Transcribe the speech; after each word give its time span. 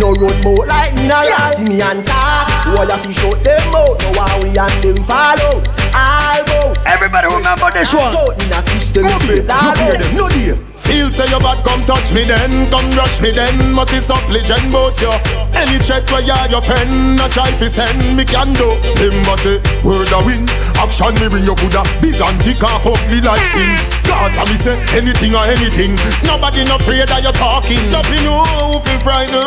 No 0.00 0.12
road 0.12 0.36
boat 0.42 0.68
like 0.68 0.94
no 0.94 1.20
yeah. 1.24 1.50
See 1.52 1.64
me 1.64 1.80
and 1.80 2.04
talk. 2.04 2.46
Why 2.66 2.84
you 2.84 2.98
fish 3.08 3.24
out 3.24 3.38
them 3.44 3.74
out 3.74 3.96
No 4.02 4.10
why 4.18 4.28
we 4.42 4.50
and 4.58 4.76
them 4.82 4.98
follow 5.06 5.62
All 5.94 6.40
bout 6.44 6.76
Everybody 6.84 7.26
remember 7.30 7.70
this 7.72 7.94
one. 7.94 8.12
In 8.42 8.52
a 8.52 8.60
fish 8.66 8.90
them 8.90 9.08
straight 9.22 9.46
No 9.46 9.72
fear 9.72 9.96
them, 9.96 10.16
no 10.16 10.28
dear. 10.28 10.56
Feel 10.74 11.10
say 11.10 11.24
you 11.30 11.38
bad, 11.40 11.64
come 11.64 11.82
touch 11.86 12.12
me 12.12 12.24
then. 12.24 12.68
Come 12.70 12.90
rush 12.92 13.20
me 13.22 13.30
then. 13.30 13.72
Must 13.72 13.94
be 13.94 14.00
supplicant 14.00 14.70
both 14.70 15.00
you 15.00 15.14
Any 15.54 15.78
check 15.78 16.04
where 16.10 16.20
you 16.20 16.36
your 16.50 16.60
friend 16.60 17.16
No 17.16 17.28
try 17.28 17.50
fi 17.52 17.66
send. 17.70 18.16
Me 18.16 18.24
can 18.24 18.52
do. 18.52 18.74
Him 18.98 19.14
must 19.24 19.44
say 19.44 19.62
word 19.86 20.10
a 20.12 20.18
win 20.26 20.44
Action 20.76 21.14
me 21.16 21.28
bring 21.28 21.44
your 21.44 21.56
Buddha. 21.56 21.82
Big 22.04 22.20
and 22.20 22.36
thick 22.44 22.60
and 22.60 22.80
ugly 22.84 23.20
like 23.24 23.40
sin. 23.48 23.70
Cause 24.04 24.36
I 24.36 24.44
me 24.44 24.56
say 24.60 24.76
anything 24.92 25.34
or 25.34 25.44
anything. 25.48 25.96
Nobody 26.22 26.64
no 26.68 26.76
afraid 26.76 27.08
that 27.08 27.24
you 27.24 27.32
talking. 27.32 27.80
Love 27.88 28.06
you 28.12 28.20
know 28.22 28.80
fi 28.84 28.94
frighten. 29.00 29.40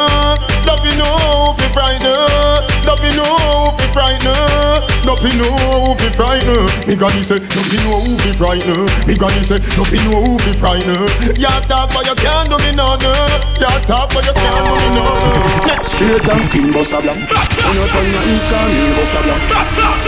Love 0.65 0.81
you 0.81 0.95
know 0.97 1.53
fi 1.57 1.67
frighten. 1.69 2.65
Love 2.83 3.01
you 3.05 3.13
know 3.13 3.77
fi 3.77 3.85
frighten. 3.93 4.81
Love 5.05 5.21
you 5.21 5.33
know 5.37 5.95
fi 6.01 6.09
frighten. 6.09 6.65
Me 6.89 6.97
granny 6.97 7.21
say 7.21 7.39
Love 7.39 7.71
you 7.71 7.81
know 7.85 8.17
fi 8.25 8.31
frighten. 8.33 8.89
Me 9.05 9.13
granny 9.13 9.43
say 9.45 9.61
Love 9.77 9.93
you 9.93 10.01
know 10.09 10.37
fi 10.41 10.51
frighten. 10.57 11.01
You 11.37 11.53
talk 11.69 11.93
but 11.93 12.03
you 12.09 12.17
can't 12.17 12.49
do 12.49 12.57
me 12.65 12.73
no 12.73 12.97
no. 12.97 13.13
You 13.61 13.69
talk 13.85 14.09
but 14.11 14.25
you 14.25 14.33
can't 14.33 14.65
do 14.65 14.73
me 14.73 14.87
no 14.97 15.05
no. 15.05 15.69
Straight 15.85 16.27
and 16.29 16.49
clean, 16.51 16.71
boss 16.71 16.93
a 16.93 16.99
you 17.01 17.85
turn 17.87 18.07
your 18.11 18.23
ink 18.23 18.51
on 18.55 18.65
me, 18.71 18.85
boss 18.97 19.13
a. 19.13 19.21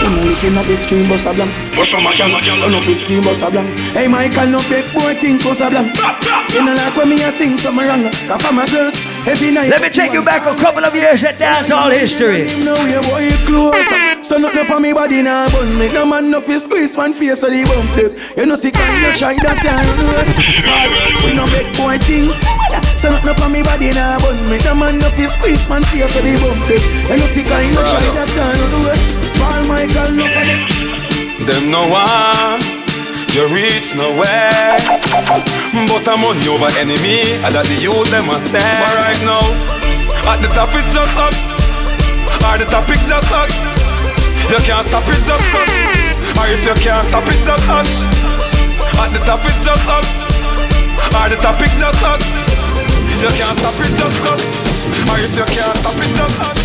When 0.02 0.12
you 0.18 0.24
looking 0.30 0.56
at 0.56 0.66
the 0.66 0.76
stream, 0.76 1.08
boss 1.12 1.26
a 1.26 1.34
blank. 1.34 1.52
Boss 1.76 1.92
a 1.92 2.00
blank. 2.00 2.16
Turn 2.16 2.72
up 2.72 2.84
the 2.88 2.94
scheme, 2.94 3.22
boss 3.22 3.42
a 3.42 3.50
blank. 3.50 3.68
Hey 3.92 4.08
Michael, 4.08 4.48
no 4.48 4.60
big 4.72 4.88
boy 4.96 5.12
things, 5.20 5.44
boss 5.44 5.60
a 5.60 5.68
blank. 5.68 5.92
You 6.48 6.64
know 6.64 6.72
like 6.72 6.96
when 6.96 7.12
me 7.12 7.16
a 7.20 7.30
sing 7.30 7.56
something 7.58 7.84
wrong. 7.84 8.08
Cause 8.08 8.40
for 8.40 8.52
my 8.52 8.64
girls, 8.72 8.96
every 9.28 9.52
night. 9.52 9.68
Let 9.68 9.82
me 9.82 9.90
take 9.92 10.12
you 10.12 10.24
back 10.24 10.48
a 10.48 10.56
couple 10.56 10.84
of 10.84 10.94
years 10.94 11.22
at 11.24 11.36
dancehall 11.36 11.92
history. 11.92 12.48
Know 12.64 12.76
your 12.88 13.04
boy 13.04 13.28
close. 13.44 13.84
So 14.24 14.38
nothing 14.38 14.64
up 14.64 14.70
on 14.70 14.80
me 14.80 14.92
body 14.92 15.20
now, 15.20 15.48
but 15.52 15.68
me 15.76 15.92
no 15.92 16.06
man 16.06 16.30
no 16.30 16.40
fi 16.40 16.56
squeeze 16.56 16.96
one 16.96 17.12
face 17.12 17.40
so 17.40 17.50
the 17.50 17.60
bump 17.68 17.92
it. 18.00 18.16
You 18.38 18.46
know 18.46 18.56
see 18.56 18.72
kind 18.72 19.04
of 19.04 19.12
try 19.20 19.36
that 19.36 19.60
time. 19.60 19.84
We 21.24 21.36
no 21.36 21.44
make 21.52 21.68
boy 21.76 21.98
things. 22.00 22.40
So 22.96 23.10
nothing 23.10 23.28
up 23.28 23.40
on 23.44 23.52
me 23.52 23.62
body 23.62 23.92
now, 23.92 24.16
but 24.20 24.36
me 24.48 24.56
the 24.56 24.72
man 24.74 24.96
no 24.96 25.08
fi 25.12 25.26
squeeze 25.26 25.68
man 25.68 25.82
face 25.84 26.14
so 26.14 26.24
the 26.24 26.32
bump 26.40 26.70
it. 26.72 26.80
You 27.12 27.20
know 27.20 27.28
see 27.28 27.44
kind 27.44 27.76
of 27.76 27.84
try 27.84 28.00
that 28.16 28.28
time. 28.32 28.56
Paul 29.36 29.60
Michael 29.68 30.16
no 30.16 30.24
for 30.24 30.44
them. 30.48 30.71
Them 31.42 31.70
no 31.70 31.88
one. 31.90 32.62
You 33.34 33.48
reach 33.50 33.94
nowhere. 33.98 34.78
But 35.90 36.06
I'm 36.06 36.22
money 36.22 36.46
over 36.46 36.70
enemy. 36.78 37.26
And 37.42 37.52
that 37.54 37.66
the 37.66 37.78
youth 37.82 38.10
them 38.14 38.30
a 38.30 38.38
stare 38.38 38.62
But 38.62 38.94
right 39.02 39.22
now 39.26 39.42
At 40.30 40.38
the 40.38 40.48
top 40.54 40.70
it's 40.70 40.94
just 40.94 41.16
us. 41.18 41.38
At 42.46 42.62
the 42.62 42.66
top 42.70 42.86
it's 42.90 43.02
just 43.10 43.32
us. 43.34 43.52
You 44.50 44.60
can't 44.62 44.86
stop 44.86 45.02
it 45.08 45.22
just 45.26 45.50
us. 45.54 45.70
Or 46.38 46.46
if 46.46 46.62
you 46.62 46.74
can't 46.78 47.06
stop 47.06 47.26
it 47.26 47.40
just 47.42 47.66
us. 47.70 47.90
At 49.02 49.10
the 49.10 49.20
top 49.26 49.42
it's 49.42 49.64
just 49.64 49.88
us. 49.88 50.42
Are 51.14 51.28
the 51.28 51.36
topic 51.36 51.68
just 51.76 52.02
us? 52.04 52.51
You 53.22 53.30
can't 53.38 53.54
stop 53.54 53.78
it 53.78 53.94
just 53.94 54.18
us. 54.26 54.42
Or 55.06 55.18
if 55.22 55.30
you 55.36 55.46
can't 55.46 55.76
stop 55.78 55.94
it 55.94 56.10
just 56.10 56.36
us. 56.42 56.58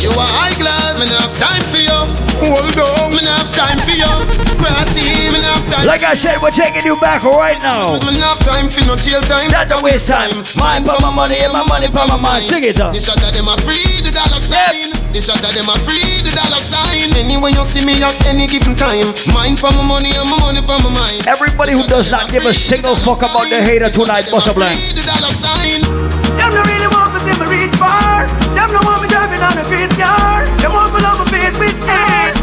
You 0.00 0.08
are 0.14 0.30
high 0.40 0.56
glass, 0.56 0.96
me 0.96 1.04
have 1.12 1.34
time 1.36 1.64
for 1.68 1.82
you. 1.82 2.00
Hold 2.38 2.78
on, 2.78 3.12
me 3.12 3.20
have 3.26 3.50
time 3.52 3.76
for 3.82 3.92
you. 3.92 4.08
Grassy, 4.56 5.04
me 5.28 5.42
have 5.42 5.64
time. 5.68 5.84
Like 5.84 6.02
I 6.02 6.14
said, 6.14 6.38
we're 6.40 6.54
taking 6.54 6.86
you 6.86 6.96
back 7.00 7.24
right 7.24 7.60
now. 7.60 7.98
Me 8.06 8.16
have 8.22 8.38
time 8.40 8.70
for 8.70 8.86
no 8.86 8.94
jail 8.96 9.20
time. 9.20 9.50
Not 9.50 9.68
to 9.68 9.82
waste 9.82 10.08
time. 10.08 10.30
Mine 10.56 10.86
for 10.86 10.96
my 11.02 11.12
money 11.12 11.36
and 11.42 11.52
my 11.52 11.66
money 11.66 11.88
for 11.88 12.06
my 12.06 12.16
mind. 12.16 12.44
Sing 12.44 12.64
it 12.64 12.80
up. 12.80 12.94
The 12.94 13.00
shot 13.00 13.20
of 13.20 13.34
them 13.34 13.48
a 13.48 13.56
free 13.66 14.00
the 14.00 14.14
dollar 14.14 14.40
sign. 14.40 14.77
The 15.08 15.24
shot 15.24 15.40
of 15.40 15.52
them 15.56 15.64
a 15.72 15.74
free 15.88 16.20
the 16.20 16.30
dollar 16.36 16.60
sign. 16.60 17.08
Anyway 17.16 17.56
you 17.56 17.64
see 17.64 17.80
me 17.80 17.96
at 18.04 18.12
any 18.28 18.46
given 18.46 18.76
time. 18.76 19.08
Mine 19.32 19.56
for 19.56 19.72
my 19.72 19.82
money 19.82 20.12
and 20.12 20.28
my 20.28 20.36
money 20.44 20.60
for 20.60 20.76
my 20.84 20.92
mind. 20.92 21.24
Everybody 21.26 21.72
who 21.72 21.82
does 21.88 22.10
not 22.12 22.28
give 22.28 22.44
a 22.44 22.52
single 22.52 22.94
fuck 22.94 23.24
about 23.24 23.48
the 23.48 23.56
hater 23.56 23.88
tonight, 23.88 24.28
bust 24.30 24.48
a 24.48 24.54
blank. 24.54 24.76
Them 26.36 26.52
no 26.52 26.60
really 26.60 26.88
want 26.92 27.16
to 27.16 27.20
see 27.24 27.34
me 27.40 27.46
reach 27.48 27.74
far. 27.80 28.28
Them 28.52 28.68
no 28.68 28.84
want 28.84 29.00
me 29.00 29.08
driving 29.08 29.40
on 29.40 29.56
a 29.56 29.64
grease 29.64 29.90
car. 29.96 30.44
Them 30.60 30.76
want 30.76 30.92
to 30.92 31.00
love 31.00 31.18
my 31.24 31.26
face 31.32 31.56
with 31.56 31.80
air. 31.88 32.36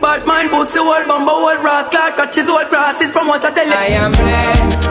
But 0.00 0.26
mine 0.26 0.48
pussy 0.48 0.80
old 0.80 1.06
bumbo 1.06 1.32
old 1.52 1.60
brass 1.60 1.88
Clark 1.92 2.16
catches 2.16 2.48
old 2.48 2.68
grasses 2.72 3.10
from 3.12 3.28
what 3.28 3.44
I 3.44 3.52
tell 3.52 3.68
you. 3.68 3.76
I 3.76 3.92
am 3.92 4.12
blessed. 4.16 4.88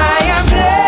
I 0.00 0.18
am 0.32 0.44
blessed. 0.48 0.81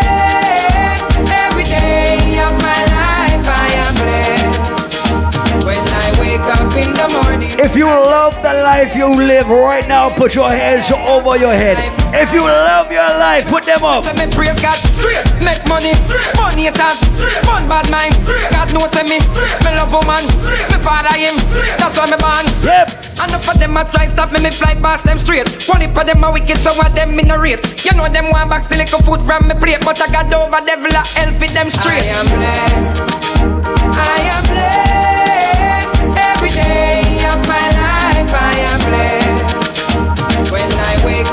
If 7.65 7.73
you 7.75 7.89
love 7.89 8.37
the 8.45 8.61
life 8.61 8.93
you 8.93 9.09
live 9.09 9.49
right 9.49 9.87
now, 9.89 10.13
put 10.13 10.37
your 10.37 10.53
hands 10.53 10.93
over 10.93 11.33
your 11.33 11.49
head. 11.49 11.81
If 12.13 12.29
you 12.29 12.45
love 12.45 12.93
your 12.93 13.09
life, 13.17 13.49
put 13.49 13.65
them 13.65 13.81
up. 13.81 14.05
So 14.05 14.13
me 14.13 14.29
praise 14.29 14.61
God 14.61 14.77
straight, 14.93 15.25
make 15.41 15.65
money, 15.65 15.97
money 16.37 16.69
haters, 16.69 17.01
fun 17.41 17.65
bad 17.65 17.89
mind. 17.89 18.13
God 18.53 18.69
knows 18.69 18.93
me, 19.01 19.17
me 19.17 19.71
love 19.73 19.89
woman, 19.89 20.21
me 20.69 20.77
father 20.77 21.17
him, 21.17 21.41
that's 21.81 21.97
why 21.97 22.05
me 22.05 22.21
born. 22.21 22.45
Yep. 22.61 23.17
And 23.17 23.33
enough 23.33 23.49
of 23.49 23.57
them 23.57 23.73
a 23.73 23.81
try 23.89 24.05
stop 24.05 24.29
me, 24.29 24.45
me 24.45 24.53
fly 24.53 24.77
past 24.77 25.09
them 25.09 25.17
straight. 25.17 25.49
One 25.65 25.81
of 25.81 25.89
them 25.89 26.21
a 26.21 26.29
wicked, 26.29 26.61
so 26.61 26.69
what 26.77 26.93
them 26.93 27.17
in 27.17 27.33
a 27.33 27.37
rate. 27.41 27.65
You 27.81 27.97
know 27.97 28.05
them 28.05 28.29
want 28.29 28.53
back 28.53 28.61
still 28.69 28.77
little 28.77 29.01
food 29.01 29.25
from 29.25 29.49
me 29.49 29.57
plate, 29.57 29.81
but 29.81 29.97
I 29.97 30.05
got 30.13 30.29
over 30.29 30.61
devil 30.61 30.93
a 30.93 31.01
hell 31.17 31.33
for 31.33 31.49
them 31.49 31.73
straight. 31.73 32.13
I 32.13 32.13
am 32.13 32.27
blessed. 32.29 33.41
I 33.89 34.21
am 34.37 34.43
blessed. 34.53 34.84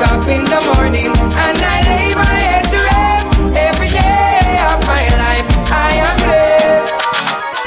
Wake 0.03 0.11
up 0.11 0.27
in 0.29 0.45
the 0.45 0.61
morning 0.75 1.07
and 1.07 1.59
I 1.63 1.79
lay 1.87 2.15
my 2.15 2.27
head 2.27 2.65
to 2.75 2.79
rest. 2.91 3.39
Every 3.55 3.87
day 3.87 4.59
of 4.67 4.79
my 4.83 5.05
life 5.23 5.47
I 5.71 5.91
am 6.03 6.17
blessed. 6.27 6.99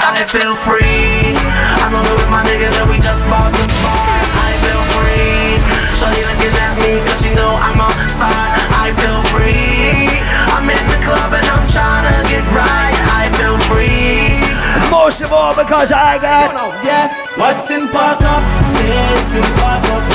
I 0.04 0.20
feel 0.28 0.56
free. 0.56 1.32
I'm 1.80 1.92
rolling 1.96 2.18
with 2.20 2.32
my 2.32 2.44
niggas 2.44 2.76
and 2.82 2.90
we 2.92 3.00
just 3.00 3.24
bought 3.32 3.52
the 3.56 3.66
bars. 3.84 4.30
I 4.36 4.52
feel 4.64 4.84
free. 4.96 5.64
Shorty 5.96 6.24
looking 6.28 6.56
at 6.60 6.76
me 6.84 7.00
cause 7.08 7.24
she 7.24 7.32
know 7.36 7.56
I'm 7.56 7.80
a 7.80 7.90
star. 8.10 8.36
I 8.84 8.92
feel 9.00 9.22
free. 9.32 10.12
I'm 10.52 10.68
in 10.68 10.86
the 10.92 11.00
club 11.08 11.32
and 11.32 11.46
I'm 11.46 11.66
trying 11.72 12.04
to 12.04 12.16
get 12.28 12.44
right. 12.52 12.98
I 13.16 13.32
feel 13.40 13.58
free. 13.72 14.44
Most 14.92 15.22
of 15.22 15.32
all, 15.32 15.56
because 15.56 15.92
I 15.92 16.18
got. 16.20 16.52
Yeah, 16.84 17.16
what's 17.38 17.70
in 17.72 17.88
park 17.88 18.22
up? 18.22 18.44
Stays 18.76 19.36
in 19.36 19.48
park 19.60 19.84
up. 19.92 20.15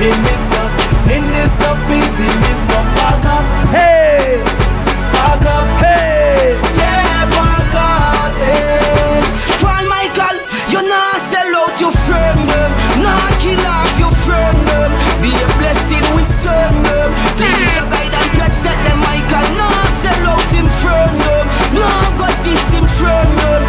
In 0.00 0.14
this 0.22 0.46
cup. 0.54 0.70
In 1.10 1.24
this 1.34 1.52
cup 1.58 1.78
is 1.90 2.14
in 2.22 2.34
this 2.46 2.62
cup. 2.70 2.86
Up, 3.02 3.44
Hey, 3.74 4.38
up. 5.18 5.42
hey. 5.82 6.54
Yeah, 6.78 7.26
up. 7.26 8.32
Hey. 8.38 9.18
Paul 9.58 9.84
Michael, 9.90 10.38
you 10.70 10.80
not 10.86 11.18
sell 11.18 11.50
out 11.50 11.74
your 11.82 11.90
friend 12.06 12.38
them, 12.46 12.70
not 13.02 13.26
kill 13.42 13.58
off 13.66 13.90
your 13.98 14.14
friend 14.22 14.58
them. 14.70 14.90
Be 15.18 15.34
a 15.34 15.48
blessing 15.58 16.04
we 16.14 16.22
serve 16.22 16.78
them. 16.86 17.10
Please 17.34 17.74
your 17.74 17.88
guide 17.90 18.14
and 18.14 18.30
protect 18.38 18.80
them, 18.86 18.98
Michael. 19.02 19.46
Not 19.58 19.86
sell 19.98 20.24
out 20.30 20.46
him 20.54 20.68
friend 20.78 21.10
them, 21.26 21.46
not 21.74 22.06
got 22.22 22.34
this 22.46 22.62
him 22.70 22.86
friend 23.02 23.30
them. 23.42 23.62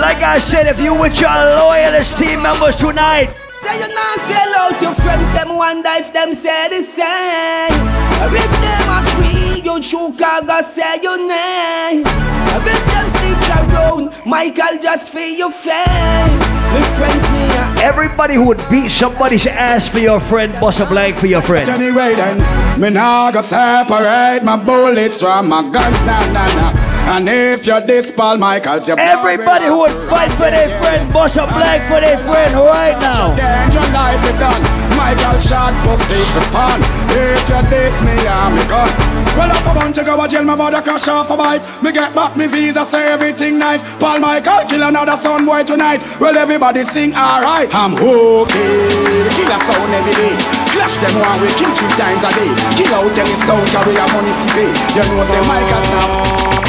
Like 0.00 0.22
I 0.22 0.38
said, 0.38 0.66
if 0.68 0.78
you 0.80 0.94
with 0.94 1.20
your 1.20 1.28
loyalist 1.60 2.16
team 2.16 2.42
members 2.42 2.76
tonight, 2.76 3.34
Say 3.60 3.76
you 3.76 3.88
not 3.94 4.18
sell 4.24 4.52
out 4.62 4.80
your 4.80 4.94
friends, 4.94 5.32
them 5.34 5.54
wonder 5.56 5.90
if 5.94 6.12
them 6.12 6.32
say 6.32 6.68
the 6.68 6.80
same. 6.80 7.76
Or 8.22 8.32
if 8.32 8.52
them 8.64 8.88
are 8.88 9.06
free, 9.16 9.60
you 9.62 9.80
true 9.82 10.14
cargo 10.16 10.60
say 10.62 11.00
your 11.02 11.18
name. 11.18 12.04
Or 12.04 12.60
if 12.64 12.82
them 12.88 13.06
stick 13.16 13.42
around, 13.56 14.14
Michael 14.26 14.80
just 14.82 15.12
for 15.12 15.20
your 15.20 15.50
fame. 15.50 16.38
My 16.72 16.80
friends 16.96 17.24
me 17.32 17.50
everybody 17.82 18.34
who 18.34 18.44
would 18.44 18.62
beat 18.70 18.90
somebody's 18.90 19.46
ass 19.46 19.88
for 19.88 19.98
your 19.98 20.20
friend, 20.20 20.52
bust 20.60 20.80
a 20.80 20.86
blank 20.86 21.16
for 21.16 21.26
your 21.26 21.42
friend. 21.42 21.68
Anyway 21.68 22.14
then, 22.14 22.38
me 22.80 22.90
nah 22.90 23.30
go 23.30 23.40
separate 23.40 24.44
my 24.44 24.56
bullets 24.56 25.20
from 25.20 25.48
my 25.48 25.62
guns, 25.62 26.06
nah 26.06 26.20
nah 26.32 26.46
nah. 26.54 26.89
And 27.10 27.28
if 27.28 27.66
you're 27.66 27.80
this 27.80 28.12
Paul 28.12 28.38
Michaels, 28.38 28.86
you're 28.86 28.94
Everybody 28.94 29.66
who 29.66 29.82
would 29.82 29.90
fight 30.06 30.30
for 30.38 30.46
their 30.46 30.70
friend, 30.78 31.12
bust 31.12 31.34
a 31.42 31.42
blank 31.42 31.82
for 31.90 31.98
their 31.98 32.14
friend 32.22 32.54
right 32.54 32.94
now. 33.02 33.34
Your 33.74 33.82
life 33.90 34.22
is 34.30 34.38
done. 34.38 34.62
Michael 34.94 35.42
shot 35.42 35.74
pussy 35.82 36.22
for 36.30 36.46
fun. 36.54 36.78
If 37.10 37.42
you 37.50 37.58
diss 37.66 37.98
me, 38.06 38.14
I'm 38.30 38.54
a 38.54 38.62
gun. 38.70 38.86
Well, 39.34 39.50
off 39.50 39.66
a 39.66 39.74
bunch 39.74 39.98
of 39.98 40.06
go 40.06 40.22
a 40.22 40.28
jail, 40.28 40.44
my 40.44 40.54
mother 40.54 40.80
crash 40.82 41.08
off 41.08 41.30
a 41.30 41.36
bike. 41.36 41.82
Me 41.82 41.90
get 41.90 42.14
back 42.14 42.36
me 42.36 42.46
visa, 42.46 42.86
say 42.86 43.10
everything 43.10 43.58
nice. 43.58 43.82
Paul 43.98 44.20
Michael 44.20 44.62
kill 44.70 44.84
another 44.84 45.16
son 45.16 45.44
boy 45.44 45.64
tonight. 45.64 45.98
Well, 46.20 46.38
everybody 46.38 46.84
sing 46.84 47.10
alright. 47.12 47.74
I'm 47.74 47.98
okay. 47.98 49.26
Kill 49.34 49.50
a 49.50 49.58
sound 49.66 49.90
every 49.98 50.14
day. 50.14 50.38
Clash 50.70 50.94
them 51.02 51.18
one 51.18 51.42
way, 51.42 51.50
kill 51.58 51.74
three 51.74 51.90
times 51.98 52.22
a 52.22 52.30
day. 52.38 52.54
Kill 52.78 52.94
out 52.94 53.18
and 53.18 53.28
it's 53.34 53.50
out, 53.50 53.66
carry 53.74 53.98
your 53.98 54.08
money 54.14 54.30
for 54.30 54.48
pay. 54.54 54.70
You 54.94 55.02
know, 55.10 55.26
say 55.26 55.42
Michael's 55.50 55.90
now. 55.90 56.59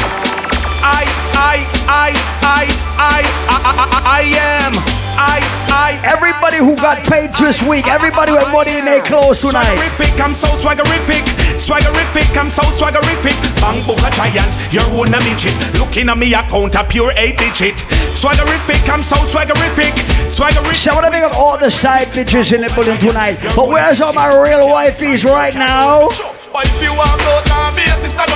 I, 0.82 1.06
I, 1.38 1.56
I, 1.86 2.10
I, 2.42 2.64
I, 2.98 3.22
I, 3.48 3.86
I 4.02 4.22
am. 4.34 4.72
I, 5.14 5.38
I. 5.70 6.00
Everybody 6.02 6.58
who 6.58 6.74
got 6.76 6.98
paid 7.06 7.32
this 7.34 7.62
week, 7.62 7.86
everybody 7.86 8.32
with 8.32 8.50
money 8.50 8.78
in 8.78 8.84
their 8.84 9.02
clothes 9.02 9.38
tonight. 9.38 9.78
Swaggerific, 9.78 10.18
I'm 10.18 10.34
so 10.34 10.48
swaggerific. 10.58 11.22
Swaggerific, 11.54 12.36
I'm 12.36 12.50
so 12.50 12.62
swaggerific. 12.74 13.38
Bang 13.62 13.78
book 13.86 14.02
a 14.02 14.10
giant, 14.10 14.50
you're 14.74 14.82
one 14.90 15.14
a 15.14 15.20
midget. 15.22 15.54
Looking 15.78 16.08
at 16.08 16.18
me, 16.18 16.34
I 16.34 16.42
count 16.48 16.74
a 16.74 16.82
pure 16.82 17.12
eight 17.16 17.38
digit. 17.38 17.76
Swaggerific, 18.18 18.82
I'm 18.92 19.02
so 19.02 19.16
swaggerific. 19.22 19.94
Swaggerific. 20.26 20.74
So 20.82 20.90
I 20.90 20.94
want 20.94 21.06
to 21.06 21.12
pick 21.12 21.32
all 21.38 21.58
the 21.58 21.70
side 21.70 22.08
bitches 22.08 22.52
in 22.52 22.62
the 22.62 22.72
building 22.74 22.98
tonight. 22.98 23.38
But 23.54 23.68
where's 23.68 24.00
all 24.00 24.12
my 24.12 24.28
real 24.28 24.66
wifeys 24.66 25.24
right 25.24 25.54
now? 25.54 26.08
But 26.52 26.66
you 26.82 26.92
want 26.92 27.20
to 27.22 27.72
be 27.76 27.86
a 27.86 27.94
sister. 28.02 28.26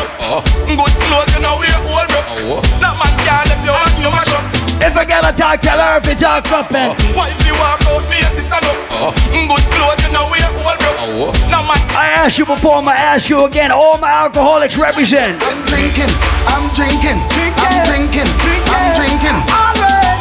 Good 0.67 0.95
clothes, 1.03 1.35
you 1.35 1.43
know 1.43 1.59
we're 1.59 1.91
old 1.91 2.16
bro. 2.47 2.59
Oh. 2.59 2.63
That 2.79 2.95
man 2.99 3.11
can't 3.27 3.51
if 3.51 3.59
you 3.67 3.73
want 3.75 3.91
you 3.99 4.11
mash 4.11 4.31
up. 4.31 4.45
If 4.79 4.95
I 4.97 5.05
get 5.05 5.25
a 5.25 5.33
talk, 5.35 5.61
tell 5.61 5.79
her 5.81 5.99
if 5.99 6.07
you 6.07 6.15
talk 6.15 6.47
up, 6.53 6.71
man. 6.71 6.95
What 7.17 7.31
if 7.33 7.43
you 7.47 7.55
walk 7.59 7.83
out, 7.91 8.05
be 8.07 8.23
it 8.23 8.39
stand 8.45 8.65
up. 8.65 8.77
Oh. 9.03 9.11
Good 9.33 9.65
clothes, 9.75 9.99
you 10.07 10.11
know 10.15 10.29
we're 10.31 10.47
old, 10.63 10.79
bro. 10.79 10.91
Oh. 11.03 11.33
Uh, 11.33 11.51
that 11.51 11.65
man. 11.67 11.81
I 11.97 12.07
asked 12.23 12.39
you 12.39 12.47
before, 12.47 12.77
I'm 12.79 12.85
gonna 12.87 12.99
ask 12.99 13.29
you 13.29 13.45
again. 13.47 13.73
All 13.73 13.99
my 13.99 14.11
alcoholics 14.11 14.77
represent. 14.79 15.43
I'm 15.43 15.61
drinking, 15.67 16.13
I'm 16.47 16.71
drinking, 16.77 17.19
drinking. 17.35 17.67
I'm 17.67 17.83
drinking, 17.89 18.31
drinking. 18.39 18.71
I'm 18.71 18.95
drinking. 18.95 19.39
All 19.51 19.75
right. 19.83 20.15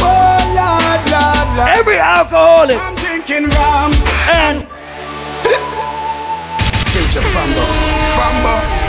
Oh, 0.00 0.40
Lord, 0.56 1.00
Lord, 1.12 1.48
Lord. 1.58 1.68
Every 1.76 1.98
alcoholic. 1.98 2.78
I'm 2.80 2.94
drinking 2.96 3.50
rum. 3.52 3.92
And 4.32 4.64
Future 6.94 7.26
Fambo, 7.26 7.64
Fambo. 8.16 8.79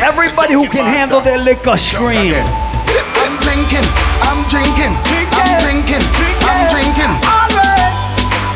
Everybody 0.00 0.54
who 0.54 0.66
can 0.68 0.84
handle 0.84 1.20
their 1.20 1.38
liquor 1.38 1.76
scream. 1.76 2.34
I'm 2.34 3.34
drinking, 3.44 3.86
I'm 4.24 4.40
drinking, 4.48 4.92
Drinking. 5.04 5.36
I'm 5.36 5.60
drinking, 5.60 6.04
I'm 6.44 6.60
drinking. 6.72 7.12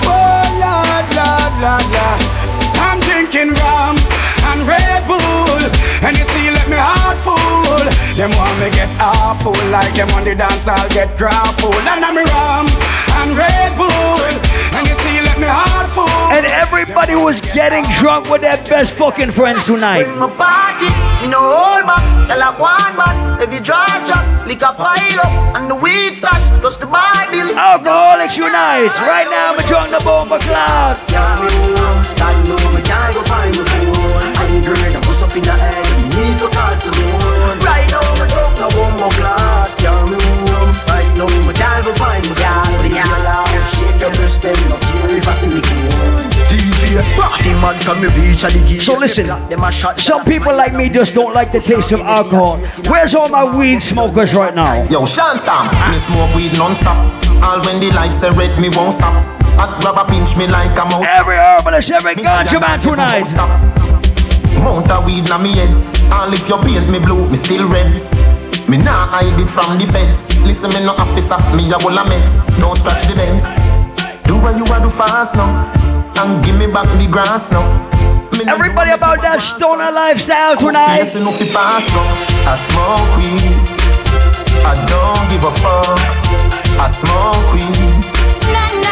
Oh, 0.08 0.44
Lord, 0.58 1.06
Lord, 1.12 1.54
Lord, 1.60 1.86
Lord. 1.92 2.20
I'm 2.80 2.98
drinking 3.00 3.52
rum 3.52 3.96
and 4.50 4.64
Red 4.66 5.04
Bull. 5.06 5.60
And 6.04 6.16
you 6.16 6.24
see, 6.24 6.50
let 6.50 6.68
me 6.68 6.76
heart 6.80 7.20
full. 7.20 7.84
Them 8.16 8.32
want 8.36 8.56
me 8.60 8.70
get 8.72 8.88
awful. 9.00 9.54
Like 9.70 9.94
them 9.94 10.08
on 10.16 10.24
the 10.24 10.34
dance, 10.34 10.68
I'll 10.68 10.88
get 10.90 11.16
grappled. 11.16 11.76
And 11.84 12.04
I'm 12.04 12.16
rum 12.16 12.66
and 13.20 13.36
Red 13.36 13.76
Bull. 13.76 14.43
And 14.74 14.86
you 14.88 14.94
see, 14.98 15.22
let 15.22 15.38
me 15.38 15.46
heart 15.46 15.86
full. 15.94 16.10
And 16.34 16.46
everybody 16.46 17.14
was 17.14 17.40
getting 17.54 17.84
drunk 17.98 18.28
with 18.30 18.42
their 18.42 18.58
best 18.66 18.92
fucking 18.92 19.30
friends 19.30 19.64
tonight. 19.64 20.06
When 20.06 20.18
my 20.18 20.30
party, 20.34 20.90
you 21.22 21.30
know 21.30 21.38
hold 21.38 21.86
back, 21.86 22.02
tell 22.26 22.42
a 22.42 22.50
one 22.58 22.94
back. 22.98 23.14
If 23.38 23.52
you 23.54 23.60
dry 23.60 23.86
shot, 24.02 24.24
lick 24.46 24.62
a 24.62 24.72
pile 24.74 25.20
up, 25.22 25.58
and 25.58 25.70
the 25.70 25.74
weed 25.74 26.14
stash, 26.14 26.42
plus 26.58 26.78
the 26.78 26.86
Bible. 26.86 27.54
Alcoholics 27.54 28.38
Unite. 28.38 28.94
Right 29.04 29.28
now, 29.30 29.54
I'm 29.54 29.62
drunk 29.70 29.90
the 29.94 30.00
bomber 30.02 30.38
cloud. 30.42 30.96
Can't 31.06 31.38
be 31.42 31.50
warm, 31.54 31.98
God 32.18 32.34
know 32.48 32.62
me 32.74 32.82
can't 32.82 33.14
go 33.14 33.22
find 33.30 33.54
my 33.54 33.64
phone. 33.68 34.34
I 34.38 34.42
ain't 34.48 34.64
girl, 34.66 34.80
I 34.80 35.00
bust 35.06 35.22
up 35.22 35.34
in 35.38 35.44
the 35.44 35.54
head, 35.54 35.86
need 36.18 36.34
to 36.42 36.48
call 36.50 36.74
someone. 36.74 37.58
Right 37.62 37.86
now, 37.94 38.06
my 38.18 38.26
drunk, 38.26 38.54
no 38.58 38.68
one 38.74 38.94
more 38.98 39.14
clock. 39.14 39.70
Can't 39.78 40.08
be 40.10 40.18
warm, 40.18 40.70
right 40.90 41.10
now, 41.14 41.30
me 41.30 41.52
can't 41.54 41.82
go 41.84 41.92
find 41.94 42.22
my 42.26 42.34
So 48.80 48.98
listen, 48.98 49.26
them 49.26 49.64
a 49.64 49.72
shot. 49.72 49.98
some 49.98 50.24
people 50.24 50.54
like 50.54 50.74
me 50.74 50.88
just 50.88 51.14
don't 51.14 51.34
like 51.34 51.50
the 51.50 51.60
taste 51.60 51.92
of 51.92 52.00
alcohol. 52.00 52.58
Where's 52.88 53.14
all 53.14 53.28
my 53.30 53.44
weed 53.56 53.80
smokers 53.80 54.34
right 54.34 54.54
now? 54.54 54.84
Yo, 54.90 55.06
Sean 55.06 55.38
Stamp, 55.38 55.72
me 55.90 55.98
smoke 56.04 56.34
weed 56.34 56.52
non-stop. 56.58 56.96
All 57.42 57.60
when 57.64 57.80
the 57.80 57.90
lights 57.92 58.22
are 58.22 58.32
red, 58.34 58.60
me 58.60 58.68
won't 58.76 58.94
stop. 58.94 59.24
Hot 59.56 59.82
rubber 59.82 60.04
pinch 60.10 60.36
me 60.36 60.46
like 60.48 60.76
a 60.78 60.84
mouse. 60.84 61.06
Every 61.06 61.36
herbalist, 61.36 61.90
every 61.90 62.14
ganja 62.16 62.60
man 62.60 62.80
tonight. 62.80 63.24
Mount 64.60 64.90
a 64.90 65.00
weed 65.00 65.28
na 65.30 65.38
me 65.38 65.54
head. 65.54 65.72
All 66.12 66.32
if 66.32 66.46
you 66.48 66.58
paint 66.58 66.90
me 66.90 66.98
blue, 66.98 67.28
me 67.30 67.36
still 67.36 67.66
red. 67.68 67.88
Me 68.68 68.76
nah 68.76 69.06
hide 69.06 69.40
it 69.40 69.48
from 69.48 69.78
the 69.78 69.86
feds. 69.90 70.22
Listen 70.40 70.70
me 70.70 70.84
no 70.84 70.92
officer, 70.92 71.38
me 71.56 71.70
a 71.72 71.78
whole 71.78 71.96
a 71.96 72.04
meds. 72.04 72.36
Don't 72.60 72.76
scratch 72.76 73.06
the 73.08 73.14
bends. 73.14 73.44
Do 73.54 73.73
what 74.44 74.56
you 74.60 74.64
a 74.64 74.78
do 74.84 74.90
fast 74.90 75.36
now 75.36 75.72
And 76.20 76.44
give 76.44 76.56
me 76.58 76.66
back 76.66 76.86
the 77.00 77.08
grass 77.10 77.50
now 77.50 77.64
Me 78.36 78.44
no 78.44 78.52
Everybody 78.52 78.90
about 78.90 79.22
that 79.22 79.40
stoner 79.40 79.90
lifestyle 79.90 80.56
tonight. 80.56 81.08
Yes, 81.08 81.16
enough 81.16 81.38
to 81.40 81.46
pass 81.48 81.80
now 81.88 82.04
I 82.44 82.54
smoke 82.68 83.12
weed 83.16 83.56
I 84.68 84.76
don't 84.84 85.24
give 85.32 85.44
a 85.48 85.52
fuck 85.64 85.96
I 86.76 86.86
smoke 86.92 87.48
weed 87.56 88.20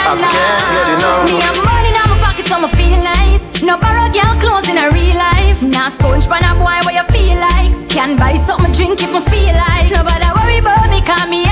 I 0.04 0.18
can't 0.18 0.66
get 0.74 0.88
enough. 0.98 1.30
Me 1.30 1.38
have 1.40 1.60
money 1.64 1.88
in 1.88 2.10
my 2.10 2.18
pocket, 2.20 2.46
so 2.46 2.58
me 2.58 2.68
feel 2.74 2.98
nice. 2.98 3.62
No 3.62 3.78
borrow 3.78 4.10
girl 4.10 4.34
clothes 4.40 4.68
in 4.68 4.76
a 4.76 4.90
real 4.90 5.16
life. 5.16 5.62
Now 5.62 5.88
sponge 5.90 6.26
pan 6.26 6.42
a 6.42 6.58
boy 6.58 6.82
where 6.84 6.96
you 6.98 7.06
feel 7.14 7.38
like. 7.38 7.88
Can 7.88 8.16
buy 8.16 8.34
something 8.34 8.72
drink 8.72 9.00
if 9.02 9.12
me 9.12 9.20
feel 9.20 9.54
like. 9.54 9.92
Nobody 9.94 10.26
worry 10.34 10.58
about 10.58 10.90
me, 10.90 11.00
cause 11.00 11.28
me 11.30 11.51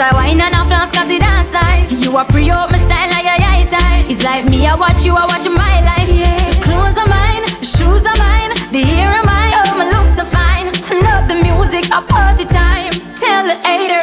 alright. 0.00 0.34
Me 0.34 0.40
just 0.40 0.40
a 0.40 0.40
wine 0.40 0.40
and 0.40 0.54
a 0.54 0.64
flask 0.66 0.94
cause 0.94 1.10
it 1.10 1.20
dance 1.20 1.52
nice. 1.52 1.92
You 2.04 2.16
a 2.16 2.24
pre 2.24 2.50
up 2.50 2.70
my 2.70 2.78
style 2.78 3.10
like 3.10 3.24
your 3.24 3.48
eyesight. 3.48 4.10
It's 4.10 4.24
like 4.24 4.44
me, 4.46 4.66
I 4.66 4.74
watch 4.74 5.04
you, 5.04 5.14
I 5.14 5.26
watch 5.26 5.46
my 5.48 5.80
life. 5.84 6.08
Yeah. 6.08 6.50
The 6.50 6.60
clothes 6.62 6.98
are 6.98 7.08
mine, 7.08 7.44
the 7.60 7.64
shoes 7.64 8.04
are 8.06 8.18
mine, 8.18 8.50
the 8.72 8.80
hair 8.80 9.12
are 9.12 9.24
mine. 9.24 9.52
Oh, 9.56 9.76
my 9.78 9.86
looks 9.90 10.18
are 10.18 10.24
fine. 10.24 10.72
Turn 10.72 11.04
up 11.06 11.28
the 11.28 11.36
music, 11.36 11.86
a 11.92 12.00
party 12.02 12.44
time. 12.44 12.92
Tell 13.18 13.44
the 13.44 13.56
haters 13.60 13.99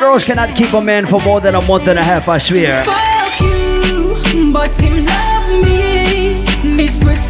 Im- 0.00 0.06
girls 0.06 0.24
cannot 0.24 0.56
keep 0.56 0.72
a 0.72 0.80
man 0.80 1.04
for 1.04 1.20
more 1.20 1.40
than 1.40 1.54
a 1.54 1.60
month 1.60 1.86
and 1.86 1.98
a 1.98 2.02
half, 2.02 2.26
I 2.26 2.38
swear. 2.38 2.82
You, 3.38 4.50
but 4.50 4.72
him 4.80 5.04
love 5.04 5.62
me. 5.62 6.42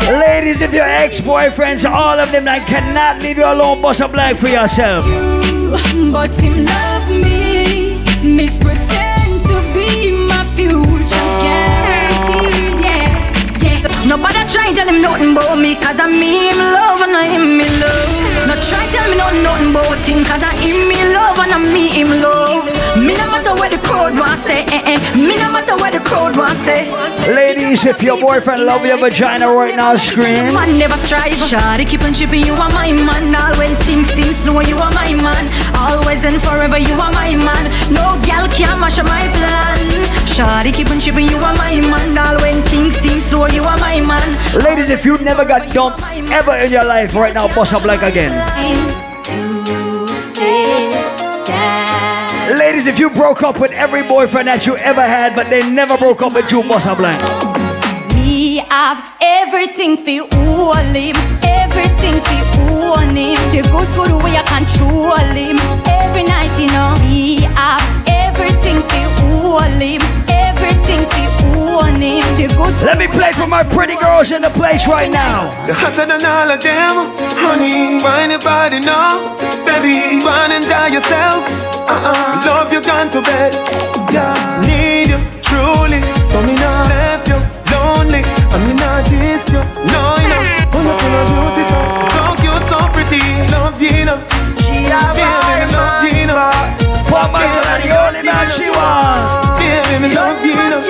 Ladies, 0.06 0.60
if 0.60 0.72
your 0.72 0.84
ex-boyfriends, 0.84 1.84
all 1.84 2.20
of 2.20 2.30
them 2.30 2.44
that 2.44 2.68
cannot 2.68 3.20
leave 3.22 3.38
you 3.38 3.44
alone, 3.44 3.82
bust 3.82 4.00
a 4.00 4.06
black 4.06 4.36
for 4.36 4.46
yourself. 4.48 5.04
But 6.12 6.30
him 6.38 6.64
love 6.64 7.10
me. 7.10 7.98
Miss 8.22 8.58
to 8.58 8.68
be 9.74 10.14
my 10.30 10.44
future 10.54 11.26
guarantee. 11.42 12.86
Yeah, 12.86 13.18
yeah. 13.66 14.06
Nobody 14.06 14.46
try 14.46 14.72
tell 14.72 14.86
him 14.86 15.02
nothing 15.02 15.32
about 15.32 15.58
me, 15.58 15.74
cause 15.74 15.98
I 15.98 16.06
me 16.06 16.50
him 16.50 16.58
love 16.58 17.00
and 17.02 17.16
I 17.16 17.26
him 17.34 17.58
me 17.58 17.66
love. 17.82 18.46
No 18.46 18.54
try 18.62 18.86
tell 18.94 19.10
me 19.10 19.16
nothing, 19.18 19.42
nothing 19.42 19.70
about 19.70 19.99
him, 20.10 20.24
cause 20.24 20.42
I 20.42 20.52
him 20.58 20.88
me 20.90 20.98
love 21.14 21.38
and 21.38 21.52
I 21.54 21.58
me 21.62 21.86
him 21.94 22.10
love. 22.20 22.66
Me 22.98 23.14
no 23.14 23.26
matter 23.30 23.54
what 23.54 23.70
the 23.70 23.78
crowd 23.78 24.18
want 24.18 24.38
say, 24.38 24.66
eh, 24.66 24.94
eh. 24.94 24.98
Me 25.14 25.38
no 25.38 25.50
matter 25.54 25.76
what 25.76 25.92
the 25.92 26.00
crowd 26.00 26.36
want 26.36 26.58
say. 26.58 26.90
Ladies, 27.30 27.86
if 27.86 28.02
your 28.02 28.18
boyfriend 28.20 28.64
love 28.66 28.84
your 28.84 28.98
vagina 28.98 29.46
right 29.46 29.76
now, 29.76 29.94
scream. 29.96 30.52
Man 30.52 30.78
never 30.78 30.96
strive. 30.98 31.32
Shawty 31.46 31.86
keep 31.86 32.02
on 32.02 32.14
chipping, 32.14 32.42
you 32.44 32.54
are 32.54 32.72
my 32.74 32.90
man. 32.92 33.34
All 33.34 33.54
when 33.58 33.74
things 33.86 34.08
seem 34.08 34.32
slow, 34.34 34.60
you 34.60 34.76
are 34.76 34.92
my 34.92 35.14
man. 35.14 35.46
Always 35.78 36.24
and 36.24 36.42
forever, 36.42 36.78
you 36.78 36.94
are 36.94 37.12
my 37.12 37.36
man. 37.36 37.64
No 37.94 38.18
gal 38.26 38.48
can 38.50 38.80
mash 38.80 38.98
up 38.98 39.06
my 39.06 39.30
plan. 39.38 39.78
Shawty 40.26 40.74
keep 40.74 40.90
on 40.90 41.00
chipping, 41.00 41.28
you 41.28 41.38
are 41.38 41.54
my 41.54 41.78
man. 41.80 42.18
All 42.18 42.36
when 42.42 42.62
things 42.64 42.94
seem 42.96 43.20
slow, 43.20 43.46
you 43.46 43.62
are 43.62 43.78
my 43.78 44.00
man. 44.00 44.28
Ladies, 44.64 44.90
if 44.90 45.04
you 45.04 45.18
never 45.18 45.44
got 45.44 45.70
dumped 45.70 46.02
ever 46.32 46.54
in 46.56 46.72
your 46.72 46.84
life, 46.84 47.14
right 47.14 47.34
now, 47.34 47.46
bust 47.54 47.72
up 47.74 47.84
like 47.84 48.02
again. 48.02 48.99
Ladies, 52.80 52.94
if 52.94 52.98
you 52.98 53.10
broke 53.10 53.42
up 53.42 53.60
with 53.60 53.72
every 53.72 54.02
boyfriend 54.02 54.48
that 54.48 54.64
you 54.64 54.74
ever 54.78 55.02
had, 55.02 55.36
but 55.36 55.50
they 55.50 55.60
never 55.68 55.98
broke 55.98 56.22
up 56.22 56.32
with 56.32 56.50
you, 56.50 56.62
bust 56.62 56.86
up 56.86 56.96
like. 56.96 57.20
Me 58.16 58.64
have 58.72 59.04
everything 59.20 60.00
for 60.00 60.24
all 60.32 60.88
him, 60.96 61.12
everything 61.44 62.16
for 62.24 62.40
own 62.80 63.12
him. 63.12 63.36
The 63.52 63.60
good 63.68 63.84
good 63.92 64.16
way 64.24 64.32
I 64.32 64.44
control 64.48 65.12
him. 65.36 65.60
Every 65.84 66.24
night, 66.24 66.48
you 66.56 66.72
know. 66.72 66.96
Me 67.04 67.44
have 67.52 67.84
everything 68.08 68.80
for 68.88 69.04
all 69.44 69.60
him, 69.60 70.00
everything 70.32 71.04
for 71.12 71.84
own 71.84 72.00
him. 72.00 72.24
The 72.40 72.48
good. 72.56 72.72
Let 72.80 72.96
me 72.96 73.08
play 73.12 73.36
for 73.36 73.46
my 73.46 73.60
pretty 73.62 74.00
girls 74.00 74.32
in 74.32 74.40
the 74.40 74.54
place 74.56 74.88
right 74.88 75.12
now. 75.12 75.52
The 75.68 75.76
hotter 75.76 76.08
than 76.08 76.24
all 76.24 76.48
of 76.48 76.62
them, 76.64 77.12
honey. 77.44 78.00
Find 78.00 78.32
your 78.32 78.40
body 78.40 78.80
now, 78.80 79.36
baby. 79.68 80.24
Fun 80.24 80.48
enjoy 80.48 80.96
yourself 80.96 81.59
uh-uh. 81.90 82.46
Love 82.46 82.72
you 82.72 82.80
gone 82.82 83.10
to 83.10 83.20
bed. 83.22 83.52
Yeah. 84.14 84.34
Need 84.66 85.10
you 85.10 85.20
truly, 85.42 86.00
so 86.30 86.38
me 86.46 86.54
not 86.54 86.86
left 86.88 87.26
you 87.28 87.38
lonely. 87.72 88.22
And 88.54 88.62
me 88.66 88.72
not 88.78 89.02
diss 89.10 89.50
you, 89.50 89.62
no, 89.90 90.02
you 90.22 90.28
know. 90.30 90.42
Wonderful, 90.70 91.10
oh. 91.10 91.26
beauty, 91.30 91.64
so, 91.66 91.78
so 92.14 92.22
cute, 92.42 92.64
so 92.70 92.78
pretty. 92.94 93.22
Love 93.50 93.80
you, 93.82 93.90
you 93.90 94.04
know. 94.06 94.18
She 94.62 94.86
a 94.86 95.02
vibe, 95.18 95.70
love 95.74 96.04
you, 96.06 96.12
you 96.20 96.26
know. 96.30 96.38
One 97.10 97.32
man 97.34 97.82
the 97.82 97.90
only 97.90 98.22
man 98.22 98.46
she 98.54 98.70
want. 98.70 99.58
Baby, 99.58 99.94
me 100.02 100.14
love 100.14 100.38
you, 100.46 100.54
you 100.54 100.70
know. 100.70 100.80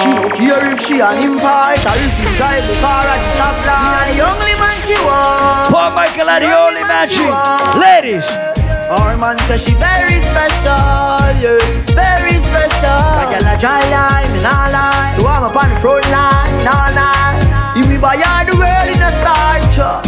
She 0.00 0.10
don't 0.10 0.32
care 0.34 0.64
if 0.72 0.80
she 0.82 1.00
an 1.00 1.16
invite 1.22 1.84
or 1.86 1.96
if 2.02 2.14
you 2.18 2.28
drive 2.36 2.66
the 2.66 2.74
car 2.82 3.04
at 3.06 3.20
the 3.22 3.30
stop 3.36 3.56
line. 3.66 4.18
only 4.26 4.54
man 4.58 4.78
she 4.82 4.98
wants. 5.06 5.70
Paul 5.70 5.90
Michael 5.94 6.28
are 6.28 6.40
the 6.40 6.50
only 6.50 6.82
man 6.82 7.06
she 7.08 7.22
wants, 7.22 7.78
Ladies. 7.78 8.59
Our 8.90 9.16
man 9.16 9.38
says 9.46 9.62
she 9.62 9.70
very 9.78 10.18
special, 10.18 11.22
yeah, 11.38 11.62
very 11.94 12.42
special. 12.42 12.98
Get 13.30 13.46
a 13.46 13.54
dry 13.54 13.78
line, 13.86 14.34
me 14.34 14.42
nah 14.42 14.66
lie. 14.66 15.14
So 15.14 15.30
I'm 15.30 15.46
up 15.46 15.54
on 15.54 15.70
the 15.70 15.78
front 15.78 16.02
line, 16.10 16.58
nah 16.66 16.90
lie. 16.98 17.38
If 17.78 17.86
we 17.86 18.02
buy 18.02 18.18
all 18.18 18.42
the 18.42 18.58
world 18.58 18.90
in 18.90 18.98
a 18.98 19.10
starch, 19.22 19.78
uh. 19.78 20.02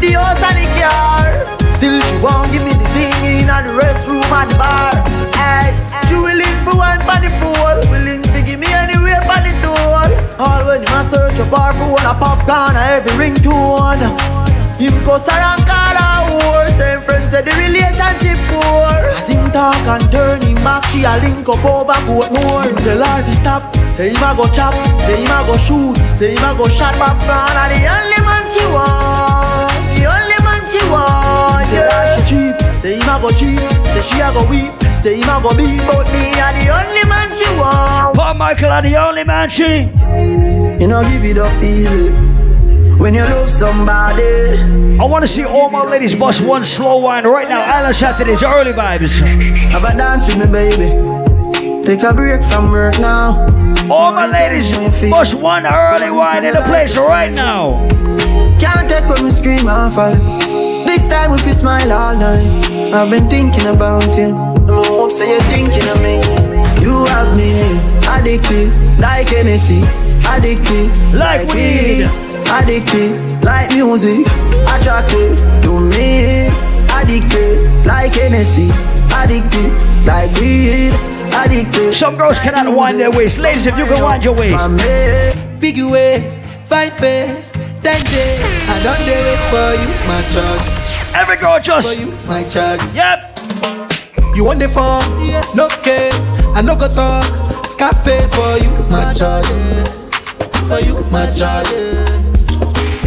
the 0.00 0.16
house 0.16 0.40
and 0.40 0.56
the 0.56 0.64
car. 0.80 1.36
Still 1.76 2.00
she 2.00 2.16
won't 2.24 2.48
give 2.48 2.64
me 2.64 2.72
the 2.72 2.88
thing 2.96 3.44
in 3.44 3.52
the 3.52 3.76
restroom 3.76 4.24
and 4.24 4.48
the 4.48 4.56
bar. 4.56 4.96
Hey, 5.36 5.76
she 6.08 6.16
willing 6.16 6.56
for 6.64 6.80
one 6.80 7.04
for 7.04 7.20
the 7.20 7.28
pool, 7.44 7.76
willing 7.92 8.24
to 8.24 8.40
give 8.40 8.56
me 8.56 8.72
anywhere 8.72 9.20
for 9.28 9.36
the 9.44 9.52
door. 9.60 10.00
All 10.40 10.64
when 10.64 10.80
you 10.80 11.00
search 11.12 11.36
a 11.36 11.46
bar 11.52 11.76
for 11.76 11.92
one 11.92 12.08
a 12.08 12.16
popcorn, 12.16 12.72
every 12.72 13.12
ringtone. 13.20 14.00
Him 14.80 14.96
go 15.04 15.20
around 15.20 15.73
say 17.34 17.42
the 17.42 17.54
relationship 17.58 18.38
poor. 18.46 18.94
As 19.18 19.26
him 19.26 19.50
talk 19.50 19.74
and 19.90 20.06
turn 20.12 20.40
him 20.42 20.54
back 20.62 20.84
She 20.90 21.02
a 21.02 21.18
link 21.18 21.48
up 21.48 21.64
over 21.66 21.98
more. 22.06 22.62
Him 22.62 22.76
tell 22.86 23.02
her 23.02 23.22
to 23.26 23.32
stop 23.34 23.62
Say 23.98 24.10
him 24.14 24.22
a 24.22 24.30
go 24.38 24.46
chop 24.54 24.74
Say 25.06 25.18
him 25.18 25.30
a 25.34 25.38
go 25.46 25.56
shoot 25.58 25.96
Say 26.14 26.34
him 26.34 26.44
a 26.46 26.54
go 26.54 26.68
shot 26.68 26.94
popcorn 26.94 27.58
And 27.58 27.70
the 27.74 27.80
only 27.90 28.20
man 28.22 28.44
she 28.54 28.62
want 28.70 29.74
The 29.98 30.02
only 30.14 30.38
man 30.46 30.62
she 30.70 30.82
want 30.90 31.66
Tell 31.74 31.90
her 31.90 32.18
she 32.18 32.22
cheap 32.30 32.54
Say 32.82 32.94
him 32.98 33.08
a 33.10 33.14
go 33.18 33.30
cheap 33.30 33.62
Say 33.90 34.02
she 34.02 34.18
a 34.22 34.30
go 34.34 34.42
weep 34.50 34.70
Say 35.02 35.18
him 35.18 35.30
a 35.30 35.36
go 35.42 35.50
beat. 35.58 35.82
But 35.86 36.06
me 36.14 36.30
a 36.38 36.48
the 36.54 36.64
only 36.70 37.04
man 37.10 37.28
she 37.34 37.46
want. 37.58 38.16
Paul 38.16 38.34
Michael 38.34 38.70
are 38.70 38.82
the 38.82 38.96
only 38.96 39.24
man 39.24 39.48
she 39.48 39.90
You 40.80 40.86
know 40.86 41.02
give 41.02 41.24
it 41.24 41.38
up 41.38 41.62
easy. 41.62 42.10
When 42.98 43.14
you 43.14 43.22
love 43.22 43.50
somebody. 43.50 44.83
I 45.00 45.06
want 45.06 45.24
to 45.24 45.26
see 45.26 45.44
all 45.44 45.70
my 45.70 45.82
ladies 45.82 46.14
bust 46.14 46.40
one 46.40 46.64
slow 46.64 46.98
wine 46.98 47.26
right 47.26 47.48
now. 47.48 47.60
Island 47.60 47.96
Saturdays, 47.96 48.44
early 48.44 48.70
vibes. 48.70 49.18
Have 49.72 49.82
a 49.82 49.96
dance 49.96 50.28
with 50.28 50.38
me, 50.38 50.52
baby. 50.52 51.84
Take 51.84 52.04
a 52.04 52.14
break 52.14 52.44
from 52.44 52.70
work 52.70 53.00
now. 53.00 53.42
All 53.90 54.12
my 54.12 54.26
ladies 54.26 54.70
bust 55.10 55.34
one 55.34 55.66
early 55.66 56.12
wine 56.12 56.44
in 56.44 56.54
the 56.54 56.62
place 56.62 56.96
right 56.96 57.32
now. 57.32 57.88
Can't 58.60 58.88
take 58.88 59.08
when 59.08 59.24
we 59.24 59.30
scream 59.32 59.66
and 59.66 59.92
fall. 59.92 60.14
This 60.86 61.08
time 61.08 61.32
if 61.32 61.44
you 61.44 61.54
smile 61.54 61.90
all 61.90 62.16
night. 62.16 62.94
I've 62.94 63.10
been 63.10 63.28
thinking 63.28 63.66
about 63.66 64.16
you. 64.16 64.36
I 64.36 64.86
hope 64.86 65.10
say 65.10 65.28
you're 65.28 65.42
thinking 65.50 65.88
of 65.88 66.00
me. 66.02 66.22
You 66.80 67.04
have 67.06 67.36
me 67.36 67.50
addicted 68.06 68.70
like 69.00 69.28
Hennessy. 69.28 69.82
Addicted 70.26 71.12
like, 71.12 71.48
like 71.48 71.54
weed 71.54 72.24
addicted 72.50 73.33
like 73.44 73.70
music, 73.72 74.26
attractive 74.66 75.38
to 75.62 75.78
me. 75.80 76.48
Addicted 76.94 77.84
like 77.84 78.14
Hennessy, 78.14 78.70
addicted 79.12 79.70
like 80.06 80.32
weed, 80.38 80.94
addicted. 81.34 81.92
Some 81.94 82.14
girls 82.14 82.38
cannot 82.38 82.74
wind 82.74 82.98
their 82.98 83.10
waist. 83.10 83.38
Ladies, 83.38 83.66
if 83.66 83.76
you 83.76 83.84
can 83.84 84.02
wind 84.02 84.24
your 84.24 84.34
waist. 84.34 84.56
Big 85.60 85.76
waist, 85.78 86.40
five 86.68 86.92
face, 86.96 87.50
ten 87.82 88.00
days. 88.04 88.68
I 88.70 88.80
don't 88.82 89.00
wait 89.04 89.40
for 89.50 89.74
you, 89.74 89.90
my 90.08 90.22
charge. 90.30 91.14
Every 91.14 91.36
girl 91.36 91.60
just 91.60 91.88
for 91.88 92.00
you, 92.00 92.12
my 92.26 92.44
charge. 92.44 92.80
Yep. 92.94 93.38
You 94.36 94.44
want 94.44 94.60
the 94.60 94.68
phone? 94.68 95.02
Yes. 95.20 95.54
No 95.56 95.68
case, 95.68 96.32
I 96.54 96.62
no 96.62 96.76
go 96.76 96.88
talk. 96.88 97.24
Scarface 97.66 98.32
for 98.34 98.56
you, 98.58 98.70
my 98.88 99.02
charge. 99.14 99.46
For 100.68 100.80
you, 100.86 101.02
my 101.10 101.26
charge. 101.36 102.13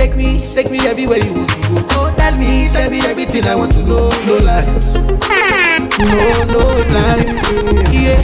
Take 0.08 0.16
me, 0.16 0.40
take 0.40 0.72
me 0.72 0.80
everywhere 0.88 1.20
you 1.20 1.36
want 1.36 1.50
to 1.52 1.60
go. 1.68 1.84
Oh, 2.00 2.16
tell 2.16 2.32
me, 2.40 2.72
tell 2.72 2.90
me 2.90 3.04
everything 3.04 3.44
I 3.44 3.56
want 3.60 3.74
to 3.74 3.84
know. 3.84 4.08
No 4.24 4.40
lies, 4.40 4.96
no, 4.96 6.16
no 6.48 6.64
lies. 6.96 7.28
Yeah, 7.92 8.16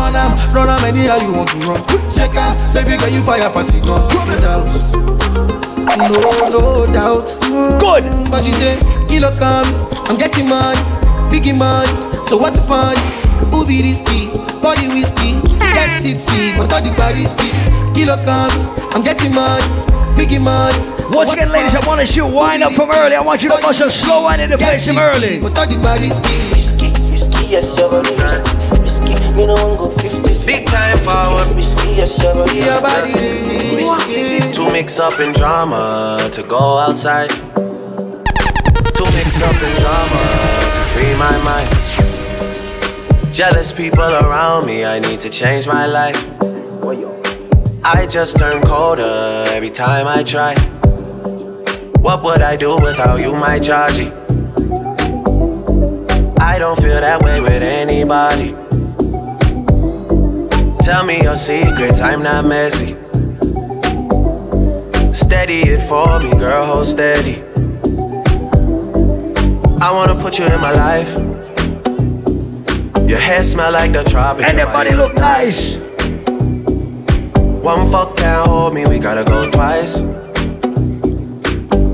run 0.00 0.16
am, 0.16 0.32
run 0.56 0.72
am 0.72 0.80
anyhow 0.80 1.20
you 1.20 1.36
want 1.36 1.52
to 1.52 1.58
run. 1.68 1.76
Check 2.16 2.40
out, 2.40 2.56
baby 2.72 2.96
girl, 2.96 3.12
you 3.12 3.20
fire 3.20 3.44
pass 3.52 3.68
it 3.68 3.84
gun. 3.84 4.00
No 4.00 4.32
doubt, 4.40 4.72
no, 6.08 6.48
no 6.48 6.88
doubt. 6.88 7.36
Good. 7.84 8.08
But 8.32 8.48
you 8.48 8.56
say, 8.56 8.80
kilo 9.04 9.28
come, 9.36 9.68
I'm 10.08 10.16
getting 10.16 10.48
money, 10.48 10.80
biggie 11.28 11.52
money. 11.52 11.92
So 12.32 12.40
what's 12.40 12.56
the 12.56 12.64
fun? 12.64 12.96
Be 13.68 13.82
risky? 13.84 14.32
Body 14.64 14.88
whiskey, 14.88 15.36
get 15.60 16.00
tipsy, 16.00 16.56
but 16.56 16.72
all 16.72 16.80
the 16.80 16.96
bar 16.96 17.12
risky. 17.12 17.52
Kilo 17.92 18.16
come, 18.24 18.56
I'm 18.96 19.04
getting 19.04 19.34
money, 19.34 19.60
biggie 20.16 20.40
money. 20.42 20.96
Once 21.12 21.32
again, 21.32 21.50
ladies, 21.50 21.74
I 21.74 21.86
want 21.86 22.00
to 22.00 22.06
shoot 22.06 22.26
wine 22.26 22.62
up 22.62 22.72
from 22.72 22.90
early. 22.90 23.16
I 23.16 23.22
want 23.22 23.42
you 23.42 23.50
to 23.50 23.58
bust 23.60 23.80
a 23.80 23.90
slow 23.90 24.22
wine 24.22 24.40
in 24.40 24.50
the 24.50 24.58
place 24.58 24.86
from 24.86 24.98
early. 24.98 25.40
Big 30.46 30.66
time 30.66 30.96
forward. 30.98 31.48
To 34.54 34.72
mix 34.72 34.98
up 35.00 35.20
in 35.20 35.32
drama, 35.32 36.28
to 36.32 36.42
go 36.44 36.78
outside. 36.78 37.30
To 37.30 39.04
mix 39.16 39.42
up 39.42 39.60
in 39.62 39.72
drama, 39.82 40.22
to 40.74 40.82
free 40.92 41.14
my 41.16 41.36
mind. 41.44 41.68
Jealous 43.34 43.72
people 43.72 44.00
around 44.00 44.66
me, 44.66 44.84
I 44.84 44.98
need 45.00 45.20
to 45.20 45.28
change 45.28 45.66
my 45.66 45.86
life. 45.86 46.16
I 47.82 48.06
just 48.06 48.38
turn 48.38 48.62
colder 48.62 49.46
every 49.48 49.70
time 49.70 50.06
I 50.06 50.22
try. 50.22 50.54
What 52.00 52.22
would 52.24 52.40
I 52.40 52.56
do 52.56 52.76
without 52.78 53.20
you, 53.20 53.36
my 53.36 53.58
Georgie? 53.58 54.10
I 56.40 56.56
don't 56.58 56.80
feel 56.80 56.98
that 56.98 57.20
way 57.22 57.40
with 57.42 57.62
anybody. 57.62 58.52
Tell 60.82 61.04
me 61.04 61.22
your 61.22 61.36
secrets, 61.36 62.00
I'm 62.00 62.22
not 62.22 62.46
messy. 62.46 62.96
Steady 65.12 65.60
it 65.68 65.80
for 65.80 66.18
me, 66.20 66.30
girl, 66.38 66.64
hold 66.64 66.86
steady. 66.86 67.42
I 69.82 69.92
wanna 69.92 70.14
put 70.18 70.38
you 70.38 70.46
in 70.46 70.60
my 70.60 70.72
life. 70.72 71.12
Your 73.08 73.18
hair 73.18 73.42
smell 73.42 73.72
like 73.72 73.92
the 73.92 74.04
tropics. 74.04 74.48
And 74.48 74.56
your 74.56 74.68
body 74.68 74.94
look 74.94 75.14
nice. 75.14 75.76
One 77.62 77.90
fuck 77.90 78.16
can't 78.16 78.48
hold 78.48 78.72
me, 78.72 78.86
we 78.86 78.98
gotta 78.98 79.22
go 79.22 79.50
twice. 79.50 80.02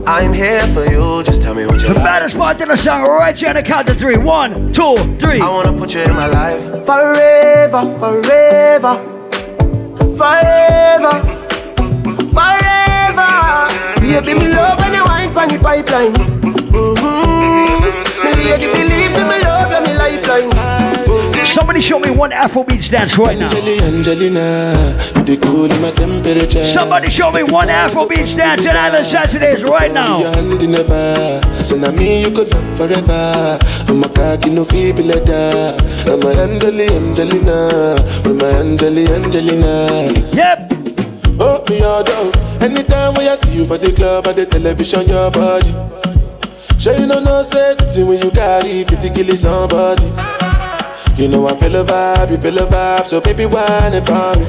I'm 0.09 0.33
here 0.33 0.65
for 0.69 0.85
you, 0.87 1.23
just 1.25 1.43
tell 1.43 1.53
me 1.55 1.67
what 1.67 1.83
you 1.83 1.89
the 1.89 1.95
like. 1.95 2.05
baddest 2.05 2.37
part 2.37 2.61
in 2.61 2.69
the 2.69 2.77
song 2.77 3.03
right 3.07 3.37
here 3.39 3.49
on 3.49 3.57
the 3.57 3.63
count 3.63 3.89
of 3.89 3.97
three. 3.99 4.17
One, 4.17 4.73
two, 4.73 4.95
three. 5.19 5.41
I 5.41 5.49
wanna 5.49 5.73
put 5.77 5.95
you 5.95 6.03
in 6.03 6.15
my 6.15 6.27
life. 6.27 6.63
Forever, 6.87 7.83
forever, 7.99 8.97
forever, 10.17 11.11
forever. 12.31 13.31
Baby, 14.01 14.35
me 14.39 14.49
love 14.55 14.79
when 14.79 14.95
you 14.95 15.05
wine 15.05 15.37
on 15.37 15.49
the 15.49 15.59
pipeline. 15.59 16.13
Mm-hmm. 16.15 18.25
Me 18.25 18.31
lady, 18.45 18.67
believe 18.73 19.11
me, 19.11 19.23
me 19.27 19.39
love 19.43 19.71
you, 19.75 19.81
me 19.87 19.93
lifeline. 19.99 20.51
Somebody 21.57 21.81
show 21.81 21.99
me 21.99 22.11
one 22.11 22.33
Afrobeats 22.33 22.91
dance 22.91 23.17
right 23.17 23.39
now. 23.39 23.49
Somebody 26.67 27.09
show 27.09 27.31
me 27.31 27.45
one 27.45 27.69
Afrobeats 27.69 28.37
dance 28.37 28.67
in 28.67 28.77
Island 28.77 29.07
Saturdays 29.07 29.65
right 29.65 29.91
now. 29.91 30.21
So 31.65 31.77
now 31.77 31.93
me 31.93 32.21
you 32.21 32.31
could 32.31 32.53
love 32.53 32.77
forever. 32.77 33.59
I'm 33.89 34.05
a 34.05 34.09
cocky 34.11 34.51
no 34.51 34.67
feeble 34.67 35.05
letter. 35.05 35.73
I'm 36.05 36.21
a 36.21 36.43
Angeli 36.43 36.89
Angelina. 36.93 37.97
With 38.29 38.37
my 38.39 38.49
Angeli 38.61 39.07
Angelina. 39.07 40.13
Yep. 40.37 40.73
Oh 41.41 41.65
me 41.71 41.81
all 41.81 42.05
down. 42.05 42.33
Anytime 42.61 43.15
when 43.15 43.29
I 43.29 43.35
see 43.35 43.57
you 43.57 43.65
for 43.65 43.79
the 43.79 43.93
club 43.97 44.27
or 44.27 44.35
the 44.35 44.45
television, 44.45 45.09
your 45.09 45.31
body. 45.31 45.73
Sure 46.79 46.95
you 46.99 47.07
know 47.07 47.21
no 47.21 47.41
safety 47.43 48.05
when 48.05 48.21
you 48.21 48.31
carry 48.31 48.85
50 48.85 49.09
kill 49.09 49.35
somebody. 49.35 50.26
You 51.17 51.29
know 51.29 51.47
I 51.49 51.57
feel 51.57 51.75
a 51.77 51.83
vibe, 51.83 52.31
you 52.31 52.37
feel 52.37 52.59
a 52.59 52.67
vibe, 52.67 53.07
so 53.07 53.23
baby, 53.23 53.47
whine 53.47 53.95
about 53.95 54.39
me. 54.39 54.45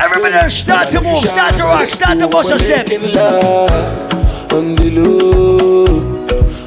Everybody 0.00 0.48
start 0.48 0.92
to 0.92 1.00
move, 1.00 1.16
start 1.16 1.54
to 1.56 1.64
rock, 1.64 1.88
start 1.88 2.18
to 2.18 2.28
bust 2.28 2.52
a 2.52 2.58
step. 2.60 2.86
On 4.52 4.76
the 4.76 4.90
low, 4.94 5.86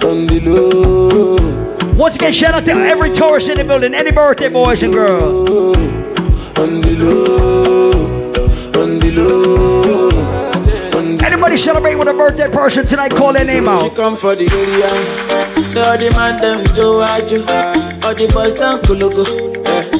on 0.09 0.27
the 0.27 0.41
low. 0.43 1.93
Once 1.95 2.17
again, 2.17 2.33
shout 2.33 2.55
out 2.55 2.65
to 2.65 2.73
every 2.73 3.09
tourist 3.13 3.47
in 3.47 3.57
the 3.57 3.63
building, 3.63 3.93
any 3.93 4.11
birthday 4.11 4.49
boys 4.49 4.83
and 4.83 4.93
girls. 4.93 5.49
On 6.59 6.81
the 6.81 6.97
low, 6.99 7.91
on 8.83 8.99
the 8.99 9.11
low. 9.15 10.09
Anybody 11.25 11.55
celebrate 11.55 11.95
with 11.95 12.09
a 12.09 12.13
birthday 12.13 12.49
person 12.49 12.85
tonight? 12.85 13.11
Call 13.11 13.31
their 13.31 13.45
name 13.45 13.69
out. 13.69 13.81
She 13.81 13.95
come 13.95 14.17
for 14.17 14.35
the 14.35 14.45
area, 14.51 14.89
so 15.69 15.83
the 15.97 16.09
man 16.15 16.39
them 16.39 16.59
what 16.97 17.31
you. 17.31 17.39
All 18.05 18.13
the 18.15 18.27
boys 18.33 18.53
down 18.53 18.79
Kulugu. 18.81 19.47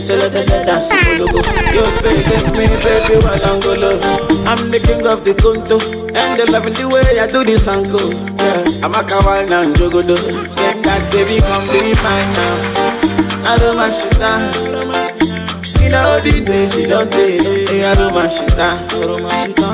Say 0.08 0.16
eh, 0.16 0.22
let 0.24 0.32
them 0.32 0.66
dance, 0.66 0.90
logo. 1.20 1.44
You 1.76 1.84
feeling 2.02 2.48
me, 2.56 2.66
baby, 2.82 3.16
while 3.22 3.46
I'm 3.46 3.60
golo. 3.60 4.00
I'm 4.48 4.72
the 4.72 4.80
king 4.80 5.06
of 5.06 5.24
the 5.24 5.36
conto, 5.36 5.78
and 6.16 6.40
they 6.40 6.46
loving 6.48 6.74
the 6.74 6.88
way 6.88 7.20
I 7.20 7.28
do 7.28 7.44
this 7.44 7.68
uncle. 7.68 8.00
Yeah, 8.40 8.86
I'm 8.86 8.96
a 8.96 9.04
kawaii 9.04 9.46
and 9.52 9.76
jogodo. 9.76 10.16
Step 10.50 10.82
that 10.88 11.04
baby, 11.12 11.44
come 11.44 11.68
be 11.68 11.94
fine 12.00 12.30
now. 12.40 13.52
I 13.52 13.58
don't 13.60 13.76
mind 13.76 13.94
shit 13.94 14.16
down. 14.18 14.48
You 15.84 15.90
know 15.90 16.20
the 16.24 16.44
days 16.44 16.80
you 16.80 16.88
don't 16.88 17.12
take, 17.12 17.44
eh, 17.44 17.92
I 17.92 17.96
don't 17.96 18.14
mind 18.16 18.32
shit 18.32 18.56
down. 18.56 18.80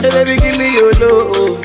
Say 0.01 0.09
baby, 0.09 0.35
give 0.41 0.57
me 0.57 0.73
your 0.73 0.91
low. 0.97 1.61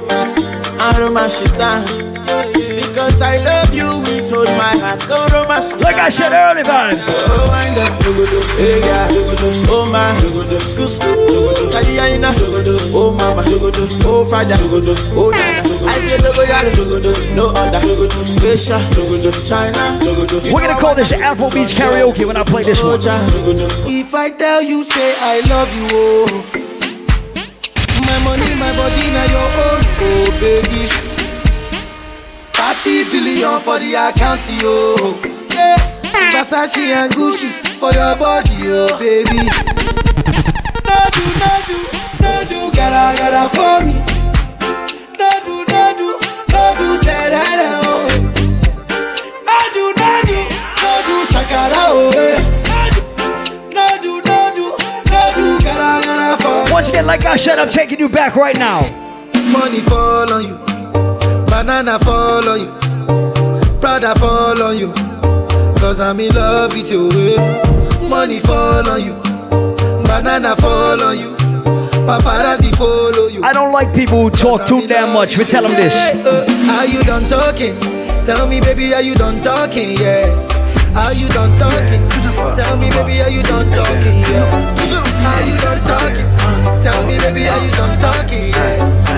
I 0.79 0.95
don't 0.99 1.15
mind 1.15 1.33
shit 1.33 1.51
down. 1.59 2.68
Because 2.99 3.23
I 3.23 3.37
love 3.47 3.73
you 3.73 4.03
with 4.11 4.27
all 4.35 4.43
my 4.59 4.75
heart. 4.83 4.99
Go 5.07 5.15
romance. 5.31 5.71
Like 5.79 6.03
I 6.03 6.09
said 6.09 6.35
earlier, 6.35 6.67
man. 6.67 6.99
Oh, 6.99 7.47
wind 7.47 7.79
up, 7.79 7.95
dogodo, 8.03 8.43
hey 8.59 8.81
yeah, 8.83 9.07
dogodo, 9.07 9.55
oh 9.71 9.87
my, 9.87 10.19
dogodo, 10.19 10.59
school 10.59 10.89
school, 10.89 11.15
dogodo, 11.15 11.71
dogodo, 11.71 12.75
oh 12.91 13.15
mama, 13.15 13.45
dogodo, 13.47 13.87
oh 14.03 14.25
father, 14.25 14.57
dogodo, 14.57 14.99
oh 15.15 15.31
nana. 15.31 15.63
I 15.87 15.99
say 16.01 16.19
dogo 16.19 16.43
oh, 16.43 16.51
yaro, 16.51 16.71
dogodo, 16.75 17.15
no 17.37 17.51
other, 17.55 17.79
dogodo, 17.87 18.19
Asia, 18.43 18.83
dogodo, 18.91 19.31
China, 19.47 19.79
dogodo. 20.03 20.53
We're 20.53 20.67
gonna 20.67 20.81
call 20.81 20.97
this 20.97 21.13
Afrobeats 21.13 21.79
karaoke 21.79 22.27
when 22.27 22.37
I 22.37 22.43
play 22.43 22.65
this 22.65 22.83
one. 22.83 22.99
If 22.99 24.13
I 24.13 24.31
tell 24.31 24.61
you, 24.61 24.83
say 24.83 25.15
I 25.21 25.39
love 25.47 25.71
you, 25.73 25.87
oh. 25.93 26.27
My 28.11 28.19
money, 28.27 28.51
my 28.59 28.75
body, 28.75 29.07
now 29.15 29.27
your 29.31 29.51
own, 29.71 29.81
oh 30.03 30.39
baby. 30.43 31.08
30 32.75 33.11
billion 33.11 33.61
for 33.61 33.79
the 33.79 33.95
account, 33.95 34.41
yo. 34.61 34.97
Yeah. 35.55 35.77
Versace 36.33 36.77
and 36.79 37.13
Gucci 37.13 37.51
for 37.79 37.93
your 37.93 38.15
body, 38.17 38.51
oh 38.69 38.89
baby. 38.99 39.49
No 40.85 40.99
do, 41.15 41.25
no 41.41 41.53
do, 41.69 41.79
no 42.21 42.33
do, 42.49 42.61
gotta, 42.77 43.17
gotta 43.19 43.49
for 43.57 43.85
me. 43.85 43.95
No 45.19 45.31
do, 45.45 45.55
no 45.73 45.83
do, 45.97 46.09
no 46.53 46.63
do, 46.79 47.03
say 47.03 47.31
that, 47.31 47.59
oh. 47.85 48.07
No 49.49 49.59
do, 49.75 49.85
no 49.97 50.11
do, 50.29 50.39
no 50.83 50.93
do, 51.07 51.17
shakara, 51.33 51.85
oh. 51.89 52.11
No 53.73 53.87
do, 54.03 54.13
no 54.25 54.39
do, 54.55 54.65
no 55.11 55.21
do, 55.35 55.65
gotta, 55.65 56.07
gotta 56.07 56.43
for 56.43 56.65
me. 56.67 56.73
Once 56.73 56.89
again, 56.91 57.07
like 57.07 57.25
I 57.25 57.37
said, 57.37 57.59
I'm 57.59 57.71
taking 57.71 57.99
you 57.99 58.09
back 58.09 58.37
right 58.37 58.59
now. 58.59 58.81
Money 59.53 59.81
fall 59.81 60.31
on 60.33 60.45
you, 60.47 60.59
banana 61.59 61.99
fall 61.99 62.49
on 62.49 62.61
you, 62.61 63.81
Prada 63.81 64.15
fall 64.15 64.63
on 64.63 64.77
you. 64.79 64.93
Cause 65.81 65.99
I'm 66.01 66.21
in 66.21 66.33
love 66.35 66.73
with 66.73 66.89
you. 66.91 67.09
eh. 67.11 68.09
Money 68.09 68.39
fall 68.39 68.89
on 68.89 69.03
you, 69.03 69.15
banana 70.07 70.55
fall 70.57 71.03
on 71.03 71.19
you, 71.19 71.35
paparazzi 72.07 72.71
follow 72.77 73.27
you. 73.27 73.43
I 73.43 73.53
don't 73.53 73.73
like 73.73 73.93
people 73.93 74.23
who 74.23 74.31
talk 74.31 74.67
too 74.67 74.87
damn 74.87 75.13
much, 75.13 75.37
but 75.37 75.49
tell 75.49 75.63
them 75.65 75.73
this. 75.73 75.95
Uh, 75.95 76.47
are 76.79 76.87
you 76.87 77.03
done 77.03 77.29
talking? 77.29 77.75
Tell 78.25 78.47
me, 78.47 78.61
baby, 78.61 78.95
are 78.95 79.03
you 79.03 79.15
done 79.17 79.43
talking? 79.43 79.97
Yeah. 79.99 80.31
Are 80.95 81.13
you 81.13 81.29
done 81.29 81.53
talking? 81.59 82.07
Tell 82.57 82.77
me, 82.77 82.91
baby, 82.91 83.21
are 83.23 83.31
you 83.31 83.43
done 83.43 83.67
talking? 83.69 84.21
Yeah. 84.31 85.27
Are 85.27 85.43
you 85.43 85.57
done 85.59 85.83
talking? 85.83 86.29
Tell 86.83 87.07
me, 87.07 87.19
baby, 87.19 87.49
are 87.49 87.65
you 87.65 87.71
done 87.73 87.99
talking? 88.01 88.45
Yeah. 88.55 89.18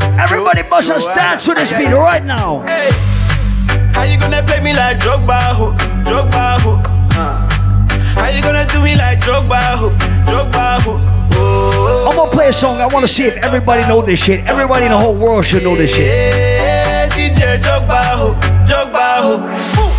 Everybody 0.21 0.61
must 0.69 0.87
have 0.87 1.03
dance 1.15 1.45
to 1.45 1.53
this 1.55 1.71
beat 1.73 1.91
right 1.91 2.23
now. 2.23 2.61
Hey, 2.67 2.89
how 3.91 4.03
you 4.03 4.19
gonna 4.19 4.43
play 4.43 4.61
me 4.61 4.71
like 4.73 4.99
Drogba, 4.99 5.39
ho, 5.57 5.71
Drogba, 6.05 6.61
ho? 6.61 6.81
Uh. 7.17 7.49
How 8.15 8.29
you 8.29 8.43
gonna 8.43 8.65
do 8.67 8.83
me 8.83 8.95
like 8.95 9.19
Drogba, 9.19 9.59
ho, 9.81 9.89
Drogba, 10.29 10.81
ho? 10.83 10.99
Oh. 11.33 12.07
I'm 12.07 12.15
gonna 12.15 12.31
play 12.31 12.49
a 12.49 12.53
song. 12.53 12.79
I 12.79 12.85
wanna 12.85 13.07
see 13.07 13.23
if 13.23 13.35
everybody 13.37 13.81
know 13.87 14.03
this 14.03 14.19
shit. 14.19 14.45
Everybody 14.45 14.85
in 14.85 14.91
the 14.91 14.97
whole 14.97 15.15
world 15.15 15.43
should 15.43 15.63
know 15.63 15.75
this 15.75 15.89
shit. 15.89 16.05
Hey, 16.05 17.09
DJ 17.11 17.57
Drogba, 17.59 18.01
ho, 18.13 18.33
Drogba, 18.69 19.21
ho. 19.25 19.33
Ooh. 19.81 19.91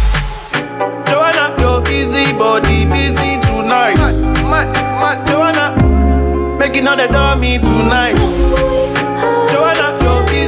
Joanna, 1.05 1.61
your 1.61 1.83
busy 1.83 2.33
body 2.33 2.87
busy 2.87 3.41
tonight. 3.41 3.97
Mad, 4.47 4.71
mad, 5.03 5.27
Joanna, 5.27 6.57
making 6.59 6.87
all 6.87 6.97
the 6.97 7.09
dummy 7.09 7.59
tonight. 7.59 8.17
Joanna, 8.17 8.72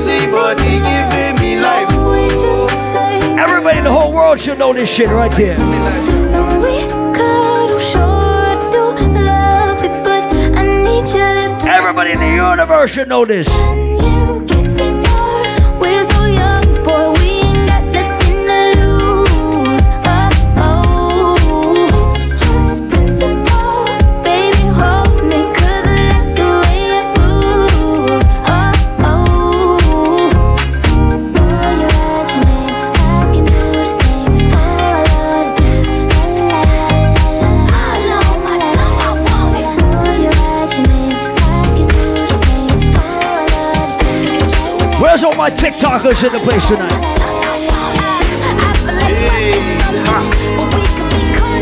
your 0.06 0.16
busy 0.16 0.30
body 0.30 0.80
giving 0.80 1.40
me 1.40 1.60
life. 1.60 1.86
Oh. 1.90 3.36
Everybody 3.38 3.78
in 3.78 3.84
the 3.84 3.92
whole 3.92 4.12
world 4.12 4.38
should 4.38 4.58
know 4.58 4.72
this 4.72 4.90
shit 4.90 5.08
right 5.08 5.32
here. 5.34 5.56
Everybody 11.66 12.12
in 12.12 12.18
the 12.18 12.34
universe 12.34 12.90
should 12.90 13.08
know 13.08 13.24
this. 13.24 13.48
Dance. 45.50 45.62
Where's 45.62 45.85
all 45.85 46.00
my 46.00 46.00
TikTokers 46.00 46.24
in 46.24 46.33
the 46.33 46.38
place 46.38 46.68
tonight? 46.68 46.92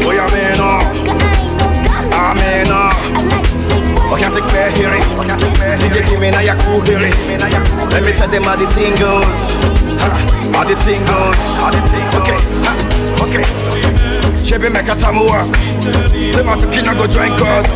Vad 0.04 0.14
jag 0.14 0.32
menar? 0.32 0.82
Jag 2.10 2.36
menar. 2.36 2.94
Vad 4.10 4.20
kan 4.20 4.32
fick 4.32 4.52
med 4.52 4.72
here? 4.72 5.00
DJ 5.78 6.10
give 6.10 6.20
me 6.20 6.30
na 6.30 6.42
ya 6.42 6.54
cool 6.54 6.80
here. 6.86 7.10
Let 7.90 8.02
me 8.02 8.12
tell 8.12 8.28
them 8.28 8.44
how 8.44 8.56
the 8.56 8.66
thing 8.66 8.92
goes. 8.92 9.54
Ha, 10.00 10.08
How 10.52 10.64
the 10.64 10.74
thing 10.76 11.04
goes. 11.04 11.36
Okay, 12.14 12.36
ha, 12.64 12.72
okay. 13.24 13.44
Chebe 14.44 14.70
meka 15.86 16.08
tamua. 16.08 16.32
Sema 16.34 16.56
tukina 16.56 16.94
go 16.94 17.06
join 17.06 17.36
God. 17.36 17.66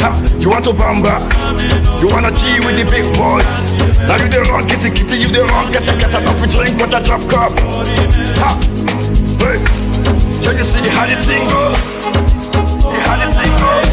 Ha, 0.00 0.12
You 0.38 0.50
want 0.50 0.64
to 0.64 0.72
bamba? 0.72 1.18
You 2.00 2.08
wanna 2.08 2.30
G 2.30 2.60
with 2.60 2.76
the 2.78 2.84
big 2.90 3.04
boys? 3.16 3.46
Now 4.06 4.16
you 4.16 4.28
the 4.28 4.40
wrong, 4.48 4.66
kitty 4.66 4.90
kitty, 4.90 5.16
you 5.18 5.28
the 5.28 5.44
wrong, 5.44 5.70
get 5.72 5.82
a 5.82 5.96
get 5.98 6.14
a 6.14 6.18
up 6.18 6.38
drink 6.50 6.78
with 6.78 6.94
a 6.94 7.00
drop 7.02 7.20
cup. 7.28 7.52
Ha, 8.38 8.50
hey, 9.42 9.58
so 10.40 10.50
you 10.52 10.64
see 10.64 10.88
how 10.94 11.06
the 11.06 11.16
thing 11.26 11.44
goes? 11.50 11.82
How 13.06 13.16
the 13.18 13.26
thing 13.34 13.52
goes? 13.58 13.88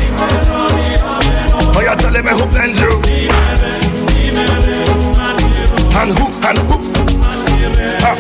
Oh, 1.76 1.82
you 1.82 1.96
telling 1.98 2.24
me 2.24 2.32
who 2.32 2.46
blend 2.54 2.78
you? 2.78 2.92
And 5.98 6.12
who, 6.18 6.26
and 6.46 6.58
who? 6.70 6.78
Ha. 8.04 8.12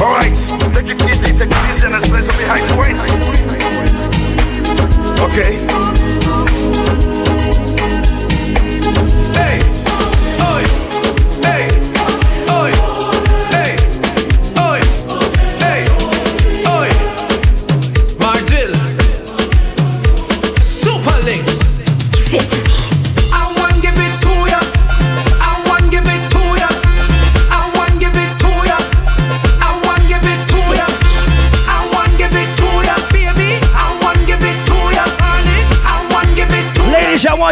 All 0.00 0.12
right, 0.16 0.32
take 0.74 0.90
it 0.90 1.02
easy, 1.08 1.32
take 1.38 1.50
it 1.50 1.64
easy, 1.74 1.86
and 1.86 2.04
play 2.04 2.22
some 2.22 2.36
behind 2.36 2.64
the 2.68 2.76
waist. 2.78 3.02
Okay. 5.22 5.52
Hey, 9.32 9.56
oi, 10.40 10.64
hey, 11.42 11.81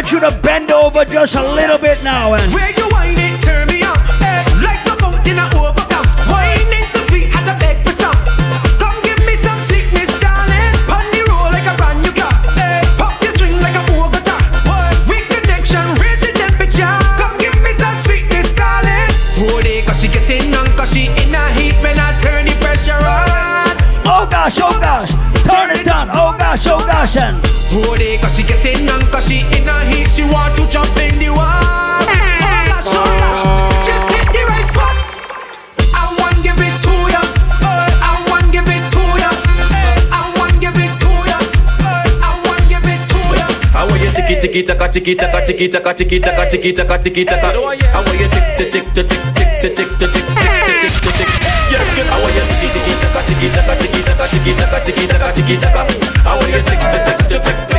want 0.01 0.11
you 0.11 0.19
to 0.19 0.41
bend 0.41 0.71
over 0.71 1.05
just 1.05 1.35
a 1.35 1.43
little 1.53 1.77
bit 1.77 2.03
now 2.03 2.33
and 2.33 2.41
Where 2.53 2.71
you 2.73 2.89
wind 2.89 3.21
it, 3.21 3.37
turn 3.45 3.67
me 3.67 3.85
on. 3.85 3.93
Eh, 4.25 4.41
like 4.65 4.81
the 4.81 4.97
fountain 4.97 5.37
I 5.37 5.45
overcome. 5.53 6.07
Winding 6.25 6.89
so 6.89 7.05
sweet, 7.05 7.29
had 7.29 7.45
to 7.45 7.53
beg 7.61 7.77
for 7.85 7.93
some. 8.01 8.17
Come 8.81 8.97
give 9.05 9.21
me 9.29 9.37
some 9.45 9.61
sweetness, 9.69 10.09
darling. 10.17 10.73
Pon 10.89 11.05
the 11.13 11.21
roll 11.29 11.53
like 11.53 11.69
a 11.69 11.77
brand 11.77 12.01
new 12.01 12.09
car. 12.17 12.33
Eh, 12.57 12.81
pop 12.97 13.13
your 13.21 13.29
string 13.37 13.61
like 13.61 13.77
a 13.77 13.83
Bogota. 13.93 14.41
What? 14.65 15.05
Weak 15.05 15.29
connection, 15.29 15.85
raise 16.01 16.17
the 16.17 16.33
temperature. 16.33 16.97
Come 17.21 17.37
give 17.37 17.53
me 17.61 17.69
some 17.77 17.97
sweetness, 18.01 18.49
darling. 18.57 19.09
Hold 19.37 19.69
it, 19.69 19.85
cause 19.85 20.01
she 20.01 20.09
getting 20.09 20.49
on, 20.57 20.65
cause 20.73 20.97
she 20.97 21.13
in 21.13 21.29
a 21.29 21.45
heat 21.53 21.77
when 21.85 22.01
I 22.01 22.17
turn 22.17 22.49
the 22.49 22.57
pressure 22.57 22.97
on. 22.97 23.77
Oh 24.09 24.25
gosh, 24.25 24.57
oh 24.65 24.73
gosh, 24.81 25.13
turn 25.45 25.77
it 25.77 25.85
down. 25.85 26.09
Oh 26.09 26.33
gosh, 26.41 26.65
oh 26.65 26.81
gosh, 26.89 27.21
and 27.21 27.37
Hold 27.71 28.01
it, 28.01 28.19
cause 28.19 28.35
she 28.35 28.43
getting 28.43 28.80
jump 30.71 30.97
in 31.03 31.19
the 31.19 31.29
water. 31.29 32.15
Oh 32.87 33.03
gosh, 33.19 33.43
oh 33.43 33.83
just 33.85 34.07
hit 34.11 34.27
the 34.31 34.41
right 34.47 34.67
spot. 34.71 34.95
I 35.93 36.03
want 36.19 36.37
give 36.43 36.59
it 36.59 36.75
to 36.85 36.95
ya, 37.11 37.21
uh, 37.59 38.07
I 38.07 38.11
want 38.31 38.47
give 38.55 38.67
it 38.71 38.83
to 38.95 39.03
ya, 39.19 39.31
uh, 39.31 40.15
I 40.15 40.21
want 40.39 40.55
give 40.63 40.77
it 40.79 40.93
to 41.03 41.11
ya, 41.27 41.37
uh, 41.83 42.25
I 42.25 42.31
want 42.47 42.63
give 42.71 42.87
it 42.87 43.01
to 43.11 43.19
ya. 43.39 43.47
How 43.75 43.85
are 43.89 43.99
you 43.99 44.11
tiki 44.15 44.35
tiki 44.39 44.61
taka 44.63 44.87
tiki 44.89 45.13
taka 45.15 45.39
tiki 45.45 45.67
taka 45.69 45.91
tiki 45.93 46.19
taka 46.19 46.43
tiki 46.49 46.71
taka 46.73 46.95
tiki 47.03 47.25
taka? 47.25 47.49
How 47.51 48.01
are 48.03 48.15
you 48.15 48.27
tick 48.31 48.71
tick 48.71 48.71
tick 48.71 48.85
tick 48.95 49.07
tick 49.07 49.21
tick 49.59 49.75
tick 49.75 49.89
tick 49.99 50.11
tick 50.11 50.13
tick 50.13 50.95
tick 51.03 51.15
tick? 51.19 51.29
Yes, 51.71 51.87
good. 51.95 52.07
How 52.07 52.19
are 52.19 52.31
you 52.31 52.43
tiki 52.47 52.67
tiki 52.75 52.93
taka 53.03 53.21
tiki 53.27 53.47
taka 53.55 53.73
tiki 53.81 54.01
taka 54.07 54.25
tiki 54.31 54.51
taka 54.55 54.77
tiki 54.85 55.03
taka 55.07 55.27
tiki 55.35 55.55
taka? 55.59 55.81
How 56.23 56.39
are 56.39 56.49
you 56.49 56.61
tick 56.63 56.79
tick 56.79 57.03
tick 57.05 57.19
tick 57.19 57.29
tick 57.31 57.31
tick 57.31 57.31
tick 57.31 57.43
tick 57.43 57.57
tick 57.67 57.70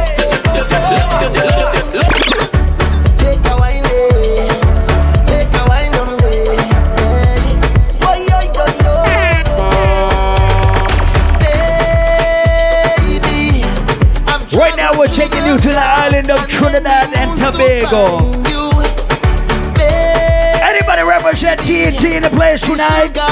Tobago. 17.92 18.30
Anybody 20.64 21.02
represent 21.02 21.60
TNT 21.60 22.12
in 22.16 22.22
the 22.22 22.30
place 22.30 22.62
tonight? 22.62 23.31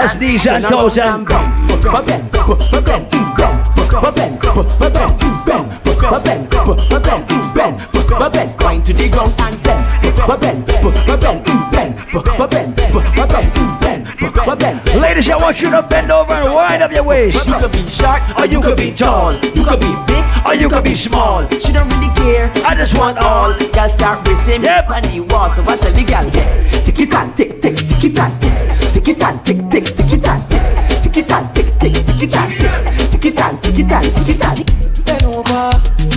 Shoulders, 0.00 0.20
knees, 0.20 0.46
and 0.46 0.64
toes, 0.64 0.96
and 0.96 1.26
Grind 1.26 1.56
to 8.86 8.92
the 8.94 9.08
ground 9.12 9.34
and 9.40 9.62
bend. 9.62 9.80
Ladies, 15.00 15.28
I 15.28 15.36
want 15.36 15.60
you 15.60 15.70
to 15.70 15.82
bend 15.82 16.10
over 16.10 16.32
and 16.32 16.54
wind 16.54 16.82
up 16.82 16.92
your 16.92 17.04
waist. 17.04 17.46
You 17.46 17.54
could 17.54 17.72
be 17.72 17.82
short 17.88 18.22
or 18.38 18.46
you 18.46 18.60
could 18.62 18.78
be 18.78 18.92
tall. 18.92 19.34
You 19.34 19.64
could 19.64 19.80
be 19.80 19.94
big 20.06 20.24
or 20.46 20.54
you 20.54 20.70
could 20.70 20.84
be 20.84 20.94
small. 20.94 21.46
She 21.48 21.72
don't 21.74 21.88
really 21.92 22.14
care. 22.14 22.50
I 22.64 22.74
just 22.74 22.96
want 22.96 23.18
all. 23.18 23.52
Girl 23.72 23.88
start 23.90 24.26
racing 24.26 24.62
yep. 24.62 24.88
on 24.88 25.02
the 25.02 25.20
wall. 25.28 25.50
So 25.50 25.62
I 25.62 25.76
tell 25.76 25.92
the 25.92 26.04
girl, 26.04 26.24
yeah, 26.32 26.60
tick 26.84 27.00
it 27.00 27.12
and 27.12 27.36
tick 27.36 27.60
tick, 27.60 27.76
tick 27.76 28.04
it 28.04 28.18
and 28.18 28.40
tick, 28.40 28.59
tick 29.00 29.16
it 29.16 29.22
and 29.22 29.44
tick 29.44 29.56
tick, 29.70 29.84
tick 29.84 30.12
it 30.12 30.28
and 30.28 30.50
tick, 30.50 30.62
tick 31.02 31.12
tick 31.12 31.68
tick, 31.78 31.92
tick 31.92 32.22
it 32.22 32.36
and 32.36 32.52
tick, 32.52 33.10
tick 33.10 33.24
it 33.24 33.40
and 33.40 33.62
tick 33.62 33.78
it 33.78 33.92
and 33.92 34.04
tick 34.14 34.28
it 34.28 34.44
and. 34.44 35.04
Bend 35.04 35.24
over, 35.24 35.70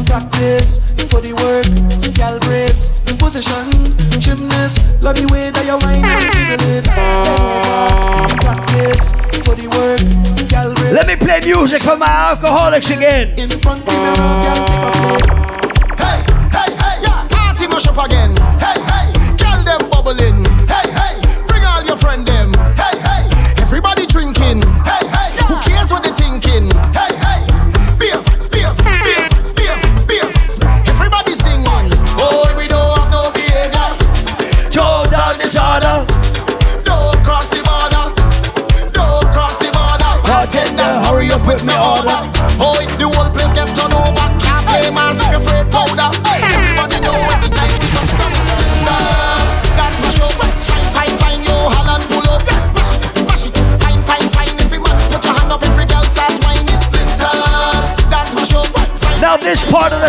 practice 0.05 0.79
for 1.09 1.21
the 1.21 1.33
work, 1.39 1.67
gal 2.13 2.39
brace, 2.39 2.91
position, 3.17 3.71
gymnast, 4.19 4.83
love 5.01 5.15
the 5.15 5.27
way 5.31 5.49
that 5.51 5.65
you 5.65 5.77
whine 5.79 6.03
and 6.03 6.33
jiggle 6.33 6.63
it. 6.75 6.85
Bend 6.85 7.39
over, 7.39 8.35
practice 8.41 9.11
for 9.43 9.55
the 9.55 9.67
work, 9.71 10.49
gal 10.49 10.73
brace. 10.75 10.93
Let 10.93 11.07
me 11.07 11.15
play 11.15 11.39
music 11.45 11.81
for 11.81 11.95
my 11.95 12.07
alcoholics 12.07 12.89
again. 12.89 13.39
In 13.39 13.49
front 13.49 13.85
the 13.85 13.91
mirror, 13.91 14.15
gal 14.15 14.65
take 14.67 14.83
a 14.83 14.91
flow. 14.91 15.42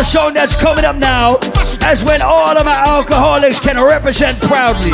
Song 0.05 0.33
that's 0.33 0.55
coming 0.55 0.85
up 0.85 0.95
now 0.95 1.37
is 1.89 2.03
when 2.03 2.21
all 2.21 2.55
of 2.55 2.65
my 2.65 2.75
alcoholics 2.75 3.59
can 3.59 3.83
represent 3.83 4.39
proudly. 4.39 4.91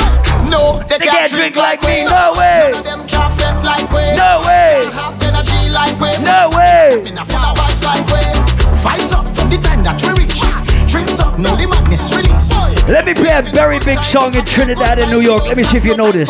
No, 0.50 0.80
they, 0.88 0.98
They 0.98 1.06
can't 1.06 1.30
can't 1.30 1.32
drink 1.32 1.56
like 1.56 1.84
me, 1.84 2.06
no 2.06 2.34
way. 2.38 2.72
None 2.74 2.88
of 2.88 3.38
them 3.38 3.64
like 3.64 3.92
we. 3.92 4.16
No 4.16 4.42
way. 4.48 4.88
Have 4.94 5.22
energy 5.22 5.70
like 5.70 6.00
we. 6.00 6.12
No 6.24 6.50
way. 6.56 7.04
In 7.06 7.18
a 7.18 7.26
full 7.26 7.38
of 7.38 7.58
vibes 7.58 7.84
like 7.84 9.12
up 9.14 9.28
from 9.36 9.50
the 9.50 9.58
time 9.58 9.84
that 9.84 10.02
we 10.02 10.24
reach. 10.24 10.42
Drinks 10.90 11.20
up, 11.20 11.38
now 11.38 11.56
the 11.56 11.68
madness 11.68 12.14
release. 12.16 12.52
Let 12.88 13.06
me 13.06 13.14
play 13.14 13.38
a 13.38 13.42
very 13.42 13.80
big 13.80 14.04
song 14.04 14.34
in 14.36 14.46
Trinidad 14.46 15.00
and 15.00 15.12
New 15.12 15.22
York. 15.22 15.44
Let 15.44 15.58
me 15.58 15.64
see 15.64 15.78
if 15.78 15.86
you 15.86 15.96
know 15.96 16.12
this. 16.12 16.30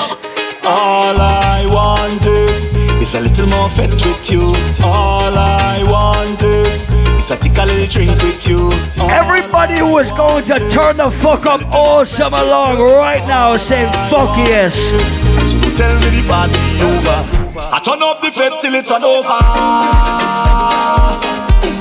All 0.63 1.17
I 1.17 1.65
want 1.69 2.25
is 2.25 2.73
is 3.01 3.15
a 3.15 3.21
little 3.21 3.47
more 3.47 3.69
fed 3.69 3.93
with 3.93 4.31
you. 4.31 4.53
All 4.83 5.33
I 5.33 5.81
want 5.89 6.41
is 6.41 6.61
is 7.21 7.29
a 7.29 7.38
take 7.38 7.57
a 7.57 7.65
little 7.65 7.86
drink 7.86 8.12
with 8.23 8.47
you. 8.47 8.71
Everybody 9.10 9.77
who 9.77 9.97
is 9.99 10.10
going 10.17 10.45
to 10.45 10.57
turn 10.71 10.97
the 10.97 11.12
fuck 11.21 11.45
up 11.45 11.62
all 11.73 12.03
summer 12.03 12.41
long 12.43 12.81
right 12.97 13.21
now, 13.27 13.57
say 13.57 13.86
fuck 14.10 14.36
yes. 14.38 14.73
So 15.45 15.57
tell 15.77 15.93
me 16.01 16.10
the 16.17 16.23
party 16.27 16.57
over. 16.81 17.21
I 17.75 17.79
turn 17.86 18.01
up 18.01 18.21
the 18.21 18.31
fed 18.31 18.53
till 18.62 18.73
it's 18.73 18.91
all 18.91 19.05
over. 19.05 19.38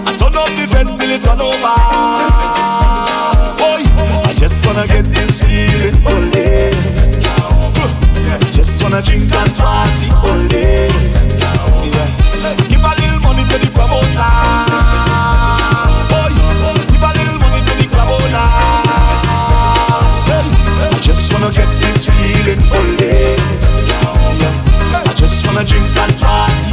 I 0.08 0.12
turn 0.20 0.36
up 0.36 0.50
the 0.60 0.66
fed 0.68 0.86
till 0.98 1.10
it's 1.10 1.26
all 1.26 1.40
over. 1.40 1.74
Boy, 3.56 3.80
I 4.28 4.32
just 4.36 4.66
wanna 4.66 4.86
get 4.86 5.04
this 5.08 5.40
feeling 5.40 5.96
only. 6.04 6.76
Just 8.52 8.82
wanna 8.82 9.00
drink 9.00 9.32
and 9.32 9.54
party 9.56 10.08
Wanna 25.60 25.68
drink 25.68 25.96
and 25.98 26.16
party. 26.16 26.72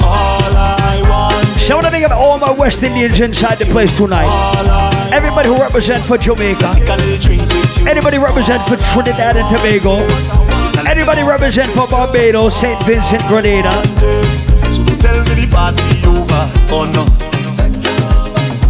All 0.00 0.56
I 0.56 1.04
want. 1.04 1.44
So 1.60 1.76
I 1.76 1.82
want 1.82 1.94
to 1.94 2.14
all 2.16 2.38
my 2.38 2.52
West 2.52 2.82
Indians 2.82 3.20
inside 3.20 3.58
the 3.58 3.66
place 3.66 3.94
tonight. 3.98 4.32
Everybody 5.12 5.50
who 5.50 5.60
represent 5.60 6.02
for 6.02 6.16
Jamaica. 6.16 6.72
Anybody 7.86 8.16
represent 8.16 8.62
for 8.62 8.76
Trinidad 8.96 9.36
and 9.36 9.44
Tobago. 9.54 10.00
Anybody 10.88 11.22
represent 11.22 11.70
for 11.72 11.86
Barbados, 11.86 12.56
St. 12.56 12.82
Vincent, 12.84 13.22
Grenada. 13.28 13.72
So 14.72 14.80
tell 14.96 15.20
me 15.28 15.36
the 15.36 15.48
party 15.52 15.84
over. 16.08 16.48
Oh 16.72 16.88
no. 16.88 17.04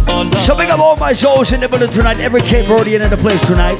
Oh, 0.09 0.29
so 0.43 0.57
big 0.57 0.69
up 0.69 0.79
all 0.79 0.97
my 0.97 1.13
souls 1.13 1.53
in 1.53 1.61
the 1.61 1.69
building 1.69 1.91
tonight. 1.91 2.19
Every 2.19 2.41
Cape 2.41 2.65
Verdean 2.65 2.99
in 2.99 3.09
the 3.09 3.15
place 3.15 3.41
tonight. 3.47 3.79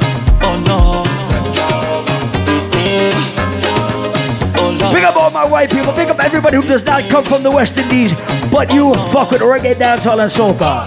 Up 5.32 5.46
my 5.46 5.52
white 5.52 5.72
people. 5.72 5.94
Big 5.94 6.10
up 6.10 6.20
everybody 6.20 6.58
who 6.58 6.64
does 6.64 6.84
not 6.86 7.04
come 7.10 7.24
from 7.24 7.44
the 7.44 7.52
West 7.52 7.78
Indies, 7.78 8.14
but 8.52 8.74
you 8.74 8.94
fuck 9.12 9.32
with 9.32 9.42
reggae, 9.42 9.76
dancehall, 9.76 10.20
and 10.22 10.32
soca. 10.32 10.86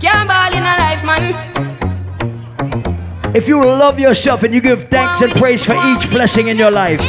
Can't 0.00 0.28
ball 0.28 0.52
in 0.52 0.62
a 0.62 0.76
life, 0.78 1.04
man. 1.04 1.34
If 3.34 3.46
you 3.48 3.62
love 3.62 3.98
yourself 3.98 4.42
and 4.42 4.52
you 4.52 4.60
give 4.60 4.84
thanks 4.90 5.22
and 5.22 5.32
praise 5.32 5.64
for 5.64 5.74
each 5.74 6.10
blessing 6.10 6.48
in 6.48 6.58
your 6.58 6.70
life, 6.70 7.00
To 7.00 7.06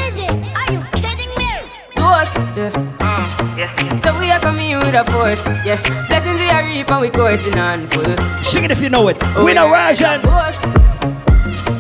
us, 2.04 2.36
yeah. 2.36 2.72
Mm, 2.72 3.58
yeah. 3.58 3.96
So 3.96 4.18
we 4.20 4.32
are 4.32 4.40
coming 4.40 4.68
here 4.68 4.80
with 4.80 4.94
a 4.96 5.04
force, 5.12 5.44
yeah. 5.66 5.82
Blessings 6.08 6.40
we 6.40 6.50
are 6.50 6.64
reap 6.64 6.90
and 6.92 7.02
we 7.02 7.10
coursing 7.10 7.58
on 7.58 7.88
full. 7.88 8.16
sing 8.44 8.64
it 8.64 8.72
if 8.72 8.82
you 8.82 8.90
know 8.90 9.08
it. 9.08 9.18
We 9.44 9.54
know 9.54 9.68
Rajan. 9.68 10.22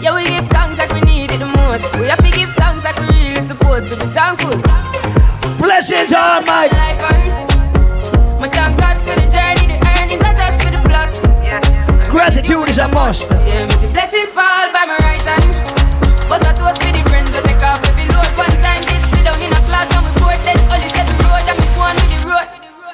Yeah, 0.01 0.15
we 0.15 0.25
give 0.25 0.47
thanks 0.47 0.79
like 0.79 0.91
we 0.91 1.01
need 1.01 1.31
it 1.31 1.39
the 1.39 1.45
most. 1.45 1.93
We 1.95 2.07
have 2.07 2.23
to 2.25 2.31
give 2.31 2.50
Blessings 5.81 6.13
on 6.13 6.45
my 6.45 6.69
life 6.69 7.01
and 7.09 8.39
my 8.39 8.47
thank 8.53 8.77
God 8.77 9.01
for 9.01 9.17
the 9.17 9.25
journey, 9.33 9.65
the 9.65 9.81
earnings 9.81 10.21
are 10.21 10.37
just 10.37 10.61
for 10.61 10.69
the 10.69 10.77
plus. 10.85 11.25
Yeah. 11.41 11.57
Gratitude 12.05 12.69
is 12.69 12.77
a 12.77 12.87
must. 12.87 13.25
Yeah, 13.49 13.65
me 13.65 13.73
see 13.81 13.89
blessings 13.89 14.29
fall 14.29 14.69
by 14.77 14.85
my 14.85 14.93
right 15.01 15.25
hand. 15.25 15.41
But 16.29 16.45
I 16.45 16.53
toast 16.53 16.85
for 16.85 16.93
the 16.93 17.01
friends 17.09 17.33
that 17.33 17.49
take 17.49 17.65
off 17.65 17.81
every 17.81 18.05
load. 18.13 18.29
One 18.37 18.53
time 18.61 18.85
did 18.85 19.01
sit 19.09 19.25
down 19.25 19.41
in 19.41 19.49
a 19.49 19.61
class 19.65 19.89
and 19.97 20.05
we 20.05 20.13
board 20.21 20.37
then 20.45 20.61
only 20.69 20.85
said 20.93 21.09
the 21.09 21.17
road 21.25 21.49
and 21.49 21.57
me 21.57 21.65
go 21.73 21.81
on 21.81 21.97
with 21.97 22.13
the 22.13 22.19
road. 22.29 22.47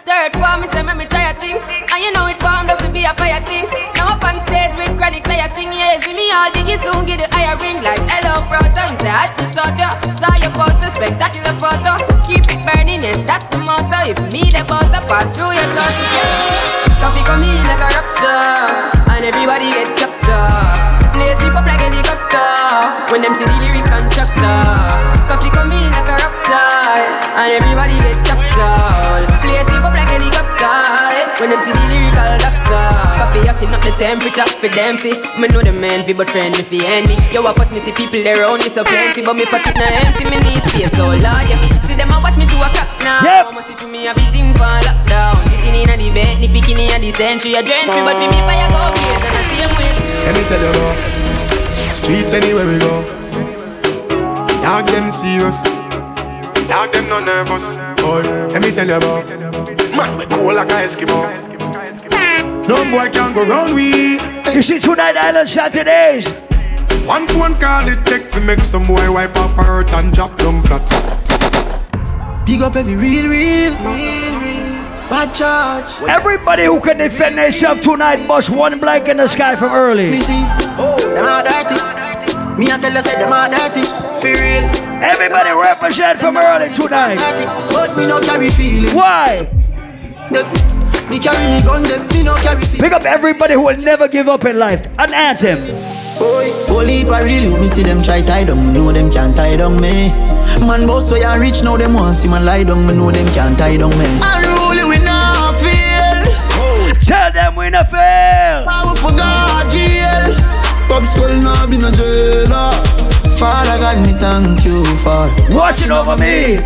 Third 0.07 0.31
form, 0.39 0.63
me 0.63 0.71
say 0.71 0.79
me, 0.87 1.05
try 1.11 1.27
a 1.27 1.35
thing. 1.35 1.59
And 1.59 1.99
you 1.99 2.15
know 2.15 2.31
it 2.31 2.39
formed 2.39 2.71
out 2.71 2.79
to 2.79 2.87
be 2.87 3.03
a 3.03 3.11
fire 3.19 3.43
thing. 3.43 3.67
Now 3.99 4.15
up 4.15 4.23
with 4.23 4.46
chronic, 5.07 5.25
say 5.25 5.39
I 5.39 5.47
sing, 5.55 5.71
yeah, 5.71 5.95
see 6.03 6.11
me 6.11 6.27
all 6.35 6.51
diggy 6.51 6.75
soon, 6.83 7.05
get 7.07 7.23
the 7.23 7.27
higher 7.31 7.55
ring 7.63 7.79
like 7.79 8.03
hello, 8.11 8.43
brother. 8.51 8.83
Me 8.91 8.99
say 8.99 9.07
I 9.07 9.31
just 9.39 9.55
shot 9.55 9.71
ya, 9.79 9.95
saw 10.11 10.35
your 10.43 10.51
poster, 10.51 10.91
spectacular 10.91 11.55
photo. 11.55 11.95
Keep 12.27 12.43
it 12.51 12.59
burning, 12.67 12.99
yes, 12.99 13.23
that's 13.23 13.47
the 13.47 13.57
motto. 13.63 14.03
If 14.03 14.19
me 14.35 14.43
the 14.51 14.67
butter 14.67 14.99
pass 15.07 15.31
through 15.31 15.55
your 15.55 15.69
soul, 15.71 15.87
yeah. 16.11 16.99
Coffee 16.99 17.23
come 17.23 17.39
in 17.39 17.63
like 17.71 17.79
a 17.79 17.89
rapture, 17.95 18.67
and 19.15 19.23
everybody 19.23 19.71
get 19.71 19.87
captured. 19.95 21.15
Blaze 21.15 21.39
me 21.39 21.55
up 21.55 21.63
like 21.63 21.79
helicopter 21.79 22.51
when 23.07 23.23
them 23.23 23.31
see 23.31 23.47
the 23.47 23.55
lyrics 23.63 23.87
constructor. 23.87 24.59
Coffee 25.31 25.51
come 25.55 25.71
in 25.71 25.87
like 25.95 26.11
a 26.11 26.15
rapture, 26.19 26.67
and 27.39 27.49
everybody 27.55 27.95
get 28.03 28.19
captured. 28.27 28.76
When 31.39 31.53
them 31.53 31.61
see 31.61 31.71
the 31.71 31.83
lyrical 31.85 32.33
doctor. 32.41 32.85
Coffee 33.17 33.45
acting 33.45 33.73
up 33.73 33.81
the 33.85 33.93
temperature 33.97 34.47
for 34.57 34.69
them 34.69 34.97
see. 34.97 35.13
Me 35.37 35.47
know 35.49 35.61
the 35.61 35.71
man 35.71 36.03
fi 36.03 36.13
but 36.13 36.29
friend 36.29 36.57
me 36.57 36.63
fi 36.63 36.81
enemy. 36.85 37.13
Yo, 37.29 37.45
I 37.45 37.53
first 37.53 37.73
me 37.73 37.79
see 37.79 37.93
people 37.93 38.21
there 38.21 38.41
around 38.41 38.65
me 38.65 38.69
so 38.69 38.83
plenty, 38.83 39.21
but 39.21 39.35
me 39.37 39.45
pocket 39.45 39.77
na 39.77 39.85
empty. 40.01 40.25
Me 40.25 40.37
need 40.41 40.63
space 40.65 40.91
so 40.91 41.13
Lord, 41.13 41.21
yeah 41.21 41.61
me 41.61 41.69
see 41.85 41.93
them 41.93 42.09
a 42.09 42.17
watch 42.17 42.37
me 42.37 42.45
to 42.49 42.57
a 42.57 42.69
clock 42.73 42.89
now. 43.05 43.21
Yep. 43.21 43.53
Must 43.53 43.67
see 43.69 43.77
through 43.77 43.93
me 43.93 44.07
a 44.09 44.13
beating 44.17 44.53
for 44.57 44.69
lockdown. 44.81 45.37
Sitting 45.45 45.77
in 45.77 45.89
a 45.89 45.95
the 45.97 46.09
bed, 46.09 46.41
the 46.41 46.49
picking 46.49 46.77
in 46.81 46.89
a 46.89 46.97
the 46.97 47.11
century. 47.13 47.53
A 47.53 47.61
drench 47.61 47.93
me, 47.93 48.01
but 48.01 48.17
for 48.17 48.29
me 48.29 48.39
fire 48.41 48.69
go 48.73 48.81
blaze 48.97 49.23
and 49.25 49.35
I 49.37 49.41
see 49.45 49.61
him 49.61 49.71
waste. 49.77 50.01
Let 50.25 50.33
me 50.33 50.43
tell 50.49 50.61
you 50.61 50.73
now, 50.73 50.93
streets 51.93 52.33
anywhere 52.33 52.65
we 52.65 52.77
go. 52.81 53.05
Dog 54.65 54.85
them 54.89 55.11
serious, 55.11 55.63
dog 56.67 56.91
them 56.91 57.07
no 57.07 57.21
nervous. 57.21 57.77
Boy, 58.01 58.21
let 58.51 58.61
me 58.61 58.73
tell 58.73 58.87
you 58.87 58.97
about 58.97 59.46
man 59.97 60.17
we 60.17 60.25
cool 60.27 60.53
like 60.53 60.69
a 60.69 60.85
Eskimo. 60.85 61.25
No 62.67 62.77
boy 62.91 63.09
can 63.11 63.33
go 63.33 63.43
round 63.45 63.73
we. 63.73 64.19
You 64.53 64.61
see 64.61 64.79
tonight 64.79 65.17
Island 65.17 65.49
Saturdays. 65.49 66.29
One 67.05 67.27
phone 67.27 67.55
call 67.55 67.87
it 67.87 67.99
take 68.05 68.29
to 68.31 68.39
make 68.41 68.63
some 68.63 68.83
boy 68.83 69.11
wipe 69.11 69.35
up 69.37 69.51
her 69.51 69.63
hurt 69.63 69.91
and 69.93 70.13
drop 70.13 70.37
down 70.37 70.61
flat. 70.61 70.85
Big 72.45 72.61
up 72.61 72.75
every 72.75 72.95
real, 72.95 73.27
real, 73.27 73.73
real, 73.75 74.39
real. 74.39 74.77
Bad 75.09 75.33
charge. 75.33 76.09
Everybody 76.09 76.65
who 76.65 76.79
can 76.81 76.97
defend 76.97 77.37
themselves 77.37 77.81
tonight 77.81 78.27
bust 78.27 78.49
one 78.49 78.79
blank 78.79 79.07
in 79.07 79.17
the 79.17 79.27
sky 79.27 79.55
from 79.55 79.71
early. 79.71 80.11
Me 80.11 80.19
see, 80.19 80.43
oh, 80.77 80.97
them 81.15 81.25
are 81.25 81.43
dirty. 81.43 81.79
Me 82.57 82.71
I 82.71 82.77
tell 82.77 82.91
you, 82.91 83.01
say 83.01 83.15
them 83.15 83.31
are 83.31 83.49
dirty. 83.49 83.83
For 84.19 84.33
real. 84.41 84.65
Everybody 85.01 85.51
represent 85.51 86.19
from 86.19 86.35
early 86.37 86.69
tonight. 86.75 87.17
But 87.71 87.95
me 87.95 88.07
no 88.07 88.19
carry 88.19 88.49
feeling. 88.49 88.93
Why? 88.93 89.47
Me 90.29 91.19
carry 91.19 91.47
me 91.47 91.61
gun, 91.65 91.83
them 91.83 92.05
me 92.09 92.23
no 92.23 92.35
carry 92.35 92.61
feeling. 92.61 92.81
Pick 92.81 92.91
up 92.91 93.03
everybody 93.03 93.53
who 93.53 93.61
will 93.61 93.77
never 93.77 94.09
give 94.09 94.27
up 94.27 94.43
in 94.43 94.59
life. 94.59 94.85
An 94.99 95.13
anthem. 95.13 95.63
Boy, 96.19 96.51
if 96.89 97.09
I 97.09 97.21
really 97.21 97.55
me 97.57 97.67
see 97.67 97.83
them 97.83 98.01
try 98.01 98.21
tie 98.21 98.43
down, 98.43 98.73
know 98.73 98.91
them 98.91 99.09
can't 99.09 99.35
tie 99.35 99.55
down 99.55 99.79
me. 99.79 100.09
Man, 100.67 100.85
boss 100.85 101.09
where 101.09 101.21
you 101.21 101.41
reach 101.41 101.63
now, 101.63 101.77
them 101.77 101.93
want 101.93 102.15
see 102.15 102.27
man 102.27 102.43
lie 102.43 102.63
down, 102.63 102.85
me 102.85 102.93
know 102.93 103.09
them 103.09 103.27
can't 103.33 103.57
tie 103.57 103.77
down 103.77 103.91
me. 103.91 104.05
Unruly 104.21 104.83
we 104.83 104.97
not 105.05 105.55
feel. 105.55 106.97
Tell 107.05 107.31
them 107.31 107.55
we 107.55 107.69
not 107.69 107.89
fail. 107.89 108.65
Powerful 108.65 109.11
God 109.11 109.69
jail. 109.71 110.35
Pop 110.89 111.03
skull 111.05 111.33
now 111.39 111.67
be 111.67 111.77
no 111.77 111.89
jailer. 111.89 112.71
Father 113.39 113.79
God, 113.79 114.05
me 114.05 114.11
thank 114.19 114.65
you 114.65 114.83
for 114.97 115.31
watching 115.55 115.91
over 115.91 116.17
me. 116.17 116.57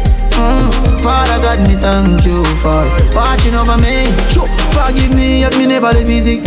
Mm, 0.41 1.01
Father 1.03 1.37
God, 1.43 1.59
me 1.67 1.75
thank 1.75 2.25
you 2.25 2.41
for 2.57 2.81
watching 3.13 3.53
over 3.53 3.77
me. 3.77 4.09
Forgive 4.73 5.13
me 5.13 5.43
if 5.43 5.57
me 5.57 5.67
never 5.67 5.93
live 5.93 6.09
easy. 6.09 6.41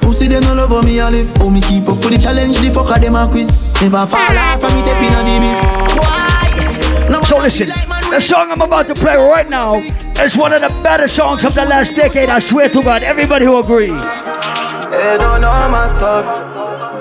Pussy 0.00 0.28
them 0.28 0.42
no 0.44 0.54
love 0.54 0.70
how 0.70 0.82
me 0.82 1.00
I 1.00 1.10
live. 1.10 1.32
Oh 1.40 1.50
me 1.50 1.60
keep 1.60 1.88
up 1.88 1.98
with 1.98 2.14
the 2.14 2.18
challenge, 2.18 2.58
the 2.58 2.70
fucker 2.70 3.00
them 3.00 3.16
a 3.16 3.26
quiz. 3.26 3.74
Never 3.82 4.06
fall 4.06 4.38
off 4.38 4.60
from 4.60 4.72
me 4.76 4.82
tapping 4.86 5.14
on 5.18 5.24
the 5.26 5.36
miss. 5.42 5.62
Why? 5.98 7.08
No 7.10 7.22
So 7.24 7.38
listen, 7.38 7.68
the 7.68 8.20
song 8.20 8.52
I'm 8.52 8.60
about 8.62 8.86
to 8.86 8.94
play 8.94 9.16
right 9.16 9.48
now 9.48 9.74
is 10.22 10.36
one 10.36 10.52
of 10.52 10.60
the 10.60 10.70
better 10.82 11.08
songs 11.08 11.44
of 11.44 11.54
the 11.54 11.64
last 11.64 11.96
decade. 11.96 12.28
I 12.28 12.38
swear 12.38 12.68
to 12.68 12.82
God, 12.82 13.02
everybody 13.02 13.46
who 13.46 13.58
agree. 13.58 13.88
They 13.88 15.16
don't 15.18 15.40
know 15.40 15.50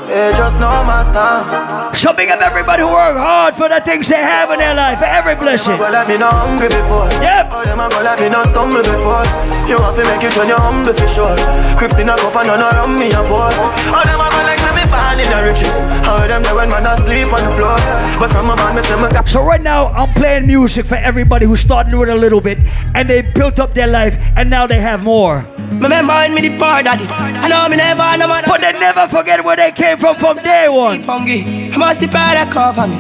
my 0.08 0.32
just 0.32 0.60
know 0.60 0.84
my 0.84 1.04
song. 1.12 1.94
So 1.94 2.14
big 2.14 2.30
up 2.30 2.42
everybody 2.42 2.82
who 2.82 2.90
work 2.90 3.18
hard 3.18 3.56
for 3.56 3.68
the 3.68 3.82
things 3.82 4.08
they 4.08 4.16
have 4.16 4.50
in 4.52 4.60
their 4.60 4.76
life, 4.76 5.00
for 5.00 5.06
every 5.06 5.36
blessing. 5.36 5.78
Go 5.78 5.90
let 5.90 6.08
me 6.08 6.18
know 6.18 6.30
hungry 6.32 6.70
before. 6.70 7.12
Yep. 7.20 7.50
Oh, 7.52 7.64
them 7.64 7.82
go 7.90 8.00
let 8.02 8.20
me 8.20 8.30
know 8.30 8.44
stumble 8.48 8.84
before. 8.84 9.26
You 9.68 9.76
have 9.78 9.96
to 10.00 10.04
make 10.08 10.24
it 10.24 10.36
when 10.38 10.48
you're 10.48 10.60
humble 10.60 10.94
for 10.94 11.08
sure. 11.08 11.36
Crips 11.76 12.00
in 12.00 12.10
a 12.10 12.16
cup 12.16 12.36
and 12.36 12.48
none 12.48 12.64
around 12.64 12.96
me 12.96 13.12
a 13.12 13.22
pour. 13.28 13.52
Oh, 13.92 14.04
them 14.08 14.22
go 14.22 14.40
like 14.48 14.62
me 14.78 14.86
born 14.88 15.20
in 15.20 15.28
the 15.28 15.40
riches. 15.44 15.76
How 16.06 16.26
them 16.26 16.44
there 16.44 16.56
when 16.56 16.70
man 16.70 16.86
asleep 16.86 17.34
on 17.34 17.44
the 17.44 17.52
floor. 17.58 17.78
But 18.20 18.32
from 18.32 18.50
a 18.50 18.56
band 18.56 18.78
me 18.78 18.84
say 18.84 18.96
me 18.96 19.10
got 19.10 19.28
So 19.28 19.44
right 19.44 19.62
now, 19.62 19.88
I'm 19.88 20.14
playing 20.14 20.48
music 20.48 20.86
for 20.86 20.96
everybody 20.96 21.46
who 21.46 21.56
started 21.56 21.94
with 21.96 22.10
a 22.10 22.16
little 22.16 22.42
bit 22.42 22.60
and 22.96 23.10
they 23.10 23.22
built 23.22 23.60
up 23.60 23.74
their 23.74 23.88
life 23.88 24.16
and 24.36 24.50
now 24.50 24.68
they 24.68 24.80
have 24.80 25.04
more. 25.04 25.46
Remember 25.70 26.14
when 26.14 26.34
me 26.34 26.42
the 26.42 26.50
poor 26.58 26.82
daddy. 26.82 27.06
I 27.08 27.48
know 27.48 27.68
me 27.70 27.78
never, 27.78 28.18
never. 28.18 28.42
But 28.48 28.62
they 28.62 28.74
never 28.74 29.08
forget 29.08 29.44
where 29.44 29.56
they 29.56 29.72
came 29.72 29.98
from 29.98 30.16
from 30.16 30.38
day 30.38 30.68
one. 30.70 31.04
Hungry. 31.04 31.72
I 31.72 31.78
must 31.78 32.02
be 32.02 32.08
proud 32.08 32.38
of 32.38 32.54
cover 32.54 32.88
me. 32.88 32.98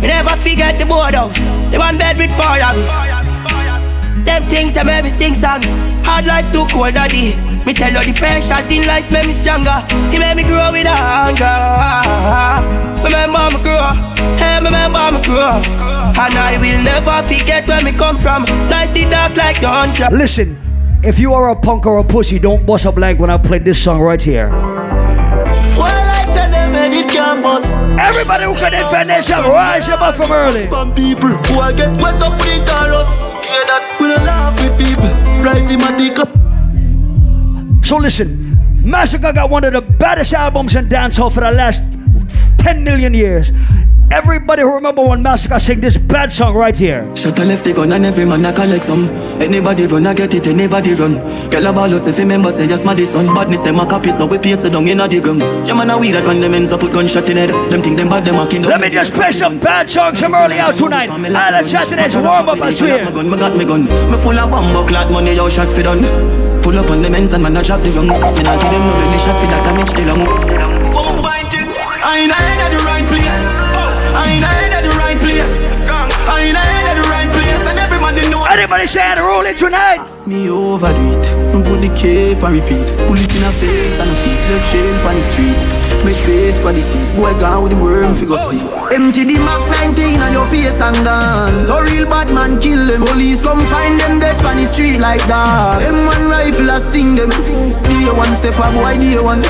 Me 0.00 0.06
never 0.08 0.36
forget 0.36 0.78
the 0.78 0.86
board 0.86 1.14
house. 1.14 1.38
The 1.70 1.78
one 1.78 1.98
bed 1.98 2.18
with 2.18 2.32
four 2.32 2.60
of 2.60 2.76
me. 2.76 4.24
Them 4.24 4.42
things 4.44 4.74
that 4.74 4.84
made 4.84 5.02
me 5.04 5.10
sing 5.10 5.34
song. 5.34 5.62
Hard 6.04 6.26
life 6.26 6.52
too 6.52 6.66
cold, 6.68 6.94
daddy. 6.94 7.34
Me 7.64 7.72
tell 7.72 7.92
you 7.92 8.04
the 8.04 8.12
pressures 8.18 8.70
in 8.70 8.86
life 8.86 9.10
made 9.12 9.26
me 9.26 9.32
stronger. 9.32 9.80
He 10.12 10.18
made 10.18 10.36
me 10.36 10.44
grow 10.44 10.72
with 10.72 10.84
a 10.86 10.96
hunger. 10.96 11.56
Remember 13.00 13.48
me 13.56 13.62
grow, 13.64 13.96
hey, 14.36 14.60
remember 14.60 15.08
me 15.16 15.20
grow. 15.24 15.56
And 16.20 16.34
I 16.36 16.60
will 16.60 16.82
never 16.84 17.24
forget 17.24 17.66
where 17.66 17.80
me 17.80 17.92
come 17.92 18.18
from. 18.18 18.44
Life 18.68 18.92
did 18.92 19.08
dark 19.08 19.36
like 19.36 19.60
dawn. 19.60 19.88
Listen, 20.12 20.59
if 21.02 21.18
you 21.18 21.32
are 21.34 21.50
a 21.50 21.56
punk 21.56 21.86
or 21.86 21.98
a 21.98 22.04
pussy, 22.04 22.38
don't 22.38 22.66
bust 22.66 22.86
up 22.86 22.96
like 22.96 23.18
when 23.18 23.30
I 23.30 23.38
play 23.38 23.58
this 23.58 23.82
song 23.82 24.00
right 24.00 24.22
here. 24.22 24.48
Everybody 27.98 28.44
who 28.44 28.54
can 28.54 28.72
defend 28.72 29.08
themselves, 29.08 29.48
rise 29.48 29.86
them 29.86 30.02
up 30.02 30.14
from 30.14 30.32
early. 30.32 30.66
Some 30.68 30.94
people 30.94 31.28
who 31.28 31.60
I 31.60 31.72
get 31.72 31.90
wet 32.00 32.22
up 32.22 32.32
with 32.32 32.44
the 32.44 32.64
chorus. 32.66 33.46
Hear 33.46 33.64
that? 33.66 33.98
We 34.00 34.08
don't 34.08 34.24
laugh 34.24 34.60
with 34.62 34.78
people. 34.78 35.08
Rise 35.42 35.70
him 35.70 35.80
at 35.80 35.96
the 35.98 36.14
cup. 36.14 37.84
So 37.84 37.96
listen, 37.96 38.56
Masicka 38.82 39.34
got 39.34 39.50
one 39.50 39.64
of 39.64 39.72
the 39.72 39.80
baddest 39.80 40.32
albums 40.34 40.74
in 40.74 40.88
dancehall 40.88 41.32
for 41.32 41.40
the 41.40 41.50
last 41.50 41.82
10 42.58 42.84
million 42.84 43.14
years. 43.14 43.52
Everybody 44.10 44.62
who 44.62 44.74
remember 44.74 45.06
when 45.06 45.22
Masicka 45.22 45.60
sing 45.60 45.78
this 45.78 45.96
bad 45.96 46.32
song 46.32 46.54
right 46.54 46.76
here. 46.76 47.06
Shut 47.14 47.38
a 47.38 47.44
left 47.44 47.62
the 47.62 47.72
gun 47.72 47.92
and 47.92 48.04
every 48.04 48.24
man 48.24 48.44
a 48.44 48.52
collect 48.52 48.82
some. 48.82 49.06
Anybody 49.38 49.86
run, 49.86 50.04
I 50.04 50.14
get 50.14 50.34
it, 50.34 50.48
anybody 50.48 50.94
run. 50.94 51.22
Girl 51.48 51.66
a 51.66 51.72
ball 51.72 51.94
out 51.94 52.02
if 52.08 52.18
you 52.18 52.26
remember 52.26 52.50
say 52.50 52.66
just 52.66 52.84
my 52.84 52.92
this 52.92 53.12
son. 53.12 53.32
Badness 53.32 53.60
them 53.60 53.78
a 53.78 53.86
copy 53.86 54.10
so 54.10 54.26
we 54.26 54.38
paste 54.38 54.64
it 54.64 54.72
down 54.72 54.88
in 54.88 54.98
a 54.98 55.06
the 55.06 55.20
gun. 55.20 55.38
Yeah 55.64 55.78
man 55.78 55.90
a 55.90 55.96
weed 55.96 56.18
that 56.18 56.26
when 56.26 56.40
them 56.40 56.54
ends 56.54 56.72
up 56.72 56.80
put 56.80 56.92
gunshot 56.92 57.30
in 57.30 57.36
head. 57.36 57.50
Them 57.70 57.82
think 57.82 57.98
them 57.98 58.08
bad 58.08 58.24
them 58.24 58.34
a 58.34 58.50
king. 58.50 58.62
Let 58.62 58.80
me 58.80 58.90
just 58.90 59.14
play 59.14 59.30
some 59.30 59.60
bad 59.60 59.88
songs 59.88 60.18
from 60.18 60.34
early 60.34 60.58
out 60.58 60.76
tonight. 60.76 61.08
All 61.08 61.18
the 61.18 61.62
chat 61.70 61.86
today's 61.86 62.16
warm 62.16 62.48
up 62.50 62.58
as 62.58 62.82
Me 62.82 62.88
got 62.90 63.14
me 63.14 63.36
got 63.38 63.56
me 63.56 63.64
gun. 63.64 63.84
Me 63.86 64.18
full 64.18 64.34
of 64.34 64.50
bomb 64.50 64.74
clot 64.88 65.12
money, 65.12 65.36
yo 65.36 65.48
shot 65.48 65.70
fi 65.70 65.82
done. 65.86 66.02
Pull 66.66 66.76
up 66.76 66.90
on 66.90 67.00
them 67.00 67.14
ends 67.14 67.30
and 67.30 67.44
man 67.44 67.56
a 67.56 67.62
drop 67.62 67.80
the 67.82 67.90
young. 67.94 68.10
Me 68.10 68.42
not 68.42 68.58
give 68.58 68.74
them 68.74 68.82
no 68.82 68.92
belly 68.98 69.18
shot 69.22 69.38
fi 69.38 69.46
that 69.54 69.62
damage 69.62 69.94
the 69.94 70.02
lung. 70.02 70.26
I 72.02 72.26
ain't 72.26 72.32
at 72.34 72.70
the 72.74 72.82
right 72.82 73.06
place. 73.06 73.39
I 76.30 76.46
ain't 76.46 76.56
at 76.56 76.94
the 76.94 77.02
right 77.10 77.28
place, 77.28 77.62
and 77.66 77.78
everybody 77.78 78.22
know. 78.30 78.44
Anybody 78.44 78.86
say 78.86 79.14
the 79.16 79.22
rule 79.22 79.42
tonight? 79.58 80.06
Me 80.26 80.48
overdo 80.48 81.02
it. 81.18 81.26
Put 81.66 81.80
the 81.82 81.90
cape 81.94 82.42
and 82.42 82.54
repeat. 82.54 82.86
Pull 83.06 83.18
it 83.18 83.34
in 83.34 83.42
a 83.42 83.50
face 83.58 83.98
and 83.98 84.08
a 84.08 84.14
feet. 84.22 84.40
Left 84.50 84.70
shame 84.70 85.06
on 85.06 85.14
the 85.14 85.22
street. 85.22 85.79
Make 86.04 86.16
face 86.24 86.58
for 86.58 86.72
the 86.72 86.80
seat. 86.82 87.04
Boy 87.16 87.32
gone 87.38 87.62
with 87.62 87.72
the 87.72 87.78
worm 87.78 88.14
figure 88.14 88.36
sleep. 88.36 88.62
Empty 88.92 89.24
the 89.24 89.36
Mac 89.44 89.60
19 89.94 90.20
on 90.20 90.32
your 90.32 90.46
face 90.48 90.80
and 90.80 90.96
dance. 91.04 91.66
So 91.66 91.80
real 91.80 92.08
bad 92.08 92.32
man 92.32 92.58
kill 92.58 92.80
them. 92.86 93.04
Police 93.04 93.40
come 93.42 93.64
find 93.66 94.00
them 94.00 94.18
dead 94.18 94.40
on 94.44 94.56
the 94.56 94.66
street 94.66 94.98
like 94.98 95.20
that. 95.28 95.80
Them 95.80 96.06
one 96.06 96.30
rifle 96.32 96.70
a 96.70 96.80
sting 96.80 97.14
them. 97.14 97.30
Day 97.84 98.08
one 98.16 98.32
step 98.34 98.58
up, 98.58 98.72
boy, 98.72 98.96
day 98.96 99.20
one. 99.20 99.42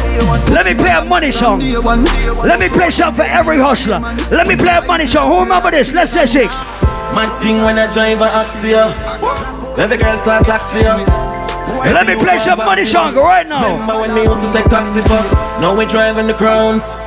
Let 0.50 0.66
me 0.66 0.74
play 0.74 0.90
a 0.90 1.04
money 1.04 1.30
song. 1.30 1.60
Let 1.60 2.58
me 2.58 2.68
play 2.68 2.90
something 2.90 3.24
for 3.24 3.30
every 3.30 3.58
hustler. 3.58 4.00
Let 4.30 4.46
me 4.46 4.56
play 4.56 4.76
a 4.76 4.82
money 4.82 5.06
song. 5.06 5.30
Who 5.30 5.40
remember 5.40 5.70
this? 5.70 5.92
Let's 5.92 6.12
say 6.12 6.26
six. 6.26 6.58
Man 7.14 7.30
thing 7.40 7.62
when 7.62 7.78
I 7.78 7.92
drive 7.92 8.20
a 8.20 8.28
Axia. 8.28 8.90
Every 9.78 9.96
girl 9.96 10.18
start 10.18 10.44
taxi. 10.46 11.29
Let 11.80 12.06
me 12.06 12.14
play 12.16 12.38
some 12.38 12.58
money 12.58 12.84
song 12.84 13.14
right 13.16 13.46
now. 13.46 13.72
Remember 13.72 14.00
when 14.00 14.14
we 14.14 14.22
used 14.28 14.42
to 14.44 14.52
take 14.52 14.66
taxi 14.66 15.00
first? 15.00 15.32
Now 15.64 15.76
we 15.76 15.86
driving 15.86 16.26
the 16.26 16.34
crowns. 16.34 16.84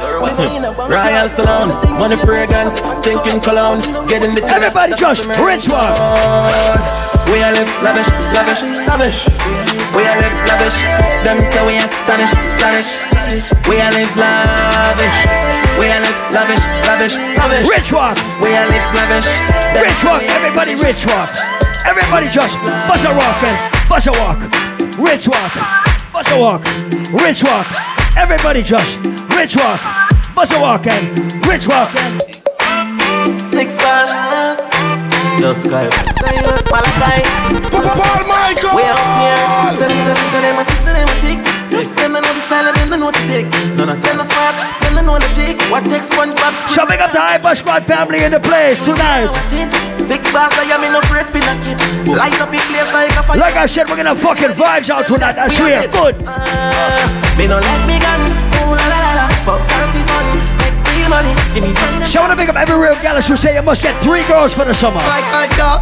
Royal 0.90 1.30
salons, 1.30 1.76
money 1.98 2.18
fragrance, 2.18 2.82
stinking 2.98 3.42
cologne. 3.42 3.82
Get 4.10 4.24
in 4.24 4.34
the 4.34 4.42
Everybody 4.44 4.94
just 4.98 5.26
rich 5.38 5.70
one. 5.70 5.94
We 7.30 7.46
are 7.46 7.54
live 7.54 7.70
lavish, 7.86 8.10
lavish, 8.34 8.64
lavish. 8.90 9.20
We 9.94 10.04
are 10.10 10.18
live 10.18 10.38
lavish. 10.50 10.78
Them 11.22 11.38
say 11.54 11.62
we 11.70 11.78
astonish, 11.78 12.34
astonish. 12.34 12.90
We 13.70 13.78
are 13.78 13.94
live 13.94 14.14
lavish. 14.18 15.18
We 15.78 15.86
are 15.94 16.02
live 16.02 16.20
lavish, 16.34 16.64
lavish, 16.90 17.16
lavish. 17.38 17.66
Rich 17.70 17.94
walk. 17.94 18.18
We 18.42 18.58
are 18.58 18.66
live 18.66 18.90
lavish. 18.90 19.30
Rich 19.78 20.02
walk. 20.04 20.24
Everybody 20.26 20.76
rich 20.76 21.06
walk. 21.06 21.30
Everybody 21.86 22.28
just 22.28 22.58
bust 22.90 23.06
a 23.06 23.14
walk 23.14 23.83
and 23.88 24.08
a 24.08 24.12
walk. 24.12 24.39
Rich 24.98 25.28
walk. 25.28 25.54
Bust 26.12 26.32
a 26.32 26.38
walk. 26.38 26.63
Rich 27.12 27.43
walk. 27.43 27.67
Everybody 28.17 28.62
Josh, 28.62 28.96
rich 29.36 29.56
walk. 29.56 29.82
Bust 30.36 30.54
a 30.54 30.60
walk 30.60 30.88
and 30.88 31.06
rich 31.48 31.67
walk. 31.67 31.89
Six 33.39 33.78
bars. 33.78 34.60
Yo, 35.39 35.52
Sky. 35.52 35.89
Malachi. 36.72 37.22
Paul 37.72 38.22
Michael. 38.28 38.76
We 38.76 38.84
out 38.84 39.02
here. 39.19 39.78
Send, 39.78 39.93
send, 40.06 40.19
send 40.32 40.43
them 40.46 40.60
a 40.60 40.63
six, 40.63 40.84
send 40.84 40.98
them 40.98 41.10
a 41.10 41.22
ticks. 41.84 41.98
Them 41.98 42.13
know 42.13 42.22
the 42.22 42.39
style 42.39 42.67
of 42.67 42.76
them, 42.76 42.88
they 42.89 42.98
know 42.98 43.12
the 43.12 43.24
ticks. 43.28 43.54
Them 43.76 43.88
the 43.91 44.24
swap, 44.24 44.56
them 44.82 44.93
they 44.96 45.04
know 45.04 45.19
the 45.19 45.30
ticks. 45.36 45.63
What 45.69 45.84
takes 45.86 46.10
SpongeBob 46.10 46.54
squid? 46.56 46.76
Shoving 46.76 47.00
up 47.00 47.12
the 47.12 47.19
Hyper 47.19 47.56
Squad 47.56 47.84
family 47.84 48.24
in 48.24 48.32
the 48.32 48.39
place 48.39 48.80
tonight. 48.84 49.32
Six 50.00 50.32
bars, 50.32 50.54
I 50.56 50.67
am 50.72 50.84
in 50.84 50.96
a 50.96 51.00
afraid 51.04 51.28
for 51.28 51.39
knock 51.39 51.60
it. 51.67 51.78
Light 52.08 52.39
up 52.39 52.54
in 52.54 52.63
place 52.72 52.91
like 52.93 53.12
a 53.12 53.24
fire. 53.24 53.39
Like 53.39 53.56
I 53.56 53.65
said, 53.65 53.89
we're 53.89 53.98
gonna 53.98 54.15
fucking 54.15 54.56
vibes 54.56 54.89
out 54.89 55.08
tonight. 55.08 55.38
I 55.38 55.48
swear. 55.48 55.88
Good. 55.88 56.15
Uh, 56.24 57.08
me 57.38 57.48
no 57.48 57.60
let 57.60 57.82
me 57.88 58.00
gun. 58.00 58.22
Ooh 58.63 58.76
la 58.76 58.86
la 58.88 59.00
la 59.04 59.12
la. 59.19 59.26
Fuck 59.43 59.62
healthy 59.72 60.04
fun. 60.08 60.26
Make 60.60 60.76
real 60.96 61.10
money. 61.10 61.34
Give 61.54 61.63
me 61.63 61.74
fun. 61.76 62.04
So 62.08 62.19
I 62.19 62.28
wanna 62.28 62.39
pick 62.39 62.50
up 62.50 62.56
every 62.56 62.78
real 62.80 62.96
gallus 63.02 63.28
who 63.28 63.36
say 63.36 63.56
you 63.56 63.62
must 63.62 63.84
get 63.84 63.96
three 64.04 64.24
girls 64.28 64.54
for 64.54 64.65
the 64.65 64.74
summer. 64.74 65.00
Fight 65.00 65.28
hard, 65.32 65.52
dog, 65.60 65.80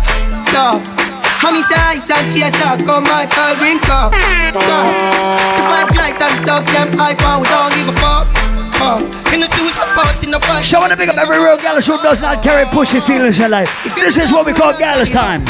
dog. 0.49 1.10
Honey 1.41 1.65
size 1.65 2.05
and 2.05 2.29
chaser, 2.29 2.77
come 2.85 3.03
my 3.03 3.25
call 3.25 3.57
green 3.57 3.79
cup. 3.81 4.13
The 4.13 5.63
vibes 5.65 5.95
like 5.97 6.21
them 6.21 6.29
dogs, 6.45 6.69
them 6.69 6.87
hype 6.93 7.17
and 7.17 7.41
we 7.41 7.49
don't 7.49 7.73
give 7.73 7.89
a 7.89 7.95
fuck. 7.97 8.29
Fuck. 8.77 9.01
In 9.33 9.41
the 9.41 9.49
suicide 9.49 9.89
part 9.97 10.23
in 10.23 10.29
the 10.29 10.39
fight. 10.39 10.63
So 10.65 10.77
I 10.77 10.81
wanna 10.81 10.97
pick 10.97 11.09
up 11.09 11.17
every 11.17 11.41
real 11.41 11.57
gallus 11.57 11.87
who 11.87 11.97
does 11.97 12.21
not 12.21 12.43
carry 12.43 12.65
pushy 12.65 13.01
feelings 13.01 13.39
in 13.39 13.49
life. 13.49 13.73
This 13.95 14.17
is 14.17 14.31
what 14.31 14.45
we 14.45 14.53
call 14.53 14.77
gallus 14.77 15.09
time. 15.09 15.41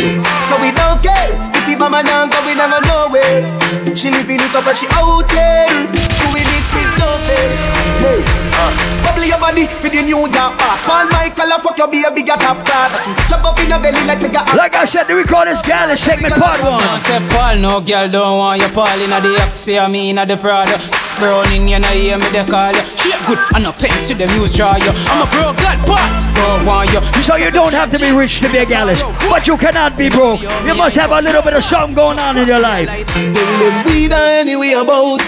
So 0.48 0.56
we 0.64 0.72
don't 0.72 1.04
care 1.04 1.36
if 1.60 1.66
the 1.68 1.76
mama 1.78 2.04
down, 2.04 2.30
but 2.30 2.46
we 2.46 2.56
never 2.56 2.80
know 2.88 3.10
where. 3.12 3.44
She 3.94 4.10
living 4.10 4.40
it 4.40 4.56
up 4.56 4.66
and 4.68 4.78
she 4.78 4.88
out 4.96 5.28
there. 5.28 5.68
Doing 7.02 7.34
it 7.34 7.42
with 7.42 7.62
so 8.02 8.06
Hey. 8.06 8.42
Bubble 9.02 9.26
your 9.26 9.40
body 9.40 9.66
for 9.66 9.90
the 9.90 10.02
New 10.02 10.26
York 10.30 10.58
pass. 10.58 10.82
Paul 10.86 11.06
Michael, 11.10 11.58
fuck 11.60 11.78
your 11.78 11.88
baby, 11.88 12.24
get 12.24 12.40
top 12.40 12.64
class. 12.66 12.94
Jump 13.30 13.46
up 13.46 13.60
in 13.60 13.70
your 13.70 13.80
belly 13.80 14.06
like 14.06 14.20
figure. 14.20 14.42
Like 14.56 14.76
I 14.76 14.86
said, 14.86 15.08
we 15.08 15.24
call 15.24 15.46
this 15.46 15.62
gallus 15.62 16.04
segment 16.04 16.36
part 16.36 16.62
one. 16.62 16.82
I 16.82 17.00
say 17.00 17.20
Paul, 17.30 17.58
no 17.58 17.82
girl 17.82 18.10
don't 18.10 18.38
want 18.38 18.62
you 18.62 18.70
Paul 18.70 19.00
inna 19.00 19.22
the 19.22 19.42
Oxy, 19.42 19.80
I 19.80 19.88
mean 19.88 20.18
inna 20.18 20.26
the 20.26 20.38
Prada. 20.38 20.78
Scroll 21.14 21.46
in 21.54 21.68
you 21.68 21.80
know 21.80 21.88
hear 21.90 22.18
me 22.18 22.30
they 22.30 22.46
call 22.46 22.74
you. 22.74 22.82
She 22.98 23.12
good 23.26 23.40
and 23.56 23.64
no 23.64 23.72
pens 23.72 24.08
to 24.08 24.14
the 24.16 24.28
news 24.34 24.54
draw 24.54 24.76
you. 24.78 24.94
I'm 25.10 25.26
a 25.26 25.28
broke 25.30 25.58
god 25.58 25.78
Paul, 25.86 26.10
don't 26.38 26.66
want 26.66 26.94
you. 26.94 27.02
So 27.24 27.36
you 27.36 27.52
don't 27.52 27.74
have 27.74 27.90
to 27.92 28.00
be 28.00 28.12
rich 28.12 28.40
to 28.42 28.50
be 28.52 28.60
a 28.60 28.66
gallus, 28.66 29.02
but 29.30 29.48
you 29.48 29.58
cannot 29.58 29.98
be 29.98 30.10
broke. 30.10 30.42
You 30.42 30.76
must 30.76 30.96
have 30.98 31.12
a 31.12 31.22
little 31.22 31.42
bit 31.42 31.54
of 31.54 31.64
something 31.64 31.96
going 31.96 32.20
on 32.20 32.38
in 32.38 32.48
your 32.48 32.60
life. 32.60 32.88
Then 33.14 33.34
them 33.34 33.86
weed 33.86 34.12
anyway 34.12 34.74
about 34.74 35.22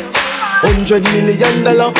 hundred 0.63 1.03
million 1.11 1.63
dollar. 1.63 1.91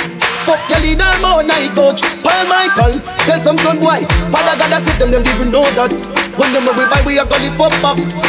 Fuck 0.48 0.60
girl 0.68 0.84
in 0.84 1.00
her 1.00 1.16
mouth, 1.24 1.46
night 1.48 1.72
coach. 1.76 2.04
Paul 2.24 2.44
Michael, 2.48 3.00
tell 3.28 3.40
some 3.40 3.58
son 3.60 3.80
boy. 3.80 4.04
Father 4.32 4.56
I 4.60 4.80
said 4.80 5.00
them, 5.00 5.12
them 5.12 5.24
even 5.24 5.52
know 5.52 5.64
that. 5.76 5.92
When 6.36 6.50
them 6.52 6.66
we 6.66 6.84
buy, 6.90 7.04
we 7.06 7.20
are 7.20 7.28
gonna 7.28 7.52
fuck. 7.56 7.72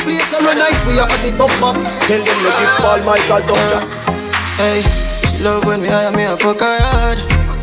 Place 0.05 0.31
are 0.35 0.43
real 0.43 0.55
nice, 0.55 0.83
we 0.87 0.99
are 1.01 1.09
the 1.23 1.31
top 1.35 1.51
back. 1.59 1.75
Tell 2.07 2.23
them 2.23 2.39
to 2.39 2.51
give 2.55 2.75
Paul 2.79 3.01
Michael 3.03 3.43
ya. 3.43 3.81
Hey, 4.61 4.83
she 5.27 5.43
love 5.43 5.65
when 5.67 5.81
we 5.81 5.89
hire 5.89 6.13
me, 6.13 6.23
I 6.27 6.37
fuck 6.39 6.61
her 6.61 6.79
hard. 6.79 7.19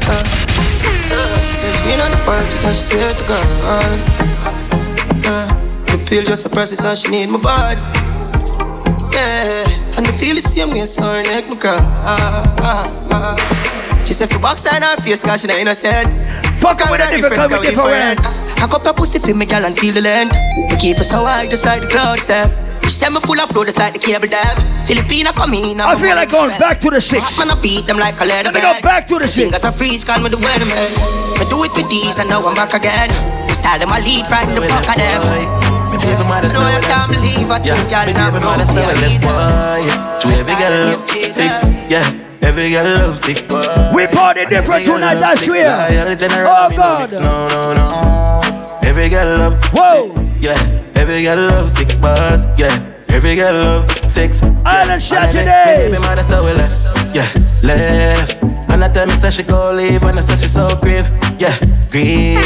Uh, 0.10 0.18
uh, 0.18 1.42
says 1.56 1.76
she 1.86 1.96
not 1.96 2.12
the 2.12 2.20
she 2.50 2.58
said 2.60 2.76
she 2.76 2.84
swear 2.92 3.14
to 3.14 3.24
God. 3.30 3.48
Uh, 5.24 5.48
the 5.88 5.98
pill 6.10 6.24
just 6.24 6.46
a 6.46 6.50
process, 6.50 6.82
how 6.82 6.96
she 6.96 7.08
need 7.08 7.30
my 7.30 7.40
body. 7.40 7.80
Yeah, 9.14 9.96
and 9.96 10.06
the 10.06 10.12
feel 10.12 10.36
the 10.36 10.42
same 10.42 10.72
way, 10.72 10.86
so 10.86 11.04
her 11.04 11.24
neck 11.24 11.48
me 11.48 11.51
cry. 11.62 11.78
She 14.04 14.14
said, 14.18 14.30
for 14.34 14.40
box 14.40 14.66
her 14.66 14.76
in 14.76 14.84
her 14.84 14.98
face, 14.98 15.24
cause 15.24 15.42
she 15.42 15.48
not 15.48 15.62
innocent. 15.62 16.10
Fuck 16.60 16.82
her 16.82 16.92
with 16.92 17.00
a 17.00 17.08
different, 17.16 17.38
come 17.38 17.52
with 17.54 17.70
different. 17.70 18.20
I 18.60 18.68
cup 18.68 18.84
her 18.84 18.94
pussy 18.94 19.20
for 19.20 19.38
me, 19.38 19.46
girl, 19.46 19.64
and 19.64 19.78
feel 19.78 19.94
the 19.94 20.02
land. 20.02 20.34
We 20.70 20.76
keep 20.82 20.98
her 20.98 21.06
so 21.06 21.24
high, 21.24 21.48
just 21.48 21.66
like 21.66 21.80
the 21.82 21.88
clouds 21.88 22.26
there. 22.26 22.50
She 22.84 22.98
said 22.98 23.14
me 23.14 23.22
full 23.22 23.40
of 23.40 23.50
flow, 23.50 23.64
just 23.64 23.78
like 23.78 23.94
the 23.94 24.00
cable 24.00 24.28
dam. 24.28 24.58
Filipina 24.84 25.32
come 25.32 25.54
in. 25.54 25.80
I 25.80 25.96
feel 25.96 26.16
like 26.18 26.32
going 26.32 26.58
back 26.58 26.82
to 26.82 26.90
the 26.90 27.00
six. 27.00 27.38
Man, 27.38 27.50
I 27.50 27.56
beat 27.62 27.86
them 27.86 27.98
like 27.98 28.20
a 28.20 28.26
leather 28.26 28.52
Let 28.52 28.58
me 28.58 28.62
go 28.62 28.74
back 28.82 29.08
to 29.08 29.20
the 29.20 29.30
six. 29.30 29.48
Fingers 29.48 29.64
are 29.64 29.72
freeze, 29.72 30.04
call 30.04 30.20
me 30.20 30.30
the 30.30 30.42
weatherman. 30.42 30.92
I 31.40 31.46
do 31.48 31.64
it 31.64 31.72
with 31.78 31.90
these, 31.90 32.18
and 32.20 32.28
now 32.28 32.42
I'm 32.42 32.56
back 32.56 32.74
again. 32.74 33.10
Style 33.54 33.80
them, 33.80 33.90
I 33.94 34.02
lead 34.02 34.26
right 34.28 34.48
in 34.50 34.56
the 34.56 34.68
fuck 34.68 34.90
of 34.90 34.96
them. 34.98 35.71
Me 36.02 36.10
baby 36.10 36.26
mother 36.26 36.50
No, 36.50 36.66
you 36.66 36.78
eh? 36.78 36.82
can't 36.82 37.12
believe 37.12 37.48
what 37.48 37.62
you 37.66 37.78
girl 37.86 38.06
me 38.06 38.14
now 38.14 38.30
baby 38.34 38.42
come 38.42 38.58
mother 38.58 38.66
say 38.66 38.82
here, 38.82 38.98
reason. 38.98 39.30
To 40.22 40.28
every 40.34 40.56
girl 40.58 40.74
love 40.90 41.10
six, 41.10 41.64
yeah. 41.90 42.10
Every 42.42 42.70
girl 42.72 42.86
love 42.98 43.20
six. 43.20 43.48
We 43.94 44.08
party 44.08 44.46
different 44.46 44.86
tonight, 44.86 45.16
that's 45.16 45.46
swear. 45.46 45.70
Oh 46.46 46.70
God. 46.76 47.14
No, 47.14 47.48
no, 47.50 47.74
no. 47.74 48.80
Every 48.84 49.10
girl 49.10 49.38
love 49.38 49.64
Whoa. 49.74 50.10
six, 50.10 50.44
yeah. 50.44 50.82
Every 50.96 51.22
girl 51.24 51.48
love 51.50 51.70
six 51.72 51.98
bars, 51.98 52.48
yeah. 52.58 52.74
Every 53.10 53.36
girl 53.36 53.54
love 53.54 53.92
six. 54.10 54.42
Island 54.66 55.04
shot 55.04 55.24
And 55.24 55.32
today. 55.32 55.90
Baby 55.90 56.02
mother 56.02 56.24
say 56.24 56.40
we 56.42 56.54
left, 56.54 57.16
yeah, 57.16 57.30
left. 57.64 58.72
And 58.72 58.84
I 58.84 58.92
tell 58.92 59.06
me 59.06 59.14
say 59.14 59.30
she 59.32 59.44
go 59.44 59.72
leave, 59.74 60.02
and 60.04 60.18
I 60.18 60.22
say 60.22 60.36
she 60.36 60.50
so 60.50 60.68
grieve, 60.82 61.10
yeah, 61.38 61.58
grieve. 61.92 62.40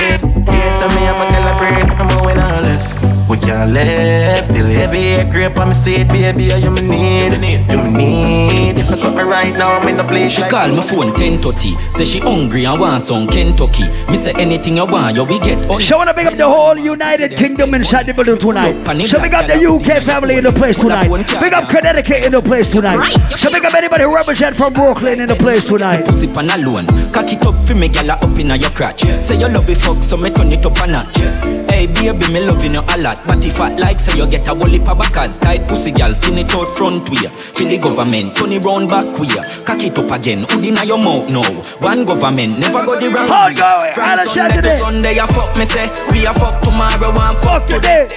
Yes, 0.47 0.82
I 0.82 0.88
me 0.93 1.01
have 1.08 1.22
a 1.24 1.26
girl 1.32 1.47
a 1.47 1.58
brain, 1.58 1.89
I'm 1.99 2.08
going 2.20 2.38
on 2.39 2.64
left. 2.64 3.14
We 3.28 3.38
can't 3.38 3.71
left 3.73 4.53
till 4.55 4.67
every 4.78 4.99
year 4.99 5.26
grape 5.26 5.59
on 5.59 5.69
me 5.69 5.73
seat, 5.73 6.07
baby, 6.09 6.43
you 6.43 6.69
me 6.69 6.82
need, 6.82 7.32
you 7.71 7.82
me 7.82 7.91
need. 7.93 8.78
If 8.78 8.91
I 8.91 8.97
cut 8.97 9.15
me 9.15 9.23
right 9.23 9.51
now, 9.57 9.80
I'm 9.80 9.88
in 9.88 9.95
the 9.95 10.03
place. 10.03 10.34
She 10.34 10.41
like- 10.41 10.51
call 10.51 10.67
my 10.67 10.84
phone 10.84 11.11
10:30. 11.15 11.76
Say 11.89 12.05
she 12.05 12.19
hungry 12.19 12.65
and 12.65 12.80
want 12.80 13.01
some 13.01 13.26
Kentucky. 13.28 13.86
Me 14.11 14.17
say 14.17 14.32
anything 14.38 14.78
you 14.78 14.86
want, 14.86 15.15
yo 15.15 15.23
we 15.23 15.39
get 15.39 15.57
on. 15.71 15.80
She 15.82 15.95
wanna 15.95 16.13
big 16.13 16.28
up 16.28 16.38
the 16.38 16.47
whole 16.47 16.78
United 16.78 17.36
Kingdom 17.36 17.73
inside 17.73 18.05
the 18.05 18.13
building 18.13 18.38
tonight. 18.38 18.76
So 19.07 19.19
big 19.19 19.34
up 19.34 19.47
the 19.47 19.57
UK 19.57 20.01
family 20.01 20.36
in 20.38 20.43
the 20.43 20.51
place 20.51 20.78
tonight. 20.78 21.09
Big 21.41 21.53
up 21.53 21.67
Connecticut 21.67 22.23
in 22.26 22.32
the 22.32 22.41
place 22.43 22.67
tonight. 22.67 23.17
So 23.36 23.49
big 23.49 23.65
up 23.65 23.73
anybody 23.73 24.03
who 24.03 24.13
represent 24.15 24.55
from 24.55 24.71
Brooklyn 24.73 25.19
in 25.19 25.30
the 25.30 25.36
place 25.36 25.65
tonight. 25.65 26.05
Pussy 26.05 26.28
pan 26.28 26.51
alone. 26.51 26.86
Cock 27.11 27.32
it 27.34 27.43
up 27.43 27.55
for 27.65 27.73
me, 27.73 27.89
gyal 27.89 28.11
up 28.11 28.38
inna 28.39 28.55
your 28.55 28.69
crotch. 28.69 29.01
Say 29.19 29.36
you 29.38 29.49
love 29.49 29.67
it 29.67 29.80
fuck, 29.80 29.97
so 30.03 30.15
me 30.15 30.30
turn 30.30 30.51
it 30.51 30.63
up 30.63 30.78
a 30.80 30.86
notch. 30.86 31.64
Hey 31.76 31.88
baby, 31.88 32.32
me 32.32 32.39
loving 32.39 32.71
you 32.71 32.80
a 32.80 32.95
lot. 33.03 33.19
But 33.28 33.43
if 33.43 33.59
I 33.59 33.67
like, 33.76 33.99
say 33.99 34.15
you 34.15 34.26
get 34.32 34.47
a 34.47 34.55
whole 34.55 34.71
heap 34.71 34.88
of 34.88 34.97
backers. 34.97 35.38
Tight 35.38 35.67
pussy 35.67 35.91
gyal, 35.91 36.15
skin 36.15 36.39
it 36.39 36.47
out 36.55 36.71
front 36.71 37.03
way. 37.11 37.28
Feel 37.28 37.67
the 37.67 37.78
government, 37.78 38.32
turn 38.32 38.55
it 38.55 38.63
round 38.63 38.88
back 38.88 39.03
queer. 39.11 39.43
Cock 39.67 39.84
it 39.84 39.99
up 39.99 40.07
again, 40.07 40.47
hood 40.47 40.63
inna 40.63 40.88
your 40.88 40.97
mouth 40.97 41.28
now. 41.28 41.43
One 41.84 42.07
government, 42.07 42.63
never 42.63 42.80
go 42.88 42.95
the 42.95 43.11
wrong 43.11 43.28
Hard 43.28 43.59
way. 43.59 43.59
going, 43.59 43.91
From 43.91 44.07
Island 44.07 44.30
Sunday 44.32 44.61
to 44.63 44.71
Sunday, 44.80 45.13
you 45.19 45.28
fuck 45.28 45.51
me 45.59 45.67
say. 45.67 45.91
We 46.15 46.23
a 46.23 46.32
fuck 46.32 46.63
tomorrow, 46.63 47.11
one 47.11 47.36
fuck 47.43 47.67
today. 47.67 48.07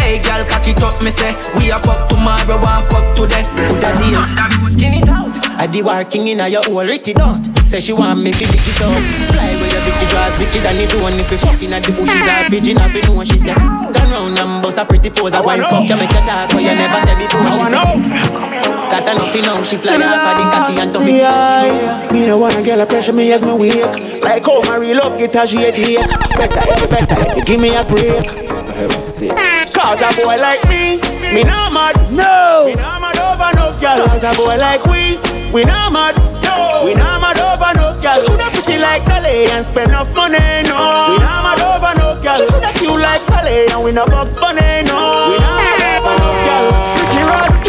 Hey 0.00 0.16
girl, 0.24 0.40
cock 0.48 0.64
it 0.64 0.80
up, 0.80 0.96
me 1.04 1.12
say. 1.12 1.36
We 1.60 1.68
a 1.68 1.76
fuck 1.76 2.08
tomorrow, 2.08 2.56
one 2.64 2.80
fuck 2.88 3.12
today. 3.12 3.44
Skin 4.72 5.04
it 5.04 5.08
out. 5.12 5.35
I 5.58 5.66
be 5.66 5.82
working 5.82 6.28
in 6.28 6.40
a 6.40 6.48
your 6.48 6.62
whole 6.62 6.84
Richie 6.84 7.14
don't. 7.14 7.42
Say 7.66 7.80
she 7.80 7.92
want 7.92 8.20
me 8.22 8.30
fi 8.30 8.44
pick 8.44 8.60
it 8.60 8.82
up. 8.82 8.92
Fly 9.32 9.56
with 9.56 9.72
your 9.72 9.80
Vicky 9.88 10.06
draws 10.12 10.38
wicked 10.38 10.64
and 10.68 10.78
it 10.78 10.92
one 11.00 11.16
if 11.16 11.30
you 11.30 11.38
fucking 11.38 11.72
at 11.72 11.82
the 11.82 11.92
bushes 11.96 12.12
or 12.12 12.50
pigeon 12.52 12.78
off 12.78 12.94
you 12.94 13.02
know 13.02 13.12
what 13.12 13.26
she 13.26 13.38
said. 13.38 13.56
Turn 13.56 14.10
round 14.12 14.38
and 14.38 14.62
bust 14.62 14.76
a 14.76 14.84
pretty 14.84 15.10
pose. 15.10 15.32
I 15.32 15.40
want 15.40 15.62
fuck 15.62 15.88
you 15.88 15.96
make 15.96 16.12
you 16.12 16.22
talk 16.28 16.52
but 16.52 16.60
you 16.60 16.76
never 16.76 17.00
said 17.08 17.16
before. 17.16 17.40
She 17.50 17.64
said. 17.72 18.66
Got 18.86 19.02
enough 19.02 19.34
you 19.34 19.42
know 19.42 19.62
she 19.64 19.76
fly 19.76 19.96
off 19.96 20.28
of 20.28 20.34
the 20.38 20.44
cocky 20.52 20.74
and 20.78 20.90
See, 20.92 21.20
tough. 21.24 22.12
I, 22.12 22.12
me 22.12 22.26
no 22.26 22.36
wanna 22.38 22.62
get 22.62 22.78
a 22.78 22.86
pressure 22.86 23.12
me 23.12 23.32
as 23.32 23.44
me 23.44 23.56
wake. 23.56 24.22
Like 24.22 24.44
how 24.44 24.60
my 24.62 24.76
real 24.76 25.00
up 25.00 25.16
get 25.16 25.34
a 25.34 25.46
shade 25.46 25.74
here. 25.74 26.06
Better, 26.36 26.86
better, 26.86 27.44
give 27.44 27.58
me 27.58 27.74
a 27.74 27.82
break. 27.82 28.45
Cause 28.76 30.02
a 30.02 30.12
boy 30.20 30.36
like 30.36 30.62
me, 30.68 31.00
me 31.32 31.44
not 31.44 31.72
mad. 31.72 31.96
No. 32.12 32.64
Me 32.66 32.74
not 32.74 33.00
mad 33.00 33.16
over 33.16 33.56
no 33.56 33.72
girl. 33.80 34.06
Cause 34.06 34.22
a 34.22 34.36
boy 34.36 34.56
like 34.58 34.84
we, 34.84 35.16
we 35.50 35.64
not 35.64 35.92
mad. 35.92 36.14
No. 36.44 36.84
We 36.84 36.92
not 36.94 37.20
mad 37.22 37.40
over 37.40 37.72
no 37.72 37.98
girl. 38.00 38.20
Coulda 38.26 38.50
pretty 38.52 38.78
like 38.78 39.04
Dolly 39.06 39.48
and 39.48 39.64
spend 39.64 39.90
enough 39.90 40.14
money. 40.14 40.38
No. 40.68 40.76
We 41.08 41.24
not 41.24 41.56
mad 41.56 41.60
over 41.64 41.92
no 41.96 42.20
girl. 42.20 42.48
Coulda 42.48 42.72
cute 42.76 43.00
like 43.00 43.24
Dolly 43.26 43.66
and 43.72 43.82
we 43.82 43.92
no 43.92 44.04
box 44.04 44.36
bunny. 44.36 44.84
No. 44.84 45.32
We 45.32 45.38
not 45.40 45.75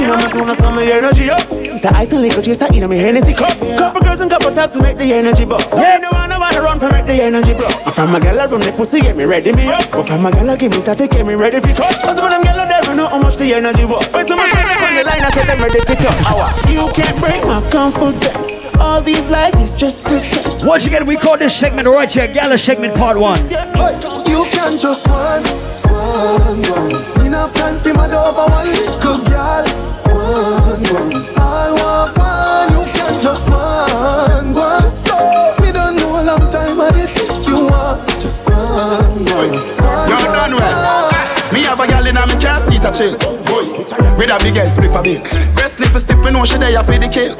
you 0.07 0.15
know 0.15 0.23
me 0.23 0.31
soon 0.31 0.49
as 0.49 0.57
some 0.57 0.79
energy 0.79 1.29
up. 1.29 1.43
It's 1.51 1.83
a 1.83 1.93
ice 1.93 2.13
and 2.13 2.21
liquor 2.21 2.41
chaser 2.41 2.71
in 2.73 2.89
me 2.89 2.97
Hennessy 2.97 3.33
cup. 3.33 3.51
Couple 3.59 4.01
girls 4.01 4.21
and 4.21 4.31
couple 4.31 4.53
taps 4.55 4.73
to 4.73 4.81
make 4.81 4.97
the 4.97 5.11
energy 5.11 5.45
bust. 5.45 5.67
Yeah. 5.73 5.97
no 5.97 6.09
one, 6.11 6.29
no 6.29 6.39
one 6.39 6.55
run 6.55 6.79
for 6.79 6.89
make 6.89 7.05
the 7.05 7.19
energy 7.21 7.53
bro. 7.53 7.67
If 7.83 7.99
I'm 7.99 8.15
a 8.15 8.19
gal 8.19 8.47
from 8.47 8.61
the 8.61 8.71
pussy, 8.71 9.01
get 9.01 9.17
me 9.17 9.25
ready 9.25 9.51
me 9.51 9.67
up. 9.67 9.83
If 9.93 10.09
I'm 10.09 10.25
a 10.25 10.31
gal, 10.31 10.55
give 10.55 10.71
me 10.71 10.79
start 10.79 10.97
to 10.99 11.07
get 11.07 11.27
me 11.27 11.35
ready 11.35 11.59
for 11.59 11.73
cut. 11.75 11.91
Cause 11.99 12.15
some 12.15 12.25
of 12.25 12.31
them 12.31 12.41
gal 12.43 12.59
out 12.59 12.69
there 12.69 12.81
don't 12.83 12.95
know 12.95 13.07
how 13.07 13.19
much 13.19 13.35
the 13.35 13.53
energy 13.53 13.83
was. 13.83 14.07
When 14.15 14.25
someone 14.25 14.47
come 14.47 14.63
up 14.63 14.81
on 14.81 14.95
the 14.95 15.03
line, 15.03 15.21
I 15.21 15.29
say 15.29 15.43
them 15.43 15.59
ready 15.59 15.81
for 15.83 15.97
cut. 15.99 16.15
Hour. 16.23 16.47
You 16.71 16.87
can't 16.95 17.17
break 17.19 17.43
my 17.43 17.59
confidence. 17.69 18.55
All 18.79 19.01
these 19.01 19.27
lies 19.27 19.55
is 19.55 19.75
just 19.75 20.05
pretense. 20.05 20.63
Once 20.63 20.87
again, 20.87 21.05
we 21.05 21.17
call 21.17 21.37
this 21.37 21.53
segment 21.53 21.87
right 21.87 22.11
here, 22.11 22.27
gallus 22.31 22.63
segment 22.63 22.95
part 22.95 23.19
one. 23.19 23.41
You 24.23 24.47
can 24.55 24.79
just 24.79 25.05
one, 25.09 25.43
one, 25.91 26.61
one. 26.71 27.25
Enough 27.27 27.53
time 27.53 27.81
for 27.81 27.93
my 27.93 28.07
door 28.07 28.31
for 28.31 28.47
one 28.47 28.67
little 28.71 29.19
girl. 29.25 29.86
I 30.27 31.71
want. 31.71 32.71
You 32.71 32.81
can 32.93 33.21
just 33.21 33.47
one. 33.47 34.51
Me 35.61 35.71
don't 35.71 35.95
know 35.95 36.19
a 36.19 36.23
long 36.23 36.51
time, 36.51 36.77
you. 36.77 37.07
Just 38.19 38.43
one, 38.45 39.07
one. 39.31 39.53
You 40.09 40.17
done 40.35 40.55
well. 40.55 41.09
Me 41.53 41.63
have 41.63 41.79
a 41.79 41.87
gal 41.87 42.05
in 42.05 42.17
me 42.69 42.76
seat 42.77 42.85
a 42.85 42.91
chill. 42.91 43.13
With 44.17 44.29
a 44.29 44.37
big 44.41 44.57
ass 44.57 44.77
spliff 44.77 44.97
a 44.97 45.03
bill. 45.03 45.21
Breast 45.53 45.77
sniff 45.77 45.95
a 45.95 45.99
stiff, 45.99 46.23
we 46.23 46.31
know 46.31 46.45
she 46.45 46.57
there 46.57 46.83
for 46.83 46.97
the 46.97 47.07
kill. 47.07 47.35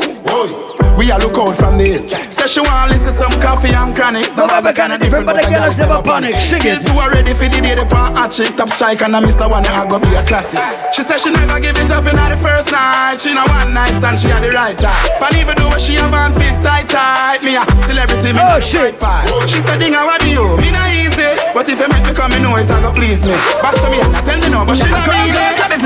We 0.97 1.13
a 1.13 1.17
look 1.21 1.37
out 1.37 1.53
from 1.53 1.77
the 1.77 1.85
hill. 1.85 2.09
Say 2.09 2.49
she 2.49 2.59
want 2.59 2.89
listen 2.89 3.13
some 3.13 3.33
coffee 3.37 3.69
and 3.69 3.93
chronics. 3.93 4.33
No 4.33 4.49
matter 4.49 4.73
kind 4.73 4.93
of 4.93 4.99
different, 4.99 5.29
but 5.29 5.37
the 5.37 5.45
girls 5.45 5.77
never 5.77 6.01
panic. 6.01 6.33
She 6.41 6.57
Kill 6.57 6.81
two 6.81 6.97
already 6.97 7.37
for 7.37 7.45
the 7.45 7.61
day 7.61 7.77
they 7.77 7.85
pan 7.85 8.17
hot 8.17 8.33
chick 8.33 8.57
top 8.57 8.73
strike 8.73 9.05
and 9.05 9.13
a 9.13 9.21
Mr. 9.21 9.45
One 9.45 9.61
I 9.61 9.85
go 9.85 10.01
be 10.01 10.09
a 10.17 10.25
classic. 10.25 10.57
She 10.97 11.05
said 11.05 11.21
she 11.21 11.29
never 11.29 11.61
give 11.61 11.77
it 11.77 11.93
up 11.93 12.01
in 12.01 12.17
the 12.17 12.37
first 12.41 12.73
night. 12.73 13.21
She 13.21 13.29
know 13.29 13.45
one 13.45 13.69
night 13.77 13.93
stand 13.93 14.17
she 14.17 14.33
had 14.33 14.41
the 14.41 14.49
right 14.49 14.73
time. 14.73 14.97
But 15.21 15.37
even 15.37 15.53
though 15.61 15.77
she 15.77 16.01
have 16.01 16.09
on 16.09 16.33
fit 16.33 16.57
tight 16.65 16.89
tight, 16.89 17.45
me 17.45 17.61
a 17.61 17.63
celebrity 17.77 18.33
me 18.33 18.41
oh, 18.41 18.57
shit. 18.57 18.97
fight. 18.97 19.29
She 19.45 19.61
said 19.61 19.77
ding 19.77 19.93
what 19.93 20.17
do 20.17 20.33
you? 20.33 20.57
Me 20.57 20.73
not 20.73 20.89
easy, 20.97 21.29
but 21.53 21.69
if 21.69 21.77
you 21.77 21.89
make 21.93 22.09
me 22.09 22.13
come, 22.17 22.33
you 22.33 22.41
know 22.41 22.57
it 22.57 22.73
I 22.73 22.81
go 22.81 22.89
please 22.89 23.21
me. 23.29 23.37
Back 23.61 23.77
to 23.77 23.87
me 23.93 24.01
and 24.01 24.17
I 24.17 24.21
tell 24.25 24.41
me 24.41 24.49
no, 24.49 24.65
but 24.65 24.73
she 24.73 24.89
not 24.89 25.05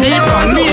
Need 0.01 0.17
one, 0.23 0.55
need. 0.55 0.71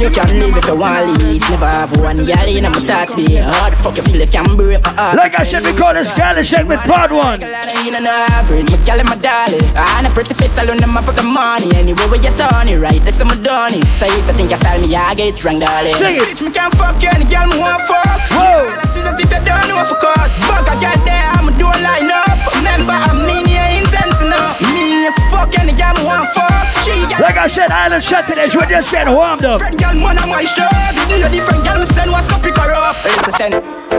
You 0.00 0.08
can 0.08 0.32
live 0.40 0.56
if 0.56 0.64
you 0.64 0.78
want 0.80 1.18
leave. 1.20 1.44
Never 1.50 1.68
have 1.68 1.92
one 2.00 2.24
girl 2.24 2.48
in 2.48 2.64
my 2.64 2.80
thoughts 2.88 3.12
be 3.12 3.36
hard. 3.36 3.74
Fuck 3.74 3.96
you 3.96 4.02
feel 4.08 4.20
you 4.20 4.26
can 4.26 4.56
break 4.56 4.80
my 4.80 4.92
heart. 4.96 5.16
Like 5.16 5.38
I 5.38 5.44
said, 5.44 5.64
we 5.64 5.72
call 5.76 5.92
this 5.92 6.08
Gala 6.16 6.40
with 6.40 6.80
part 6.88 7.12
one. 7.12 7.42
In 7.84 7.92
an 7.92 8.06
average, 8.06 8.70
my 8.70 8.80
girl 8.88 9.04
my 9.04 9.16
darling. 9.20 9.60
And 9.76 10.06
a 10.06 10.10
pretty 10.10 10.34
face 10.34 10.56
alone, 10.56 10.78
them 10.78 10.96
for 11.04 11.12
the 11.12 11.22
money. 11.22 11.68
Anyway, 11.76 12.06
where 12.08 12.16
you 12.16 12.32
turn 12.40 12.68
it 12.68 12.78
right, 12.80 13.00
that's 13.04 13.20
my 13.24 13.36
donny. 13.44 13.84
So 14.00 14.08
if 14.08 14.24
you 14.24 14.32
think 14.32 14.50
you 14.50 14.56
style 14.56 14.80
me, 14.80 14.94
I 14.94 15.14
get 15.14 15.36
drunk, 15.36 15.60
darling. 15.60 15.92
Sing 15.96 16.16
it. 16.16 16.32
Bitch, 16.32 16.40
me 16.40 16.50
can't 16.50 16.72
fuck 16.80 16.96
you, 17.02 17.12
any 17.12 17.28
girl 17.28 17.44
me 17.52 17.60
want 17.60 17.82
fuck. 17.84 18.08
Whoa. 18.32 18.72
All 18.72 18.80
I 18.80 18.86
see 18.94 19.04
is 19.04 19.16
if 19.20 19.28
you 19.28 19.42
don't 19.44 19.68
know 19.68 19.84
for 19.84 20.00
cause. 20.00 20.32
Fuck, 20.48 20.64
I 20.64 20.80
get 20.80 20.96
there, 21.04 21.28
I'ma 21.34 21.52
do 21.60 21.68
a 21.68 21.76
line 21.76 22.08
up. 22.08 22.40
Remember, 22.56 22.96
I 22.96 23.12
mean, 23.20 23.44
you 23.44 23.60
intense 23.84 24.22
enough. 24.24 24.56
Me, 24.72 25.12
fuck 25.28 25.52
any 25.60 25.76
girl 25.76 25.92
me 25.98 26.08
want 26.08 26.24
fuck. 26.32 26.49
Like 26.80 27.36
I 27.36 27.44
said, 27.44 27.68
Island 27.68 28.00
shut 28.00 28.24
today, 28.24 28.48
we're 28.56 28.64
just 28.64 28.88
getting 28.88 29.12
warmed 29.12 29.44
up. 29.44 29.60
Friend 29.60 29.76
girl, 29.76 30.00
man, 30.00 30.16
I'm 30.16 30.32
my 30.32 30.48
strap. 30.48 30.72
Know 31.12 31.28
different 31.28 31.60
girl, 31.60 31.76
me 31.76 31.84
send 31.84 32.08
what's 32.08 32.24
copy 32.24 32.48
her 32.56 32.72
up. 32.72 32.96
Listen, 33.04 33.32
send. 33.36 33.52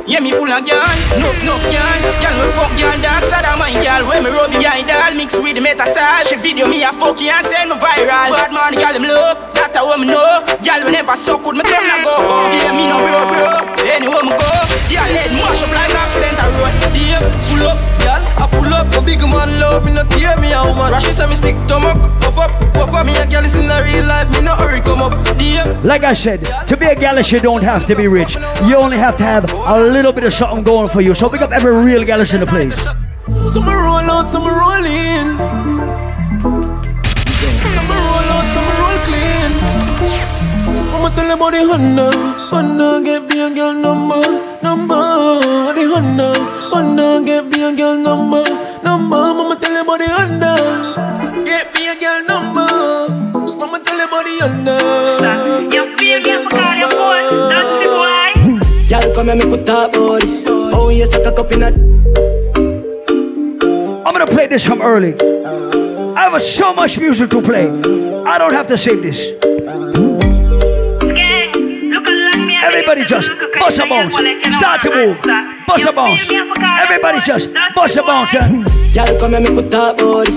Yeah, 0.09 0.17
me 0.17 0.33
full 0.33 0.49
of 0.49 0.65
girl, 0.65 0.81
no, 1.21 1.29
no 1.45 1.53
girl. 1.61 1.97
Girl, 2.25 2.35
me 2.41 2.49
fuck 2.57 2.73
girl, 2.81 2.97
dark 3.05 3.21
side 3.21 3.45
of 3.45 3.61
my 3.61 3.69
girl. 3.85 4.01
When 4.09 4.25
me 4.25 4.33
rub 4.33 4.49
behind 4.49 4.89
doll, 4.89 5.13
mix 5.13 5.37
with 5.37 5.53
the 5.53 5.61
metasage. 5.61 6.33
She 6.33 6.41
video 6.41 6.65
me 6.65 6.81
a 6.81 6.89
fuck 6.89 7.21
you 7.21 7.29
and 7.29 7.45
send 7.45 7.69
me 7.69 7.77
viral. 7.77 8.33
Bad 8.33 8.49
man, 8.49 8.73
girl, 8.73 8.97
him 8.97 9.05
love. 9.05 9.37
That 9.53 9.77
a 9.77 9.85
woman 9.85 10.09
know. 10.09 10.41
Girl, 10.65 10.81
we 10.81 10.89
never 10.89 11.13
suck 11.13 11.45
with 11.45 11.61
me 11.61 11.63
turn 11.69 11.85
a 11.85 12.01
go. 12.01 12.17
Yeah, 12.49 12.73
me 12.73 12.89
no 12.89 12.97
bro, 12.97 13.21
bro. 13.29 13.61
Anywhere 13.85 14.25
me 14.25 14.33
go, 14.33 14.49
girl, 14.89 15.09
let 15.13 15.29
mash 15.37 15.61
up 15.61 15.69
like 15.69 15.93
accident 16.01 16.33
a 16.33 16.45
road. 16.57 16.73
Yeah, 16.97 17.21
full 17.45 17.61
up, 17.69 17.77
girl, 18.01 18.25
I. 18.41 18.60
No 18.91 19.01
big 19.01 19.21
man 19.21 19.49
love 19.59 19.85
me, 19.85 19.93
no 19.93 20.03
tear 20.03 20.37
me. 20.37 20.49
She 20.99 21.11
say 21.11 21.27
me 21.27 21.35
stick 21.35 21.55
puff 21.67 22.37
up, 22.37 22.51
puff 22.73 22.93
up. 22.93 23.05
Me 23.05 23.15
a 23.15 23.23
is 23.41 23.55
in 23.55 23.67
the 23.67 23.81
real 23.83 24.05
life, 24.05 24.29
me 24.31 24.41
no 24.41 24.55
hurry 24.55 24.81
come 24.81 25.01
up. 25.01 25.13
Yeah. 25.39 25.79
Like 25.83 26.03
I 26.03 26.13
said, 26.13 26.43
to 26.67 26.77
be 26.77 26.85
a 26.85 26.95
gallus, 26.95 27.31
you 27.31 27.39
don't 27.39 27.63
have 27.63 27.85
to 27.87 27.95
be 27.95 28.07
rich. 28.07 28.35
You 28.65 28.75
only 28.75 28.97
have 28.97 29.17
to 29.17 29.23
have 29.23 29.49
a 29.51 29.79
little 29.81 30.11
bit 30.11 30.23
of 30.25 30.33
something 30.33 30.63
going 30.63 30.89
for 30.89 31.01
you. 31.01 31.13
So 31.15 31.29
pick 31.29 31.41
up 31.41 31.51
every 31.51 31.73
real 31.83 32.03
gallus 32.03 32.33
in 32.33 32.39
the 32.41 32.45
place. 32.45 32.75
Some 33.51 33.65
roll 33.65 34.09
out, 34.11 34.29
some 34.29 34.45
roll 34.45 34.85
in. 34.85 35.37
Some 37.75 37.89
roll 37.89 38.29
out, 38.35 38.47
some 38.55 38.69
roll 38.79 38.99
clean. 39.07 39.51
I'ma 40.93 41.09
tell 41.09 41.27
you 41.27 41.33
about 41.33 41.51
the 41.51 41.61
Honda. 41.65 42.07
Honda 42.51 43.01
get 43.03 43.23
me 43.29 43.41
a 43.41 43.49
girl 43.49 43.73
number, 43.73 44.23
number. 44.61 45.01
The 45.73 45.83
Honda, 45.93 46.29
Honda 46.69 47.23
get 47.25 47.45
me 47.47 47.63
a 47.63 47.73
girl 47.75 47.95
number, 47.97 48.43
number. 48.83 49.17
I'ma 49.17 49.55
tell 49.55 49.73
you 49.73 49.81
about 49.81 49.99
the 49.99 50.07
Honda. 50.09 50.53
Get 51.45 51.73
me 51.73 51.89
a 51.89 51.95
girl 51.99 52.23
number. 52.25 52.67
I'ma 53.63 53.77
tell 53.79 53.97
you 53.97 54.05
about 54.05 54.23
the 54.25 54.33
Honda. 54.41 54.77
Get 55.69 55.99
me 55.99 56.13
a 56.13 56.19
girl 56.21 56.43
number. 56.43 57.01
Y'all 58.89 59.13
come 59.15 59.29
and 59.29 59.39
make 59.39 59.51
we 59.51 59.63
talk 59.63 59.95
about 59.95 60.21
this. 60.21 60.43
Oh, 60.47 60.89
you 60.89 61.05
suck 61.05 61.25
a 61.25 61.31
cup 61.31 61.51
in 61.51 61.63
a. 61.63 61.67
I'm 64.05 64.13
gonna 64.13 64.27
play 64.27 64.47
this 64.47 64.65
from 64.65 64.81
early. 64.81 65.15
I 66.15 66.29
have 66.29 66.41
so 66.41 66.73
much 66.73 66.97
music 66.97 67.29
to 67.29 67.41
play. 67.41 67.67
I 68.25 68.37
don't 68.37 68.53
have 68.53 68.67
to 68.67 68.77
sing 68.77 69.01
this. 69.01 69.31
Everybody 72.61 73.03
just 73.05 73.29
bust 73.59 73.79
a 73.79 73.85
bounce. 73.87 74.15
Start 74.57 74.81
to 74.83 74.89
move. 74.93 75.17
Bust 75.67 75.85
a 75.85 75.91
bounce. 75.91 76.29
Everybody 76.79 77.19
just 77.25 77.49
bust 77.75 77.97
a 77.97 78.03
bounce. 78.03 78.35
And 78.35 78.67
Y'all 78.93 79.19
come 79.19 79.33
and 79.33 79.43
make 79.43 79.55
we 79.55 79.69
talk 79.69 79.95
about. 79.95 80.27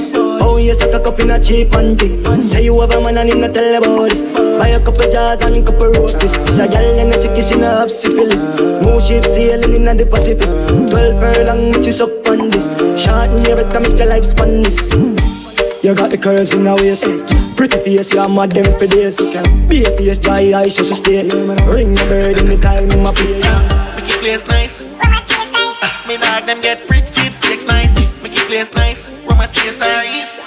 Oh, 0.41 0.57
you 0.57 0.75
suck 0.75 0.95
a 0.95 1.01
cup 1.01 1.21
in 1.21 1.31
a 1.31 1.43
cheap 1.43 1.75
and. 1.75 2.01
Say 2.43 2.65
you 2.65 2.81
have 2.81 2.93
a 2.93 3.01
man 3.03 3.19
and 3.19 3.55
tell 3.55 3.77
about 3.77 4.11
this. 4.11 4.23
Buy 4.59 4.69
a 4.69 4.81
couple 4.81 5.11
jars 5.13 5.43
and 5.45 5.67
couple 5.67 5.93
roasties. 5.93 6.35
It's 6.49 6.59
a 6.59 6.67
gal 6.67 6.99
and 6.99 7.13
a 7.13 7.19
sick 7.19 7.35
kissing 7.35 7.61
half 7.61 7.89
syphilis. 7.91 8.41
Smooth 8.81 9.05
ship 9.05 9.25
sailing 9.25 9.77
in 9.77 9.97
the 9.97 10.07
Pacific. 10.07 10.49
Twelve 10.89 11.21
furlong, 11.21 11.73
which 11.73 11.89
is 11.89 12.01
up 12.01 12.27
on 12.29 12.49
this. 12.49 12.65
Short 12.97 13.29
in 13.31 13.45
your 13.45 13.59
time, 13.59 13.83
make 13.83 13.99
your 13.99 14.09
life 14.09 14.25
span 14.25 14.63
this. 14.63 15.44
You 15.85 15.95
got 15.95 16.09
the 16.09 16.17
curves 16.17 16.55
in 16.55 16.65
the 16.65 16.75
waist. 16.75 17.05
Pretty 17.59 17.77
face, 17.77 18.15
you're 18.15 18.27
mad 18.27 18.53
them 18.53 18.65
for 18.79 18.87
days. 18.87 19.19
Be 19.69 19.85
a 19.85 19.91
face, 19.93 20.17
dry 20.17 20.51
eyes, 20.57 20.77
just 20.77 20.95
stay. 20.95 21.29
Ring 21.29 21.93
the 21.93 22.07
bird 22.09 22.39
in 22.39 22.47
the 22.49 22.57
time 22.57 22.91
in 22.91 23.03
my 23.03 23.13
play. 23.13 23.37
Make 23.93 24.09
it 24.09 24.19
place 24.25 24.49
nice. 24.49 24.81
Uh, 24.81 26.09
me 26.09 26.17
dog 26.17 26.47
them 26.47 26.63
get 26.63 26.87
freak 26.87 27.07
sweepstakes 27.07 27.67
nice. 27.67 27.95
Make 28.23 28.33
it 28.33 28.47
place 28.49 28.73
nice. 28.73 29.11
Rum 29.29 29.41
a 29.41 29.47
chase 29.47 29.83
eyes. 29.83 30.41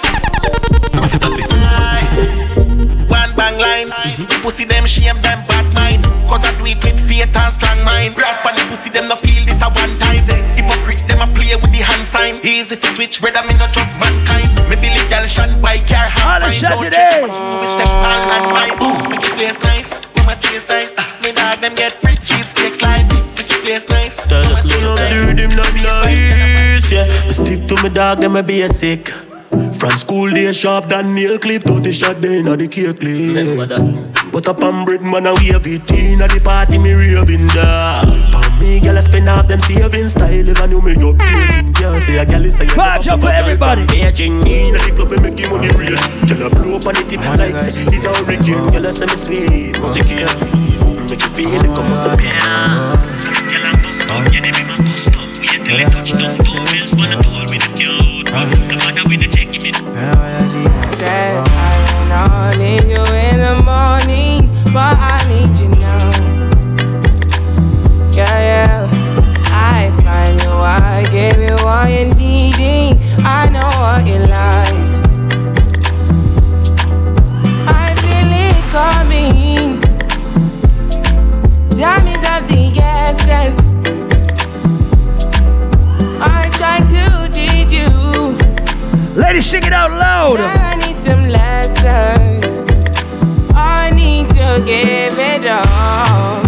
One 3.06 3.36
bang 3.36 3.58
line. 3.62 4.17
The 4.38 4.44
pussy 4.46 4.64
them 4.70 4.86
shame 4.86 5.18
them 5.18 5.42
bad 5.50 5.66
mind. 5.74 6.06
Cause 6.30 6.46
I 6.46 6.54
do 6.54 6.70
it 6.70 6.78
with 6.78 7.02
faith 7.10 7.34
and 7.34 7.50
strong 7.50 7.82
mind. 7.82 8.14
Grab 8.14 8.38
on 8.46 8.54
the 8.54 8.62
pussy 8.70 8.86
them 8.86 9.10
no 9.10 9.18
feel 9.18 9.42
this 9.42 9.66
a 9.66 9.66
one 9.66 9.98
time. 9.98 10.22
Hypocrite 10.54 11.02
them 11.10 11.18
a 11.18 11.26
play 11.34 11.58
with 11.58 11.74
the 11.74 11.82
hand 11.82 12.06
sign. 12.06 12.38
Easy 12.46 12.78
fi 12.78 12.86
switch, 12.94 13.18
brother 13.18 13.42
me 13.42 13.58
not 13.58 13.74
trust 13.74 13.98
mankind. 13.98 14.46
Me 14.70 14.78
believe 14.78 15.10
y'all 15.10 15.26
shine 15.26 15.58
by 15.58 15.82
car 15.82 16.06
hand 16.06 16.46
fine. 16.46 16.70
Don't 16.70 16.86
chase 16.86 17.18
but 17.18 17.34
you 17.34 17.58
we 17.58 17.66
step 17.66 17.90
on 17.90 18.20
land 18.30 18.46
mine. 18.54 18.74
Make 19.10 19.26
it 19.26 19.34
place 19.34 19.58
nice. 19.66 19.90
Rum 20.14 20.30
a 20.30 20.34
chase 20.38 20.70
eyes. 20.70 20.94
Uh, 20.94 21.02
me 21.18 21.34
dog 21.34 21.58
them 21.58 21.74
get 21.74 21.98
freak 21.98 22.22
sweepstakes 22.22 22.78
live. 22.78 23.10
Make 23.34 23.50
it 23.50 23.58
place 23.66 23.90
nice. 23.90 24.22
Just 24.22 24.70
lean 24.70 24.86
on 24.86 25.02
the 25.02 25.34
rhythm, 25.34 25.50
not 25.58 25.74
nice, 25.74 26.86
yeah. 26.94 27.10
Me 27.26 27.34
stick 27.34 27.66
to 27.66 27.74
me 27.82 27.90
dog, 27.90 28.22
them 28.22 28.38
a 28.38 28.42
basic. 28.46 29.10
From 29.50 29.96
school 29.96 30.30
day 30.30 30.52
sharp 30.52 30.88
than 30.88 31.14
nail 31.14 31.38
clip, 31.38 31.62
30 31.62 31.92
shot 31.92 32.20
day 32.20 32.40
inna 32.40 32.56
the 32.56 32.68
cake 32.68 33.00
clip. 33.00 33.68
But 34.32 34.46
up 34.48 34.62
on 34.62 34.84
bread, 34.84 35.00
man, 35.00 35.26
I 35.26 35.32
wave 35.32 35.66
it 35.66 35.90
inna 35.92 36.28
the 36.28 36.40
party, 36.44 36.76
me 36.76 36.92
raving 36.92 37.48
da. 37.48 38.04
Pon 38.30 38.58
me, 38.60 38.80
gyal, 38.80 38.96
I 38.96 39.00
spend 39.00 39.28
half 39.28 39.48
them 39.48 39.60
saving 39.60 40.08
style. 40.08 40.48
If 40.48 40.60
I 40.60 40.66
knew 40.66 40.82
me 40.82 40.92
up 41.00 41.16
dating, 41.16 41.72
can't 41.72 42.02
say 42.02 42.18
a 42.18 42.26
gyal 42.26 42.44
is 42.44 42.60
a 42.60 42.66
gyal. 42.66 42.76
March 42.76 43.08
up 43.08 43.20
for 43.20 43.30
everybody. 43.30 43.86
Beijing 43.86 44.44
inna 44.44 44.78
the 44.84 44.92
club, 44.92 45.10
me 45.12 45.16
make 45.24 45.38
him 45.40 45.48
money 45.48 45.72
real. 45.80 45.96
Gyal, 46.28 46.44
I 46.44 46.48
blow 46.52 46.76
up 46.76 46.86
on 46.86 46.94
the 46.98 47.04
tip 47.08 47.24
like 47.40 47.56
say 47.56 47.72
he's 47.88 48.04
a 48.04 48.12
hurricane. 48.12 48.68
Gyal, 48.68 48.84
I 48.84 48.92
say 48.92 49.06
me 49.08 49.16
sweet, 49.16 49.80
music 49.80 50.12
here. 50.12 50.34
Make 51.08 51.24
you 51.24 51.30
feel 51.32 51.64
it 51.64 51.72
come 51.72 51.88
as 51.88 52.04
a 52.04 52.12
pain. 52.12 52.36
Gyal, 53.48 53.64
I 53.64 53.72
bust 53.80 54.10
up, 54.12 54.28
yeah, 54.28 54.44
they 54.44 54.52
be 54.52 54.62
my 54.68 54.76
custom. 54.84 55.24
Wait 55.40 55.64
till 55.64 55.80
it 55.80 55.88
touch 55.88 56.12
down, 56.12 56.36
two 56.44 56.60
bills, 56.68 56.92
man, 56.98 57.16
I 57.16 57.22
told 57.22 57.48
me 57.48 57.56
them 57.56 57.72
can't 57.78 58.07
mother 58.32 58.56
with 58.56 58.68
the 58.68 58.78
I 62.10 62.56
need 62.56 62.84
you 62.84 63.04
in 63.14 63.38
the 63.38 63.54
morning, 63.64 64.48
but 64.72 64.96
I 64.98 65.18
need 65.28 65.56
you 65.58 65.68
now. 65.78 66.10
Yeah, 68.10 68.38
yeah. 68.48 68.88
I 69.52 69.90
find 70.02 70.42
you, 70.42 70.50
I 70.50 71.04
gave 71.10 71.38
you 71.38 71.56
all 71.64 71.88
you're 71.88 72.14
needing. 72.14 72.98
I 73.24 73.48
know 73.50 73.70
what 73.82 74.06
you 74.06 74.18
like. 74.18 74.88
I 77.68 77.94
feel 78.02 78.32
it 78.44 78.56
coming. 78.72 79.80
Time 81.78 82.06
is 82.08 82.24
of 82.26 82.48
the 82.48 82.80
essence. 82.82 83.67
Ladies, 89.18 89.46
sing 89.46 89.64
it 89.64 89.72
out 89.72 89.90
loud. 89.90 90.38
I 90.38 90.76
need 90.76 90.94
some 90.94 91.28
lessons. 91.28 92.46
I 93.52 93.90
need 93.90 94.28
to 94.28 94.62
give 94.64 95.12
it 95.18 95.44
all. 95.50 96.46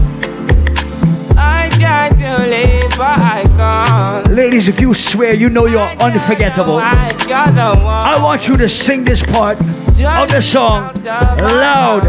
I 1.36 1.68
try 1.80 2.10
to 2.10 2.46
live, 2.46 2.90
but 2.96 3.18
I 3.18 3.42
can't. 3.56 4.32
Ladies, 4.32 4.68
if 4.68 4.80
you 4.80 4.94
swear 4.94 5.34
you 5.34 5.50
know 5.50 5.66
you're 5.66 5.80
unforgettable, 6.00 6.78
You're 6.78 7.52
the 7.52 7.74
one. 7.82 8.06
I 8.06 8.22
want 8.22 8.46
you 8.46 8.56
to 8.56 8.68
sing 8.68 9.02
this 9.04 9.20
part 9.20 9.58
of 9.60 10.30
the 10.30 10.40
song 10.40 10.92
loud. 11.04 12.06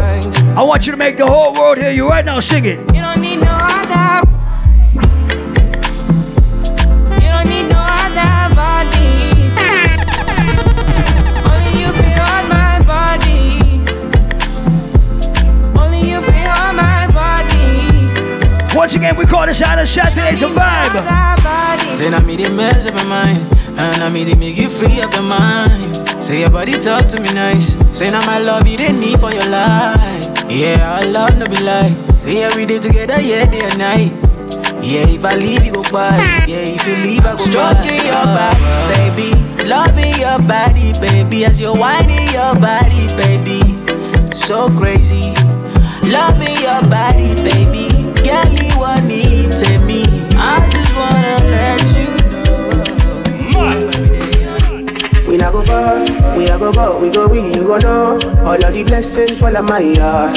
I 0.56 0.62
want 0.62 0.86
you 0.86 0.92
to 0.92 0.96
make 0.96 1.16
the 1.16 1.26
whole 1.26 1.52
world 1.54 1.78
hear 1.78 1.90
you 1.90 2.08
right 2.08 2.24
now. 2.24 2.38
Sing 2.38 2.66
it. 2.66 2.78
Once 18.82 18.96
again, 18.96 19.14
we 19.14 19.24
call 19.24 19.46
this 19.46 19.62
out 19.62 19.78
of 19.78 19.88
Saturday 19.88 20.34
to 20.38 20.46
vibe. 20.46 21.96
Say 21.96 22.10
now 22.10 22.18
me 22.26 22.34
the 22.34 22.50
mess 22.50 22.84
up 22.84 22.94
my 22.94 23.04
mind 23.04 23.38
And 23.78 24.02
I 24.02 24.08
me 24.10 24.24
the 24.24 24.34
make 24.34 24.56
you 24.56 24.68
free 24.68 25.00
up 25.00 25.12
your 25.12 25.22
mind. 25.22 25.94
Say 26.20 26.40
your 26.40 26.50
body 26.50 26.72
talk 26.72 27.04
to 27.04 27.22
me 27.22 27.32
nice. 27.32 27.78
Say 27.96 28.10
now 28.10 28.26
my 28.26 28.38
love 28.38 28.66
you 28.66 28.76
didn't 28.76 28.98
need 28.98 29.20
for 29.20 29.30
your 29.30 29.46
life. 29.46 30.50
Yeah, 30.50 30.98
our 30.98 31.06
love 31.06 31.38
no 31.38 31.46
be 31.46 31.62
lie. 31.62 31.94
Say 32.18 32.42
every 32.42 32.66
day 32.66 32.80
together, 32.80 33.22
yeah, 33.22 33.48
day 33.48 33.62
and 33.62 33.78
night. 33.78 34.12
Yeah, 34.82 35.06
if 35.06 35.24
I 35.24 35.36
leave 35.36 35.64
you 35.64 35.70
go 35.70 35.82
by 35.92 36.18
Yeah, 36.48 36.74
if 36.74 36.84
you 36.84 36.96
leave 37.06 37.24
I 37.24 37.36
go 37.36 37.44
Stroking 37.46 38.02
your 38.02 38.26
body, 38.34 38.66
baby. 38.90 39.30
Loving 39.62 40.18
your 40.18 40.42
body, 40.42 40.90
baby. 40.98 41.44
As 41.44 41.60
you're 41.60 41.78
whining 41.78 42.26
your 42.34 42.58
body, 42.58 43.06
baby. 43.14 43.62
So 44.18 44.66
crazy. 44.74 45.34
Loving 46.02 46.58
your 46.58 46.82
body, 46.90 47.32
baby 47.46 47.91
Girl, 48.32 48.48
you 48.48 49.06
need 49.06 49.52
to 49.60 49.78
me 49.84 50.02
I 50.36 50.64
just 50.72 50.92
wanna 50.96 51.36
let 51.52 51.84
you 52.00 52.08
know 52.32 52.70
We 55.28 55.36
not 55.36 55.52
go 55.52 55.60
far, 55.62 56.00
we 56.38 56.44
a 56.46 56.58
go 56.58 56.72
go, 56.72 56.98
we 56.98 57.10
go 57.10 57.28
we, 57.28 57.40
you 57.48 57.64
go 57.66 57.76
know. 57.76 58.18
All 58.40 58.54
of 58.54 58.72
the 58.72 58.84
blessings 58.84 59.36
fall 59.38 59.54
on 59.54 59.66
my 59.66 59.80
yard. 59.80 60.34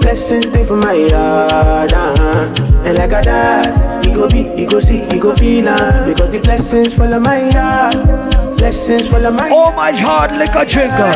Blessings 0.00 0.46
stay 0.48 0.64
for 0.66 0.76
my 0.76 0.92
yard, 0.92 1.92
uh-huh. 1.92 2.84
And 2.84 2.98
like 2.98 3.12
a 3.12 3.22
dad, 3.22 4.04
he 4.04 4.12
go 4.12 4.28
be, 4.28 4.42
he 4.56 4.66
go 4.66 4.80
see, 4.80 5.04
he 5.10 5.18
go 5.18 5.34
feel 5.34 5.68
uh, 5.68 6.06
Because 6.06 6.32
the 6.32 6.38
blessings 6.40 6.92
fall 6.92 7.14
on 7.14 7.22
my 7.22 7.48
yard. 7.50 8.58
Blessings 8.58 9.08
fall 9.08 9.24
on 9.24 9.36
my 9.36 9.48
All 9.48 9.72
my 9.72 9.92
hard 9.92 10.32
liquor 10.32 10.64
drinkers. 10.66 10.98
my. 10.98 11.12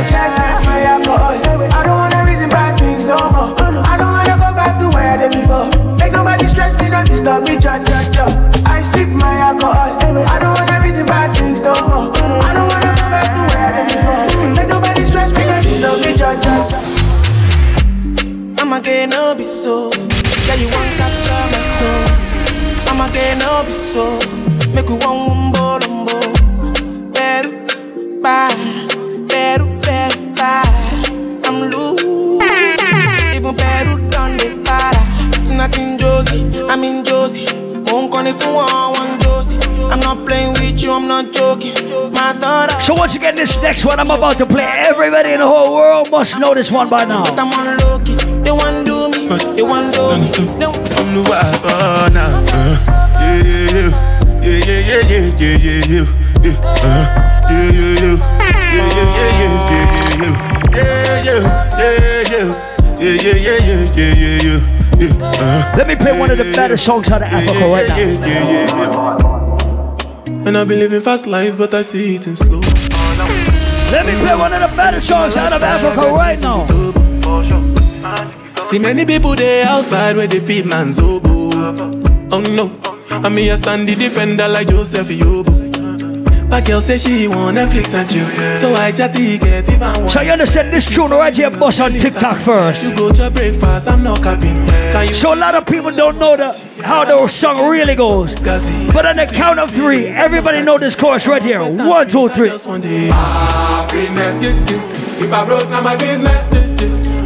I 1.77 1.83
don't 1.85 1.97
wanna 1.99 2.25
reason 2.25 2.49
bad 2.49 2.79
things 2.79 3.05
no 3.05 3.17
more. 3.31 3.55
I 3.61 3.97
don't 3.99 4.13
wanna 4.13 4.37
go 4.37 4.55
back 4.57 4.79
to 4.81 4.89
where 4.89 5.13
I 5.13 5.17
did 5.29 5.33
before. 5.33 5.86
Make 6.07 6.15
nobody 6.15 6.47
stress 6.47 6.81
me, 6.81 6.89
don't 6.89 7.05
disturb 7.05 7.43
me, 7.49 7.59
cha 7.59 7.83
cha 7.83 7.99
cha. 8.15 8.27
I 8.65 8.81
sip 8.81 9.09
my 9.09 9.39
alcohol. 9.39 9.75
I 9.75 10.39
don't 10.39 10.55
wanna 10.55 10.81
reason 10.81 11.05
bad 11.05 11.37
things 11.37 11.61
no 11.61 11.75
more. 11.89 12.15
I 12.47 12.55
don't 12.55 12.69
wanna 12.71 12.93
go 12.95 13.07
back 13.11 13.27
to 13.35 13.43
where 13.51 13.67
I 13.67 13.71
did 13.75 13.87
before. 13.91 14.55
Make 14.55 14.69
nobody 14.69 15.05
stress 15.05 15.33
me, 15.35 15.43
don't 15.51 15.63
disturb 15.65 15.99
me, 16.07 16.15
cha 16.15 16.31
cha 16.41 16.55
cha. 16.71 16.79
I'ma 18.63 18.79
get 18.79 19.09
no 19.11 19.35
be 19.35 19.43
so. 19.43 19.91
Yeah, 20.47 20.55
you 20.63 20.69
want 20.71 20.95
capture 20.95 21.43
my 21.51 21.61
soul. 21.75 22.03
I'ma 22.87 23.09
get 23.11 23.39
no 23.43 23.65
be 23.67 23.73
so. 23.73 24.07
Make 24.75 24.87
we 24.89 24.95
one 25.03 25.27
umbo 25.27 25.81
lumbo. 25.83 26.19
Beru, 27.15 27.51
bye. 28.23 28.55
Beru, 29.27 29.67
beru, 29.83 30.17
Josie, 36.17 36.49
I'm 36.71 36.83
in 36.83 37.05
Josie. 37.05 37.45
Won't 37.93 38.11
call 38.11 38.27
if 38.27 38.41
you 38.43 38.51
want 38.55 38.97
one 38.97 39.21
Josie. 39.21 39.59
I'm 39.93 40.01
not 40.01 40.25
playing 40.27 40.55
with 40.55 40.83
you, 40.83 40.91
I'm 40.91 41.07
not 41.07 41.31
joking. 41.31 41.75
My 42.11 42.33
thought 42.33 42.73
I 42.73 42.81
So 42.81 42.95
once 42.95 43.15
again, 43.17 43.37
this 43.37 43.61
next 43.61 43.85
one 43.85 44.01
I'm 44.01 44.11
about 44.11 44.39
to 44.39 44.47
play, 44.47 44.65
everybody 44.65 45.33
in 45.33 45.41
the 45.41 45.47
whole 45.47 45.75
world 45.75 46.11
must 46.11 46.39
know 46.39 46.55
this 46.55 46.73
one 46.73 46.89
by 46.89 47.05
now. 47.05 47.25
I'm 47.37 47.53
on 47.53 47.77
low. 47.77 47.99
They 47.99 48.51
want 48.51 48.87
do 48.87 49.11
me, 49.13 49.29
they 49.57 49.63
want 49.63 49.93
do 49.93 50.17
me. 50.17 50.33
I'm 50.97 51.13
the 51.13 51.21
wife, 51.29 51.61
oh, 51.65 52.09
now. 52.15 52.33
Uh, 52.49 52.81
yeah, 53.21 53.77
yeah, 53.77 53.93
yeah, 54.41 54.65
yeah, 54.65 54.81
yeah, 54.81 55.13
yeah, 55.13 55.37
yeah, 55.37 55.85
yeah, 55.85 56.01
yeah, 56.01 56.17
yeah, 56.45 56.57
uh, 56.81 57.05
yeah, 57.51 57.69
yeah, 57.69 58.01
yeah, 58.01 58.17
yeah, 58.73 58.97
yeah, 58.97 59.21
yeah, 59.27 59.53
yeah, 60.17 60.33
yeah, 60.33 60.73
yeah, 60.73 61.27
yeah, 61.27 61.37
yeah, 61.37 61.45
yeah, 61.77 62.55
yeah, 62.57 62.65
yeah, 62.97 63.37
yeah, 63.37 63.61
yeah, 63.61 64.15
yeah, 64.15 64.43
yeah, 64.43 64.57
uh, 64.57 64.76
Let 64.99 65.87
me 65.87 65.95
play 65.97 66.19
one 66.19 66.31
of 66.31 66.39
the 66.39 66.45
better 66.55 66.77
songs 66.77 67.11
out 67.11 67.21
of 67.23 67.29
Africa 67.29 67.67
right 67.69 67.89
now. 67.89 69.17
And 70.47 70.57
I've 70.57 70.69
been 70.69 70.79
living 70.79 71.03
fast 71.03 71.27
life, 71.27 71.59
but 71.59 71.75
I 71.75 71.83
see 71.83 72.15
it 72.15 72.27
in 72.27 72.37
slow. 72.37 72.61
Let 73.93 74.07
me 74.07 74.15
play 74.25 74.35
one 74.37 74.53
of 74.53 74.61
the 74.61 74.77
better 74.77 75.01
songs 75.01 75.37
out 75.37 75.53
of 75.53 75.63
Africa 75.63 76.01
right 76.13 76.41
now. 76.41 76.67
See 78.63 78.79
many 78.79 79.05
people 79.05 79.35
there 79.37 79.67
outside 79.67 80.17
where 80.17 80.27
they 80.27 80.41
feed 80.41 80.67
man's 80.67 80.99
oboe. 80.99 81.51
Oh 82.33 82.41
no, 82.41 82.73
I 83.11 83.29
me 83.29 83.51
a 83.51 83.57
stand 83.59 83.89
the 83.89 83.95
defender 83.95 84.49
like 84.49 84.69
Joseph 84.69 85.09
Yobo. 85.09 85.56
But 86.49 86.65
girl 86.65 86.81
say 86.81 86.97
she 86.99 87.27
want 87.27 87.57
Netflix 87.57 87.93
and 87.95 88.09
chill, 88.09 88.57
so 88.57 88.75
I 88.75 88.93
chatty 88.93 89.37
get 89.37 89.69
if 89.69 89.83
I 89.83 89.99
want. 89.99 90.13
So 90.13 90.21
you 90.23 90.31
understand 90.31 90.73
this 90.73 90.87
tune 90.89 91.11
right 91.11 91.37
here, 91.37 91.51
boss 91.51 91.81
on 91.81 91.93
TikTok 91.93 92.39
first. 92.39 92.83
You 92.83 92.95
go 92.95 93.11
to 93.13 93.31
breakfast, 93.31 93.89
I'm 93.89 94.03
not 94.05 94.23
capping. 94.23 94.55
Can 94.93 95.09
you 95.09 95.15
So 95.15 95.35
a 95.35 95.37
lot 95.37 95.55
of 95.57 95.67
people 95.67 95.91
don't 95.91 96.19
know 96.19 96.37
the, 96.37 96.53
how 96.83 97.05
the 97.05 97.27
song 97.29 97.69
really 97.69 97.97
goes. 97.97 98.35
But 98.37 99.07
on 99.07 99.17
the 99.17 99.27
count 99.33 99.59
of 99.59 99.71
three, 99.73 100.07
everybody 100.07 100.63
know 100.63 100.79
this 100.79 100.95
chorus 100.95 101.27
right 101.27 101.43
here. 101.43 101.61
One, 101.63 102.09
two, 102.09 102.29
three. 102.29 102.49
Happiness. 102.49 104.43
If 105.23 105.33
I 105.33 105.45
broke, 105.45 105.69
now 105.69 105.83
my 105.83 105.97
business. 105.97 106.53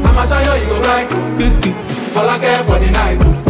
I'ma 0.06 0.24
show 0.24 0.54
you, 0.54 0.62
you 0.62 0.68
go 0.70 0.80
right. 0.80 1.12
All 2.16 2.28
I 2.28 2.38
care 2.38 2.64
for 2.64 2.78
the 2.78 2.90
night. 2.90 3.49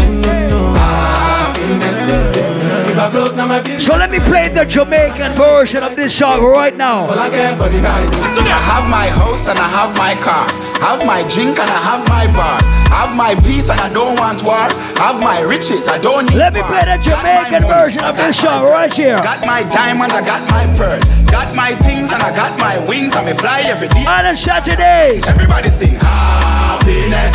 So 3.01 3.97
let 3.97 4.11
me 4.11 4.21
play 4.29 4.53
the 4.53 4.65
Jamaican 4.69 5.33
version 5.33 5.83
of 5.83 5.97
this 5.97 6.13
song 6.13 6.45
right 6.45 6.77
now. 6.77 7.09
I 7.09 7.31
care 7.31 7.57
for 7.57 7.73
the 7.73 7.81
night. 7.81 8.13
I 8.13 8.61
have 8.77 8.85
my 8.93 9.09
house 9.09 9.49
and 9.49 9.59
I 9.59 9.65
have 9.73 9.97
my 9.97 10.13
car. 10.21 10.45
Have 10.85 11.01
my 11.09 11.25
drink 11.33 11.57
and 11.57 11.65
I 11.65 11.81
have 11.81 12.05
my 12.13 12.29
bar. 12.29 12.61
Have 12.93 13.17
my 13.17 13.33
peace 13.41 13.71
and 13.71 13.81
I 13.81 13.89
don't 13.89 14.21
want 14.21 14.45
war. 14.45 14.69
Have 15.01 15.17
my 15.17 15.41
riches, 15.49 15.89
I 15.89 15.97
don't 15.97 16.29
need 16.29 16.37
Let 16.37 16.53
me 16.53 16.61
play 16.61 16.85
the 16.85 17.01
Jamaican 17.01 17.65
version 17.73 18.05
of 18.05 18.19
this 18.21 18.37
song 18.37 18.69
right 18.69 18.93
here. 18.93 19.17
Got 19.17 19.49
my 19.49 19.65
diamonds, 19.73 20.13
I 20.13 20.21
got 20.21 20.45
my 20.53 20.69
pearl. 20.77 21.01
Got 21.33 21.57
my 21.57 21.73
things 21.81 22.13
and 22.13 22.21
I 22.21 22.37
got 22.37 22.61
my 22.61 22.77
wings 22.85 23.17
and 23.17 23.25
me 23.25 23.33
fly 23.33 23.65
every 23.65 23.89
day. 23.89 24.05
On 24.05 24.27
a 24.27 24.37
Saturday. 24.37 25.25
Everybody 25.25 25.71
sing 25.73 25.97
happiness. 25.97 27.33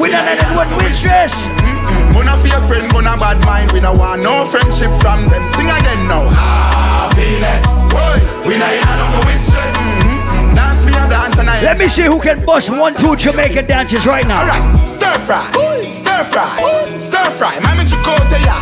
We 0.00 0.08
don't 0.08 0.24
let 0.24 0.40
anyone 0.40 0.72
win 0.80 0.92
stress. 0.96 1.36
Mm-hmm. 1.36 1.77
Fake 2.38 2.64
friend, 2.64 2.86
bad 3.18 3.44
mind. 3.44 3.72
We 3.72 3.80
don't 3.80 3.98
want 3.98 4.22
no 4.22 4.46
friendship 4.46 4.90
from 5.02 5.26
them. 5.26 5.42
Sing 5.48 5.66
again 5.66 6.06
now. 6.06 6.26
Happiness. 6.30 7.66
We 8.46 8.56
not 8.56 8.72
in 8.72 8.86
a 8.86 8.94
no 8.98 9.20
with 9.26 9.42
stress. 9.42 9.74
Mm-hmm. 9.74 10.54
Dance 10.54 10.86
me 10.86 10.92
a 10.94 11.02
dance 11.10 11.38
and 11.38 11.48
I. 11.48 11.60
Let 11.62 11.78
me 11.78 11.88
see 11.88 12.04
who 12.04 12.20
can 12.20 12.44
bust 12.46 12.70
one, 12.70 12.94
two 12.94 13.16
Jamaican 13.16 13.66
dances 13.66 14.06
right 14.06 14.26
now. 14.26 14.40
Alright, 14.40 14.88
stir 14.88 15.18
fry, 15.18 15.42
stir 15.90 16.24
fry, 16.24 16.48
stir 16.96 17.30
fry. 17.30 17.58
Mami 17.60 17.84
chicote 17.84 18.38
ya. 18.46 18.56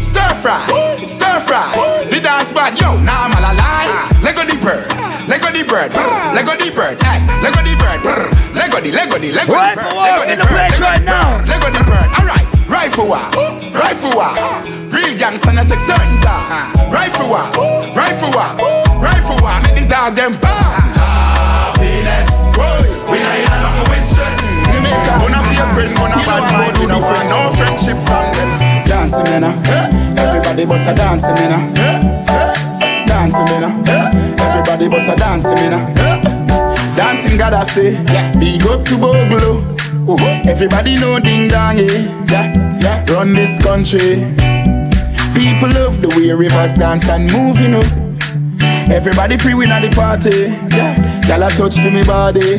Stir 0.00 0.32
fry, 0.36 0.60
stir 1.06 1.40
fry. 1.40 1.64
The 2.10 2.20
dance 2.20 2.52
bad, 2.52 2.78
yo, 2.78 2.94
now 3.00 3.26
I'm 3.26 3.32
all 3.32 3.48
alive. 3.52 4.22
Lego 4.22 4.44
the 4.44 4.56
bird, 4.60 4.86
Lego 5.26 5.48
the 5.50 5.64
bird, 5.64 5.90
brr. 5.92 6.04
Lego 6.36 6.52
the 6.60 6.70
bird, 6.70 7.00
hey, 7.02 7.18
Lego 7.42 7.60
the 7.64 7.74
bird, 7.80 8.00
brr. 8.04 8.28
Lego 8.54 8.78
the, 8.78 8.92
Lego 8.92 9.16
Right 9.18 9.74
the 9.74 9.82
bird, 9.82 9.96
work 9.96 10.06
Lego 10.06 10.22
the 10.28 10.36
bird, 10.36 10.70
Lego 10.70 10.84
right 10.84 11.00
the 11.00 11.10
bird, 11.10 11.48
Lego 11.48 11.68
the 11.72 11.82
bird. 11.82 12.08
Alright, 12.20 12.41
rifle 12.82 13.06
war, 13.06 13.22
rifle 13.70 14.10
war. 14.18 14.34
Real 14.90 15.14
gangsta 15.14 15.54
not 15.54 15.68
take 15.68 15.78
certain 15.78 16.18
dog. 16.20 16.42
Rifle 16.90 17.28
war, 17.30 17.46
rifle 17.94 18.30
war, 18.34 18.50
rifle 18.98 19.38
war. 19.38 19.54
Make 19.62 19.78
the 19.78 19.86
dog 19.86 20.16
them 20.16 20.34
bad. 20.42 20.82
Happiness, 20.98 22.26
we 23.06 23.22
not 23.22 23.38
in 23.38 23.52
a 23.54 23.58
long 23.62 23.86
with 23.86 24.02
stress. 24.02 24.34
Gonna 24.66 25.38
be 25.46 25.54
a 25.62 25.66
friend, 25.70 25.94
gonna 25.94 26.18
bad 26.26 26.42
mind. 26.50 26.78
We 26.78 26.86
don't 26.90 27.02
want 27.02 27.28
no 27.30 27.54
friendship 27.54 27.98
from 28.02 28.26
them. 28.34 28.50
Dancing 28.84 29.30
me 29.30 29.38
now. 29.38 29.54
Everybody 30.18 30.64
bust 30.66 30.88
a 30.88 30.94
dancing 30.94 31.34
me 31.34 31.46
now. 31.46 31.62
Dancing 33.06 33.44
me 33.46 33.60
now. 33.62 33.78
Everybody 34.42 34.88
bust 34.88 35.08
a 35.08 35.14
dancing 35.14 35.54
me 35.54 35.68
now. 35.70 35.86
Dancing 36.96 37.38
God 37.38 37.54
I 37.54 37.62
say, 37.62 37.92
big 38.40 38.66
up 38.66 38.84
to 38.86 38.98
Bogle. 38.98 39.81
Everybody 40.08 40.96
know 40.96 41.20
ding 41.20 41.48
dong, 41.48 41.78
yeah. 41.78 42.24
yeah, 42.28 42.78
yeah. 42.80 43.12
Run 43.12 43.34
this 43.34 43.62
country. 43.62 44.34
People 45.34 45.70
love 45.70 46.02
the 46.02 46.12
way 46.16 46.32
rivers 46.32 46.74
dance 46.74 47.08
and 47.08 47.30
move, 47.32 47.60
you 47.60 47.68
know. 47.68 47.82
Everybody 48.92 49.36
pre 49.36 49.54
win 49.54 49.70
at 49.70 49.82
the 49.82 49.90
party. 49.94 50.50
Yeah, 50.74 50.96
y'all 51.28 51.42
a 51.42 51.50
touch 51.50 51.76
for 51.76 51.90
me 51.90 52.02
body. 52.02 52.58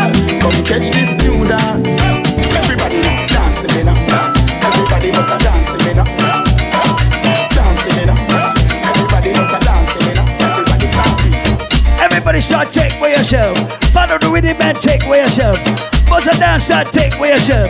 Come 0.41 0.57
catch 0.65 0.89
this 0.89 1.13
new 1.21 1.45
dance. 1.45 2.01
Everybody 2.57 2.99
dancing 3.29 3.69
me 3.77 3.83
now. 3.83 4.33
Everybody 4.65 5.11
must 5.11 5.29
a 5.29 5.37
dancing 5.37 5.77
me 5.85 5.93
now. 5.93 6.09
Dancing 7.53 7.95
me 7.95 8.05
now. 8.09 8.17
Everybody 8.89 9.33
must 9.37 9.53
a 9.53 9.59
dancing 9.61 10.01
me 10.01 10.13
now. 10.17 10.25
Everybody 10.41 10.87
start 10.87 12.01
Everybody 12.01 12.41
start 12.41 12.71
take 12.71 12.93
for 12.93 13.07
yourself. 13.07 13.55
Follow 13.93 14.17
the 14.17 14.29
rhythm 14.33 14.57
and 14.61 14.81
take 14.81 15.03
for 15.03 15.15
yourself. 15.15 15.57
Bust 16.09 16.25
a 16.25 16.39
dance, 16.39 16.63
start 16.65 16.91
take 16.91 17.13
for 17.13 17.27
yourself. 17.27 17.69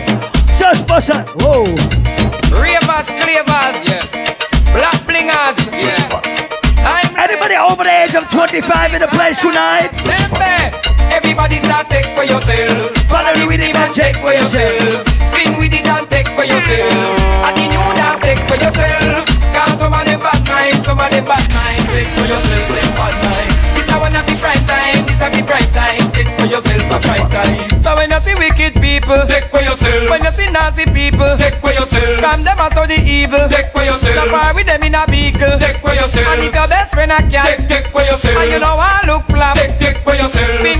Just 0.58 0.88
bust 0.88 1.10
a 1.10 1.24
whoa. 1.44 1.64
Ravers, 2.56 3.08
clavers, 3.20 3.84
yeah. 3.84 4.00
Black 4.72 4.96
blingers, 5.04 5.60
yeah. 5.70 6.22
Anybody 7.18 7.54
over 7.54 7.84
the 7.84 7.92
age 7.92 8.14
of 8.14 8.28
25 8.30 8.94
in 8.94 9.00
the 9.00 9.08
place 9.08 9.38
tonight? 9.42 10.81
Everybody 11.42 11.66
start 11.66 11.90
take 11.90 12.06
for 12.14 12.22
yourself. 12.22 12.94
Follow 13.10 13.34
the 13.34 13.42
rhythm 13.50 13.74
and 13.74 13.90
take 13.90 14.14
for 14.22 14.30
yourself. 14.30 15.02
Spin 15.34 15.58
with 15.58 15.74
it 15.74 15.82
and 15.90 16.06
take 16.06 16.30
for 16.38 16.46
yourself. 16.46 16.94
And 17.42 17.54
the 17.58 17.66
new 17.66 17.82
dance 17.98 18.22
take 18.22 18.38
for 18.46 18.54
yourself. 18.54 19.26
Cause 19.50 19.74
some 19.74 19.90
of 19.90 20.06
them 20.06 20.22
bad 20.22 20.38
mind, 20.46 20.78
some 20.86 21.02
of 21.02 21.10
them 21.10 21.26
bad 21.26 21.42
mind. 21.50 21.82
Take 21.90 22.14
for 22.14 22.30
yourself, 22.30 22.66
them 22.70 22.90
bad 22.94 23.14
mind. 23.26 23.50
This 23.74 23.90
a 23.90 23.98
one 23.98 24.14
of 24.14 24.22
the 24.22 24.38
prime 24.38 24.62
time, 24.70 25.02
this 25.02 25.18
a 25.18 25.26
the 25.34 25.42
prime 25.42 25.70
time. 25.74 26.06
Take 26.14 26.30
for 26.38 26.46
yourself 26.46 26.86
a 26.94 26.98
prime 27.02 27.26
time. 27.26 27.82
So 27.82 27.90
when 27.98 28.14
you 28.14 28.20
see 28.22 28.38
wicked 28.38 28.78
people, 28.78 29.26
take 29.26 29.50
for 29.50 29.66
yourself. 29.66 30.14
When 30.14 30.22
you 30.22 30.30
see 30.30 30.46
nasty 30.46 30.86
people, 30.94 31.26
take 31.42 31.58
for 31.58 31.74
yourself. 31.74 32.22
From 32.22 32.46
them 32.46 32.62
out 32.62 32.78
of 32.78 32.86
the 32.86 33.02
evil, 33.02 33.50
take 33.50 33.74
for 33.74 33.82
yourself. 33.82 34.14
So 34.14 34.30
far 34.30 34.54
with 34.54 34.70
them 34.70 34.86
in 34.86 34.94
a 34.94 35.02
vehicle, 35.10 35.58
take 35.58 35.82
for 35.82 35.90
yourself. 35.90 36.38
And 36.38 36.46
if 36.46 36.54
your 36.54 36.70
best 36.70 36.94
friend 36.94 37.10
a 37.10 37.18
cat, 37.26 37.66
take, 37.66 37.66
take 37.66 37.86
for 37.90 38.06
yourself. 38.06 38.38
And 38.38 38.46
you 38.46 38.62
know 38.62 38.78
I 38.78 39.02
look 39.10 39.26
flap, 39.26 39.58
take, 39.58 39.74
take 39.82 39.98
for 40.06 40.14
yourself. 40.14 40.62
Spin 40.62 40.71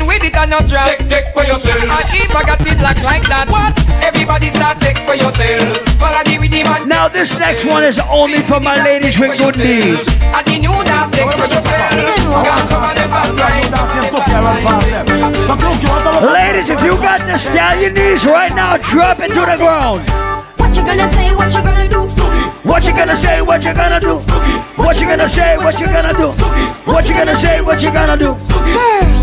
with 0.46 0.60
it 0.60 0.68
drop, 0.68 0.88
take, 0.88 1.08
take 1.08 1.26
for 1.34 1.44
yourself. 1.44 1.82
And 1.82 1.92
if 2.14 2.34
I 2.34 2.42
got 2.42 2.60
it 2.60 2.80
like 2.80 3.02
like 3.02 3.22
that, 3.28 3.48
what? 3.48 3.72
Everybody 4.02 4.50
start 4.50 4.80
take 4.80 4.98
for 5.06 5.14
yourself. 5.14 5.78
Follow 5.98 6.22
the 6.24 6.38
rhythm 6.38 6.66
and 6.66 6.88
Now 6.88 7.08
this 7.08 7.38
next 7.38 7.64
one 7.64 7.84
is 7.84 7.98
only 8.10 8.40
for 8.40 8.60
my 8.60 8.82
ladies 8.82 9.18
with 9.18 9.38
good 9.38 9.56
knees. 9.58 10.02
and 10.22 10.46
the 10.46 10.58
new 10.58 10.74
dance 10.84 11.14
take 11.14 11.32
for 11.32 11.46
yourself. 11.46 11.90
Cause 12.26 12.68
some 12.68 12.82
of 12.82 12.94
them 12.96 13.10
bad 13.10 13.30
minds. 13.38 13.72
Ladies, 16.22 16.70
if 16.70 16.80
you 16.82 16.96
got 16.98 17.20
the 17.26 17.36
stallion 17.36 17.94
knees 17.94 18.24
right 18.26 18.54
now, 18.54 18.76
drop 18.76 19.20
it 19.20 19.28
to 19.28 19.40
the 19.46 19.56
ground. 19.58 20.08
What 20.58 20.76
you 20.76 20.82
gonna 20.84 21.10
say? 21.12 21.34
What 21.34 21.54
you 21.54 21.62
gonna 21.62 21.88
do? 21.88 22.02
What 22.68 22.84
you 22.84 22.92
gonna 22.92 23.16
say? 23.16 23.42
What 23.42 23.64
you 23.64 23.74
gonna 23.74 24.00
do? 24.00 24.18
What 24.76 25.00
you 25.00 25.06
gonna 25.06 25.28
say? 25.28 25.56
What 25.56 25.78
you 25.80 25.86
gonna 25.86 26.14
do? 26.14 26.28
What 26.90 27.08
you 27.08 27.14
gonna 27.14 27.36
say? 27.36 27.60
What 27.60 27.82
you 27.82 27.92
gonna 27.92 28.16
do? 28.16 29.21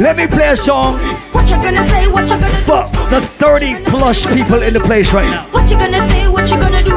Let 0.00 0.16
me 0.16 0.26
play 0.26 0.48
a 0.48 0.56
song. 0.56 0.98
What 1.30 1.50
you 1.50 1.56
gonna 1.56 1.86
say? 1.86 2.08
What 2.08 2.22
you 2.22 2.40
gonna 2.40 2.48
for 2.64 2.88
the 3.10 3.20
30 3.20 3.84
plus 3.84 4.24
people 4.24 4.62
in 4.62 4.72
the 4.72 4.80
place 4.80 5.12
right 5.12 5.28
now. 5.28 5.44
What 5.52 5.70
you 5.70 5.76
gonna 5.76 6.08
say? 6.08 6.26
What 6.26 6.50
you 6.50 6.56
gonna 6.56 6.82
do? 6.82 6.96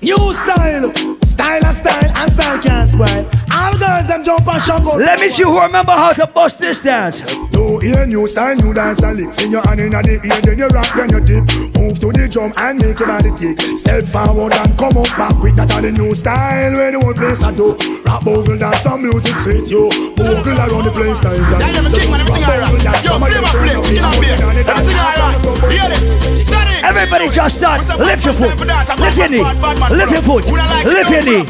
New 0.00 0.32
style, 0.32 1.13
style 1.34 1.64
and 1.66 1.76
style, 1.76 2.10
and 2.14 2.30
style 2.30 2.58
can't 2.62 2.88
spoil. 2.88 3.22
All 3.50 3.74
girls 3.78 4.06
them 4.08 4.22
jump 4.24 4.46
and 4.46 4.62
shock 4.62 4.86
out. 4.86 4.98
Let 4.98 5.18
me 5.20 5.30
see 5.30 5.42
who 5.42 5.58
remember 5.58 5.92
how 5.92 6.12
to 6.12 6.26
bust 6.26 6.60
this 6.60 6.82
dance. 6.82 7.22
New 7.52 7.82
ear, 7.82 8.06
new 8.06 8.26
style, 8.26 8.56
new 8.56 8.72
dance 8.72 9.02
and 9.02 9.16
lick. 9.18 9.30
In 9.42 9.50
your 9.50 9.62
hand 9.66 9.80
in 9.80 9.90
the 9.90 10.14
ear, 10.22 10.40
then 10.46 10.58
you 10.58 10.68
rock, 10.70 10.90
then 10.94 11.10
you 11.10 11.20
dip. 11.20 11.44
Move 11.74 11.98
to 11.98 12.08
the 12.14 12.28
drum 12.30 12.52
and 12.56 12.78
make 12.78 12.98
your 12.98 13.08
body 13.10 13.34
kick. 13.34 13.58
Step 13.76 14.04
forward 14.06 14.54
and 14.54 14.70
come 14.78 14.94
up 14.96 15.10
back 15.18 15.34
quick. 15.42 15.54
That's 15.54 15.74
the 15.74 15.90
new 15.90 16.14
style 16.14 16.72
where 16.78 16.92
the 16.94 17.00
whole 17.02 17.14
place 17.14 17.42
I 17.42 17.50
do. 17.50 17.74
Rap 18.06 18.22
bogle 18.24 18.56
dance, 18.56 18.86
some 18.86 19.02
music 19.02 19.34
fit 19.42 19.66
you. 19.66 19.90
Bogle 20.14 20.54
around 20.54 20.86
the 20.86 20.92
place 20.94 21.18
style. 21.18 21.34
Yeah, 21.34 21.74
let 21.74 21.82
me 21.82 21.90
sing, 21.90 22.10
let 22.10 22.22
me 22.22 22.30
sing 22.30 22.46
alright. 22.46 23.04
Yo, 23.04 23.18
play 23.18 23.40
my 23.42 23.50
play, 23.50 23.74
we 23.82 23.98
can 23.98 24.14
be. 24.22 24.30
Let 24.62 24.76
me 24.78 24.86
sing 24.86 24.98
alright. 25.02 25.34
Hear 25.66 25.88
this. 25.90 26.46
Steady. 26.46 26.73
Everybody 26.84 27.30
just 27.30 27.56
start. 27.58 27.80
Lift 27.98 28.24
your 28.24 28.34
foot. 28.34 28.60
Lift 29.00 29.16
your 29.16 29.28
knee. 29.28 29.42
Lift 29.88 30.12
your 30.12 30.22
foot. 30.22 30.44
Lift 30.84 31.10
your 31.10 31.24
knee. 31.24 31.44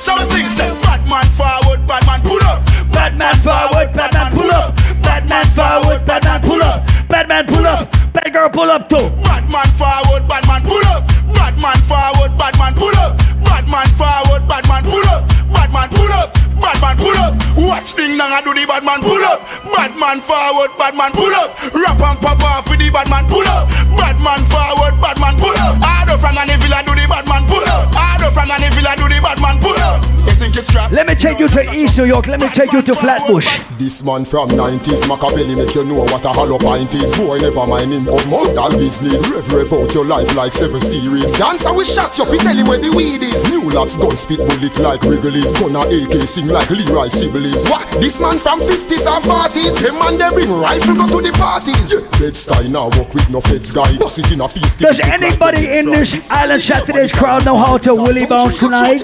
So 0.00 0.16
we 0.16 0.24
sing, 0.32 0.48
say, 0.48 0.70
bad 0.80 1.04
man 1.10 1.26
forward, 1.36 1.86
bad 1.86 2.06
man 2.06 2.22
pull 2.22 2.42
up. 2.44 2.64
Bad 2.90 3.18
man 3.18 3.34
forward, 3.44 3.92
bad 3.92 4.14
man 4.14 4.32
pull 4.32 4.50
up. 4.50 4.74
Bad 5.02 5.28
man 5.28 5.44
forward, 5.52 6.06
bad 6.06 6.24
man 6.24 6.40
pull 6.40 6.62
up. 6.62 6.86
Bad 7.08 7.28
man 7.28 7.46
pull 7.46 7.66
up. 7.66 7.92
Bad 8.14 8.32
girl 8.32 8.48
pull 8.48 8.70
up 8.70 8.88
too. 8.88 9.10
Bad 9.22 9.44
man 9.52 9.68
forward, 9.76 10.26
bad 10.26 10.46
man 10.48 10.62
pull 10.62 10.84
up. 10.86 11.06
Bad 11.34 11.60
man 11.60 11.76
forward, 11.84 12.32
bad 12.38 12.58
man 12.58 12.74
pull 12.74 12.96
up. 12.96 13.18
Bad 13.44 13.68
man 13.68 13.86
forward, 13.92 14.48
bad 14.48 14.66
man 14.68 14.84
pull 14.84 15.06
up. 15.08 15.28
Bad 15.52 15.70
man 15.70 15.88
pull 15.90 16.12
up. 16.12 16.47
Bad 16.60 16.80
man 16.80 16.96
pull 16.96 17.16
up. 17.18 17.34
Watch 17.56 17.94
ding 17.94 18.16
dong 18.18 18.32
I 18.32 18.40
do 18.42 18.54
the 18.54 18.66
bad 18.66 18.84
man 18.84 19.00
pull 19.02 19.22
up. 19.24 19.42
Bad 19.74 19.96
man 19.98 20.20
forward, 20.20 20.70
bad 20.78 20.94
man 20.94 21.12
pull 21.12 21.32
up. 21.34 21.54
Rap 21.74 22.00
and 22.00 22.18
pop 22.20 22.42
off 22.42 22.68
with 22.68 22.78
the 22.78 22.90
bad 22.90 23.08
man 23.10 23.26
pull 23.26 23.46
up. 23.46 23.68
Bad 23.96 24.18
man 24.22 24.42
forward, 24.50 24.94
bad 25.00 25.18
man 25.20 25.36
pull 25.38 25.54
up. 25.58 25.78
Harder 25.82 26.18
from 26.18 26.38
an 26.38 26.50
villa 26.60 26.82
do 26.86 26.94
the 26.94 27.06
bad 27.08 27.26
man 27.26 27.46
pull 27.46 27.62
up. 27.66 27.90
Harder 27.94 28.30
from 28.30 28.50
an 28.50 28.62
villa 28.74 28.94
do 28.96 29.06
the 29.08 29.18
bad 29.22 29.40
man 29.40 29.58
pull 29.60 29.78
up. 29.78 30.02
You 30.26 30.34
think 30.34 30.56
it's 30.56 30.70
trap? 30.70 30.90
Let 30.92 31.06
me 31.06 31.14
take 31.14 31.38
you 31.38 31.48
to 31.48 31.60
East 31.72 31.98
New 31.98 32.04
York. 32.04 32.26
Let 32.26 32.40
me 32.40 32.48
take 32.50 32.72
you 32.72 32.82
to 32.82 32.94
Flatbush. 32.94 33.62
This 33.78 34.02
man 34.02 34.24
from 34.24 34.50
90s, 34.50 35.08
Machiavelli 35.08 35.54
make 35.54 35.74
you 35.74 35.84
know 35.84 36.04
what 36.04 36.24
a 36.24 36.28
hollow 36.28 36.58
pint 36.58 36.92
is. 36.94 37.16
Boy, 37.16 37.38
never 37.38 37.66
mind 37.66 37.92
him 37.92 38.08
of 38.08 38.20
modern 38.28 38.78
business. 38.78 39.30
Rev, 39.30 39.52
rev 39.52 39.72
out 39.72 39.94
your 39.94 40.04
life 40.04 40.34
like 40.36 40.52
seven 40.52 40.80
series. 40.80 41.32
Dancer 41.38 41.72
we 41.72 41.84
shot 41.84 42.16
you, 42.18 42.26
fi 42.26 42.36
tell 42.36 42.56
him 42.56 42.66
where 42.66 42.78
the 42.78 42.90
weed 42.94 43.22
is. 43.22 43.48
New 43.50 43.70
lots 43.70 43.96
gun 43.96 44.16
spit 44.16 44.38
bullet 44.38 44.78
like 44.78 45.02
Wrigley's. 45.02 45.54
Gonna 45.58 45.80
AK 45.86 46.26
sing 46.26 46.47
like 46.48 46.70
Leroy 46.70 47.08
Sibbles. 47.08 47.68
What? 47.70 47.86
This 48.00 48.20
man 48.20 48.38
from 48.38 48.60
50s 48.60 49.06
and 49.06 49.24
40s. 49.24 49.82
Them 49.82 49.98
man 49.98 50.18
they 50.18 50.28
bring 50.34 50.52
rifle 50.52 50.94
go 50.94 51.06
to 51.06 51.20
the 51.20 51.32
parties. 51.36 51.92
Yeah. 51.92 52.00
Bed-Stuy 52.18 52.70
now 52.70 52.88
walk 52.96 53.12
with 53.14 53.28
no 53.30 53.40
feds 53.40 53.72
guy. 53.72 53.96
Bust 53.98 54.18
it 54.18 54.32
in 54.32 54.40
a 54.40 54.48
feast. 54.48 54.78
Does 54.78 55.00
anybody 55.00 55.78
in 55.78 55.90
this 55.90 56.30
Island 56.30 56.62
Saturdays 56.62 57.12
crowd 57.12 57.44
know 57.44 57.56
how 57.56 57.78
to 57.78 57.94
willy 57.94 58.26
bounce 58.26 58.58
tonight? 58.58 59.00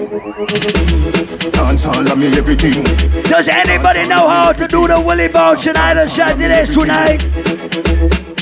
Dance 1.51 1.85
all 1.85 2.11
of 2.11 2.17
me 2.17 2.27
everything. 2.37 2.83
Does 3.23 3.47
anybody 3.47 4.07
know 4.07 4.27
how 4.27 4.51
to 4.51 4.67
do 4.67 4.87
the 4.87 4.99
willy 4.99 5.27
bounce 5.27 5.67
in 5.67 5.77
Island 5.77 6.09
Saturdays 6.11 6.69
tonight? 6.75 7.19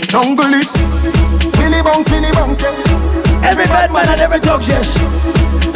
Jungle 0.07 0.53
is 0.53 0.71
Billy 1.57 1.81
bounce, 1.81 2.09
Billy 2.09 2.31
bounce, 2.31 2.61
yeah. 2.61 3.43
Every 3.43 3.65
bad 3.65 3.91
man 3.91 4.07
and 4.07 4.21
every 4.21 4.39
dog, 4.39 4.61
yes. 4.67 4.97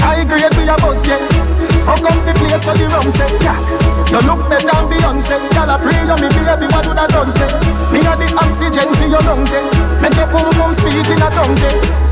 I 0.02 0.22
agree 0.22 0.44
with 0.44 0.66
your 0.66 0.78
boss, 0.78 1.08
yeah. 1.08 1.47
Fuck 1.88 2.04
up 2.04 2.20
the 2.28 2.36
place 2.36 2.68
so 2.68 2.76
the 2.76 2.84
rum 2.92 3.08
say, 3.08 3.32
yeah. 3.40 3.56
You 4.12 4.20
look 4.28 4.44
better 4.52 4.68
than 4.68 4.92
Beyonce. 4.92 5.40
Y'all 5.56 5.72
a 5.72 5.80
pray 5.80 5.96
you 6.04 6.18
me 6.20 6.28
baby, 6.36 6.68
what 6.68 6.84
would 6.84 7.00
I 7.00 7.08
done 7.08 7.32
say? 7.32 7.48
Me 7.96 8.04
a 8.04 8.12
the 8.20 8.28
oxygen 8.36 8.92
for 9.00 9.08
your 9.08 9.24
lungs, 9.24 9.56
eh. 9.56 9.64
Make 10.04 10.20
your 10.20 10.28
pum 10.28 10.52
pum 10.60 10.74
speak 10.76 11.08
in 11.08 11.24
a 11.24 11.30
tongue, 11.32 11.56
say. 11.56 12.07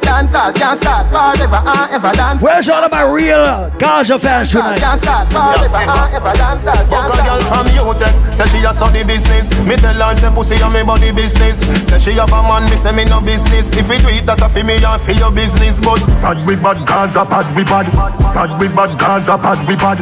Dance 0.00 0.34
all 0.34 0.52
can't 0.52 0.78
start 0.78 1.06
forever 1.08 1.60
and 1.64 1.92
ever 1.92 2.12
dance. 2.12 2.42
Where's 2.42 2.68
all 2.68 2.84
of 2.84 2.90
my 2.90 3.02
real 3.02 3.70
Gaza 3.78 4.18
fans 4.18 4.52
tonight? 4.52 4.78
Can't 4.78 4.98
start 4.98 5.28
forever 5.32 5.76
and 5.76 6.14
ever 6.14 6.32
dance 6.36 6.66
all 6.66 6.74
can't 6.74 7.12
Fuck 7.12 7.20
a 7.20 7.22
girl 7.24 7.40
from 7.48 7.66
UTech 7.72 8.14
eh. 8.14 8.34
Say 8.34 8.58
she 8.58 8.64
a 8.64 8.72
study 8.72 9.04
business. 9.04 9.50
Me 9.66 9.76
tell 9.76 9.94
her 9.94 10.14
say 10.14 10.30
pussy 10.30 10.62
on 10.62 10.72
me 10.72 10.82
body 10.82 11.12
business. 11.12 11.58
Say 11.88 11.98
she 11.98 12.12
have 12.18 12.32
a 12.32 12.42
man, 12.42 12.64
me 12.70 12.76
say 12.76 12.92
me 12.92 13.04
no 13.04 13.20
business. 13.20 13.68
If 13.76 13.88
you 13.88 13.98
do 13.98 14.08
it 14.08 14.26
that 14.26 14.42
a 14.42 14.48
fi 14.48 14.62
me 14.62 14.82
and 14.82 15.00
fi 15.02 15.12
your 15.12 15.32
business 15.32 15.80
But 15.80 16.00
bad 16.22 16.46
we 16.46 16.56
bad, 16.56 16.86
Gaza 16.86 17.24
bad 17.24 17.48
we 17.56 17.64
bad. 17.64 17.86
Bad 18.34 18.60
we 18.60 18.68
bad, 18.68 18.98
Gaza 18.98 19.38
bad 19.38 19.66
we 19.68 19.76
bad. 19.76 19.98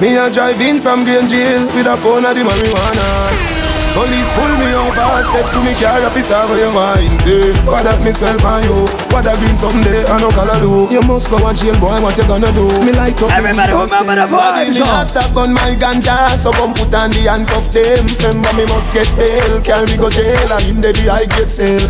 Me 0.00 0.16
a 0.16 0.30
drive 0.30 0.60
in 0.60 0.80
from 0.80 1.04
Green 1.04 1.26
Jail 1.28 1.66
with 1.74 1.86
a 1.86 1.96
pound 2.02 2.26
of 2.26 2.34
the 2.34 2.42
marijuana. 2.42 3.77
Police 3.98 4.30
pull 4.38 4.54
me 4.62 4.70
over, 4.78 5.26
step 5.26 5.50
to 5.50 5.58
me 5.66 5.74
car, 5.74 5.98
officer 6.06 6.38
for 6.46 6.54
your 6.54 6.70
mind. 6.70 7.18
Say, 7.26 7.50
what 7.66 7.82
that 7.82 7.98
me 7.98 8.14
smell 8.14 8.38
by 8.38 8.62
you? 8.62 8.86
What 9.10 9.26
that 9.26 9.34
green 9.42 9.58
someday, 9.58 10.06
I 10.06 10.22
no 10.22 10.30
color 10.30 10.54
do. 10.62 10.86
You 10.86 11.02
must 11.02 11.26
go 11.26 11.42
and 11.42 11.58
jail, 11.58 11.74
boy, 11.82 11.98
what 11.98 12.14
you 12.14 12.22
gonna 12.30 12.54
do? 12.54 12.70
Me 12.86 12.94
light 12.94 13.18
up 13.18 13.34
Everybody 13.34 13.74
me 13.74 13.82
remember 13.82 14.14
the 14.14 14.30
Body, 14.30 14.70
Me 14.70 14.78
not 14.86 15.10
stop 15.10 15.34
on 15.34 15.50
my 15.50 15.74
ganja, 15.74 16.38
so 16.38 16.54
come 16.54 16.78
put 16.78 16.94
on 16.94 17.10
the 17.10 17.26
handcuff 17.26 17.66
them. 17.74 18.06
Remember 18.22 18.54
me 18.54 18.70
must 18.70 18.94
get 18.94 19.10
bail, 19.18 19.58
carry 19.66 19.90
me 19.90 19.98
go 19.98 20.06
jail, 20.06 20.46
and 20.46 20.62
in 20.70 20.78
the 20.78 20.94
day 20.94 21.10
I 21.10 21.26
get 21.34 21.50
sale. 21.50 21.82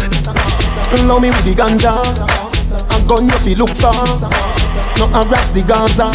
Love 1.05 1.21
me 1.21 1.29
with 1.29 1.45
the 1.45 1.53
ganja, 1.53 1.93
a 1.93 2.97
gun 3.05 3.29
you 3.29 3.37
feel 3.45 3.69
look 3.69 3.77
for. 3.77 3.93
No 4.97 5.13
harass 5.13 5.53
the 5.53 5.61
Gaza. 5.61 6.09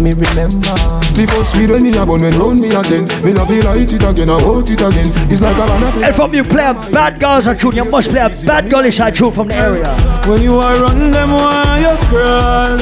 Me 0.00 0.12
remember. 0.14 0.72
The 1.12 1.26
first 1.28 1.54
weed 1.56 1.70
when 1.70 1.82
me 1.82 1.96
a 1.96 2.06
bun 2.06 2.22
when 2.22 2.38
round 2.38 2.60
me 2.60 2.70
a 2.70 2.82
ten 2.82 3.04
Me 3.22 3.34
no 3.34 3.44
feel 3.44 3.64
light 3.64 3.92
it 3.92 4.02
again, 4.02 4.30
I 4.30 4.40
want 4.40 4.70
it 4.70 4.80
again. 4.80 5.12
It's 5.28 5.42
like 5.42 5.56
a 5.56 5.66
banana 5.66 5.92
play 5.92 6.04
And 6.04 6.16
from 6.16 6.32
you 6.32 6.42
play 6.44 6.64
a 6.64 6.72
bad 6.72 7.20
Gaza 7.20 7.54
tune, 7.54 7.76
you 7.76 7.84
must 7.84 8.08
play 8.08 8.20
a 8.20 8.30
bad 8.46 8.70
girlish 8.70 8.96
side 8.96 9.14
tune 9.14 9.30
from 9.30 9.48
the 9.48 9.54
area. 9.56 9.92
When 10.26 10.40
you 10.40 10.58
are 10.58 10.80
run 10.80 11.10
them 11.10 11.30
why 11.32 11.84
you 11.84 11.96
crawl 12.08 12.78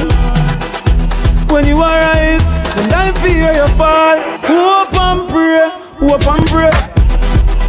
When 1.51 1.67
you 1.67 1.81
are 1.81 1.91
rise 1.91 2.47
Then 2.75 2.93
I 2.93 3.11
fear 3.19 3.51
you 3.51 3.67
fall 3.75 4.17
Hope 4.47 4.95
and 4.95 5.27
pray 5.27 5.89
Hope 5.99 6.27
and 6.27 6.47
pray. 6.47 6.71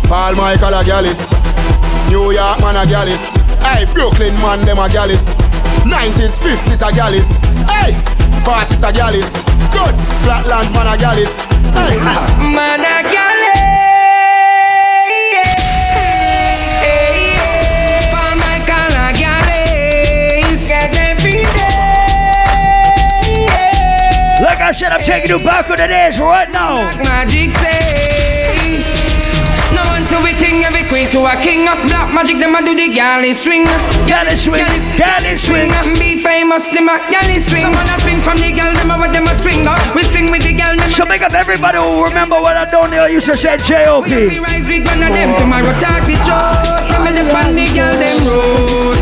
Paul 0.07 0.35
Michael 0.37 0.75
a 0.75 0.85
gallus. 0.85 1.33
New 2.09 2.31
York 2.31 2.61
man 2.61 2.77
a 2.77 2.87
gallus. 2.89 3.35
Hey, 3.67 3.85
Brooklyn 3.93 4.35
man 4.37 4.65
them 4.65 4.79
a 4.79 4.89
gallus. 4.89 5.35
90s, 5.83 6.39
50s 6.39 6.87
a 6.87 6.95
gallus. 6.95 7.41
Hey, 7.67 8.20
40s 8.45 8.83
a 8.89 8.93
gallus. 8.93 9.33
Good, 9.73 9.95
Flatlands 10.25 10.73
man 10.75 10.87
a 10.87 10.97
gallus. 10.99 11.41
Hey, 11.75 11.97
Man 12.55 12.81
a 12.81 13.03
galley, 13.07 13.53
Paul 18.11 18.35
Michael 18.43 18.95
a 18.97 19.13
galley, 19.15 20.57
says 20.57 20.97
every 20.99 21.45
day. 21.45 21.69
Like 24.43 24.61
I 24.61 24.73
said, 24.73 24.93
I'm 24.93 25.03
taking 25.03 25.31
you 25.31 25.39
back 25.39 25.71
on 25.71 25.77
the 25.77 25.87
days 25.87 26.19
right 26.19 26.51
now. 26.51 26.97
Magic 27.05 27.51
say, 27.53 28.30
one 30.31 30.39
king, 30.39 30.65
every 30.65 30.87
queen 30.89 31.11
to 31.11 31.27
a 31.27 31.35
king 31.43 31.69
of 31.69 31.79
black 31.89 32.13
magic. 32.15 32.39
Them 32.39 32.55
a 32.55 32.63
do 32.63 32.75
the 32.75 32.93
galley 32.95 33.35
swing, 33.35 33.65
galley 34.07 34.37
swing, 34.37 34.67
galley 34.97 35.37
swing. 35.37 35.71
Be 35.99 36.23
famous, 36.23 36.69
them 36.69 36.89
a 36.89 36.99
galley 37.11 37.41
swing. 37.41 37.63
Some 37.63 37.73
wanna 37.73 37.99
swing 38.01 38.23
from 38.23 38.37
the 38.39 38.53
girl, 38.53 38.73
them 38.75 38.91
a 38.91 38.99
what 38.99 39.13
them 39.13 39.27
a 39.27 39.35
swing. 39.39 39.67
up. 39.67 39.79
We 39.95 40.03
swing 40.03 40.31
with 40.31 40.43
the 40.43 40.53
girl, 40.53 40.77
them 40.77 40.91
So 40.91 41.05
make 41.05 41.23
up 41.23 41.33
everybody 41.33 41.79
who 41.79 42.05
remember 42.05 42.41
what 42.41 42.57
I 42.57 42.65
don't 42.71 42.91
know. 42.91 43.07
used 43.07 43.27
to 43.27 43.37
say 43.37 43.57
J.O.P. 43.57 44.29
We 44.29 44.39
rise 44.39 44.67
with 44.67 44.87
one 44.87 45.03
of 45.03 45.13
them 45.13 45.35
tomorrow. 45.41 45.73
Talk 45.81 46.07
the 46.07 46.17
truth, 46.23 46.89
some 46.91 47.07
of 47.07 47.15
the 47.15 47.67
girl 47.75 47.95
them 47.99 48.19
road. 48.27 49.00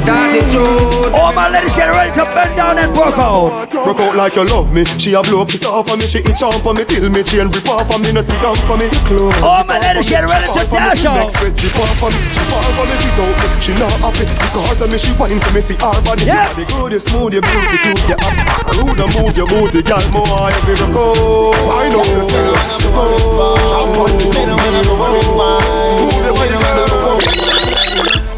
Talk 0.00 0.32
the 0.32 0.42
truth. 0.50 1.14
All 1.14 1.32
my 1.32 1.48
ladies 1.50 1.74
get 1.74 1.90
ready 1.94 2.10
to 2.18 2.24
bend 2.34 2.56
down 2.56 2.78
and 2.78 2.90
work 2.96 3.16
out. 3.18 3.70
Rock 3.74 4.00
out 4.00 4.16
like 4.16 4.34
you 4.34 4.44
love 4.46 4.74
me. 4.74 4.84
She 4.98 5.14
a 5.14 5.22
blow 5.22 5.44
kiss 5.44 5.64
off 5.64 5.90
of 5.90 5.98
me. 5.98 6.06
She 6.06 6.18
itch 6.18 6.42
on 6.42 6.56
for 6.64 6.74
me 6.74 6.84
Till 6.84 7.08
me 7.10 7.22
chain 7.22 7.48
rip 7.48 7.68
off 7.68 7.90
of 7.94 8.00
me. 8.00 8.12
No 8.12 8.20
sit 8.20 8.40
down 8.42 8.56
for 8.66 8.76
me. 8.76 8.88
Close 9.06 9.34
All 9.42 9.62
my 9.66 9.78
ladies 9.78 10.08
get 10.08 10.24
ready 10.26 10.46
to 10.46 10.62
dash 10.66 11.04
out. 11.04 11.20
Next 11.20 11.38
red 11.42 11.54
rip 11.54 11.78
off 11.78 12.02
of 12.02 12.10
me. 12.10 12.20
She 12.32 12.42
fall 12.48 12.70
for 12.74 12.84
me. 12.88 12.94
Without 13.00 13.34
me 13.38 13.46
She 13.60 13.72
not 13.78 13.92
happy 14.00 14.24
Because 14.24 14.80
of 14.80 14.88
me 14.90 14.98
She 14.98 15.12
whine 15.14 15.40
for 15.40 15.52
me. 15.52 15.60
See 15.60 15.76
her 15.78 16.00
body 16.02 16.24
Yeah. 16.24 16.48
The 16.54 16.64
good, 16.66 16.92
you 16.92 16.98
smooth, 16.98 17.34
you 17.34 17.42
beauty, 17.44 17.76
cute, 17.84 18.08
you 18.08 18.16
hot 18.18 18.66
Rude. 18.80 19.00
And 19.00 19.10
move 19.14 19.36
your 19.36 19.46
booty 19.46 19.82
Girl, 19.84 20.02
more 20.10 20.48
if 20.48 20.64
you 20.64 20.88
go 20.90 21.52
Wind 21.68 21.94
up 21.94 22.08
yourself 22.08 22.56
Go 22.88 23.04
Champagne. 23.68 24.16
To 24.16 24.26
come 24.32 24.50
Move 26.00 26.24
your 26.24 26.34
body, 26.34 26.56
girl, 26.56 26.88
go 26.88 26.99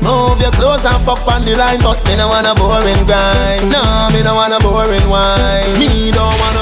Move 0.03 0.41
your 0.41 0.51
clothes 0.51 0.85
and 0.85 1.03
fuck 1.03 1.23
on 1.31 1.45
the 1.47 1.55
line, 1.55 1.79
but 1.79 2.03
me 2.07 2.17
no 2.17 2.27
want 2.29 2.47
a 2.47 2.55
boring 2.59 3.07
grind. 3.07 3.71
No, 3.71 4.11
me 4.13 4.23
no 4.23 4.35
want 4.35 4.53
a 4.53 4.59
boring 4.59 5.09
wine. 5.09 5.79
Me 5.79 6.11
don't 6.11 6.35
want 6.43 6.59
a 6.59 6.62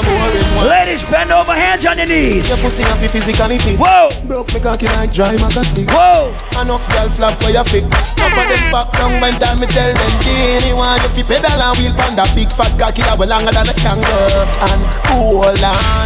Ladies, 0.61 1.01
bend 1.09 1.31
over, 1.31 1.53
hands 1.53 1.85
on 1.85 1.97
your 1.97 2.05
knees. 2.05 2.47
Your 2.47 2.57
pussy 2.61 2.83
fi 2.85 3.07
physically 3.09 3.57
fit. 3.57 3.81
Whoa. 3.81 4.13
Broke 4.29 4.53
me 4.53 4.59
cocky 4.59 4.85
like 4.93 5.09
dry 5.11 5.33
maca 5.41 5.65
stick. 5.65 5.89
Whoa. 5.89 6.29
Enough 6.61 6.85
girl 6.93 7.09
flap 7.09 7.41
where 7.41 7.57
you 7.57 7.65
fit. 7.65 7.85
Enough 7.89 8.37
of 8.37 8.45
them 8.45 8.65
back 8.69 8.87
down 8.93 9.17
when 9.17 9.33
time 9.41 9.57
me 9.57 9.65
tell 9.65 9.89
them, 9.89 10.13
Genie, 10.21 10.77
want 10.77 11.01
you 11.01 11.09
fi 11.17 11.23
pedal 11.25 11.49
and 11.49 11.73
wheel 11.81 11.93
pon 11.97 12.13
that 12.13 12.29
big 12.37 12.53
fat 12.53 12.69
cocky 12.77 13.01
that 13.09 13.17
way 13.17 13.25
longer 13.25 13.49
than 13.49 13.65
a 13.65 13.73
kangaroo. 13.73 14.45
And 14.69 14.81
hold 15.09 15.49
on, 15.49 16.05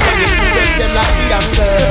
just 0.55 0.71
them 0.79 0.91
like 0.95 1.15
the 1.19 1.35
angle. 1.35 1.85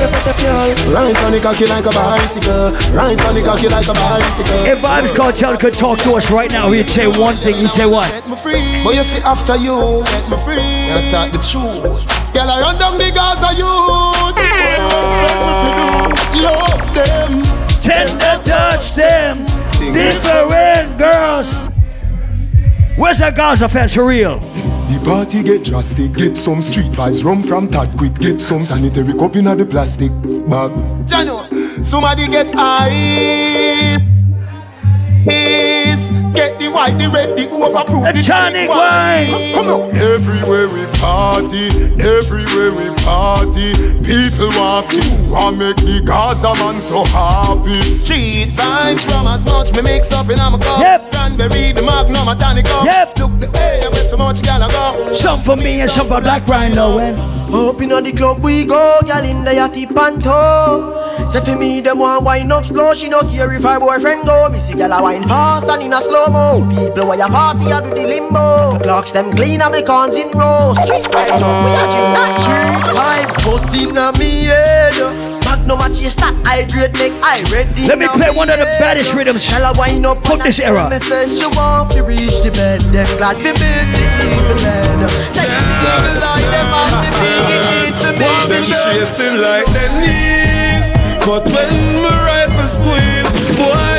Right 0.88 1.16
on 1.20 1.36
the 1.36 1.40
cocky 1.44 1.68
like 1.68 1.84
a 1.84 1.92
bicycle. 1.92 2.72
Right 2.96 3.20
on 3.28 3.34
the 3.36 3.44
cocky 3.44 3.68
like 3.68 3.88
a 3.88 3.92
bicycle. 3.92 4.64
If 4.64 4.80
Vybz 4.80 5.12
Kartel 5.12 5.60
could 5.60 5.76
talk 5.76 6.00
to 6.08 6.16
us 6.16 6.30
right 6.32 6.50
now, 6.50 6.72
he'd 6.72 6.88
say 6.88 7.06
one 7.12 7.36
thing. 7.44 7.60
He'd 7.60 7.68
say 7.68 7.84
what? 7.84 8.08
Set 8.08 8.24
me 8.24 8.36
free. 8.40 8.80
But 8.80 8.96
you 8.96 9.04
see 9.04 9.20
after 9.20 9.56
you, 9.60 10.00
set 10.08 10.24
me 10.32 10.36
free. 10.40 10.64
You 10.88 11.12
talk 11.12 11.28
the 11.28 11.44
truth. 11.44 12.08
Girl, 12.32 12.50
I 12.55 12.61
run 12.61 12.78
down 12.78 12.98
the 12.98 13.11
Gaza 13.11 13.50
youth. 13.59 14.38
Respect 14.94 15.38
me 15.42 15.52
fi 15.61 15.70
do. 15.74 16.38
Love 16.46 16.86
them. 16.94 17.42
Tender 17.82 18.38
touch 18.44 18.94
them. 18.94 19.44
Different 19.92 20.96
girls. 20.96 21.50
Where's 22.96 23.18
that 23.18 23.34
Gaza 23.34 23.68
fans 23.68 23.92
for 23.94 24.07
real? 24.07 24.38
The 24.38 25.00
party 25.05 25.42
get 25.42 25.64
drastic. 25.64 26.12
Get 26.14 26.36
some 26.36 26.62
street 26.62 26.92
vibes, 26.92 27.24
rum 27.24 27.42
from 27.42 27.66
Tad 27.66 27.96
quick. 27.98 28.14
Get 28.20 28.40
some 28.40 28.61
sanitary 28.61 29.14
cup 29.14 29.34
in 29.34 29.46
the 29.46 29.66
plastic 29.66 30.12
bag. 30.48 30.70
Jano, 31.09 31.82
somebody 31.82 32.28
get 32.28 32.55
high. 32.55 33.96
Is 35.95 36.11
get 36.34 36.59
the 36.59 36.66
white, 36.74 36.99
the 36.99 37.09
red, 37.09 37.38
the 37.38 37.47
overproof, 37.55 38.12
the 38.12 38.20
tonic 38.20 38.68
wine. 38.68 39.55
Come 39.55 39.68
on. 39.68 39.95
Everywhere 39.95 40.66
we 40.66 40.82
party, 40.99 41.70
everywhere 42.03 42.74
we 42.74 42.90
party. 43.07 43.70
People 44.03 44.51
want 44.59 44.90
you, 44.90 45.07
I 45.30 45.55
make 45.55 45.76
the 45.76 46.03
Gaza 46.05 46.51
man 46.59 46.80
so 46.80 47.05
happy. 47.05 47.78
Street 47.95 48.49
vibes 48.59 49.07
from 49.07 49.28
as 49.28 49.47
much 49.47 49.72
me 49.72 49.82
mix 49.82 50.11
up 50.11 50.28
in 50.30 50.40
I'm 50.40 50.55
a 50.55 50.59
cup. 50.59 50.80
Yep. 50.80 51.12
Cranberry, 51.12 51.70
the 51.70 51.84
magnum, 51.84 52.26
a 52.26 52.34
tonic 52.34 52.66
up. 52.70 52.84
Yep. 52.84 53.18
Look 53.18 53.38
the 53.38 53.61
air, 53.61 53.88
where 53.88 54.03
so 54.03 54.16
much 54.16 54.42
gal 54.42 54.64
I 54.64 54.70
go. 54.72 55.11
Some 55.11 55.42
for 55.42 55.55
me 55.55 55.80
and 55.80 55.90
some 55.90 56.09
for 56.09 56.20
Black 56.20 56.45
Rhino. 56.49 56.99
And 56.99 57.16
Up 57.55 57.80
inna 57.80 58.03
the 58.03 58.11
club 58.11 58.42
we 58.42 58.64
go, 58.64 58.99
gal 59.07 59.22
in 59.22 59.45
the 59.45 59.53
yachty 59.53 59.86
panto. 59.95 61.03
Say 61.28 61.40
for 61.44 61.58
me 61.58 61.80
them 61.80 61.98
want 61.98 62.24
wine 62.24 62.52
up 62.52 62.64
slow, 62.64 62.94
she 62.94 63.08
no 63.08 63.20
care 63.20 63.52
if 63.52 63.62
her 63.62 63.80
boyfriend 63.80 64.26
go. 64.26 64.48
Me 64.50 64.58
see 64.58 64.74
gal 64.74 64.92
a 64.92 65.02
wine 65.02 65.22
fast 65.24 65.68
and 65.68 65.82
in 65.82 65.92
a 65.92 66.00
slow 66.00 66.26
mo. 66.26 66.66
People 66.70 67.08
where 67.08 67.18
you 67.18 67.26
party 67.26 67.70
a 67.70 67.80
do 67.82 67.90
the 67.90 68.06
limbo. 68.06 68.78
Clocks 68.82 69.12
them 69.12 69.30
clean 69.32 69.62
and 69.62 69.72
me 69.72 69.82
cons 69.82 70.16
in 70.16 70.30
row. 70.30 70.74
Street 70.84 71.06
vibes 71.10 71.42
up, 71.42 71.54
we 71.64 71.70
a 71.74 71.84
gymnast. 71.90 72.34
Street 72.44 72.86
vibes 72.94 73.36
bust 73.44 73.74
inna 73.74 74.12
me 74.18 74.44
head. 74.50 74.94
Magnum 75.44 75.80
a 75.80 75.88
chase 75.94 76.16
that 76.16 76.34
I 76.44 76.66
grade 76.70 76.92
make 76.98 77.14
I 77.22 77.42
ready. 77.50 77.86
Let 77.86 77.98
me 77.98 78.08
play 78.08 78.30
one 78.30 78.50
of 78.50 78.58
the 78.58 78.66
baddest 78.78 79.14
rhythms 79.14 79.42
Shall 79.44 79.64
I 79.64 79.72
wind 79.72 80.04
up 80.04 80.24
from 80.26 80.40
on 80.40 80.46
this 80.46 80.58
era. 80.60 80.90
Me 80.90 80.98
say 80.98 81.28
she 81.28 81.46
want 81.56 81.90
to 81.92 82.02
reach 82.02 82.42
the 82.42 82.50
bed. 82.50 82.80
Them 82.92 83.06
glad 83.16 83.36
to 83.38 83.50
build 83.54 83.86
the 83.94 84.04
evil 84.28 84.58
head. 84.66 85.10
Say 85.32 85.46
the 85.46 85.60
evil 85.62 86.20
eye 86.20 86.46
them 86.52 86.68
have 86.74 87.06
to 87.06 87.10
be 87.16 87.32
it 87.86 87.94
to 88.02 88.10
be 88.18 88.24
Want 88.24 88.48
the 88.50 88.60
them 88.60 88.66
chasing 88.66 89.36
like 89.40 89.66
Denise 89.72 90.34
But 91.27 91.43
when 91.47 92.03
my 92.03 92.16
rifle 92.27 92.68
squeeze 92.68 93.57
Boy, 93.57 93.93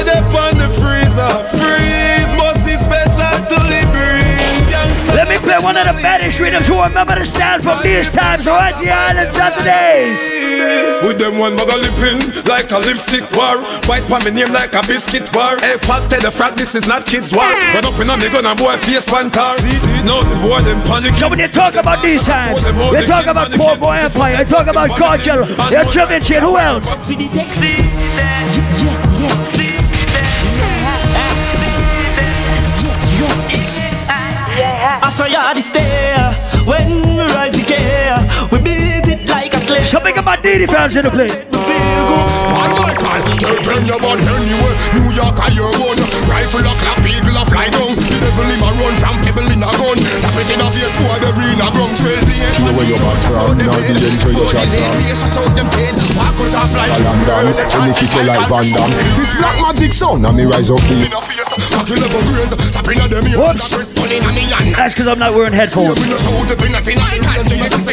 Youngster 5.46 5.62
let 5.62 5.62
me 5.62 5.62
play 5.62 5.64
one 5.64 5.78
of 5.78 5.86
the 5.86 6.02
baddest 6.02 6.40
rhythms 6.40 6.68
who 6.68 6.82
remember 6.82 7.16
the 7.16 7.26
sound 7.26 7.64
from 7.64 7.82
these 7.84 8.10
times. 8.10 8.46
Right 8.46 8.76
the 8.80 8.90
island 8.90 9.34
Saturdays. 9.36 10.18
With 11.04 11.20
them 11.20 11.38
one 11.38 11.56
muggle 11.58 11.82
lipping 11.82 12.22
like 12.46 12.72
a 12.72 12.80
lipstick 12.80 13.26
war. 13.36 13.62
White 13.86 14.06
pan 14.08 14.24
me 14.26 14.32
name 14.32 14.52
like 14.54 14.74
a 14.74 14.82
biscuit 14.82 15.28
war. 15.36 15.58
Hey, 15.60 15.78
fat 15.78 16.10
tell 16.10 16.22
the 16.22 16.32
frat 16.32 16.56
this 16.58 16.76
is 16.76 16.88
not 16.88 17.06
kids 17.06 17.32
war. 17.34 17.46
Run 17.46 17.86
up 17.86 18.00
in 18.00 18.10
a 18.10 18.18
me 18.18 18.30
gun 18.30 18.46
and 18.46 18.58
boy 18.58 18.78
face 18.78 19.06
pantar 19.06 19.58
See, 19.60 20.04
now 20.06 20.22
the 20.24 20.36
boy 20.42 20.62
them 20.62 20.82
panic. 20.84 21.14
So 21.16 21.30
when 21.30 21.40
you 21.40 21.48
talk 21.48 21.76
about 21.76 22.02
these 22.02 22.24
times, 22.24 22.64
you 22.64 23.06
talk 23.06 23.28
about 23.28 23.52
Portmore 23.52 23.98
Empire, 23.98 24.40
you 24.40 24.46
talk 24.46 24.68
about 24.68 24.90
Kartel, 24.92 25.46
you 25.72 25.92
Trippin' 25.92 26.24
shit, 26.24 26.42
who 26.42 26.58
else? 26.58 26.90
I 35.06 35.12
saw 35.14 35.30
ya 35.30 35.54
this 35.54 35.70
day 35.70 36.18
when 36.66 37.06
we 37.06 37.22
rise 37.38 37.54
the 37.54 37.62
care. 37.62 38.18
We 38.50 38.58
beat 38.58 39.06
it 39.06 39.30
like 39.30 39.54
a 39.54 39.62
slave. 39.62 39.86
So 39.86 40.02
big 40.02 40.18
about 40.18 40.42
Diddy 40.42 40.66
fans 40.66 40.98
in 40.98 41.06
the 41.06 41.14
place. 41.14 41.30
Bad 41.46 42.74
Michael, 42.74 43.22
tell 43.38 43.54
them 43.54 43.86
you 43.86 44.02
born 44.02 44.18
anywhere. 44.18 44.74
New 44.98 45.06
York 45.14 45.38
are 45.38 45.54
your 45.54 45.70
own. 45.70 46.02
Rifle 46.26 46.66
a 46.66 46.74
clap, 46.82 47.06
eagle 47.06 47.38
a 47.38 47.46
fly 47.46 47.70
down. 47.70 47.94
The 47.94 48.18
devil 48.18 48.50
him 48.50 48.66
a 48.66 48.70
run 48.82 48.98
from 48.98 49.22
pebble 49.22 49.46
in 49.54 49.62
a 49.62 49.70
gun. 49.78 49.98
Tap 50.26 50.42
it 50.42 50.50
in 50.50 50.66
a 50.66 50.68
face, 50.74 50.98
boy, 50.98 51.22
bury 51.22 51.54
in 51.54 51.62
a 51.62 51.70
ground. 51.70 51.94
Twelve 52.02 52.26
days. 52.26 52.58
You 52.58 52.66
know 52.66 52.74
where 52.74 52.90
you're 52.90 52.98
back 52.98 53.22
from, 53.30 53.62
now 53.62 53.78
the 53.78 53.94
end 53.94 54.18
where 54.26 54.34
you 54.34 54.46
shot 54.50 54.66
from. 54.66 54.90
Shut 55.06 55.38
out 55.38 55.54
them 55.54 55.70
head. 55.70 55.94
Walk 56.18 56.34
out 56.50 56.66
of 56.66 56.74
like 56.74 56.98
London, 57.06 57.54
when 57.54 57.84
you 57.86 57.94
kick 57.94 58.10
you 58.10 58.26
like 58.26 58.42
Van 58.50 58.66
Damme. 58.74 58.90
This 59.22 59.38
black 59.38 59.58
magic 59.62 59.94
son, 59.94 60.26
and 60.26 60.34
me 60.34 60.50
rise 60.50 60.74
up 60.74 60.82
the 60.90 60.98
in 60.98 61.14
a 61.14 61.22
face. 61.46 61.70
But 61.70 61.90
you 61.90 61.96
never 62.00 62.22
graze. 62.32 62.56
Tap 62.72 62.88
in 62.88 63.02
a 63.02 63.08
them 63.08 63.28
ears. 63.28 63.38
Whoops. 63.38 63.70
That 63.70 63.78
wrist 63.78 63.96
pulling 63.96 64.24
on 64.24 64.36
me 64.36 64.42
hand. 64.50 64.76
That's 64.76 64.94
because 64.94 65.08
I'm 65.08 65.20
not 65.20 65.34
wearing 65.34 65.54
headphones. 65.54 66.00
We 66.00 66.10
no 66.10 66.18
shout 66.18 66.52
if 66.52 66.62
anything. 66.62 66.98
I 67.00 67.18
can't 67.20 67.48
see 67.48 67.60
this. 67.60 67.86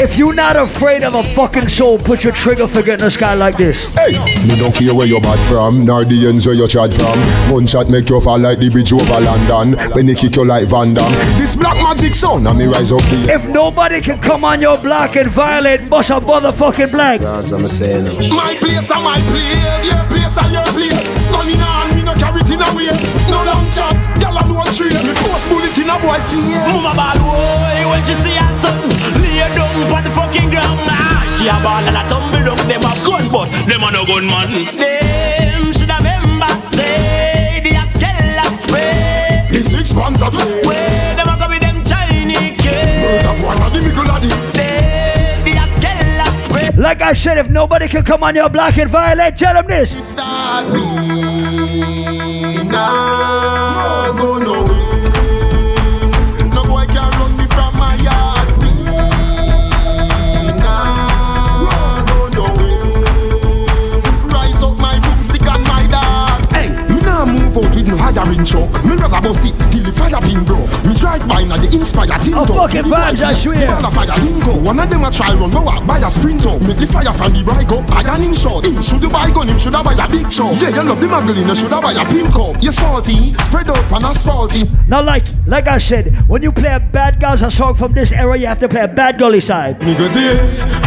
If 0.00 0.16
you're 0.16 0.34
not 0.34 0.56
afraid 0.56 1.02
of 1.02 1.14
a 1.14 1.22
fucking 1.34 1.68
soul, 1.68 1.98
put 1.98 2.24
your 2.24 2.32
trigger 2.32 2.68
finger 2.68 2.92
in 2.92 2.98
the 2.98 3.10
sky 3.10 3.34
like 3.34 3.56
this. 3.56 3.90
Hey, 3.90 4.12
me 4.46 4.56
don't 4.56 4.74
care 4.74 4.94
where 4.94 5.06
you're 5.06 5.20
bad 5.20 5.38
from, 5.48 5.84
nor 5.84 6.04
the 6.04 6.28
ends 6.28 6.46
where 6.46 6.54
you 6.54 6.68
chat 6.68 6.94
from. 6.94 7.18
One 7.52 7.66
shot 7.66 7.88
make 7.88 8.08
you 8.08 8.20
fall 8.20 8.38
like 8.38 8.58
the 8.58 8.70
bridge 8.70 8.92
over 8.92 9.20
London. 9.20 9.78
When 9.92 10.06
they 10.06 10.14
kick 10.14 10.36
you 10.36 10.44
like 10.44 10.68
Van 10.68 10.94
Damme. 10.94 11.12
This 11.38 11.56
black 11.56 11.76
magic 11.76 12.12
son, 12.12 12.46
and 12.46 12.58
me 12.58 12.66
rise 12.66 12.92
up 12.92 13.00
the 13.10 13.32
If 13.32 13.46
nobody 13.48 14.00
can 14.00 14.20
come 14.20 14.44
on 14.44 14.60
your 14.60 14.78
block 14.78 15.16
and 15.16 15.30
violate, 15.30 15.88
bust 15.90 16.10
a 16.10 16.20
motherfucking 16.20 16.92
blank. 16.92 17.20
That's 17.20 17.50
what 17.50 17.60
I'm 17.60 17.66
saying. 17.66 18.04
My 18.30 18.54
place 18.56 18.88
my 18.88 19.18
place. 19.28 19.86
Your 19.86 20.02
place 20.04 20.37
and 20.38 20.52
your 20.52 20.68
place. 20.70 21.26
In 21.48 21.60
hand, 21.60 21.94
me 21.96 22.02
no 22.02 22.12
carry 22.14 22.40
it 22.44 22.50
in 22.50 22.60
a 22.60 22.68
waist. 22.76 23.28
No 23.28 23.42
long 23.44 23.66
chat, 23.72 23.96
gyal 24.20 24.36
alone 24.36 24.68
trace. 24.76 24.92
Me 25.00 25.14
force 25.16 25.46
bullet 25.48 25.76
in 25.78 25.88
a 25.88 25.96
boy 25.98 26.20
face. 26.20 26.36
Mama 26.36 26.92
ball 26.92 27.18
boy 27.24 27.88
when 27.88 28.02
she 28.04 28.14
see 28.14 28.36
her 28.36 28.52
son 28.60 28.76
lay 29.22 29.40
down 29.56 29.72
on 29.88 30.02
the 30.02 30.10
fucking 30.10 30.50
ground. 30.50 30.78
Ah, 30.92 31.24
she 31.38 31.48
a 31.48 31.56
ball 31.64 31.80
and 31.80 31.96
a 31.96 32.02
tumble 32.08 32.44
down. 32.44 32.60
Them 32.68 32.82
have 32.82 33.00
gun, 33.04 33.24
but 33.32 33.48
them 33.64 33.82
a 33.82 33.88
no 33.90 34.04
gun 34.04 34.26
man. 34.26 34.50
Them 34.76 35.72
should 35.72 35.88
have 35.88 36.04
remember 36.04 36.52
say 36.60 37.60
the 37.64 37.80
Akela 37.80 38.44
spray. 38.60 39.48
The 39.48 39.62
six 39.64 39.92
pants 39.92 40.20
of 40.20 40.34
Where 40.36 40.67
Like 46.78 47.02
I 47.02 47.12
said, 47.12 47.38
if 47.38 47.50
nobody 47.50 47.88
can 47.88 48.04
come 48.04 48.22
on 48.22 48.36
your 48.36 48.48
block 48.48 48.78
and 48.78 48.88
violate, 48.88 49.36
tell 49.36 49.52
them 49.52 49.66
this. 49.66 49.90
start 50.08 50.72
me 50.72 52.62
now. 52.70 54.12
Go 54.12 54.38
nowhere. 54.38 54.57
With 68.28 68.44
truck. 68.44 68.70
Me 68.84 68.94
rather 68.94 69.20
bust 69.20 69.48
it 69.48 69.56
till 69.72 69.82
the 69.82 69.92
fire 69.92 70.20
pin 70.20 70.44
broke. 70.44 70.68
Me 70.84 70.92
drive 70.94 71.24
by 71.28 71.44
now 71.44 71.56
the 71.56 71.68
inspire 71.72 72.18
team 72.20 72.36
Oh, 72.36 72.44
fucking 72.44 72.84
vibes, 72.84 73.22
I 73.24 73.32
swear. 73.32 73.66
The 73.80 73.88
fire 73.88 74.16
lingo. 74.22 74.60
One 74.60 74.78
of 74.78 74.90
them 74.90 75.04
a 75.04 75.10
try 75.10 75.32
run, 75.34 75.50
no 75.50 75.62
walk 75.62 75.86
by 75.86 75.98
a 75.98 76.10
sprinter. 76.10 76.60
Make 76.60 76.78
the 76.78 76.86
fire 76.86 77.12
from 77.12 77.32
the 77.32 77.42
bike 77.42 77.72
up. 77.72 77.88
Iron 78.04 78.22
him 78.22 78.34
short. 78.34 78.66
Him 78.66 78.82
should 78.82 79.02
have 79.02 79.12
buy 79.12 79.30
gun, 79.30 79.48
him 79.48 79.58
should 79.58 79.74
have 79.74 79.84
buy 79.84 79.96
a 79.96 80.06
big 80.08 80.30
shot. 80.30 80.54
Yeah, 80.60 80.70
you 80.70 80.82
love 80.84 81.00
the 81.00 81.08
muggling, 81.08 81.48
you 81.48 81.54
should 81.54 81.72
have 81.72 81.82
buy 81.82 81.92
a 81.92 82.04
pimp 82.04 82.32
cup. 82.34 82.62
You 82.62 82.72
salty, 82.72 83.34
spread 83.40 83.68
up 83.68 83.90
and 83.92 84.04
asphalty. 84.04 84.68
Now, 84.88 85.02
like, 85.02 85.26
like 85.46 85.68
I 85.68 85.78
said, 85.78 86.28
when 86.28 86.42
you 86.42 86.52
play 86.52 86.74
a 86.74 86.80
bad 86.80 87.20
Gaza 87.20 87.50
song 87.50 87.74
from 87.74 87.92
this 87.92 88.12
era, 88.12 88.36
you 88.36 88.46
have 88.46 88.58
to 88.60 88.68
play 88.68 88.82
a 88.82 88.88
bad 88.88 89.18
gully 89.18 89.40
side. 89.40 89.80
Me 89.82 89.94
go 89.94 90.08
there, 90.08 90.36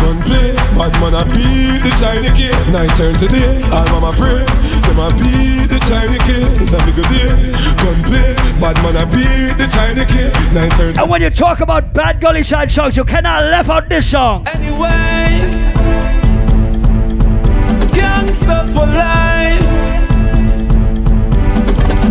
gun 0.01 0.21
play, 0.23 0.53
bad 0.77 0.93
man 1.01 1.13
a 1.15 1.23
beat 1.25 1.81
the 1.81 1.91
China 1.99 2.29
kid. 2.35 2.55
Night 2.71 2.91
turn 2.97 3.13
today, 3.15 3.61
all 3.71 3.85
mama 3.91 4.11
pray, 4.17 4.45
them 4.85 4.99
a 4.99 5.09
beat 5.19 5.60
the 5.60 5.60
China 5.87 6.17
kid. 6.25 6.43
Now 6.71 6.85
me 6.85 6.91
go 6.93 7.03
there, 7.11 7.35
gun 7.81 7.97
play, 8.07 8.35
bad 8.61 8.75
man 8.83 8.95
a 8.95 9.05
beat 9.05 9.57
the 9.57 9.67
China 9.67 10.05
kid. 10.05 10.33
Night 10.53 10.71
turn. 10.71 10.97
And 10.99 11.09
when 11.09 11.21
you 11.21 11.29
talk 11.29 11.59
about 11.61 11.93
bad 11.93 12.19
gully 12.21 12.43
side 12.43 12.71
songs, 12.71 12.95
you 12.97 13.03
cannot 13.03 13.43
left 13.43 13.69
out 13.69 13.89
this 13.89 14.09
song. 14.09 14.47
Anyway, 14.47 15.73
gangster 17.93 18.65
for 18.73 18.85
life. 18.85 19.61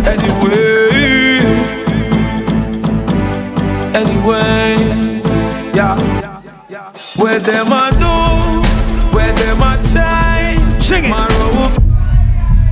Anyway, 0.03 1.39
anyway, 3.93 5.21
yeah. 5.73 5.97
Where 7.17 7.39
them 7.39 7.71
a 7.71 7.91
do, 7.93 8.15
where 9.15 9.33
them 9.33 9.61
a 9.61 9.81
try. 9.83 10.57
Sing 10.79 11.05
it. 11.05 11.40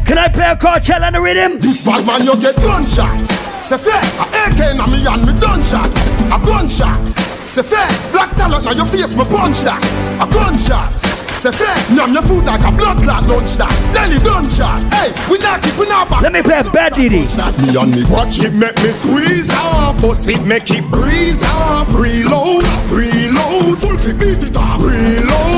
Can 0.09 0.17
I 0.17 0.27
play 0.27 0.49
a 0.49 0.55
Kartel 0.55 1.03
and 1.03 1.13
the 1.13 1.21
rhythm. 1.21 1.59
This 1.59 1.85
bad 1.85 2.01
man, 2.01 2.25
you 2.25 2.33
get 2.41 2.55
gunshot. 2.57 3.13
Say 3.61 3.77
fair, 3.77 4.01
a 4.17 4.25
AK 4.25 4.73
na 4.73 4.89
me 4.89 5.05
and 5.05 5.21
me 5.21 5.37
gunshot. 5.37 5.85
A 6.33 6.37
gunshot. 6.41 6.97
Say 7.45 7.61
fair, 7.61 7.85
black 8.09 8.33
talent 8.33 8.65
na 8.65 8.71
your 8.71 8.87
face, 8.89 9.13
me 9.15 9.21
punch 9.21 9.61
that. 9.69 9.77
A 10.17 10.25
gunshot. 10.25 10.97
Say 11.37 11.53
fair, 11.53 11.77
numb 11.93 12.11
your 12.17 12.23
food 12.23 12.43
like 12.43 12.65
a 12.65 12.71
blood 12.73 13.03
clot 13.05 13.29
lunch 13.29 13.53
that. 13.61 13.69
Then 13.93 14.09
he 14.09 14.17
gunshot. 14.25 14.81
Hey, 14.89 15.13
we 15.29 15.37
not 15.37 15.61
keeping 15.61 15.93
our 15.93 16.09
back. 16.09 16.25
Let 16.25 16.33
me 16.33 16.41
play 16.41 16.57
a 16.57 16.63
bad 16.65 16.97
Diddy. 16.97 17.29
Me 17.61 17.69
and 17.77 17.93
me 17.93 18.01
watch 18.09 18.41
it 18.41 18.49
make 18.51 18.81
me 18.81 18.89
squeeze 18.89 19.53
off. 19.53 20.01
Fuss 20.01 20.25
it 20.25 20.41
make 20.41 20.71
it 20.71 20.89
breeze 20.89 21.45
off. 21.45 21.93
Reload, 21.93 22.65
reload, 22.89 23.77
full 23.77 23.93
clip 23.93 24.17
beat 24.17 24.41
it 24.41 24.57
off. 24.57 24.81
Reload, 24.81 25.48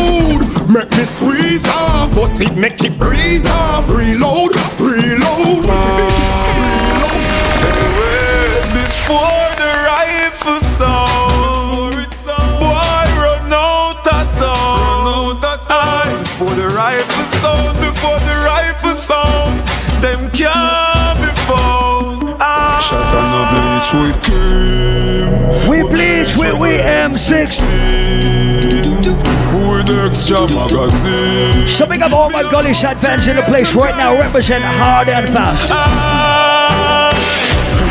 make 0.72 0.90
me 0.92 1.04
squeeze 1.04 1.68
off. 1.68 2.14
Fuss 2.14 2.40
it 2.40 2.56
make 2.56 2.84
it 2.84 2.98
breeze 2.98 3.46
off. 3.46 3.90
Reload, 3.90 4.56
reload, 4.80 5.66
full 5.66 5.86
clip 5.92 6.12
beat 6.56 6.88
it 6.92 7.04
off. 7.04 7.22
Before 8.72 9.48
the 9.60 9.72
rifle 9.92 10.62
sound, 10.62 12.08
boy 12.60 13.08
run 13.20 13.54
out 13.54 14.08
of 14.08 14.28
town. 14.40 15.42
Before 16.22 16.56
the 16.56 16.68
rifle 16.70 17.28
sound, 17.42 17.78
before 17.80 18.20
the 18.20 18.36
rifle 18.46 18.96
sound, 18.96 19.60
them 20.02 20.30
can't 20.32 21.18
be 21.22 21.32
found. 21.48 22.36
Ah. 22.40 22.80
Shot 22.80 23.14
on 23.20 23.30
a 23.40 23.46
bleach 23.52 23.90
with 24.00 24.18
cream. 24.26 25.30
We 25.70 25.78
bleach 25.90 26.34
with 26.38 26.58
we 26.60 26.72
M60. 26.80 28.02
Extra 29.92 30.48
magazine. 30.48 31.68
So 31.68 31.86
big 31.86 32.02
up 32.02 32.14
all 32.14 32.30
my 32.30 32.44
gully 32.50 32.74
fans 32.74 33.28
in 33.28 33.36
the 33.36 33.42
place 33.44 33.76
right 33.76 33.96
now, 33.98 34.18
represent 34.18 34.64
hard 34.64 35.10
and 35.10 35.28
fast. 35.30 35.68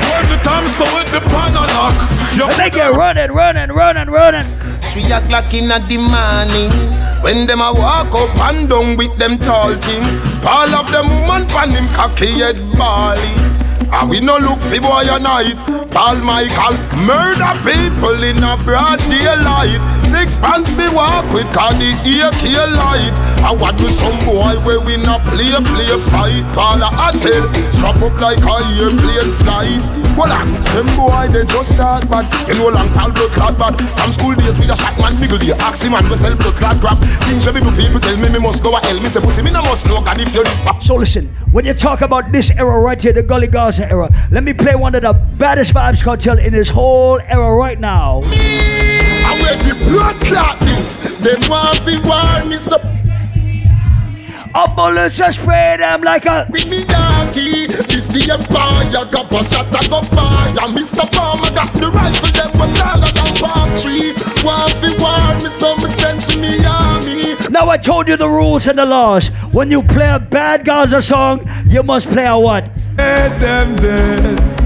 When 0.08 0.26
the 0.30 0.42
time 0.42 0.66
so 0.66 0.84
with 0.96 1.12
the 1.12 1.20
pan 1.28 1.52
knock, 1.52 2.56
they 2.56 2.70
get 2.70 2.92
running, 2.94 3.32
running, 3.32 3.70
running, 3.70 4.08
running. 4.08 4.46
Three 4.90 5.12
o'clock 5.12 5.54
in 5.54 5.68
the 5.68 5.98
morning 5.98 6.70
When 7.22 7.46
them 7.46 7.60
a 7.60 7.72
walk 7.72 8.12
up 8.12 8.36
and 8.50 8.68
down 8.68 8.96
with 8.96 9.16
them 9.18 9.38
tall 9.38 9.72
thing 9.74 10.02
All 10.44 10.74
of 10.74 10.90
them 10.90 11.06
woman 11.06 11.46
pan 11.46 11.70
him 11.70 11.86
cocky 11.94 12.26
head 12.26 12.56
bally 12.74 13.22
And 13.92 14.10
we 14.10 14.18
no 14.18 14.38
look 14.38 14.58
fi 14.58 14.80
boy 14.80 15.06
a 15.06 15.20
night 15.20 15.54
Paul 15.92 16.16
Michael 16.16 16.74
murder 17.06 17.54
people 17.62 18.18
in 18.24 18.42
a 18.42 18.56
broad 18.64 18.98
daylight 19.06 19.78
Six 20.20 20.36
pants 20.36 20.76
me 20.76 20.84
walk 20.92 21.24
with 21.32 21.48
cause 21.56 21.72
the 21.80 21.96
AK 21.96 22.44
light. 22.76 23.16
I 23.40 23.56
want 23.56 23.80
to 23.80 23.88
some 23.88 24.12
boy 24.28 24.52
where 24.68 24.76
we 24.76 25.00
not 25.00 25.24
play 25.32 25.48
play 25.48 25.88
fight. 26.12 26.44
Paul 26.52 26.84
a 26.84 26.92
tell 27.16 27.48
strap 27.72 27.96
up 28.04 28.12
like 28.20 28.36
a 28.44 28.60
airplane 28.76 29.32
flight. 29.40 29.80
Well 30.20 30.28
on, 30.28 30.52
them 30.76 30.84
boy 30.92 31.32
they 31.32 31.48
just 31.48 31.72
start 31.72 32.04
bad. 32.12 32.28
You 32.44 32.60
know 32.60 32.68
long 32.68 32.92
tall 32.92 33.08
blood 33.16 33.32
clot 33.32 33.56
bad. 33.56 33.80
From 33.96 34.12
school 34.12 34.34
days 34.36 34.60
we 34.60 34.68
a 34.68 34.76
shot 34.76 34.92
man 35.00 35.16
niggle 35.16 35.40
Ask 35.56 35.88
him 35.88 35.92
man 35.92 36.04
we 36.04 36.16
sell 36.16 36.36
blood 36.36 36.52
clot 36.60 36.76
crap. 36.84 37.00
Things 37.24 37.46
when 37.46 37.54
me 37.54 37.60
do 37.64 37.72
people 37.72 37.98
tell 37.98 38.18
me 38.20 38.28
me 38.28 38.44
must 38.44 38.62
go 38.62 38.76
a 38.76 38.80
hell 38.84 39.00
Me 39.00 39.08
say 39.08 39.24
pussy 39.24 39.40
me 39.40 39.50
no 39.50 39.62
must 39.62 39.86
know 39.88 40.04
cause 40.04 40.20
if 40.20 40.34
you 40.34 40.44
this 40.44 40.60
So 40.84 40.96
listen, 40.96 41.32
when 41.50 41.64
you 41.64 41.72
talk 41.72 42.02
about 42.02 42.30
this 42.30 42.50
era 42.50 42.78
right 42.78 43.00
here, 43.00 43.14
the 43.14 43.22
Gully 43.22 43.48
Gaza 43.48 43.88
era, 43.88 44.12
let 44.30 44.44
me 44.44 44.52
play 44.52 44.74
one 44.74 44.94
of 44.94 45.00
the 45.00 45.14
baddest 45.14 45.72
Vybz 45.72 46.04
Kartel 46.04 46.36
in 46.36 46.52
this 46.52 46.68
whole 46.68 47.18
era 47.20 47.56
right 47.56 47.80
now. 47.80 48.20
And 49.30 49.42
where 49.42 49.56
the 49.58 49.74
blood 49.84 50.20
clot 50.22 50.60
is 50.62 51.20
Them 51.20 51.40
want 51.48 51.78
fi 51.78 51.98
war 52.02 52.44
me 52.44 52.56
so 52.56 52.76
A 54.54 54.68
bullets 54.74 55.18
just 55.18 55.40
spray 55.40 55.76
them 55.78 56.02
like 56.02 56.26
a 56.26 56.48
With 56.50 56.66
me 56.68 56.84
darky 56.84 57.66
This 57.68 58.08
the 58.08 58.32
empire 58.32 59.06
Got 59.06 59.32
a 59.32 59.44
shot 59.44 59.66
I 59.72 59.86
go 59.86 60.02
fire 60.02 60.68
Mr. 60.74 61.06
Farmer 61.14 61.54
got 61.54 61.72
the 61.74 61.90
rifle 61.90 62.32
Them 62.32 62.58
was 62.58 62.72
taller 62.76 63.12
than 63.12 63.34
palm 63.38 63.70
tree 63.78 64.14
Want 64.42 64.72
fi 64.80 64.90
war 64.98 65.34
me 65.38 65.50
so 65.50 65.76
me 65.76 65.88
send 65.90 66.20
to 66.22 66.36
me 66.36 66.64
army 66.66 67.36
Now 67.50 67.68
I 67.68 67.76
told 67.76 68.08
you 68.08 68.16
the 68.16 68.28
rules 68.28 68.66
and 68.66 68.78
the 68.78 68.86
laws. 68.86 69.28
When 69.52 69.70
you 69.70 69.82
play 69.82 70.10
a 70.10 70.18
bad 70.18 70.64
Gaza 70.64 71.02
song, 71.02 71.48
you 71.66 71.82
must 71.82 72.08
play 72.08 72.26
a 72.26 72.36
what? 72.36 72.68
Dead 72.96 73.40
them 73.40 73.76
dead. 73.76 74.59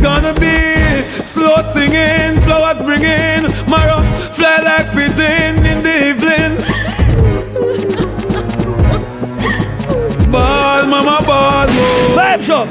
It's 0.00 0.06
gonna 0.06 0.32
be 0.32 1.02
slow 1.24 1.56
singing, 1.72 2.40
flowers 2.42 2.80
bringing, 2.80 3.42
marrow 3.68 3.98
fly 4.32 4.60
like 4.62 4.92
pigeon 4.92 5.66
in 5.66 5.82
the 5.82 6.10
evening. 6.10 6.54
Ball, 10.30 10.86
mama, 10.86 11.18
ball, 11.26 11.66
oh. 11.68 12.14
Vibes 12.16 12.48
up. 12.48 12.68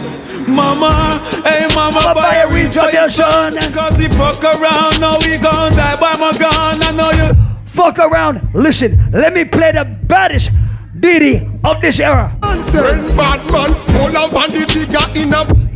Mama, 0.47 1.19
hey 1.43 1.67
mama, 1.75 1.99
Mama, 1.99 2.15
buy 2.15 2.35
a 2.37 2.47
weed 2.47 2.73
for 2.73 2.89
your 2.91 3.09
son. 3.09 3.51
son. 3.51 3.73
Cause 3.73 3.97
he 3.97 4.07
fuck 4.07 4.41
around, 4.41 5.01
now 5.01 5.19
we 5.19 5.37
gon' 5.37 5.73
die 5.73 5.99
by 5.99 6.15
my 6.15 6.31
gun. 6.31 6.81
I 6.81 6.91
know 6.91 7.11
you. 7.11 7.35
Fuck 7.65 7.99
around. 7.99 8.39
Listen, 8.53 9.11
let 9.11 9.33
me 9.33 9.43
play 9.43 9.73
the 9.73 9.83
baddest 9.83 10.51
Diddy 10.97 11.45
of 11.65 11.81
this 11.81 11.99
era. 11.99 12.37
When 12.41 12.59
bad 12.61 13.51
man 13.51 13.73
hold 13.73 14.15
on 14.15 14.29
pan 14.29 14.51
the 14.51 14.65
trigger 14.65 15.19
in 15.19 15.33
a 15.33 15.66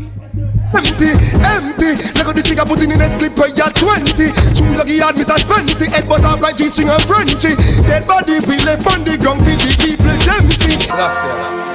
Empty, 0.72 1.12
empty 1.44 1.92
Like 2.16 2.26
how 2.26 2.34
the 2.34 2.42
trigger 2.44 2.66
put 2.66 2.80
in 2.80 2.92
in 2.92 3.02
a 3.02 3.10
clip 3.18 3.36
where 3.38 3.52
you're 3.52 3.72
20 3.76 4.16
True 4.56 4.74
lucky 4.78 5.00
hard 5.00 5.16
Mr. 5.16 5.36
Spency 5.36 5.92
Head 5.92 6.08
buzz 6.08 6.24
off 6.24 6.42
like 6.42 6.56
G-string 6.56 6.90
and 6.90 7.04
Frenchy 7.04 7.56
Dead 7.84 8.08
body 8.08 8.40
we 8.48 8.58
left 8.64 8.88
on 8.88 9.04
the 9.04 9.18
ground 9.18 9.44
For 9.44 9.52
the 9.52 9.76
people 9.76 10.16
them 10.26 10.48
see 10.52 10.78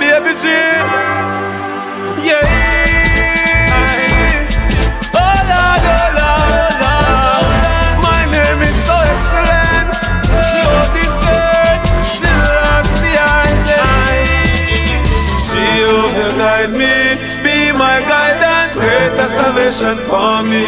Baby 0.00 0.32
G. 0.36 0.48
Yeah. 2.24 2.42
Oh 5.14 5.38
Lord, 5.50 5.82
oh 5.84 6.10
Lord, 6.16 6.25
salvation 19.46 19.96
for 20.10 20.42
me. 20.42 20.66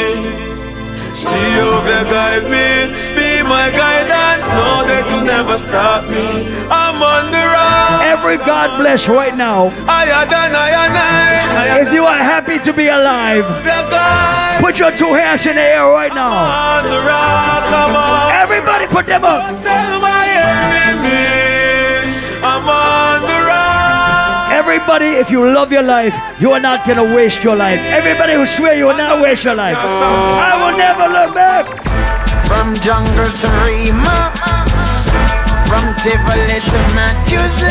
Jehovah 1.11 2.05
guide 2.15 2.47
me, 2.47 2.95
be 3.19 3.43
my 3.43 3.67
guidance. 3.75 4.45
No, 4.55 4.87
they 4.87 5.03
could 5.09 5.27
never 5.27 5.59
stop 5.59 6.09
me. 6.09 6.47
I'm 6.71 7.03
on 7.03 7.25
the 7.35 7.43
road. 7.55 8.07
Every 8.15 8.37
God 8.37 8.79
bless 8.79 9.09
right 9.09 9.37
now. 9.37 9.71
Higher 9.91 10.25
than 10.31 10.51
I 10.55 10.71
and 10.85 10.95
I. 10.95 11.81
If 11.83 11.93
you 11.93 12.05
are 12.05 12.23
happy 12.33 12.59
to 12.61 12.73
be 12.73 12.87
alive, 12.87 13.45
put 14.61 14.79
your 14.79 14.93
two 14.93 15.13
hands 15.15 15.47
in 15.47 15.57
the 15.57 15.63
air 15.63 15.87
right 15.87 16.15
now. 16.15 16.31
On 16.31 16.85
the 16.85 17.01
rock, 17.03 17.63
come 17.75 17.97
on. 17.97 18.31
Everybody 18.45 18.87
put 18.87 19.07
them 19.07 19.25
up. 19.25 19.43
Everybody, 24.91 25.21
if 25.21 25.31
you 25.31 25.45
love 25.45 25.71
your 25.71 25.83
life, 25.83 26.15
you 26.41 26.51
are 26.53 26.61
not 26.61 26.87
gonna 26.87 27.15
waste 27.15 27.45
your 27.45 27.55
life. 27.55 27.79
Everybody 27.79 28.33
who 28.33 28.47
swear 28.47 28.75
you 28.75 28.87
will 28.87 28.97
not 28.97 29.21
waste 29.21 29.45
your 29.45 29.55
life. 29.55 29.77
I 29.77 30.57
will 30.65 30.79
never 30.79 31.13
look 31.13 31.35
back. 31.35 31.67
From 32.49 32.75
jungle 32.77 33.29
to 33.29 33.49
Rema 33.69 34.33
From 35.69 35.85
Tivoli 36.01 36.61
to 36.73 36.79
Massachusetts 36.97 37.69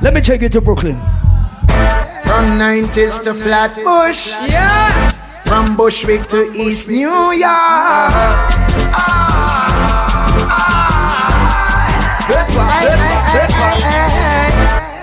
Let 0.00 0.14
me 0.14 0.20
take 0.20 0.40
you 0.42 0.48
to 0.50 0.60
Brooklyn. 0.60 1.00
From 2.22 2.46
90s 2.56 3.24
to 3.24 3.34
Flatbush 3.34 4.30
Yeah 4.48 5.08
From 5.42 5.76
Bushwick 5.76 6.28
to 6.28 6.48
East 6.54 6.88
New 6.88 7.32
York 7.32 9.21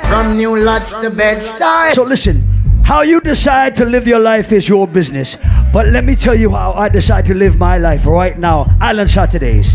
From 0.10 0.38
New 0.38 0.58
Lots 0.60 0.96
to 1.06 1.12
Bed-Stuy 1.12 1.94
So 1.94 2.02
listen, 2.02 2.42
how 2.84 3.02
you 3.02 3.22
decide 3.22 3.76
to 3.76 3.86
live 3.86 4.08
your 4.08 4.18
life 4.18 4.52
is 4.52 4.68
your 4.68 4.88
business. 4.88 5.38
But 5.72 5.86
let 5.94 6.04
me 6.04 6.16
tell 6.16 6.34
you 6.34 6.50
how 6.50 6.74
I 6.74 6.90
decide 6.90 7.26
to 7.28 7.36
live 7.36 7.60
my 7.60 7.78
life 7.78 8.08
right 8.08 8.34
now. 8.38 8.66
Island 8.82 9.12
Saturdays. 9.12 9.72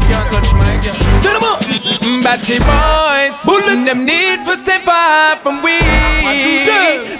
Batty 2.27 2.59
boys, 2.67 3.37
bullet 3.47 3.85
them 3.87 4.05
need 4.05 4.41
for 4.45 4.57
stay 4.59 4.81
far 4.81 5.37
from 5.37 5.63
we. 5.63 5.79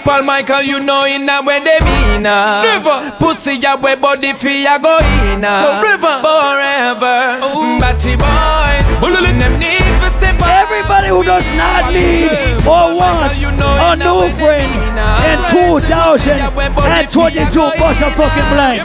Paul 0.03 0.23
Michael, 0.23 0.61
you 0.61 0.79
know 0.81 1.05
in 1.05 1.29
a 1.29 1.41
when 1.41 1.63
they 1.63 1.79
mean 1.87 2.25
uh. 2.25 2.61
Never. 2.63 3.15
Pussy 3.17 3.55
ya 3.55 3.77
way 3.79 3.95
body 3.95 4.33
fi 4.33 4.63
ya 4.63 4.77
go 4.77 4.99
in 5.31 5.43
uh. 5.43 5.79
Forever, 5.79 6.19
forever. 6.19 7.39
Batty 7.79 8.19
boys, 8.19 8.85
bullet 8.99 9.39
them 9.39 9.57
need 9.57 9.87
for 10.03 10.11
stay 10.19 10.35
far. 10.37 10.51
Everybody 10.67 11.07
who 11.07 11.23
does 11.23 11.47
not 11.55 11.93
need 11.93 12.54
or 12.67 12.95
want 12.97 13.37
a 13.37 13.95
new 13.95 14.27
friend 14.41 14.73
in 15.21 15.37
2022. 15.49 17.71
Bust 17.77 18.01
a 18.01 18.09
fucking 18.11 18.49
blank. 18.53 18.81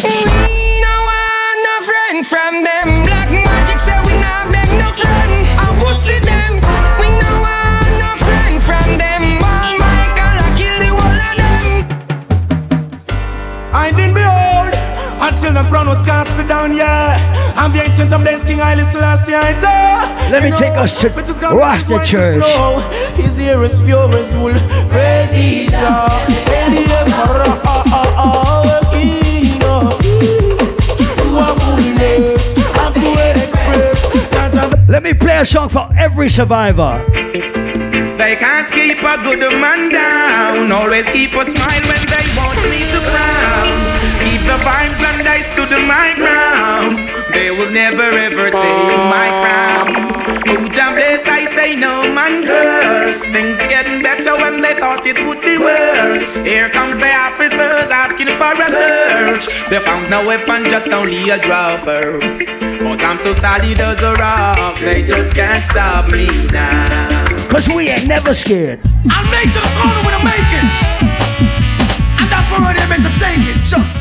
We 0.00 0.16
no 0.80 0.94
want 1.04 1.56
no 1.60 1.76
friend 1.84 2.24
from 2.26 2.64
them. 2.64 3.04
Black 3.04 3.28
magic 3.30 3.78
say 3.80 4.00
we 4.06 4.14
not 4.16 4.48
make 4.48 4.72
no 4.80 4.92
friend. 4.96 5.46
I 5.60 5.68
will 5.82 5.92
see 5.94 6.18
them. 6.20 6.54
We 7.00 7.08
no 7.20 7.32
want 7.44 7.92
no 8.00 8.16
friend 8.24 8.56
from 8.62 8.96
them. 8.96 9.22
All 9.44 9.76
my 9.76 10.08
God, 10.16 10.40
I 10.40 10.48
kill 10.56 10.72
the 10.80 10.88
whole 10.96 11.20
of 11.20 11.36
them. 11.36 11.84
I 13.74 13.92
didn't 13.92 14.14
behold 14.14 14.72
until 15.20 15.52
the 15.52 15.64
brown 15.68 15.86
was 15.86 16.00
cast 16.02 16.30
down, 16.48 16.72
yeah. 16.74 17.18
Phantom 17.60 18.24
Days 18.24 18.42
King 18.42 18.60
I 18.62 18.74
listen 18.74 19.02
last 19.02 19.28
year 19.28 19.38
Let 20.32 20.42
me 20.42 20.50
take 20.50 20.72
us 20.72 20.98
to 21.02 21.08
Rasta 21.10 22.00
Church. 22.04 22.42
His 23.16 23.38
ear 23.38 23.62
is 23.62 23.82
pure 23.82 24.08
as 24.16 24.34
wool. 24.34 24.54
Praise 24.88 25.70
Jah. 25.70 26.08
Hail 26.48 26.70
the 26.72 26.82
Emperor. 27.00 27.52
King 28.90 29.62
of 29.62 30.00
kings. 30.00 30.76
To 31.20 31.28
a 31.36 31.52
fullness 31.60 32.56
and 32.80 32.94
to 32.96 33.10
express. 33.28 34.88
Let 34.88 35.02
me 35.02 35.12
play 35.12 35.38
a 35.40 35.44
song 35.44 35.68
for 35.68 35.88
every 35.96 36.30
survivor. 36.30 37.04
They 37.12 38.36
can't 38.36 38.70
keep 38.70 38.98
a 39.02 39.16
good 39.22 39.40
man 39.60 39.90
down. 39.92 40.72
Always 40.72 41.06
keep 41.08 41.32
a 41.34 41.44
smile 41.44 41.84
when 41.84 42.04
they 42.08 42.26
want 42.36 42.56
me 42.72 42.80
to 42.88 43.00
frown. 43.10 44.00
Keep 44.24 44.40
the 44.48 44.56
vibes 44.64 45.02
and 45.04 45.28
I 45.28 45.42
stood 45.42 45.70
my 45.86 46.14
ground. 46.16 46.99
They 47.32 47.50
will 47.50 47.70
never 47.70 48.02
ever 48.02 48.50
take 48.50 48.86
my 49.14 49.28
crown. 49.42 50.10
Oh, 50.48 50.68
Jah 50.68 50.92
bless, 50.94 51.26
I 51.26 51.44
say 51.44 51.76
no 51.76 52.02
man 52.12 52.44
curse. 52.44 53.22
Things 53.24 53.56
getting 53.58 54.02
better 54.02 54.36
when 54.36 54.60
they 54.60 54.74
thought 54.74 55.06
it 55.06 55.24
would 55.26 55.40
be 55.40 55.56
worse. 55.58 56.34
Here 56.44 56.68
comes 56.70 56.98
the 56.98 57.12
officers 57.12 57.90
asking 57.90 58.34
for 58.34 58.54
a 58.58 58.68
search. 58.68 59.46
They 59.70 59.78
found 59.80 60.10
no 60.10 60.26
weapon, 60.26 60.64
just 60.68 60.88
only 60.88 61.30
a 61.30 61.38
draw 61.38 61.76
first. 61.78 62.46
But 62.80 63.00
I'm 63.04 63.18
so 63.18 63.32
solid 63.32 63.78
as 63.78 64.02
a 64.02 64.14
rock, 64.14 64.80
they 64.80 65.02
just 65.06 65.34
can't 65.34 65.64
stop 65.64 66.10
me 66.10 66.26
now. 66.50 67.26
Cause 67.48 67.68
we 67.68 67.88
ain't 67.90 68.08
never 68.08 68.34
scared. 68.34 68.80
I'll 69.10 69.30
make 69.30 69.52
to 69.54 69.60
the 69.60 69.72
corner 69.78 70.00
with 70.02 70.18
a 70.18 70.22
make 70.24 70.49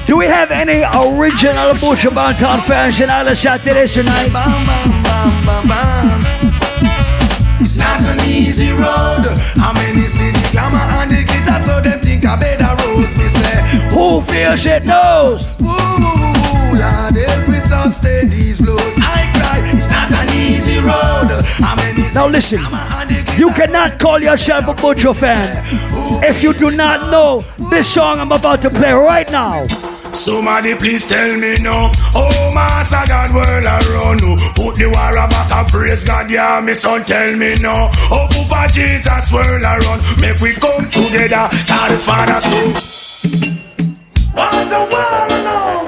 Do 0.10 0.18
we 0.18 0.26
have 0.26 0.50
any 0.50 0.82
original 0.82 1.78
Buju 1.78 2.10
Banton 2.10 2.62
fans 2.66 3.00
in 3.00 3.10
Island 3.10 3.38
Saturday 3.38 3.86
tonight? 3.86 4.32
It's 7.62 7.76
not 7.78 8.02
an 8.02 8.20
easy 8.28 8.72
road. 8.72 9.30
How 9.62 9.72
many 9.74 10.08
see 10.08 10.32
the 10.32 10.50
glamour 10.52 10.82
and 10.98 11.12
the 11.12 11.22
glitter 11.24 11.60
so 11.62 11.80
them 11.82 12.00
think 12.00 12.26
I 12.26 12.40
better 12.40 12.74
rose? 12.88 13.14
Me 13.18 13.28
say, 13.30 13.62
Who 13.94 14.22
feels 14.22 14.66
it 14.66 14.86
knows? 14.86 15.46
Ooh, 15.62 15.68
Lord, 16.74 17.14
help 17.14 17.48
me 17.48 17.60
sustain 17.60 18.30
these 18.32 18.58
blows. 18.58 18.96
I 18.98 19.30
cry. 19.38 19.62
It's 19.78 19.92
not 19.92 20.12
an 20.12 20.28
easy 20.34 20.80
road. 20.80 21.30
How 21.62 21.76
many 21.76 22.02
Now 22.16 22.28
listen, 22.28 22.64
you 23.40 23.50
cannot 23.54 23.98
call 24.00 24.20
yourself 24.22 24.68
a 24.68 24.74
Buju 24.74 25.16
fan 25.16 25.48
if 26.24 26.44
you 26.44 26.54
do 26.54 26.72
not 26.72 27.10
know 27.10 27.42
this 27.72 27.94
song 27.94 28.20
I'm 28.20 28.32
about 28.32 28.62
to 28.64 28.70
play 28.70 28.92
right 28.92 29.30
now. 29.32 29.64
Somebody 30.12 30.76
please 30.76 31.08
tell 31.08 31.38
me 31.38 31.56
no. 31.62 31.92
Oh, 32.16 32.52
Master 32.54 33.04
God, 33.08 33.34
world 33.34 33.66
around 33.66 34.22
no. 34.22 34.36
Put 34.56 34.76
the 34.76 34.88
war 34.92 35.14
back 35.30 35.52
and 35.52 35.68
praise 35.70 36.04
God, 36.04 36.30
yeah, 36.30 36.60
me 36.60 36.74
son, 36.74 37.04
tell 37.06 37.36
me 37.36 37.56
no. 37.62 37.90
Oh, 38.12 38.28
Papa 38.30 38.74
Jesus, 38.74 39.32
world 39.32 39.64
around. 39.64 40.04
Make 40.20 40.40
we 40.42 40.54
come 40.54 40.90
together, 40.92 41.48
God 41.68 41.92
the 41.92 41.98
Father, 41.98 42.42
so. 42.42 42.60
What's 44.36 44.70
the 44.70 44.80
world 44.92 45.32
alone? 45.32 45.79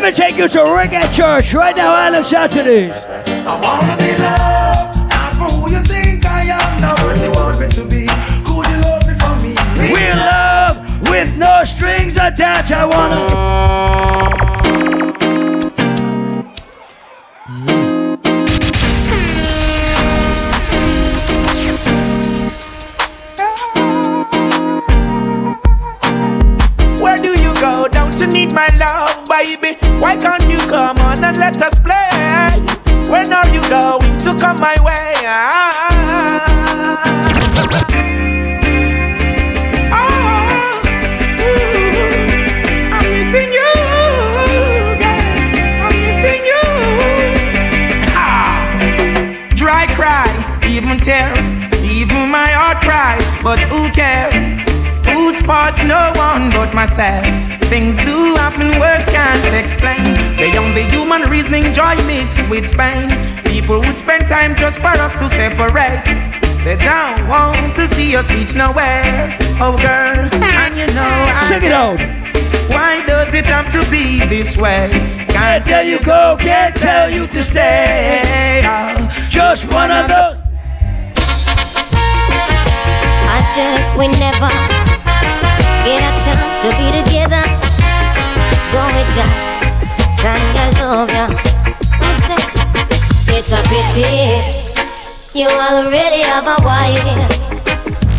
Let 0.00 0.14
me 0.14 0.16
take 0.16 0.38
you 0.38 0.48
to 0.48 0.60
Reggae 0.60 1.14
Church 1.14 1.52
right 1.52 1.76
now, 1.76 1.92
Island 1.92 2.24
Saturdays. 2.24 2.90
I 2.90 3.60
wanna 3.60 3.94
be 3.98 4.16
loved, 4.16 4.96
not 5.10 5.32
for 5.34 5.44
who 5.60 5.70
you 5.70 5.82
think 5.82 6.24
I 6.24 6.44
am, 6.44 6.80
not 6.80 6.98
what 7.00 7.18
you 7.20 7.30
want 7.32 7.60
me 7.60 7.68
to 7.68 7.84
be. 7.84 8.06
Could 8.42 8.66
you 8.70 8.80
love 8.80 9.04
me 9.06 9.12
for 9.20 9.36
me? 9.44 9.52
Real 9.94 10.16
love 10.16 10.80
with 11.10 11.36
no 11.36 11.64
strings 11.66 12.16
attached. 12.16 12.72
I 12.72 12.86
wanna. 12.86 13.28
Where 27.02 27.18
do 27.18 27.38
you 27.38 27.52
go? 27.60 27.86
Don't 27.88 28.18
you 28.18 28.26
need 28.28 28.54
my 28.54 28.68
love, 28.78 29.19
baby? 29.42 29.76
Why 30.00 30.16
can't 30.16 30.42
you 30.48 30.58
come 30.68 30.98
on 30.98 31.22
and 31.24 31.36
let 31.38 31.60
us 31.62 31.78
play? 31.80 32.08
When 33.10 33.32
are 33.32 33.48
you 33.48 33.62
going 33.68 34.18
to 34.24 34.34
come 34.38 34.56
my 34.60 34.76
way? 34.84 35.14
Ah. 35.24 35.72
ah. 39.92 40.82
Mm-hmm. 41.40 42.94
I'm 42.96 43.06
missing 43.16 43.50
you, 43.58 43.72
girl. 45.02 45.28
I'm 45.84 45.94
missing 46.06 46.42
you. 46.50 46.64
Ah. 48.24 49.48
Dry 49.56 49.86
cry, 49.98 50.28
even 50.68 50.98
tears, 50.98 51.46
even 51.82 52.28
my 52.30 52.50
heart 52.58 52.80
cries, 52.82 53.24
but 53.42 53.58
who 53.70 53.88
cares? 53.90 54.69
Whose 55.50 55.58
fault's 55.58 55.82
no 55.82 56.12
one 56.14 56.50
but 56.50 56.72
myself. 56.72 57.26
Things 57.64 57.96
do 57.96 58.36
happen, 58.36 58.78
words 58.78 59.08
can't 59.10 59.42
explain. 59.52 60.14
Beyond 60.36 60.76
the 60.76 60.86
human 60.94 61.28
reasoning, 61.28 61.74
joy 61.74 61.96
mixed 62.06 62.48
with 62.48 62.70
pain. 62.78 63.10
People 63.42 63.80
would 63.80 63.98
spend 63.98 64.28
time 64.28 64.54
just 64.54 64.78
for 64.78 64.94
us 65.02 65.14
to 65.14 65.28
separate. 65.28 66.04
They 66.62 66.76
don't 66.76 67.28
want 67.28 67.74
to 67.78 67.88
see 67.88 68.14
us 68.14 68.30
reach 68.30 68.54
nowhere. 68.54 69.36
Oh, 69.58 69.76
girl, 69.76 70.30
and 70.32 70.78
you 70.78 70.86
know 70.94 71.10
I 71.26 71.44
Sing 71.48 71.64
it 71.64 71.72
out. 71.72 71.98
Why 72.70 73.04
does 73.08 73.34
it 73.34 73.46
have 73.46 73.72
to 73.72 73.90
be 73.90 74.24
this 74.26 74.56
way? 74.56 74.88
Can't 75.30 75.66
tell 75.66 75.84
you 75.84 75.98
go, 76.04 76.36
can't 76.38 76.76
tell 76.76 77.10
you 77.10 77.26
to 77.26 77.42
stay. 77.42 78.62
Oh, 78.64 79.26
just 79.28 79.66
one 79.72 79.90
of 79.90 80.06
those. 80.06 80.38
I 83.32 83.42
said 83.54 83.80
if 83.80 83.98
we 83.98 84.06
never 84.06 84.79
get 85.84 86.00
a 86.04 86.12
chance 86.24 86.58
to 86.64 86.68
be 86.78 86.88
together, 86.92 87.44
go 88.72 88.82
with 88.94 89.16
ya, 89.16 89.26
Tanya, 90.20 90.64
I 90.64 90.70
love 90.80 91.10
ya. 91.10 91.26
I 92.00 92.12
said 92.24 93.36
it's 93.36 93.52
a 93.52 93.60
pity 93.68 94.60
you 95.32 95.46
already 95.46 96.22
have 96.22 96.44
a 96.44 96.56
wife, 96.64 97.04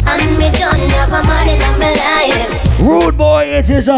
and 0.07 0.37
me 0.37 0.49
don't 0.57 0.89
have 0.91 1.11
a 1.11 1.21
man 1.27 1.49
in 1.49 1.59
my 1.77 1.93
life. 1.93 2.79
Rude 2.79 3.17
boy, 3.17 3.43
it 3.45 3.69
is 3.69 3.89
a. 3.89 3.97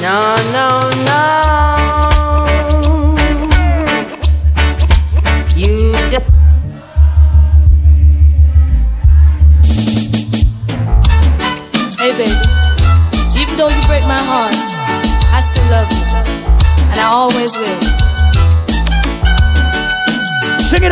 No, 0.00 0.34
no, 0.52 0.90
no. 1.06 1.51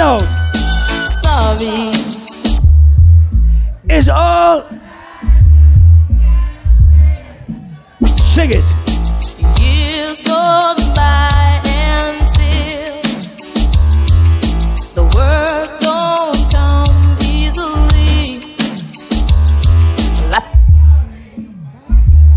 It 0.01 0.05
out. 0.05 0.23
Sorry. 0.57 1.93
It's 3.89 4.09
all. 4.09 4.67
Sing 8.07 8.51
it. 8.53 8.65
Years 9.61 10.21
go 10.23 10.75
by 10.95 11.61
and 11.67 12.27
still 12.27 13.03
the 14.95 15.05
words 15.17 15.79
don't 15.79 16.51
come 16.51 17.19
easily. 17.25 18.57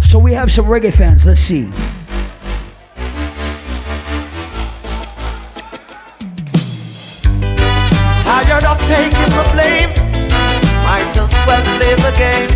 So 0.02 0.20
we 0.20 0.34
have 0.34 0.52
some 0.52 0.66
reggae 0.66 0.94
fans. 0.94 1.26
Let's 1.26 1.42
see. 1.42 1.70
Well 11.48 11.64
play 11.78 11.94
the 11.96 12.14
game. 12.18 12.50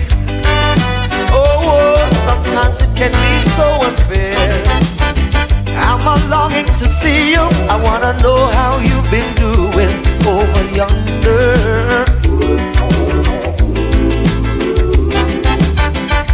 Oh, 1.32 1.44
oh, 1.76 2.10
sometimes 2.28 2.82
it 2.82 2.92
can 2.96 3.12
be 3.12 3.34
so 3.58 3.68
unfair. 3.88 4.38
I'm 5.78 6.02
a 6.02 6.16
longing 6.30 6.66
to 6.66 6.86
see 6.86 7.32
you. 7.34 7.46
I 7.70 7.76
wanna 7.84 8.14
know 8.24 8.48
how 8.58 8.78
you've 8.80 9.10
been 9.12 9.32
doing 9.36 9.94
over 10.26 10.64
yonder. 10.76 12.06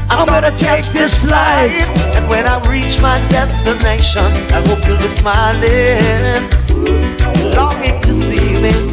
I'm 0.09 0.27
gonna 0.27 0.55
take 0.57 0.85
this 0.93 1.13
flight, 1.23 1.71
and 2.15 2.29
when 2.29 2.45
I 2.45 2.57
reach 2.69 3.01
my 3.01 3.19
destination, 3.29 4.29
I 4.55 4.61
hope 4.67 4.85
you'll 4.87 4.97
be 4.97 5.09
smiling. 5.09 6.43
Longing 7.55 8.01
to 8.03 8.13
baby. 8.61 8.92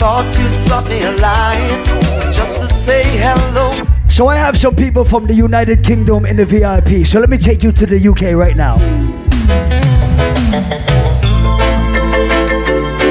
thought 0.00 0.24
you'd 0.38 0.66
drop 0.66 0.88
me 0.88 1.02
a 1.02 1.12
line 1.20 1.84
just 2.32 2.58
to 2.58 2.66
say 2.72 3.02
hello. 3.20 3.70
So 4.08 4.28
I 4.28 4.36
have 4.36 4.56
some 4.56 4.74
people 4.74 5.04
from 5.04 5.26
the 5.26 5.34
United 5.34 5.84
Kingdom 5.84 6.24
in 6.24 6.36
the 6.36 6.46
VIP. 6.46 7.06
So 7.06 7.20
let 7.20 7.28
me 7.28 7.36
take 7.36 7.62
you 7.62 7.70
to 7.72 7.84
the 7.84 7.98
UK 8.08 8.32
right 8.34 8.56
now. 8.56 8.78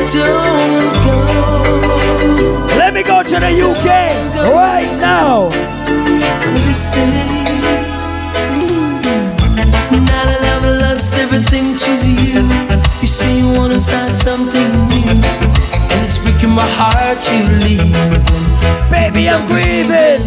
Don't 0.09 0.97
go. 1.05 1.15
Let 2.75 2.95
me 2.95 3.03
go 3.03 3.21
to 3.21 3.37
the 3.39 3.53
UK 3.69 3.85
right 4.49 4.91
now. 4.99 5.49
Now 10.09 10.23
that 10.25 10.41
I've 10.53 10.65
lost 10.81 11.13
everything 11.13 11.75
to 11.75 11.91
you, 12.09 12.41
you 12.99 13.07
say 13.07 13.37
you 13.37 13.47
wanna 13.53 13.77
start 13.77 14.15
something 14.15 14.87
new, 14.87 15.05
and 15.05 15.23
it's 15.23 15.88
breaking 16.23 16.49
my 16.51 16.67
heart 16.67 17.19
you 17.31 17.43
leave. 17.65 17.93
Baby, 18.89 19.29
I'm 19.29 19.45
grieving. 19.47 20.23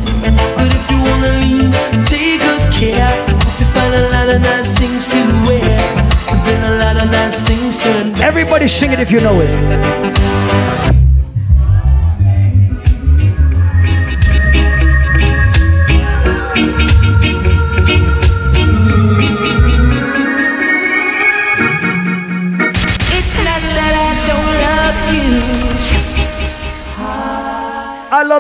But 0.56 0.70
if 0.78 0.85
you 0.90 0.98
wanna 1.09 1.32
leave, 1.43 1.73
take 2.06 2.40
good 2.40 2.64
care. 2.73 3.12
You 3.59 3.66
find 3.74 3.94
a 3.94 4.09
lot 4.10 4.28
of 4.28 4.40
nice 4.40 4.73
things 4.73 5.09
to 5.09 5.20
wear, 5.47 5.78
but 6.27 6.44
then 6.44 6.60
a 6.73 6.77
lot 6.85 6.97
of 7.02 7.10
nice 7.10 7.43
things. 7.43 7.78
Everybody 8.20 8.69
sing 8.69 8.93
it 8.93 9.01
if 9.01 9.10
you 9.10 9.20
know 9.20 9.40
it. 9.40 10.91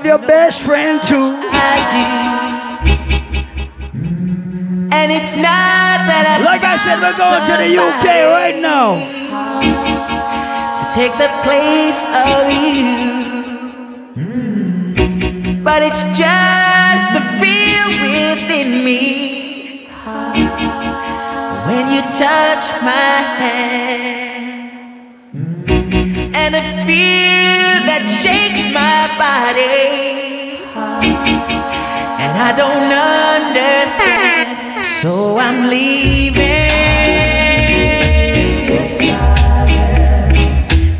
Your 0.04 0.18
best 0.18 0.62
friend 0.62 1.00
too. 1.06 1.38
I 1.52 1.76
do. 1.94 2.04
And 4.92 5.12
it's 5.12 5.34
not 5.34 5.98
that 6.10 6.24
I 6.26 6.44
Like 6.44 6.64
I 6.64 6.76
said, 6.76 6.98
we're 7.00 7.16
going 7.16 7.42
to 7.46 7.56
the 7.62 7.70
UK 7.78 8.06
right 8.34 8.58
now. 8.60 8.98
to 10.78 10.84
take 10.92 11.12
the 11.14 11.30
place 11.46 12.02
of 12.26 12.50
you. 12.50 13.22
But 15.62 15.82
it's 15.82 16.02
just 16.18 17.04
the 17.14 17.22
feel 17.38 17.86
within 18.10 18.84
me 18.84 19.86
when 21.66 21.84
you 21.94 22.02
touch 22.18 22.64
my 22.82 23.16
hand, 23.38 24.31
and 26.44 26.56
a 26.56 26.62
fear 26.84 27.78
that 27.86 28.02
shakes 28.22 28.66
my 28.74 29.06
body, 29.14 30.58
and 32.18 32.34
I 32.34 32.50
don't 32.62 32.90
understand. 33.38 34.48
So 35.00 35.38
I'm 35.38 35.68
leaving. 35.70 36.42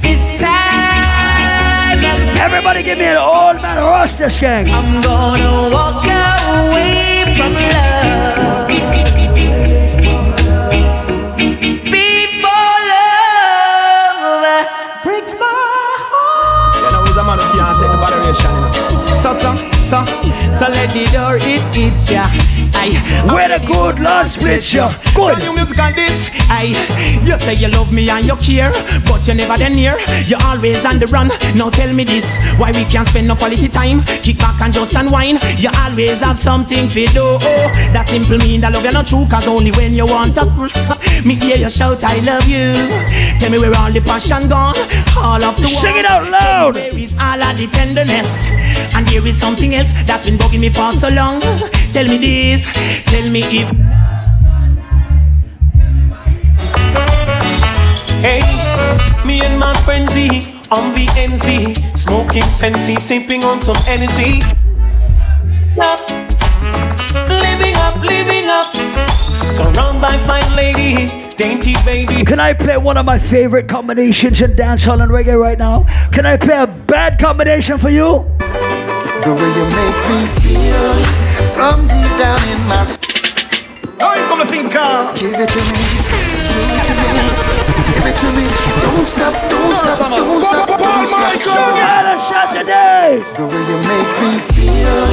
This 0.03 0.23
time 0.41 1.99
Everybody 2.39 2.85
give 2.85 2.99
me 2.99 3.07
an 3.07 3.17
old 3.17 3.61
man 3.63 3.79
roster 3.79 4.27
skank. 4.27 4.71
I'm 4.71 5.03
gonna 5.03 5.71
walk 5.75 6.05
away 6.07 7.35
from 7.37 7.53
love 7.55 9.02
So, 19.93 20.03
so, 20.57 20.73
let 20.73 20.89
the 20.97 21.05
door 21.13 21.37
it 21.37 21.61
hits 21.77 22.09
ya. 22.09 22.25
Aye. 22.81 22.97
Where 23.29 23.47
the 23.53 23.61
good 23.67 24.01
Lord 24.01 24.27
splits 24.27 24.73
ya. 24.73 24.89
Good. 25.15 25.37
New 25.45 25.53
music 25.53 25.79
on 25.81 25.93
this. 25.93 26.31
Aye. 26.49 26.73
You 27.23 27.37
say 27.37 27.53
you 27.61 27.69
love 27.69 27.93
me 27.93 28.09
and 28.09 28.25
you 28.25 28.35
care, 28.37 28.73
but 29.05 29.29
you 29.29 29.35
never 29.35 29.59
then 29.59 29.75
near. 29.75 29.99
You 30.25 30.39
always 30.49 30.83
on 30.87 30.99
the 30.99 31.07
run. 31.09 31.29
Now 31.55 31.69
tell 31.69 31.93
me 31.93 32.05
this, 32.05 32.25
why 32.57 32.73
we 32.73 32.85
can't 32.85 33.07
spend 33.07 33.29
no 33.29 33.37
quality 33.37 33.69
time? 33.69 34.03
Kick 34.25 34.39
back 34.39 34.63
and 34.63 34.73
just 34.73 34.97
unwind. 34.97 35.43
You 35.61 35.69
always 35.77 36.23
have 36.23 36.39
something 36.39 36.89
to 36.89 37.07
do. 37.09 37.37
Oh, 37.37 37.69
that 37.93 38.09
simple 38.09 38.39
mean 38.39 38.63
that 38.63 38.73
love 38.73 38.87
you 38.87 38.93
not 38.93 39.07
true, 39.09 39.27
cause 39.29 39.47
only 39.47 39.73
when 39.73 39.93
you 39.93 40.07
want 40.07 40.37
to. 40.37 40.49
Me 41.27 41.35
hear 41.35 41.59
you 41.59 41.69
shout, 41.69 42.03
I 42.03 42.19
love 42.21 42.49
you. 42.49 42.73
Tell 43.41 43.51
me 43.51 43.59
where 43.59 43.77
all 43.77 43.93
the 43.93 44.01
passion 44.01 44.49
gone, 44.49 44.73
all 45.21 45.45
of 45.45 45.55
the 45.61 45.69
world. 45.69 45.85
Sing 45.85 45.97
it 45.99 46.07
out 46.07 46.31
loud. 46.33 46.75
Where 46.77 46.99
is 46.99 47.15
all 47.21 47.43
of 47.43 47.59
the 47.59 47.67
tenderness? 47.67 48.49
And 48.95 49.07
there 49.09 49.27
is 49.27 49.39
something 49.39 49.75
else 49.75 49.93
that's 50.05 50.25
been 50.25 50.39
bugging 50.39 50.61
me 50.61 50.71
for 50.71 50.93
so 50.93 51.09
long. 51.09 51.41
Tell 51.93 52.07
me 52.07 52.19
this, 52.19 52.67
tell 53.05 53.29
me 53.29 53.43
if. 53.61 53.69
Hey, 58.23 58.43
me 59.27 59.43
and 59.43 59.59
my 59.59 59.75
friend 59.85 60.09
Z 60.09 60.53
on 60.71 60.93
the 60.95 61.07
NZ, 61.17 61.99
smoking 61.99 62.43
sensei, 62.45 62.97
sipping 62.97 63.45
on 63.45 63.61
some 63.61 63.77
energy. 63.87 64.41
Up, 65.81 66.01
living 67.29 67.77
up, 67.77 67.97
living 68.01 68.49
up, 68.49 68.75
surrounded 69.55 69.92
by 70.03 70.19
fine 70.19 70.57
ladies, 70.57 71.15
dainty 71.37 71.75
baby. 71.85 72.25
Can 72.25 72.41
I 72.41 72.53
play 72.55 72.77
one 72.77 72.97
of 72.97 73.07
my 73.07 73.21
favorite 73.21 73.69
combinations 73.69 74.43
in 74.43 74.51
dancehall 74.55 75.01
and 75.01 75.13
reggae 75.13 75.39
right 75.39 75.57
now? 75.57 75.87
Can 76.11 76.27
I 76.27 76.37
play 76.37 76.59
a 76.59 76.67
bad 76.67 77.21
combination 77.21 77.79
for 77.79 77.89
you? 77.89 78.27
The 79.23 79.31
way 79.31 79.51
you 79.55 79.67
make 79.71 79.99
me 80.11 80.21
feel 80.43 80.95
from 81.55 81.87
deep 81.87 82.13
down 82.19 82.43
in 82.51 82.61
my 82.67 82.83
soul. 82.83 83.07
I'm 84.03 84.29
gonna 84.29 84.45
think 84.45 84.75
uh, 84.75 85.15
Give 85.15 85.39
it 85.39 85.49
to 85.55 85.63
me, 85.71 85.79
give 86.03 86.75
it 86.75 86.83
to 86.83 86.95
me, 86.99 87.07
give 87.87 88.07
it 88.11 88.17
to 88.19 88.29
me. 88.35 88.45
Don't 88.83 89.07
stop, 89.07 89.35
don't 89.49 89.75
stop, 89.79 89.99
don't 90.19 90.43
stop, 90.43 90.67
don't 90.67 91.07
stop. 91.07 91.79
Got 91.79 92.11
a 92.11 92.19
shot. 92.19 92.51
The 92.59 93.47
way 93.47 93.63
you 93.71 93.79
make 93.87 94.13
me 94.19 94.33
feel 94.51 95.07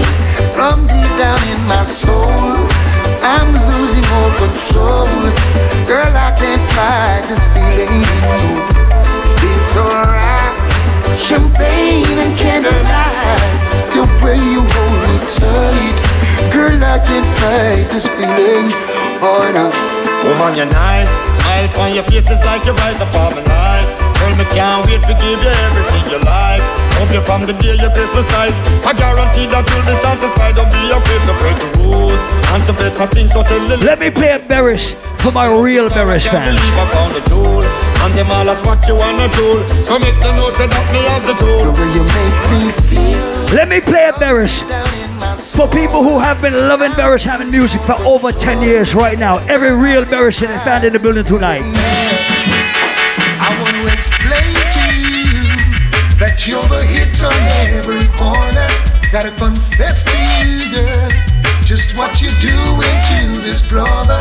from 0.57 0.81
deep 0.89 1.11
down 1.21 1.37
in 1.53 1.61
my 1.67 1.83
soul. 1.83 2.88
I'm 3.21 3.51
losing 3.67 4.05
all 4.15 4.31
control. 4.39 5.11
Girl, 5.87 6.13
I 6.15 6.31
can't 6.39 6.63
fight 6.71 7.27
this 7.27 7.43
feeling. 7.51 8.03
Feels 9.39 9.67
so 9.75 9.83
right. 9.83 10.67
Champagne 11.19 12.15
and 12.15 12.33
candlelight. 12.39 13.59
The 13.91 14.07
way 14.23 14.39
you 14.39 14.63
hold 14.63 14.97
me 15.03 15.15
tight. 15.27 15.99
Girl, 16.53 16.79
I 16.79 16.99
can't 17.03 17.27
fight 17.39 17.85
this 17.91 18.07
feeling. 18.07 18.71
Oh 19.19 19.45
no. 19.51 19.67
Woman, 20.23 20.55
you're 20.55 20.71
nice. 20.71 21.11
Smile 21.35 21.69
on 21.83 21.95
your 21.95 22.03
face 22.03 22.29
is 22.29 22.43
like 22.45 22.65
you're 22.65 22.75
right 22.75 22.99
upon 23.01 23.35
my 23.35 23.43
life. 23.43 23.89
Girl, 24.19 24.35
me 24.35 24.45
can't 24.55 24.85
wait 24.87 25.01
to 25.03 25.15
give 25.19 25.39
you 25.39 25.53
everything 25.67 26.11
you 26.11 26.19
like. 26.23 26.88
Hope 26.99 27.15
you 27.15 27.23
from 27.23 27.47
the 27.47 27.55
day 27.63 27.79
your 27.79 27.89
Christmas 27.95 28.27
sight. 28.27 28.51
I 28.83 28.91
guarantee 28.91 29.47
that 29.55 29.63
you'll 29.71 29.87
be 29.87 29.95
satisfied. 30.03 30.59
Don't 30.59 30.67
be 30.67 30.91
afraid 30.91 31.23
to 31.31 31.35
break 31.39 31.55
the 31.55 31.69
rules 31.79 32.19
and 32.51 32.59
to 32.67 32.73
better 32.75 33.07
things. 33.07 33.31
So 33.31 33.39
tell 33.41 33.63
the 33.71 33.79
Let 33.87 34.03
me 34.03 34.11
play 34.11 34.35
a 34.35 34.39
Beres 34.39 34.99
for 35.23 35.31
my 35.31 35.47
real 35.47 35.87
Beres 35.87 36.27
fans. 36.27 36.59
believe 36.59 36.79
upon 36.83 37.15
the 37.15 37.23
tool. 37.23 37.63
And 38.03 38.11
them 38.19 38.27
all 38.35 38.51
ask 38.51 38.65
what 38.67 38.83
you 38.83 38.99
wanna 38.99 39.31
do. 39.31 39.63
So 39.87 39.95
make 39.95 40.19
them 40.19 40.35
know 40.35 40.51
that 40.51 40.67
me 40.91 40.99
have 41.07 41.23
the 41.23 41.39
tool. 41.39 41.71
The 41.71 41.75
way 41.79 41.89
you 41.95 42.03
make 42.03 42.37
me 42.51 42.61
feel. 42.67 43.55
Let 43.55 43.69
me 43.71 43.79
play 43.79 44.11
a 44.11 44.13
Beres 44.13 44.67
for 45.55 45.67
people 45.71 46.03
who 46.03 46.19
have 46.19 46.41
been 46.41 46.67
loving 46.67 46.91
Beres 46.91 47.23
Hammond 47.23 47.51
music 47.51 47.79
for 47.81 47.95
over 48.03 48.33
10 48.33 48.61
years 48.61 48.93
right 48.93 49.17
now. 49.17 49.37
Every 49.47 49.71
real 49.71 50.03
Beres 50.03 50.39
fan 50.67 50.83
in 50.83 50.91
the 50.91 50.99
building 50.99 51.23
tonight. 51.23 51.63
That 56.19 56.43
you're 56.43 56.59
the 56.67 56.83
hit 56.83 57.15
on 57.23 57.31
every 57.71 58.03
corner. 58.19 58.67
Gotta 59.07 59.31
confess 59.39 60.03
to 60.03 60.11
you, 60.43 60.67
girl, 60.75 61.07
just 61.63 61.95
what 61.95 62.19
you're 62.19 62.35
doing 62.43 62.95
to 63.07 63.39
this 63.39 63.63
brother. 63.63 64.19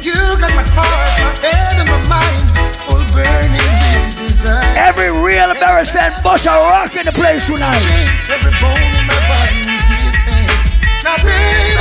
You 0.00 0.16
got 0.40 0.56
my 0.56 0.64
heart, 0.72 1.12
my 1.20 1.36
head, 1.44 1.84
and 1.84 1.88
my 1.92 2.00
mind 2.08 2.48
all 2.88 3.04
burning 3.12 3.76
with 3.92 4.16
desire. 4.16 4.64
Every 4.72 5.12
real 5.12 5.52
Beres 5.60 5.92
fan 5.92 6.16
bust 6.24 6.48
a 6.48 6.56
rock 6.56 6.96
in 6.96 7.04
the 7.04 7.12
place 7.12 7.44
tonight. 7.44 7.84
Change 7.84 8.24
every 8.32 8.56
bone 8.56 8.80
in 8.80 9.04
my 9.04 9.20
body 9.28 9.68
give 9.68 10.16
thanks. 10.24 10.72
Now, 11.04 11.20
baby, 11.20 11.76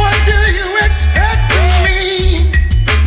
what 0.00 0.16
do 0.24 0.38
you 0.56 0.68
expect 0.88 1.52
from 1.52 1.68
me? 1.84 2.48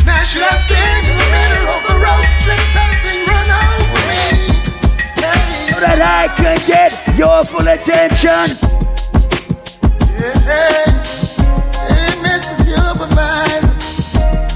Now, 0.06 0.22
should 0.22 0.46
I 0.46 0.54
stand 0.54 1.02
in 1.02 1.18
the 1.18 1.28
middle 1.34 1.66
of 1.74 1.82
the 1.82 1.96
road? 1.98 2.26
Let 2.46 2.62
something 2.70 3.18
run 3.26 3.50
over 3.50 4.02
me 4.06 4.55
so 5.76 5.84
that 5.84 6.00
I 6.00 6.32
can 6.40 6.56
get 6.64 6.96
your 7.18 7.44
full 7.44 7.68
attention. 7.68 8.48
Yeah. 10.16 10.88
Hey, 11.84 12.16
Mr. 12.24 12.56
Supervisor, 12.64 13.76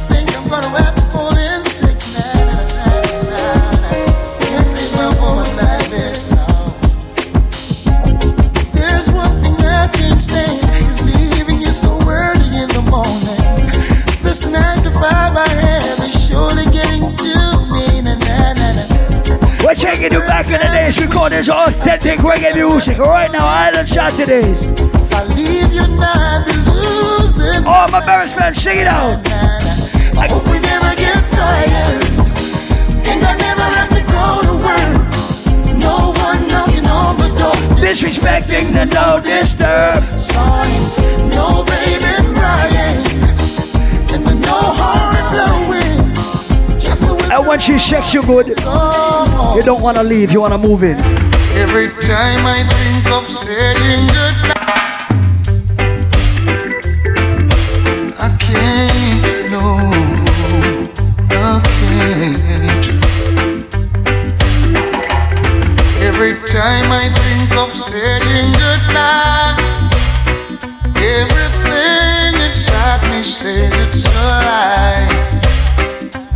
think 0.08 0.32
I'm 0.32 0.48
gonna 0.48 0.72
have 0.80 0.96
to 0.96 1.04
in 1.36 1.60
sick 1.68 2.00
Can't 4.40 4.72
this. 5.92 6.24
There's 8.72 9.10
one 9.12 9.34
thing 9.44 9.60
I 9.60 9.92
can't 9.92 10.22
stand 10.22 10.56
is 10.88 11.04
leaving 11.04 11.60
you 11.60 11.68
so 11.68 12.00
early 12.08 12.48
in 12.56 12.68
the 12.72 12.80
morning. 12.88 13.68
This 14.24 14.48
nine 14.48 14.78
to 14.84 14.90
five 14.90 15.36
I 15.36 15.48
have 15.68 16.00
is 16.00 16.16
surely 16.26 16.64
getting 16.72 17.14
too 17.18 17.49
authentic 21.48 22.18
reggae 22.18 22.54
music 22.54 22.98
right 22.98 23.30
now, 23.30 23.46
Island 23.46 23.88
Saturdays. 23.88 24.62
If 24.62 25.14
I 25.14 25.24
leave 25.34 25.72
you 25.72 25.86
now, 25.98 26.44
be 26.44 26.54
losing. 26.66 27.62
Oh, 27.66 27.86
my 27.92 28.04
best 28.04 28.34
friend, 28.34 28.56
sing 28.56 28.78
it 28.80 28.86
out. 28.86 29.20
I 30.16 30.26
hope 30.28 30.46
we 30.46 30.58
never 30.58 30.94
get 30.96 31.22
tired. 31.30 32.02
And 33.10 33.20
I 33.24 33.34
never 33.36 33.62
have 33.62 33.90
to 33.90 34.02
go 34.10 34.42
to 34.46 34.54
work. 34.58 35.78
No 35.78 36.12
one 36.18 36.46
knocking 36.48 36.86
on 36.86 37.16
the 37.16 37.28
door. 37.38 37.54
Disrespecting 37.78 38.72
the 38.72 38.86
no 38.86 39.20
disturb. 39.20 40.02
Sorry, 40.18 40.70
no 41.30 41.64
baby 41.64 42.14
Brian. 42.34 43.02
And 44.14 44.26
the 44.26 44.34
no 44.46 44.79
when 47.50 47.58
she 47.58 47.76
shakes 47.80 48.14
you 48.14 48.22
good, 48.22 48.46
you 48.46 49.62
don't 49.62 49.82
want 49.82 49.96
to 49.96 50.04
leave, 50.04 50.30
you 50.30 50.40
want 50.40 50.52
to 50.52 50.58
move 50.58 50.84
in. 50.84 50.96
Every 51.58 51.88
time 52.06 52.46
I 52.46 52.62
think 52.62 53.10
of 53.10 53.26
saying 53.28 54.06
goodbye, 54.06 55.08
I 58.20 58.28
can't, 58.38 59.50
no, 59.50 59.64
I 61.32 61.60
can't. 61.66 62.86
Every 66.06 66.34
time 66.48 66.92
I 66.92 67.08
think 67.18 67.50
of 67.58 67.74
saying 67.74 68.52
goodbye, 68.62 69.58
everything 71.18 72.34
inside 72.46 73.02
me 73.10 73.24
says 73.24 73.74
it's 73.88 74.06
a 74.06 74.08
lie. 74.08 75.39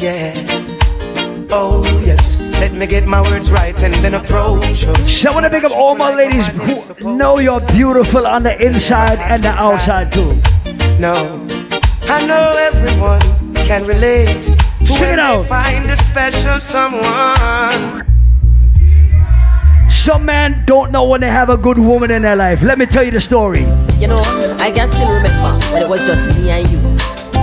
Yeah. 0.00 0.32
Oh, 1.50 1.82
yes. 2.04 2.38
Let 2.60 2.72
me 2.72 2.86
get 2.86 3.06
my 3.06 3.20
words 3.22 3.50
right 3.50 3.80
and 3.82 3.92
then 3.94 4.14
approach 4.14 4.84
you. 4.84 4.94
So 4.96 5.30
I 5.30 5.34
want 5.34 5.44
to 5.46 5.50
pick 5.50 5.64
up 5.64 5.72
all 5.72 5.96
my 5.96 6.14
ladies 6.14 6.46
who 7.02 7.16
know 7.16 7.38
you're 7.38 7.60
beautiful 7.72 8.26
on 8.26 8.42
the 8.42 8.54
inside 8.64 9.18
and 9.18 9.42
the 9.42 9.50
outside 9.50 10.12
too. 10.12 10.32
No, 11.00 11.14
I 12.08 12.26
know 12.26 12.52
everyone 12.72 13.20
can 13.66 13.84
relate 13.86 14.42
to 14.42 14.56
Check 14.86 15.14
it 15.14 15.16
they 15.16 15.20
out. 15.22 15.46
find 15.46 15.90
a 15.90 15.96
special 15.96 16.58
someone. 16.60 18.04
Some 19.90 20.24
men 20.24 20.64
don't 20.66 20.90
know 20.92 21.04
when 21.04 21.20
they 21.20 21.28
have 21.30 21.50
a 21.50 21.56
good 21.56 21.78
woman 21.78 22.10
in 22.10 22.22
their 22.22 22.36
life. 22.36 22.62
Let 22.62 22.78
me 22.78 22.86
tell 22.86 23.02
you 23.04 23.10
the 23.10 23.20
story. 23.20 23.60
You 23.98 24.08
know, 24.08 24.20
I 24.58 24.70
can 24.70 24.88
still 24.88 25.10
remember 25.12 25.58
when 25.72 25.82
it 25.82 25.88
was 25.88 26.06
just 26.06 26.38
me 26.40 26.50
and 26.50 26.68
you. 26.70 26.78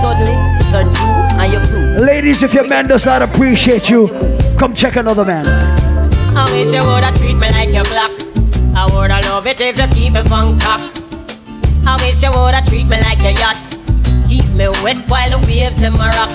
Suddenly, 0.00 0.32
it 0.60 0.70
turned 0.70 0.94
you 0.96 1.04
and 1.40 1.52
your 1.52 1.55
crew. 1.55 1.55
Ladies, 2.26 2.42
if 2.42 2.54
your 2.54 2.66
man 2.66 2.88
does 2.88 3.06
not 3.06 3.22
appreciate 3.22 3.88
you, 3.88 4.08
come 4.58 4.74
check 4.74 4.96
another 4.96 5.24
man. 5.24 5.46
I 6.34 6.42
wish 6.50 6.72
you 6.74 6.82
woulda 6.82 7.14
treat 7.14 7.34
me 7.38 7.46
like 7.54 7.70
your 7.70 7.84
black. 7.84 8.10
I 8.74 8.82
woulda 8.90 9.22
love 9.30 9.46
it 9.46 9.60
if 9.60 9.78
you 9.78 9.86
keep 9.94 10.12
me 10.12 10.22
bunk 10.26 10.58
up. 10.66 10.82
I 11.86 11.94
wish 12.02 12.20
you 12.24 12.34
woulda 12.34 12.66
treat 12.66 12.88
me 12.88 12.98
like 12.98 13.22
your 13.22 13.30
yacht. 13.38 13.54
Keep 14.26 14.42
me 14.58 14.66
wet 14.82 15.06
while 15.06 15.30
the 15.30 15.38
waves 15.46 15.82
in 15.82 15.92
my 15.92 16.10
rock. 16.18 16.34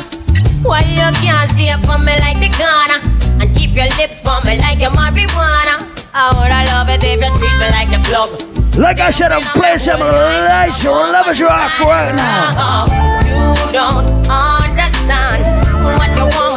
Why 0.64 0.80
you 0.88 1.12
can't 1.20 1.52
stay 1.52 1.68
up 1.76 1.84
on 1.90 2.06
me 2.06 2.16
like 2.24 2.40
the 2.40 2.48
Ghana 2.56 3.44
and 3.44 3.54
keep 3.54 3.76
your 3.76 3.92
lips 4.00 4.26
on 4.26 4.48
me 4.48 4.64
like 4.64 4.80
your 4.80 4.92
marijuana? 4.92 5.92
I 6.16 6.32
woulda 6.32 6.72
love 6.72 6.88
it 6.88 7.04
if 7.04 7.20
you 7.20 7.32
treat 7.36 7.56
me 7.60 7.68
like 7.68 7.92
the 7.92 8.00
club. 8.08 8.32
Like 8.80 9.00
I 9.02 9.12
said, 9.12 9.34
I'm 9.34 9.44
playing 9.60 9.80
some 9.80 10.00
nice 10.00 10.86
lovers 10.86 11.42
rock 11.42 11.78
right 11.82 12.16
now. 12.16 12.88
You 13.28 13.74
don't 13.76 14.08
understand 14.32 15.51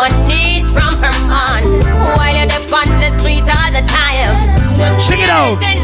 what 0.04 0.28
needs 0.28 0.70
from 0.70 0.96
her 0.96 1.16
man. 1.28 1.64
While 2.16 2.34
you're 2.36 2.52
up 2.52 2.72
on 2.72 2.88
the 3.00 3.10
street 3.18 3.44
all 3.48 3.72
the 3.72 3.82
time. 3.88 5.00
Sing 5.00 5.20
it 5.20 5.30
out. 5.30 5.74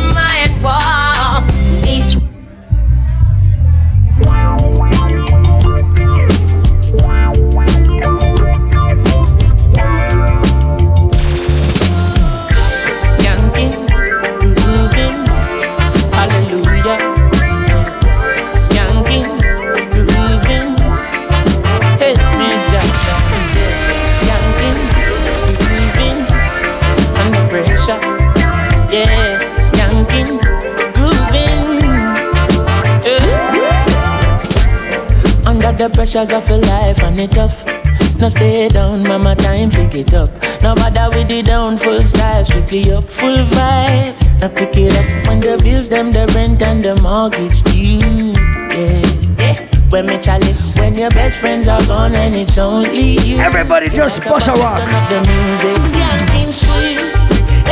The 35.81 35.89
pressures 35.89 36.31
of 36.31 36.45
a 36.51 36.59
life 36.59 37.03
and 37.03 37.19
it 37.19 37.33
tough. 37.33 37.65
No 38.21 38.29
stay 38.29 38.69
down, 38.69 39.03
mama, 39.03 39.35
time 39.35 39.71
pick 39.71 39.95
it 39.95 40.13
up. 40.13 40.29
No 40.61 40.75
bother 40.75 41.09
with 41.17 41.29
the 41.29 41.43
down, 41.43 41.79
full 41.79 42.05
style, 42.05 42.45
strictly 42.45 42.93
up, 42.93 43.05
full 43.05 43.39
vibes. 43.49 44.41
Now 44.41 44.49
pick 44.49 44.77
it 44.77 44.93
up 44.93 45.27
when 45.27 45.41
the 45.41 45.57
bills, 45.63 45.89
them, 45.89 46.13
the 46.13 46.27
rent 46.35 46.61
and 46.61 46.83
the 46.83 46.97
mortgage 47.01 47.63
due. 47.63 48.37
Yeah, 48.77 49.09
yeah. 49.41 49.57
When 49.89 50.05
me 50.05 50.19
chalice, 50.19 50.75
when 50.75 50.93
your 50.97 51.09
best 51.11 51.39
friends 51.39 51.67
are 51.67 51.81
gone 51.87 52.15
and 52.15 52.35
it's 52.35 52.59
only 52.59 53.17
you. 53.25 53.39
Everybody 53.39 53.89
just 53.89 54.21
bust 54.21 54.49
a 54.49 54.53
rock. 54.61 54.85
Turn 54.85 54.93
up 54.93 55.09
the 55.09 55.21
music. 55.33 55.77
Skanking 55.89 56.53
sweet. 56.53 57.01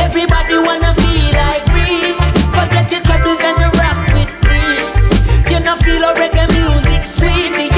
Everybody 0.01 0.57
wanna 0.57 0.95
feel 0.97 1.29
like 1.37 1.61
free. 1.69 2.17
Forget 2.57 2.89
your 2.89 3.01
troubles 3.05 3.41
and 3.45 3.61
rock 3.77 4.01
with 4.17 4.33
me. 4.49 5.53
You 5.53 5.59
know 5.61 5.75
feel 5.75 6.01
a 6.01 6.15
reggae 6.15 6.49
music 6.57 7.05
sweet. 7.05 7.68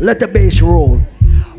Let 0.00 0.18
the 0.18 0.28
bass 0.28 0.62
roll. 0.62 1.02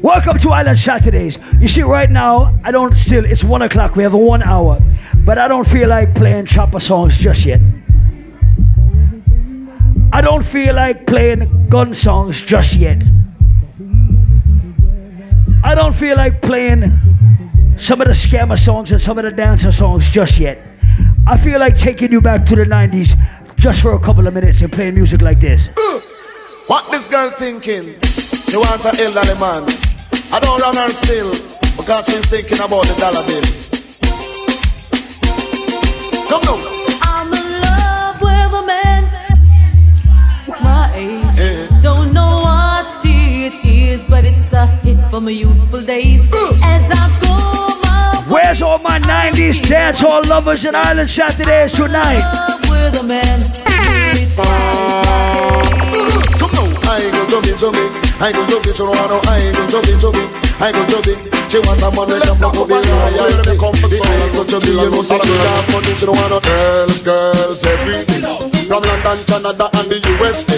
Welcome 0.01 0.39
to 0.39 0.49
Island 0.49 0.79
Saturdays. 0.79 1.37
You 1.59 1.67
see, 1.67 1.83
right 1.83 2.09
now, 2.09 2.59
I 2.63 2.71
don't 2.71 2.97
still, 2.97 3.23
it's 3.23 3.43
one 3.43 3.61
o'clock, 3.61 3.95
we 3.95 4.01
have 4.01 4.15
a 4.15 4.17
one 4.17 4.41
hour, 4.41 4.81
but 5.17 5.37
I 5.37 5.47
don't 5.47 5.67
feel 5.67 5.87
like 5.87 6.15
playing 6.15 6.47
chopper 6.47 6.79
songs 6.79 7.19
just 7.19 7.45
yet. 7.45 7.61
I 10.11 10.21
don't 10.21 10.43
feel 10.43 10.73
like 10.73 11.05
playing 11.05 11.69
gun 11.69 11.93
songs 11.93 12.41
just 12.41 12.75
yet. 12.75 13.03
I 15.63 15.75
don't 15.75 15.93
feel 15.93 16.17
like 16.17 16.41
playing 16.41 16.97
some 17.77 18.01
of 18.01 18.07
the 18.07 18.13
scammer 18.13 18.57
songs 18.57 18.91
and 18.91 18.99
some 18.99 19.19
of 19.19 19.23
the 19.23 19.31
dancer 19.31 19.71
songs 19.71 20.09
just 20.09 20.39
yet. 20.39 20.59
I 21.27 21.37
feel 21.37 21.59
like 21.59 21.77
taking 21.77 22.11
you 22.11 22.21
back 22.21 22.47
to 22.47 22.55
the 22.55 22.63
90s 22.63 23.15
just 23.57 23.83
for 23.83 23.93
a 23.93 23.99
couple 23.99 24.25
of 24.25 24.33
minutes 24.33 24.63
and 24.63 24.73
playing 24.73 24.95
music 24.95 25.21
like 25.21 25.39
this. 25.39 25.69
What 26.65 26.89
this 26.89 27.07
girl 27.07 27.29
thinking? 27.29 28.10
She 28.51 28.57
want 28.57 28.83
an 28.83 28.99
elderly 28.99 29.39
man. 29.39 29.63
I 30.29 30.37
don't 30.41 30.59
run 30.59 30.75
her 30.75 30.89
still 30.89 31.31
because 31.77 32.05
she's 32.07 32.29
thinking 32.29 32.59
about 32.59 32.83
the 32.83 32.95
dollar 32.99 33.23
bill. 33.23 33.47
Come 36.27 36.43
now. 36.43 36.59
I'm 37.01 37.31
in 37.31 37.61
love 37.63 38.19
with 38.19 38.59
a 38.59 38.63
man 38.67 39.07
my 40.61 40.91
age. 40.93 41.81
Don't 41.81 42.11
know 42.11 42.41
what 42.43 43.05
it 43.05 43.53
is, 43.63 44.03
but 44.03 44.25
it's 44.25 44.51
a 44.51 44.67
hit 44.83 44.99
for 45.09 45.21
my 45.21 45.31
youthful 45.31 45.81
days. 45.83 46.25
As 46.61 46.91
I 46.91 47.07
go 47.21 47.79
my 47.81 48.25
Where's 48.27 48.61
all 48.61 48.79
my 48.79 48.99
90s 48.99 49.61
dancehall 49.61 50.27
lovers 50.27 50.65
in 50.65 50.75
Island 50.75 51.09
Saturdays 51.09 51.71
tonight? 51.71 52.19
love 52.19 52.69
with 52.69 52.99
a 52.99 53.03
man. 53.03 53.39
Come 56.37 56.51
now. 56.51 56.67
I 56.91 57.09
go 57.13 57.25
jumping, 57.29 57.57
jumping. 57.57 58.10
I 58.21 58.29
go 58.29 58.45
jumping, 58.45 58.77
so 58.77 58.85
I 58.85 59.01
know 59.09 59.17
I 59.25 59.49
go 59.49 59.65
jumping, 59.65 59.97
jumping. 59.97 60.29
I 60.61 60.69
go 60.69 60.85
jumping. 60.85 61.17
She 61.49 61.57
want 61.65 61.81
a 61.81 61.89
man 61.89 62.05
that 62.05 62.21
jump 62.21 62.45
up 62.45 62.53
over 62.53 62.77
the 62.77 62.93
royalty. 62.93 63.57
I 63.57 64.29
go 64.29 64.45
jumping, 64.45 64.77
you 64.77 64.93
know, 64.93 65.01
say 65.01 65.17
she 65.25 65.33
got 65.33 65.65
money. 65.73 65.89
She 65.97 66.05
don't 66.05 66.13
want 66.13 66.29
no 66.29 66.37
girls, 66.37 67.01
girls, 67.01 67.65
everything. 67.65 68.21
From 68.69 68.85
London, 68.85 69.17
Canada, 69.25 69.65
and 69.73 69.87
the 69.89 69.97
USA. 70.05 70.53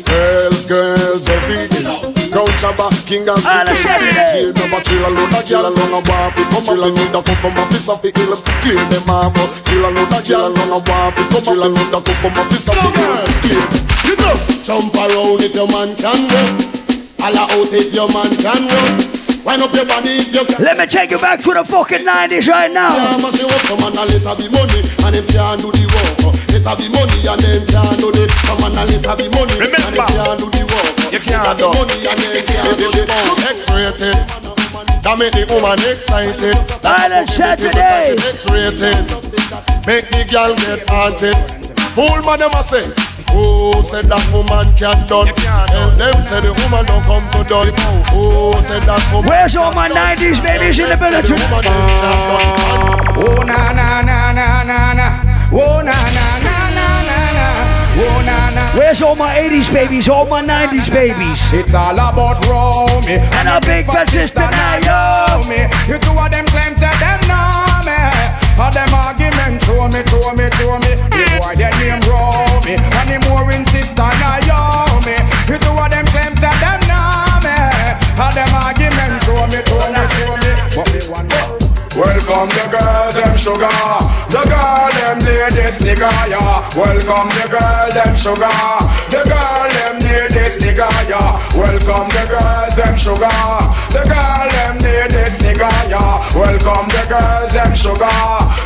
Girls, 0.00 0.64
girls, 0.64 1.28
everything. 1.28 1.84
Round 2.32 2.56
Shabba, 2.56 2.88
King 3.04 3.28
and 3.28 3.38
Chill 3.38 4.50
number 4.56 4.80
chill 4.82 5.04
a 5.04 5.12
load 5.12 5.30
of 5.30 5.44
gyal 5.46 5.70
and 5.70 5.78
a 5.78 6.00
war 6.02 6.26
fi 6.34 6.42
come 6.50 6.64
Chill 6.66 6.82
a 6.82 6.88
load 6.90 7.14
of 7.14 7.24
come 7.30 7.54
officer 7.62 7.94
fi 8.02 8.10
kill 8.10 8.34
Clear 8.58 8.82
them 8.90 9.06
off 9.06 9.38
Chill 9.70 9.86
a 9.86 9.90
load 9.94 10.10
of 10.10 10.18
gyal 10.26 10.50
and 10.50 10.72
a 10.74 10.78
war 10.82 11.12
fi 11.14 11.22
come 11.30 11.44
Chill 11.46 11.62
a 11.62 11.68
load 11.70 11.94
of 11.94 12.02
come 12.02 12.34
officer 12.34 12.74
fi 12.74 12.90
kill 12.90 13.14
Clear 13.38 13.62
You 14.02 14.16
know 14.18 14.34
Jump 14.66 14.94
around 14.98 15.46
if 15.46 15.54
your 15.54 15.68
man 15.68 15.94
can 15.94 16.26
run 16.26 16.83
Holla 17.24 17.48
out 17.56 17.72
if 17.72 17.88
your 17.88 18.04
man 18.12 18.28
can 18.36 18.68
run 18.68 19.24
Wind 19.48 19.64
up 19.64 19.72
your 19.72 19.88
body 19.88 20.20
if 20.20 20.28
you 20.28 20.44
can. 20.44 20.60
Let 20.60 20.76
me 20.76 20.84
take 20.84 21.08
you 21.08 21.16
back 21.16 21.40
to 21.40 21.56
the 21.56 21.64
fucking 21.64 22.04
90s 22.04 22.52
right 22.52 22.68
now. 22.68 22.92
Yeah, 22.92 23.16
must 23.16 23.40
you 23.40 23.48
up 23.48 23.64
some 23.64 23.80
oh, 23.80 23.88
man 23.88 23.96
and 23.96 24.08
let 24.12 24.28
her 24.28 24.36
be 24.36 24.48
money 24.52 24.84
and 24.84 25.12
them 25.16 25.24
can't 25.32 25.56
do 25.56 25.72
the 25.72 25.88
work. 25.88 26.36
Let 26.52 26.68
her 26.68 26.76
be 26.76 26.92
money 26.92 27.24
and 27.24 27.40
them 27.40 27.64
can't 27.64 27.96
do 27.96 28.12
the. 28.12 28.28
Come 28.28 28.60
on 28.60 28.76
and 28.76 28.88
let 28.92 29.04
her 29.08 29.16
be 29.16 29.32
money 29.32 29.56
and 29.56 29.72
them 29.72 30.04
can't 30.04 30.36
do 30.36 30.52
the 30.52 30.62
work. 30.68 30.92
You 31.16 31.20
can't 31.24 31.56
do. 31.56 31.72
Money 31.72 31.96
and 31.96 32.20
them 32.20 32.44
can't 32.44 32.76
do 32.76 32.88
the. 32.92 33.04
X-rated. 33.56 34.20
That 35.00 35.16
make 35.16 35.32
the 35.32 35.48
woman 35.48 35.80
excited. 35.80 36.56
That 36.84 37.08
let's 37.08 37.32
chat. 37.32 37.56
X-rated. 37.64 39.00
Make 39.88 40.12
the 40.12 40.28
girl 40.28 40.52
get 40.60 40.84
haunted. 40.92 41.64
Fool 41.94 42.26
man, 42.26 42.38
them 42.42 42.50
a 42.50 42.62
say. 42.62 42.82
Oh, 43.30 43.78
said 43.78 44.10
that 44.10 44.18
woman 44.34 44.66
can 44.74 44.98
done. 45.06 45.30
Tell 45.30 45.94
them 45.94 46.18
say 46.26 46.42
the 46.42 46.50
woman 46.50 46.82
don't 46.90 47.06
come 47.06 47.22
to 47.30 47.46
done. 47.46 47.70
Oh, 48.10 48.58
said 48.58 48.82
that 48.82 48.98
woman. 49.14 49.30
Where's 49.30 49.54
all 49.54 49.70
my 49.70 49.86
90s 49.86 50.42
babies 50.42 50.82
in 50.82 50.90
the 50.90 50.98
village? 50.98 51.30
Oh 51.30 51.38
na 53.46 53.70
na 53.70 54.02
na 54.02 54.34
na 54.34 54.66
na 54.66 54.78
na. 54.90 55.08
Oh 55.54 55.78
na 55.86 55.94
na 55.94 56.26
na 56.42 56.56
na 56.74 56.86
na 57.06 57.18
na. 57.30 57.46
Oh 58.02 58.18
na 58.26 58.50
na. 58.50 58.62
Where's 58.74 58.98
all 59.00 59.14
my 59.14 59.30
80s 59.38 59.70
babies? 59.72 60.08
All 60.08 60.26
my 60.26 60.42
90s 60.42 60.90
babies? 60.90 61.38
It's 61.54 61.74
all 61.74 61.94
about 61.94 62.42
Romy 62.50 63.22
and 63.38 63.46
a 63.46 63.62
big 63.62 63.86
fat 63.86 64.10
sister 64.10 64.42
Naomi. 64.42 65.70
You 65.86 66.02
two 66.02 66.10
of 66.10 66.26
them 66.26 66.42
claim 66.50 66.74
say 66.74 66.90
them 66.98 67.22
know 67.30 67.86
me. 67.86 68.43
All 68.56 68.70
them 68.70 68.94
argument 68.94 69.62
throw 69.66 69.88
me, 69.90 70.00
throw 70.06 70.30
me, 70.38 70.46
throw 70.54 70.78
me. 70.78 70.92
The 71.10 71.24
boy 71.42 71.54
their 71.58 71.74
name 71.82 71.98
Romy 72.06 72.78
and 72.78 73.08
the 73.10 73.18
more 73.26 73.50
in 73.50 73.66
sister 73.66 74.06
Naomi. 74.22 75.18
You 75.50 75.58
two 75.58 75.74
of 75.74 75.90
them 75.90 76.06
claim 76.06 76.32
say 76.38 76.54
them 76.62 76.80
know 76.86 77.42
me. 77.42 77.56
All 78.14 78.30
them 78.30 78.54
argument 78.54 79.18
throw 79.26 79.42
me, 79.50 79.58
throw 79.66 79.90
me, 79.90 80.02
throw 80.14 80.34
me. 80.38 80.50
But 80.70 80.86
me 80.94 81.00
one 81.10 81.26
more. 81.26 81.64
Welcome 81.98 82.48
the 82.50 82.64
girls, 82.70 83.14
them 83.14 83.36
sugar. 83.36 83.70
The 84.30 84.42
girl, 84.46 84.90
them 85.02 85.18
this 85.50 85.78
nigga, 85.78 86.10
yeah. 86.30 86.62
Welcome 86.78 87.28
the 87.34 87.46
girl, 87.50 87.90
them 87.90 88.14
sugar. 88.14 88.50
The 89.10 89.22
girl, 89.30 89.66
them 89.70 90.03
need 90.14 90.30
this 90.30 90.56
nigga, 90.62 90.88
yeah. 91.10 91.34
Welcome 91.58 92.08
the 92.14 92.24
girls, 92.30 92.74
them 92.76 92.94
sugar. 92.96 93.38
The 93.90 94.02
girl, 94.06 94.46
them 94.54 94.74
need 94.78 95.10
this 95.10 95.38
nigga, 95.42 95.70
yeah. 95.90 96.22
Welcome 96.34 96.86
the 96.88 97.02
girls, 97.10 97.52
them 97.52 97.72
sugar. 97.74 98.18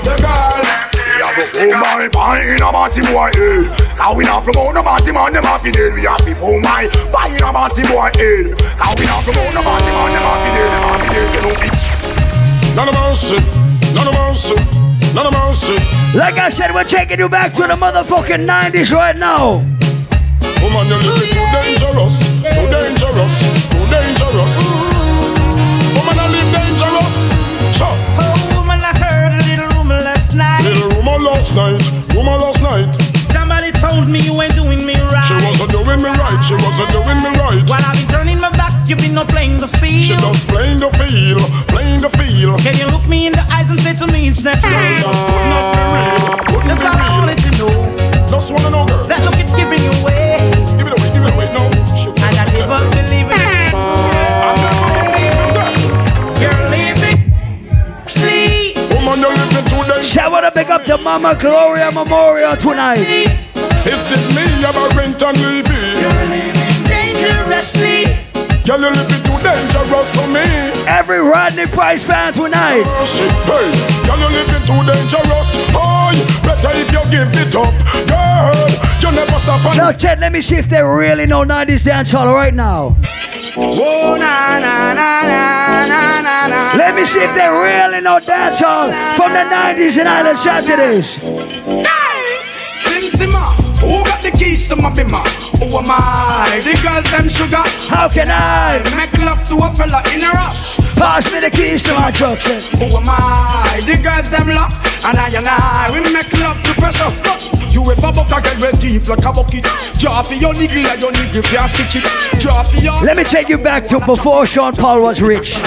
The 0.05 0.15
girl, 0.21 0.61
them 0.61 0.83
need 1.09 1.37
this 1.37 1.51
nigga. 1.57 1.81
my 1.81 2.09
pie 2.13 2.45
in 2.55 2.63
a 2.63 2.71
body 2.73 3.01
boy 3.09 3.31
head. 3.33 3.65
Now 3.97 4.15
we 4.15 4.25
not 4.25 4.45
promote 4.45 4.75
the 4.75 4.83
body 4.83 5.13
man, 5.13 5.33
them 5.33 5.45
happy 5.45 5.73
dead. 5.73 5.93
We 5.95 6.03
happy 6.05 6.35
for 6.35 6.61
my 6.61 6.89
pie 7.13 7.33
in 7.33 7.43
a 7.43 7.53
body 7.53 7.83
boy 7.89 8.11
head. 8.13 8.47
Now 8.77 8.93
we 8.99 9.05
not 9.09 9.25
promote 9.25 9.53
the 9.57 9.63
body 9.65 9.91
man, 9.97 10.09
them 10.13 10.25
happy 10.29 10.51
dead. 10.53 10.71
Them 10.73 10.85
happy 10.85 11.09
dead. 11.17 11.29
You 11.35 11.41
know 11.45 11.55
it. 11.65 11.77
None 12.77 12.89
of 12.89 12.95
mercy, 12.95 13.41
none 13.95 14.07
of 14.07 14.15
mercy, 14.15 14.55
none 15.15 15.27
of 15.27 15.33
mercy. 15.33 15.79
Like 16.17 16.39
I 16.39 16.49
said, 16.49 16.73
we're 16.73 16.85
taking 16.85 17.19
you 17.19 17.29
back 17.29 17.55
to 17.55 17.63
the 17.63 17.75
motherfucking 17.75 18.47
90s 18.47 18.93
right 18.93 19.17
now. 19.17 19.65
Woman, 20.63 20.89
you're 20.89 20.99
living 20.99 21.31
too 21.31 21.47
dangerous, 21.55 22.19
too 22.43 22.67
dangerous, 22.67 23.35
too 23.71 23.85
dangerous. 23.87 24.55
Woman, 25.95 26.17
I 26.19 26.27
live 26.35 26.51
dangerous. 26.51 27.17
Sure. 27.79 27.95
Oh, 28.19 28.35
woman, 28.59 28.81
I 28.83 28.93
heard 28.99 29.39
a 29.39 29.43
little 29.47 29.69
rumor 29.79 30.01
last 30.03 30.35
night. 30.35 30.63
Little 30.67 30.91
rumor 30.99 31.19
last 31.23 31.55
night, 31.55 31.79
rumor 32.15 32.39
last 32.39 32.61
night. 32.63 32.91
Somebody 33.33 33.71
told 33.73 34.09
me 34.09 34.19
you 34.21 34.35
ain't 34.43 34.55
doing 34.55 34.85
me 34.85 34.95
right. 35.15 35.25
She 35.25 35.35
wasn't 35.47 35.71
doing 35.71 36.03
me 36.03 36.11
right, 36.19 36.41
she 36.43 36.55
wasn't 36.55 36.91
doing 36.91 37.19
me 37.23 37.31
right. 37.39 37.63
While 37.71 37.85
I've 37.87 37.95
been 37.95 38.09
turning 38.09 38.41
my 38.41 38.51
back, 38.59 38.73
you've 38.87 38.99
been 38.99 39.15
not 39.15 39.29
playing 39.29 39.59
the 39.59 39.69
field. 39.79 40.05
She 40.05 40.15
just 40.19 40.49
playing 40.49 40.79
the 40.79 40.91
field, 40.99 41.43
playing 41.71 42.01
the 42.03 42.11
field. 42.19 42.61
Can 42.61 42.77
you 42.77 42.87
look 42.91 43.07
me 43.07 43.27
in 43.27 43.33
the 43.33 43.47
eyes 43.55 43.71
and 43.71 43.81
say 43.81 43.95
to 43.95 44.07
me 44.13 44.29
it's 44.29 44.43
natural? 44.43 44.73
Could 44.75 45.07
uh, 45.07 45.55
not 45.55 45.67
be 45.75 45.83
real, 45.95 46.67
That's 46.67 46.83
all 46.83 46.99
I 46.99 47.09
wanted 47.19 47.39
to 47.47 47.51
know. 47.63 48.27
Just 48.27 48.51
wanna 48.53 48.71
know, 48.71 48.87
girl. 48.87 49.07
That 49.07 49.23
look 49.25 49.39
it's 49.39 49.55
giving 49.55 49.83
you 49.83 49.93
away. 50.03 50.28
And 52.61 52.73
I 52.73 52.77
never 52.77 52.91
believe 52.91 53.31
it. 53.31 53.73
You're 56.43 56.63
leaving. 56.75 57.19
Sleep. 58.09 58.77
Woman, 58.91 59.21
you're 59.21 59.31
living 59.31 59.65
too 59.67 59.83
dangerous. 59.87 60.07
Shout 60.07 60.33
out 60.33 60.41
to 60.41 60.51
big 60.55 60.71
up 60.71 60.85
to 60.85 60.99
Mama 60.99 61.37
Gloria 61.39 61.91
Memorial 61.93 62.57
tonight. 62.57 63.07
It's 63.87 64.11
in 64.13 64.21
me, 64.35 64.45
I'm 64.67 64.77
a 64.77 64.89
rent 64.97 65.23
and 65.23 65.39
leaving. 65.39 65.95
Dangerously. 66.87 68.05
Girl, 68.67 68.81
you're 68.81 68.93
living 68.93 69.23
too 69.25 69.39
dangerous 69.41 70.15
for 70.15 70.27
me. 70.27 70.45
Every 70.87 71.21
Rodney 71.21 71.67
Price 71.67 72.03
fan 72.03 72.35
tonight. 72.35 72.83
Oh, 72.85 73.07
shit, 73.07 73.31
hey, 73.47 73.73
girl, 74.07 74.19
you're 74.19 74.31
living 74.31 74.63
too 74.67 74.83
dangerous. 74.85 75.49
Oh, 75.73 75.98
better 76.43 76.71
if 76.73 76.93
you 76.93 77.03
give 77.11 77.29
it 77.35 77.55
up, 77.55 77.73
girl. 78.09 78.69
You 79.03 79.11
never 79.13 79.39
stop. 79.39 79.65
and- 79.67 79.77
Now, 79.77 79.93
Ted, 79.93 80.19
let 80.21 80.33
me 80.33 80.41
see 80.43 80.57
if 80.57 80.69
they 80.69 80.83
really 80.83 81.27
know 81.27 81.45
90s 81.45 81.83
dancehall 81.83 82.33
right 82.35 82.55
now. 82.55 82.97
Oh, 83.57 84.17
na, 84.19 84.59
na, 84.59 84.93
na, 84.95 85.23
na, 85.23 85.87
na, 85.87 86.21
na, 86.21 86.47
na. 86.47 86.73
Let 86.77 86.95
me 86.95 87.05
see 87.07 87.21
if 87.21 87.35
they 87.35 87.49
really 87.49 88.01
know 88.01 88.21
dancehall 88.21 88.93
from 89.17 89.33
the 89.33 89.45
90s 89.45 89.99
in 89.99 90.07
Island 90.07 90.39
Saturdays. 90.39 91.09
Sim 92.75 93.11
Simma, 93.19 93.45
who 93.57 93.63
got 93.63 93.68
the 94.31 94.37
keys 94.37 94.69
to 94.69 94.77
my 94.77 94.91
bimmer? 94.91 95.25
Who 95.59 95.77
am 95.79 95.87
I? 95.89 96.61
The 96.63 96.75
girls 96.83 97.09
them 97.11 97.29
sugar. 97.29 97.63
How 97.89 98.09
can 98.09 98.29
I 98.31 98.83
make 98.97 99.17
love 99.23 99.43
to 99.49 99.57
a 99.57 99.69
fella 99.75 100.03
in 100.15 100.23
a 100.23 100.31
rush? 100.33 100.77
Pass 100.97 101.33
me 101.33 101.41
the 101.41 101.51
keys 101.51 101.83
to 101.85 101.95
my 101.95 102.11
truck. 102.11 102.39
then. 102.41 102.61
Who 102.79 102.97
am 102.97 103.09
I? 103.09 103.81
The 103.87 103.97
girls 104.03 104.31
them 104.31 104.49
lock, 104.49 104.73
and 105.05 105.19
I 105.19 105.29
and 105.29 105.49
I 105.49 105.91
we 105.93 106.01
make 106.13 106.33
love 106.35 106.61
to 106.63 106.73
precious. 106.75 107.15
You 107.73 107.83
ever 107.83 108.13
buck 108.13 108.33
a 108.33 108.41
girl 108.41 108.71
with 108.71 108.81
deep 108.81 109.09
like 109.09 109.25
a 109.25 109.33
bucket? 109.33 109.67
For 109.67 110.35
your 110.35 110.55
niggle 110.55 110.87
and 110.87 111.01
your 111.01 111.13
niggle 111.13 111.43
can't 111.43 111.71
stitch 111.71 111.97
it. 111.97 112.07
For 112.41 112.77
your. 112.77 113.03
Let 113.05 113.17
me 113.17 113.25
take 113.25 113.49
you 113.49 113.59
back 113.59 113.85
to 113.89 114.01
before 114.01 114.47
Sean 114.47 114.75
Paul 114.75 115.03
was 115.03 115.23
rich. 115.23 115.61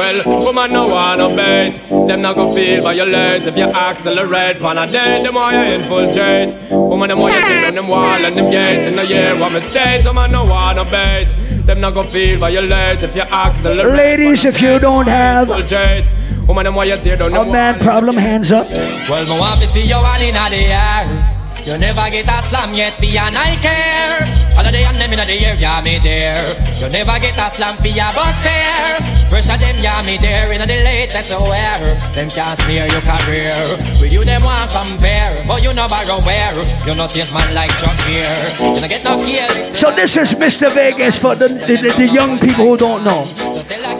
Well, 0.00 0.44
woman 0.44 0.72
no 0.72 0.86
wanna 0.88 1.28
bait 1.28 1.74
Them 2.08 2.22
not 2.22 2.34
gon' 2.36 2.54
feel 2.54 2.82
violent 2.82 3.46
If 3.46 3.54
you 3.58 3.64
accelerate 3.64 4.58
Pan 4.58 4.78
a 4.78 4.90
day, 4.90 5.22
them 5.22 5.34
why 5.34 5.52
you 5.52 5.74
infiltrate 5.74 6.54
Woman, 6.70 7.08
them 7.10 7.18
why 7.18 7.28
you 7.28 7.40
take 7.42 7.68
on 7.68 7.74
them 7.74 7.86
wall 7.86 8.24
and 8.26 8.34
them 8.34 8.48
gate 8.50 8.86
In 8.86 8.96
the 8.96 9.04
year 9.04 9.38
what 9.38 9.52
mistake 9.52 10.02
Woman 10.06 10.32
no 10.32 10.46
wanna 10.46 10.86
bait 10.86 11.34
Them 11.66 11.82
not 11.82 11.92
gon' 11.92 12.06
feel 12.06 12.38
violent 12.38 13.02
If 13.02 13.14
you 13.14 13.22
accelerate 13.22 13.94
Ladies, 13.94 14.46
if 14.46 14.62
you 14.62 14.78
don't 14.78 15.06
have 15.06 15.50
infiltrate 15.50 16.10
Woman, 16.48 16.64
them 16.64 16.76
why 16.76 16.84
you 16.84 16.96
tear 16.96 17.18
down 17.18 17.36
a 17.36 17.44
man 17.44 17.78
problem, 17.78 18.16
hands 18.16 18.50
up. 18.50 18.68
Well, 19.08 19.38
want 19.38 19.60
to 19.60 19.68
see 19.68 19.86
you 19.86 19.96
all 19.96 20.20
in 20.20 20.34
the 20.34 20.56
air 20.56 21.39
you 21.66 21.76
never 21.78 22.08
get 22.10 22.28
a 22.28 22.42
slam 22.42 22.74
yet, 22.74 22.94
for 22.94 23.04
your 23.06 23.22
I 23.22 23.56
care. 23.60 24.50
All 24.56 24.66
of 24.66 24.72
the 24.72 24.82
and 24.84 24.96
them 25.00 25.12
in 25.12 25.18
the 25.18 25.36
air, 25.46 25.56
yeah, 25.56 25.80
me 25.80 25.98
there. 26.02 26.56
You 26.80 26.88
never 26.88 27.18
get 27.20 27.38
a 27.38 27.50
slam 27.50 27.76
for 27.76 27.88
your 27.88 28.12
bus 28.12 28.42
fare. 28.42 28.98
Pressure 29.30 29.56
them, 29.56 29.76
yeah, 29.78 30.02
me 30.02 30.18
there. 30.18 30.52
In 30.52 30.60
the 30.60 30.66
latest 30.82 31.30
wear. 31.30 31.78
Them 32.12 32.28
can't 32.28 32.58
smear 32.58 32.86
your 32.90 33.00
career. 33.00 33.54
With 34.00 34.12
you, 34.12 34.24
them 34.24 34.42
want 34.42 34.70
compare. 34.72 35.30
But 35.46 35.62
you 35.62 35.72
know 35.72 35.86
borrow 35.86 36.18
where. 36.26 36.50
You 36.84 36.94
not 36.94 37.10
chase 37.10 37.32
man 37.32 37.54
like 37.54 37.70
Chuck 37.78 37.96
here. 38.10 38.28
You 38.58 38.80
not 38.80 38.90
get 38.90 39.04
no 39.04 39.16
kill. 39.16 39.48
So 39.76 39.94
this 39.94 40.16
is 40.16 40.34
Mr. 40.34 40.72
Vegas 40.74 41.16
for 41.16 41.34
the, 41.36 41.48
the, 41.48 41.76
the, 41.78 41.90
the 41.96 42.08
young 42.10 42.38
people 42.40 42.64
who 42.66 42.76
don't 42.76 43.04
know. 43.04 43.22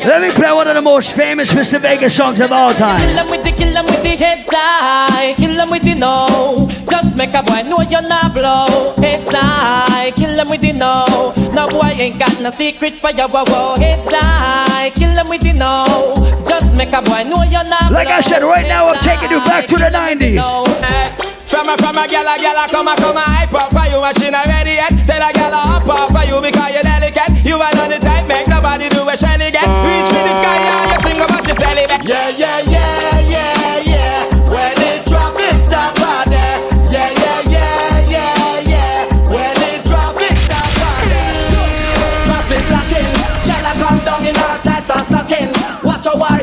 Let 0.04 0.20
me 0.22 0.30
play 0.30 0.50
one 0.52 0.66
of 0.66 0.74
the 0.74 0.82
most 0.82 1.12
famous 1.12 1.52
Mr. 1.52 1.80
Vegas 1.80 2.16
songs 2.16 2.40
of 2.40 2.50
all 2.50 2.70
Kill 2.70 2.78
time. 2.78 3.14
them 3.14 3.30
with 3.30 3.44
the, 3.44 3.52
kill 3.52 3.72
them 3.72 3.84
with 3.86 4.02
the 4.02 4.16
heads 4.16 4.48
high. 4.50 5.34
Kill 5.36 5.54
them 5.54 5.70
with 5.70 5.82
the 5.82 5.94
no. 5.94 6.66
Just 6.90 7.16
make 7.16 7.34
a 7.34 7.42
boy 7.50 7.62
know 7.68 7.82
you're 7.82 8.06
not 8.06 8.32
blow. 8.34 8.94
Heads 9.02 9.30
high. 9.34 10.12
Kill 10.14 10.36
them 10.36 10.48
with 10.48 10.60
the 10.60 10.72
no. 10.72 11.34
No 11.52 11.66
boy 11.68 11.92
ain't 11.98 12.18
got 12.18 12.40
no 12.40 12.50
secret 12.50 12.94
for 12.94 13.10
your 13.10 13.28
wow 13.28 13.44
wow. 13.46 13.76
Heads 13.76 14.08
high. 14.10 14.90
Kill 14.94 15.14
them 15.14 15.28
with 15.28 15.42
the 15.42 15.52
no. 15.52 16.14
Just 16.46 16.76
make 16.76 16.92
a 16.92 17.02
boy 17.02 17.24
know 17.26 17.42
you're 17.50 17.66
not 17.66 17.90
Like 17.92 18.08
I 18.08 18.20
said, 18.20 18.42
right 18.42 18.66
now 18.66 18.88
I'm 18.88 18.98
taking 19.00 19.30
you 19.30 19.42
back 19.42 19.66
to 19.66 19.76
the 19.76 19.90
90s. 19.90 20.38
Eh, 20.38 21.08
from 21.50 21.68
a 21.68 21.74
from 21.76 21.98
a 21.98 22.06
gal 22.06 22.26
a 22.26 22.38
gal 22.38 22.58
a 22.62 22.64
come 22.70 22.88
a 22.88 22.94
come 22.96 23.16
a 23.16 23.24
hype 23.26 23.54
up 23.54 23.70
for 23.74 23.86
you 23.90 23.98
machine 23.98 24.34
a 24.34 24.42
ready 24.46 24.78
yet. 24.78 24.92
Eh? 24.92 25.04
Tell 25.06 25.22
a 25.22 25.32
gal 25.32 25.52
a 25.52 25.60
hop 25.60 25.88
up 25.90 26.10
for 26.14 26.24
you 26.30 26.38
because 26.40 26.70
you're 26.72 26.86
delicate. 26.86 27.44
You 27.44 27.56
are 27.58 27.74
on 27.82 27.90
the 27.90 27.98
type 27.98 28.26
make 28.26 28.46
nobody 28.46 28.88
do 28.88 29.02
a 29.02 29.16
shelly 29.16 29.50
get. 29.50 29.66
Reach 29.66 30.10
for 30.14 30.22
the 30.22 30.34
sky 30.38 30.58
and 30.70 30.90
you 30.94 30.98
sing 31.02 31.18
about 31.18 31.46
your 31.46 31.56
belly 31.58 31.86
back. 31.86 32.02
Yeah 32.06 32.28
yeah 32.30 32.60
yeah 32.60 33.20
yeah 33.20 33.30
yeah. 33.34 33.59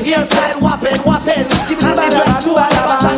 Style 0.07 0.59
whopping, 0.61 1.01
whopping. 1.03 1.47
Dress 1.67 2.43
to 2.43 2.51
a 2.51 2.53
lava 2.53 3.17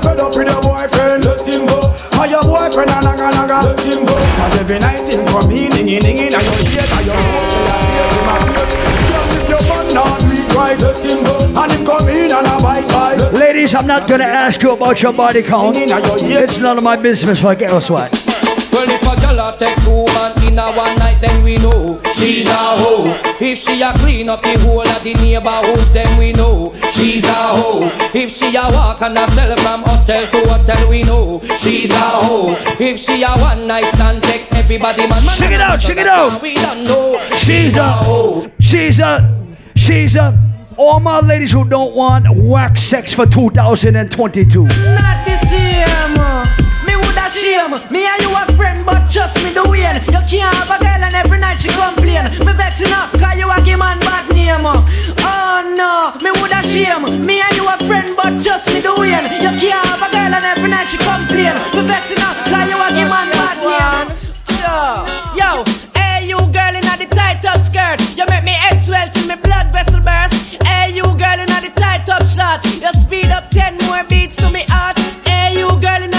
fed 0.00 0.20
up 0.20 0.36
with 0.36 0.48
your 0.48 0.60
boyfriend, 0.62 1.24
let 1.24 1.40
him 1.46 1.66
go. 1.66 1.80
Your 2.30 2.42
boyfriend 2.42 2.90
a 2.90 3.00
naga 3.02 3.30
naga, 3.34 3.66
let 3.66 3.80
him 3.80 4.04
go. 4.04 4.14
Cause 4.14 4.56
every 4.58 4.78
night 4.78 5.08
him 5.08 5.26
come 5.26 5.50
in, 5.50 5.70
ding 5.70 5.86
ding 5.86 6.00
ding, 6.00 6.34
and 6.34 6.42
Ladies, 13.32 13.74
I'm 13.74 13.86
not 13.86 14.08
gonna 14.08 14.24
ask 14.24 14.62
you 14.62 14.70
about 14.72 15.02
your 15.02 15.12
body 15.12 15.42
count. 15.42 15.76
It's 15.76 16.58
none 16.58 16.78
of 16.78 16.84
my 16.84 16.96
business. 16.96 17.40
Forget 17.40 17.72
us 17.72 17.90
what. 17.90 18.12
Well, 18.72 18.88
if 18.88 19.02
a 19.02 19.20
girl 19.20 19.56
take 19.56 19.76
two 19.82 20.04
man 20.14 20.32
in 20.46 20.58
a 20.58 20.70
one 20.72 20.96
night, 20.98 21.18
then 21.20 21.42
we 21.42 21.56
know 21.58 22.00
she's 22.14 22.46
a 22.46 22.59
if 23.50 23.58
she 23.58 23.82
a 23.82 23.92
clean 23.94 24.28
up 24.28 24.42
the 24.42 24.56
whole 24.60 24.80
of 24.80 25.02
the 25.02 25.12
neighborhood, 25.14 25.92
then 25.92 26.16
we 26.16 26.32
know 26.32 26.72
she's 26.92 27.24
a 27.24 27.32
hoe. 27.34 27.90
If 28.14 28.30
she 28.30 28.54
a 28.54 28.62
walk 28.70 29.02
and 29.02 29.18
a 29.18 29.26
sell 29.32 29.56
from 29.56 29.82
hotel 29.82 30.24
to 30.30 30.38
hotel, 30.48 30.88
we 30.88 31.02
know 31.02 31.40
she's 31.58 31.90
a 31.90 31.98
hoe. 31.98 32.54
If 32.78 33.00
she 33.00 33.24
a 33.24 33.30
one 33.40 33.66
night 33.66 33.86
stand, 33.86 34.22
take 34.22 34.46
everybody 34.54 35.08
man. 35.08 35.26
man 35.26 35.36
Check 35.36 35.50
it 35.50 35.60
out, 35.60 35.80
check 35.80 35.96
it 35.98 36.06
out. 36.06 36.40
We 36.40 36.54
don't 36.54 36.84
know 36.84 37.20
She's 37.38 37.76
a, 37.76 37.88
hoe. 37.88 38.48
she's 38.60 39.00
a, 39.00 39.56
she's 39.74 40.14
a. 40.14 40.38
All 40.76 41.00
my 41.00 41.18
ladies 41.18 41.50
who 41.50 41.68
don't 41.68 41.92
want 41.96 42.26
wax 42.32 42.84
sex 42.84 43.12
for 43.12 43.26
2022. 43.26 44.62
Not 44.62 45.26
the 45.26 45.36
same. 45.48 45.69
Me. 47.70 47.78
Me 47.90 48.02
and 48.02 48.20
you 48.22 48.30
a 48.34 48.42
friend, 48.58 48.82
but 48.84 49.06
trust 49.06 49.38
me 49.44 49.54
the 49.54 49.62
way. 49.70 49.86
You 50.10 50.20
can't 50.26 50.50
have 50.58 50.70
a 50.74 50.78
girl 50.82 51.02
and 51.06 51.14
every 51.14 51.38
night 51.38 51.54
she 51.54 51.70
complain. 51.70 52.26
Me 52.42 52.50
vexing 52.50 52.90
up, 52.90 53.14
cause 53.14 53.38
you 53.38 53.46
a 53.46 53.56
give 53.62 53.78
man 53.78 53.98
bad 54.00 54.26
name. 54.34 54.66
Oh 54.66 55.62
no, 55.78 56.10
me 56.18 56.34
woulda 56.34 56.66
shame. 56.66 57.06
Me 57.22 57.38
and 57.38 57.54
you 57.54 57.62
a 57.70 57.76
friend, 57.86 58.10
but 58.18 58.42
trust 58.42 58.66
me 58.74 58.82
the 58.82 58.90
way. 58.98 59.14
You 59.38 59.54
can't 59.54 59.86
have 59.86 60.02
a 60.02 60.10
girl 60.10 60.34
and 60.34 60.44
every 60.50 60.66
night 60.66 60.90
she 60.90 60.98
complain. 60.98 61.54
Me 61.78 61.86
vexing 61.86 62.18
up, 62.18 62.34
cause 62.50 62.66
you 62.66 62.74
a 62.74 62.88
give 62.90 63.06
man 63.06 63.30
bad 63.38 63.56
name. 63.62 64.18
Yo, 65.38 65.62
hey 65.94 66.26
you 66.26 66.42
girl 66.50 66.74
in 66.74 66.82
the 66.82 67.06
tight 67.14 67.44
up 67.46 67.62
skirt. 67.62 68.02
You 68.18 68.26
make 68.26 68.42
me 68.42 68.50
head 68.50 68.82
swell 68.82 69.06
till 69.14 69.30
me 69.30 69.38
blood 69.38 69.70
vessel 69.70 70.02
burst. 70.02 70.58
Hey 70.66 70.90
you 70.90 71.06
girl 71.06 71.38
in 71.38 71.46
the 71.46 71.70
tight 71.78 72.02
up 72.10 72.26
shorts. 72.26 72.82
You 72.82 72.90
speed 72.98 73.30
up 73.30 73.46
ten 73.54 73.78
more 73.86 74.02
beats 74.10 74.34
to 74.42 74.50
me 74.50 74.66
heart. 74.66 74.98
Hey 75.22 75.54
you 75.54 75.70
girl 75.78 76.02
in 76.02 76.10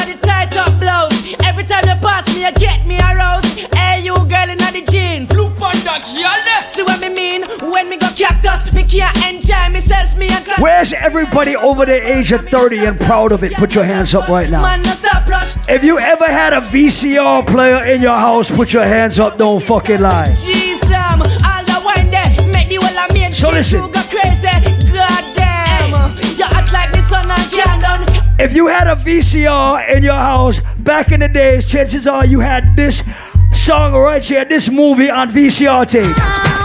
you 1.91 1.97
pass 2.01 2.25
me, 2.35 2.45
you 2.45 2.51
get 2.53 2.87
me 2.87 2.97
aroused. 2.99 3.59
Hey 3.75 3.99
you 4.01 4.15
girl 4.15 4.49
in 4.49 4.57
the 4.57 4.83
jeans. 4.89 5.31
Look 5.33 5.51
on 5.61 5.75
that 5.83 6.03
girl. 6.15 6.69
See 6.69 6.83
what 6.83 7.01
me 7.01 7.09
mean? 7.09 7.43
When 7.71 7.89
me 7.89 7.97
go 7.97 8.07
cactus, 8.15 8.71
me 8.73 8.83
can't 8.83 9.15
enjoy 9.27 9.67
myself. 9.75 10.17
Me 10.17 10.29
and 10.29 10.45
Where's 10.59 10.93
everybody 10.93 11.55
over 11.55 11.85
the 11.85 11.99
age 11.99 12.31
of 12.31 12.47
30 12.47 12.85
and 12.85 12.99
proud 12.99 13.31
of 13.31 13.43
it? 13.43 13.53
Put 13.53 13.75
your 13.75 13.83
hands 13.83 14.15
up 14.15 14.29
right 14.29 14.49
now. 14.49 14.61
Man, 14.61 14.81
no 14.83 14.91
stop 14.91 15.27
rush. 15.27 15.55
If 15.67 15.83
you 15.83 15.99
ever 15.99 16.25
had 16.25 16.53
a 16.53 16.61
VCR 16.61 17.45
player 17.47 17.83
in 17.93 18.01
your 18.01 18.17
house, 18.17 18.49
put 18.49 18.71
your 18.73 18.83
hands 18.85 19.19
up, 19.19 19.37
don't 19.37 19.61
fucking 19.61 20.01
lie. 20.01 20.27
Jeez, 20.29 20.83
um, 20.91 21.21
all 21.21 21.63
the 21.65 21.81
wine 21.83 22.09
there, 22.09 22.23
make 22.53 22.69
the 22.69 22.75
whole 22.75 22.97
of 22.97 23.13
me 23.13 23.31
So 23.33 23.49
listen. 23.49 23.79
go 23.81 24.01
crazy. 24.07 24.47
God 24.91 25.23
damn, 25.35 25.91
you 26.37 26.45
act 26.45 26.71
like 26.71 26.91
the 26.91 27.01
sun 27.07 27.29
and 27.29 27.51
can't 27.51 27.81
done. 27.81 28.10
If 28.41 28.55
you 28.55 28.65
had 28.65 28.87
a 28.87 28.95
VCR 28.95 29.95
in 29.95 30.01
your 30.01 30.15
house 30.15 30.61
back 30.79 31.11
in 31.11 31.19
the 31.19 31.27
days, 31.27 31.63
chances 31.63 32.07
are 32.07 32.25
you 32.25 32.39
had 32.39 32.75
this 32.75 33.03
song 33.53 33.93
right 33.93 34.23
here, 34.23 34.43
this 34.45 34.67
movie 34.67 35.11
on 35.11 35.29
VCR 35.29 35.87
tape. 35.87 36.60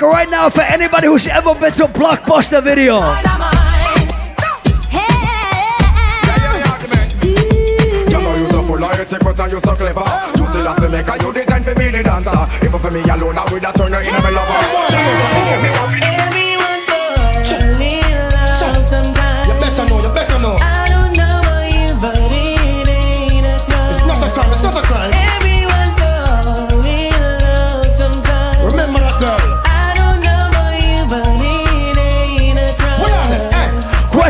Music 0.00 0.16
right 0.16 0.30
now 0.30 0.48
for 0.50 0.62
anybody 0.62 1.06
who's 1.06 1.26
ever 1.26 1.54
been 1.54 1.72
to 1.74 1.84
a 1.84 1.88
Blockbuster 1.88 2.62
video. 2.62 3.00
You 8.08 8.18
know 8.18 8.34
you 8.34 8.46
so 8.46 8.62
full 8.62 8.84
of 8.84 9.00
it, 9.00 9.18
but 9.22 9.50
you 9.50 9.60
so 9.60 9.74
clever. 9.74 10.04
You 10.36 10.46
still 10.46 10.66
have 10.66 10.80
to 10.80 10.88
make 10.88 11.08
a 11.08 11.16
you 11.20 11.32
design 11.32 11.62
for 11.62 11.74
me 11.74 11.90
the 11.90 12.02
dancer. 12.02 12.46
If 12.64 12.72
for 12.80 12.90
me 12.90 13.00
alone, 13.02 13.38
I 13.38 13.44
would 13.52 13.62
have 13.62 13.74
turned 13.74 13.94
her 13.94 14.00
into 14.00 14.22
my 14.22 14.30
lover. 14.30 14.54
Everyone 16.02 16.80
falls 16.88 17.50
in 17.50 17.78
love 17.78 18.86
sometimes. 18.86 19.48
You 19.48 19.54
better 19.60 19.84
know, 19.88 20.00
you 20.00 20.14
better 20.14 20.29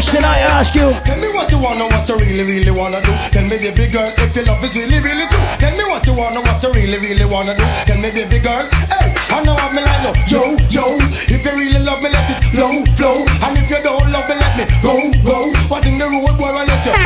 Question 0.00 0.24
I 0.24 0.40
ask 0.56 0.74
you. 0.74 0.88
Tell 1.04 1.20
me 1.20 1.28
what 1.28 1.52
you 1.52 1.60
wanna, 1.60 1.84
what 1.84 2.08
you 2.08 2.16
really, 2.16 2.42
really 2.42 2.70
wanna 2.70 3.02
do. 3.02 3.12
Tell 3.36 3.44
me, 3.44 3.60
baby 3.60 3.84
girl, 3.84 4.08
if 4.16 4.34
your 4.34 4.46
love 4.46 4.64
is 4.64 4.74
really, 4.74 4.96
really 4.96 5.28
true. 5.28 5.44
Tell 5.60 5.76
me 5.76 5.84
what 5.84 6.06
you 6.06 6.16
wanna, 6.16 6.40
what 6.40 6.56
you 6.62 6.72
really, 6.72 6.96
really 6.96 7.26
wanna 7.28 7.52
do. 7.52 7.64
Tell 7.84 8.00
me, 8.00 8.08
baby 8.08 8.38
girl, 8.40 8.64
hey, 8.88 9.12
I 9.28 9.44
know 9.44 9.52
I'm 9.60 9.76
like 9.76 10.00
yo, 10.00 10.16
yo, 10.24 10.56
yo. 10.72 10.96
If 11.28 11.44
you 11.44 11.52
really 11.52 11.84
love 11.84 12.02
me, 12.02 12.08
let 12.08 12.24
it 12.32 12.40
flow, 12.48 12.80
flow. 12.96 13.28
And 13.44 13.58
if 13.60 13.68
you 13.68 13.76
don't 13.84 14.08
love 14.08 14.24
me, 14.24 14.40
let 14.40 14.56
me 14.56 14.64
go, 14.80 15.12
go. 15.20 15.52
What 15.68 15.84
in 15.84 15.98
the 15.98 16.08
road, 16.08 16.32
boy, 16.40 16.48
I 16.48 16.64
let 16.64 16.80
you 16.80 16.96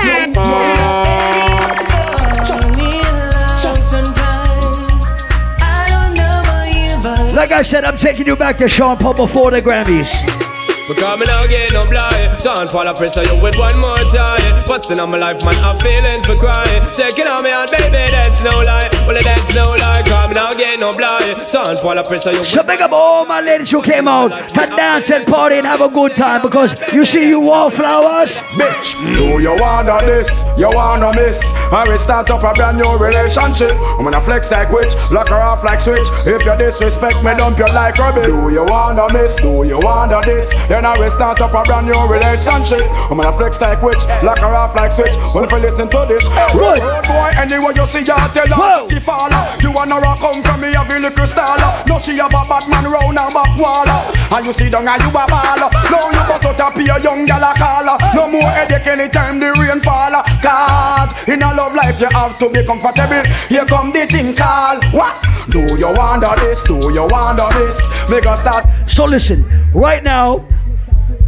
know, 7.02 7.34
Like 7.34 7.50
I 7.50 7.62
said, 7.62 7.84
I'm 7.84 7.96
taking 7.96 8.28
you 8.28 8.36
back 8.36 8.56
to 8.58 8.68
Sean 8.68 8.96
Paul 8.98 9.14
before 9.14 9.50
the 9.50 9.60
Grammys. 9.60 10.43
Because 10.86 11.18
me 11.18 11.24
now 11.26 11.46
get 11.46 11.72
no 11.72 11.88
blind 11.88 12.38
Don't 12.44 12.68
fall 12.68 12.86
a 12.86 12.94
pressure 12.94 13.24
you 13.24 13.40
with 13.40 13.56
one 13.56 13.78
more 13.80 14.04
time 14.12 14.64
Busting 14.66 15.00
on 15.00 15.10
my 15.10 15.18
life 15.18 15.42
man 15.42 15.56
I'm 15.64 15.78
feeling 15.78 16.22
for 16.24 16.36
crying. 16.36 16.82
Taking 16.92 17.26
on 17.26 17.42
me 17.44 17.50
out 17.50 17.70
baby 17.70 17.90
that's 17.90 18.42
no 18.44 18.60
lie 18.60 18.93
Well 19.06 19.22
that's 19.22 19.54
no 19.54 19.70
lie 19.70 20.02
Cause 20.06 20.28
me 20.28 20.34
now 20.34 20.52
get 20.54 20.80
no 20.80 20.96
blind 20.96 21.46
Don't 21.52 21.78
fall 21.78 21.98
a 21.98 22.02
pressure 22.04 22.32
you 22.32 22.44
So 22.44 22.62
big 22.62 22.80
up 22.80 22.92
all 22.92 23.24
my 23.26 23.40
ladies 23.40 23.70
who 23.70 23.82
came 23.82 24.08
out 24.08 24.32
to 24.32 24.66
dance 24.76 25.10
and 25.10 25.26
party 25.26 25.56
and 25.56 25.66
have 25.66 25.80
a 25.80 25.88
good 25.88 26.16
time 26.16 26.42
because 26.42 26.74
you 26.92 27.04
see 27.04 27.28
you 27.28 27.40
wallflowers. 27.40 28.38
Bitch, 28.58 28.94
do 29.16 29.40
you 29.40 29.56
wanna 29.58 30.00
this? 30.04 30.44
You 30.56 30.70
wanna 30.70 31.12
miss? 31.14 31.52
I 31.72 31.84
will 31.86 31.98
start 31.98 32.30
up 32.30 32.42
a 32.42 32.52
brand 32.54 32.78
new 32.78 32.96
relationship. 32.96 33.72
I'm 33.98 34.04
gonna 34.04 34.20
flex 34.20 34.50
like 34.50 34.70
witch, 34.70 34.94
lock 35.10 35.28
her 35.28 35.36
off 35.36 35.64
like 35.64 35.80
switch. 35.80 36.08
If 36.26 36.44
you 36.44 36.56
disrespect 36.56 37.22
me, 37.24 37.34
dump 37.34 37.58
you 37.58 37.66
like 37.66 37.98
rubbish. 37.98 38.26
Do 38.26 38.50
you 38.50 38.64
wanna 38.64 39.12
miss? 39.12 39.36
Do 39.36 39.64
you 39.66 39.80
wanna 39.80 40.22
this? 40.24 40.68
Then 40.68 40.84
I 40.84 40.98
will 40.98 41.10
start 41.10 41.40
up 41.40 41.54
a 41.54 41.62
brand 41.62 41.86
new 41.86 42.06
relationship. 42.06 42.84
I'm 43.10 43.16
gonna 43.18 43.32
flex 43.32 43.60
like 43.60 43.82
witch, 43.82 44.06
lock 44.22 44.38
her 44.38 44.46
off 44.46 44.74
like 44.74 44.92
switch. 44.92 45.16
Well, 45.34 45.44
if 45.44 45.50
you 45.50 45.58
listen 45.58 45.88
to 45.90 46.06
this, 46.08 46.28
Good. 46.52 46.82
road 46.82 47.04
boy, 47.04 47.30
anyway 47.36 47.72
you 47.74 47.86
see 47.86 48.00
her 48.00 48.28
tell 48.32 48.46
her 48.46 48.93
she 48.94 49.00
fall. 49.00 49.30
You 49.60 49.72
wanna 49.72 49.98
rock 49.98 50.18
come 50.20 50.42
from 50.42 50.60
me, 50.60 50.72
have 50.72 50.90
a 50.90 50.98
little 50.98 51.26
style. 51.26 51.84
No, 51.86 51.98
she 51.98 52.16
have 52.16 52.30
a 52.30 52.42
bad 52.46 52.68
man 52.70 52.86
round 52.86 53.18
her 53.18 53.30
back 53.34 53.58
wall. 53.58 53.88
And 53.88 54.46
you 54.46 54.52
see 54.52 54.70
down 54.70 54.86
and 54.86 55.02
you 55.02 55.08
a 55.08 55.26
ball. 55.26 55.60
Now 55.90 56.10
you 56.14 56.22
bust 56.30 56.46
out 56.46 56.60
a 56.60 56.70
pure 56.70 56.98
young 57.00 57.26
gal 57.26 57.42
a 57.42 57.52
call. 57.54 57.98
No 58.14 58.30
more 58.30 58.50
headache 58.50 58.86
anytime 58.86 59.40
the 59.40 59.52
rain 59.52 59.80
fall. 59.80 60.14
Cause 60.42 61.12
in 61.28 61.42
a 61.42 61.54
love 61.54 61.74
life 61.74 62.00
you 62.00 62.08
have 62.10 62.38
to 62.38 62.48
be 62.50 62.64
comfortable. 62.64 63.24
Here 63.48 63.66
come 63.66 63.92
the 63.92 64.06
things 64.06 64.38
call. 64.38 64.80
What? 64.92 65.14
Do 65.50 65.60
you 65.76 65.92
wonder 65.96 66.32
this? 66.38 66.62
Do 66.62 66.78
you 66.92 67.06
wonder 67.08 67.48
this? 67.54 67.90
Make 68.10 68.26
us 68.26 68.40
start. 68.40 68.66
So 68.86 69.04
listen, 69.04 69.44
right 69.72 70.02
now, 70.02 70.46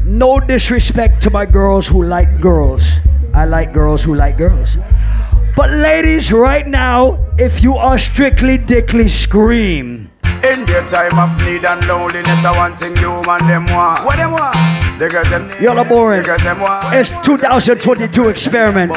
no 0.05 0.39
disrespect 0.41 1.23
to 1.25 1.31
my 1.31 1.47
girls 1.47 1.89
who 1.89 2.05
like 2.05 2.41
girls. 2.41 3.01
I 3.35 3.45
like 3.45 3.73
girls 3.75 4.03
who 4.03 4.15
like 4.15 4.39
girls. 4.39 4.79
But 5.57 5.71
ladies, 5.71 6.31
right 6.31 6.67
now, 6.69 7.19
if 7.39 7.63
you 7.63 7.77
are 7.77 7.97
strictly 7.97 8.59
dickly, 8.59 9.09
scream. 9.09 10.11
In 10.45 10.67
their 10.67 10.85
time 10.85 11.19
of 11.19 11.43
need 11.43 11.65
and 11.65 11.83
loneliness, 11.87 12.45
I 12.45 12.53
want 12.55 12.79
thing 12.79 12.93
and 12.93 13.49
them 13.49 13.65
want. 13.75 14.05
What 14.05 14.17
them 14.17 14.33
want? 14.33 14.55
The 14.99 15.09
girls 15.09 15.31
them 15.31 15.49
need. 15.49 15.61
Y'all 15.61 15.79
are 15.79 15.85
boring. 15.85 16.23
Them 16.25 16.61
want. 16.61 16.95
It's 16.95 17.09
2022 17.27 18.29
experiment. 18.29 18.93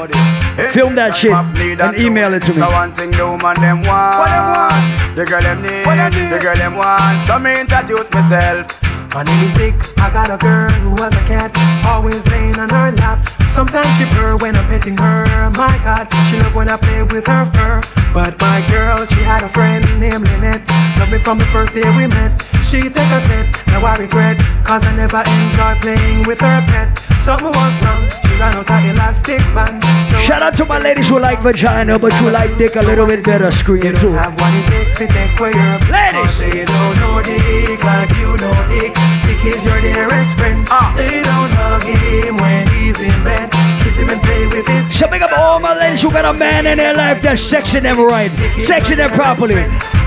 Film 0.73 0.95
that 0.95 1.15
shit 1.15 1.31
and 1.31 1.97
email 1.97 2.33
it 2.33 2.43
to 2.43 2.53
me. 2.53 2.59
So 2.59 2.69
one 2.71 2.93
thing 2.93 3.11
the 3.11 3.25
woman 3.25 3.59
them 3.61 3.81
want. 3.83 4.19
What 4.19 4.29
them 4.29 4.45
want? 4.51 5.15
The 5.15 5.25
girl 5.25 5.41
them 5.41 5.61
need. 5.61 6.29
The 6.29 6.39
girl 6.41 6.55
them 6.55 6.75
want. 6.75 7.25
So 7.25 7.39
me 7.39 7.61
introduce 7.61 8.11
myself. 8.11 8.88
My 9.13 9.23
name 9.23 9.43
is 9.43 9.53
Dick. 9.57 9.73
I 9.97 10.11
got 10.11 10.29
a 10.29 10.37
girl 10.37 10.69
who 10.69 10.91
was 10.91 11.13
a 11.15 11.23
cat, 11.25 11.49
always 11.85 12.25
laying 12.27 12.59
on 12.59 12.69
her 12.69 12.91
lap. 12.91 13.27
Sometimes 13.47 13.97
she 13.97 14.05
purr 14.05 14.37
when 14.37 14.55
I'm 14.55 14.67
petting 14.67 14.97
her. 14.97 15.49
My 15.49 15.77
God, 15.83 16.05
she 16.29 16.37
love 16.37 16.53
when 16.53 16.69
I 16.69 16.77
play 16.77 17.01
with 17.01 17.25
her 17.25 17.45
fur. 17.47 17.81
But 18.13 18.39
my 18.39 18.61
girl, 18.69 19.05
she 19.07 19.21
had 19.21 19.43
a 19.43 19.49
friend 19.49 19.83
named 19.99 20.27
Lynette. 20.27 20.67
Loved 20.99 21.11
me 21.11 21.17
from 21.17 21.39
the 21.39 21.45
first 21.47 21.73
day 21.73 21.89
we 21.89 22.05
met. 22.05 22.39
She 22.61 22.81
take 22.83 23.09
a 23.09 23.21
sip, 23.25 23.67
now 23.67 23.83
I 23.83 23.97
regret. 23.97 24.37
Cause 24.63 24.85
I 24.85 24.95
never 24.95 25.21
enjoy 25.25 25.73
playing 25.81 26.27
with 26.27 26.39
her 26.41 26.61
pet. 26.67 26.95
Something 27.17 27.47
was 27.47 27.73
wrong, 27.83 28.05
she 28.39 28.43
out 28.43 28.69
of 28.69 28.85
elastic 28.85 29.39
band. 29.53 29.83
So 30.09 30.17
Shout 30.17 30.41
out 30.41 30.55
to 30.57 30.65
my 30.65 30.79
ladies 30.79 31.09
who 31.09 31.19
like 31.19 31.41
vagina, 31.41 31.99
but 31.99 32.13
you 32.21 32.29
like 32.29 32.57
dick 32.57 32.75
a 32.75 32.81
little 32.81 33.05
bit 33.05 33.23
better. 33.23 33.51
Scream 33.51 33.81
too. 33.81 34.11
have 34.13 34.35
what 34.39 34.53
it 34.53 34.65
takes 34.67 34.93
to 34.97 35.07
take 35.07 35.39
away 35.39 35.51
your 35.51 35.79
Ladies. 35.91 36.37
They 36.37 36.65
don't 36.65 36.95
know 36.99 37.21
dick 37.21 37.83
like 37.83 38.11
you 38.11 38.37
know 38.37 38.67
dick. 38.69 38.93
Dick 39.23 39.45
is 39.45 39.65
your 39.65 39.81
dearest 39.81 40.31
friend. 40.37 40.65
Ah. 40.69 40.93
They 40.95 41.21
don't 41.21 41.51
hug 41.51 41.83
him 41.83 42.37
when 42.37 42.67
he's 42.69 42.99
in 43.01 43.23
bed. 43.23 43.68
Him 43.99 44.09
and 44.09 44.21
play 44.21 44.47
with 44.47 44.65
his 44.65 44.97
So 44.97 45.07
big 45.09 45.21
up 45.21 45.31
all 45.37 45.59
my 45.59 45.77
ladies 45.77 46.01
who 46.01 46.09
got 46.09 46.25
a 46.25 46.33
man 46.33 46.65
in 46.65 46.77
their 46.77 46.93
life 46.95 47.21
that 47.21 47.37
section 47.37 47.83
them 47.83 47.99
right, 47.99 48.31
section 48.59 48.97
them 48.97 49.11
properly. 49.11 49.55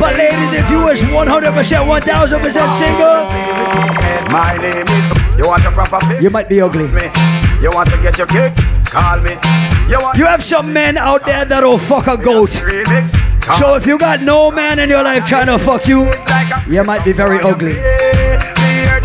But 0.01 0.17
ladies, 0.17 0.53
if 0.53 0.69
you 0.71 0.83
was 0.83 1.01
100%, 1.03 1.53
1000% 1.53 2.73
single, 2.81 4.33
My 4.33 4.57
name 4.57 4.89
is. 4.89 5.39
You 5.39 5.47
want 5.49 5.65
a 5.65 5.71
proper 5.71 6.01
fit? 6.07 6.23
you 6.23 6.31
might 6.31 6.49
be 6.49 6.61
ugly. 6.61 6.87
You 7.61 7.71
want 7.71 7.91
to 7.91 7.99
get 8.01 8.19
your 8.19 8.27
kicks? 8.27 8.71
Call 8.87 9.21
me. 9.21 9.37
You 9.89 10.01
You 10.17 10.27
have 10.27 10.43
some 10.43 10.73
men 10.73 10.97
out 10.97 11.25
there 11.27 11.45
that'll 11.45 11.79
fuck 11.79 12.07
a 12.07 12.17
goat. 12.17 12.53
So 13.59 13.75
if 13.75 13.87
you 13.87 13.99
got 13.99 14.23
no 14.23 14.51
man 14.51 14.79
in 14.79 14.89
your 14.89 15.03
life 15.03 15.25
trying 15.27 15.47
to 15.47 15.59
fuck 15.59 15.87
you, 15.87 16.11
you 16.69 16.83
might 16.85 17.05
be 17.05 17.13
very 17.13 17.41
ugly. 17.41 17.77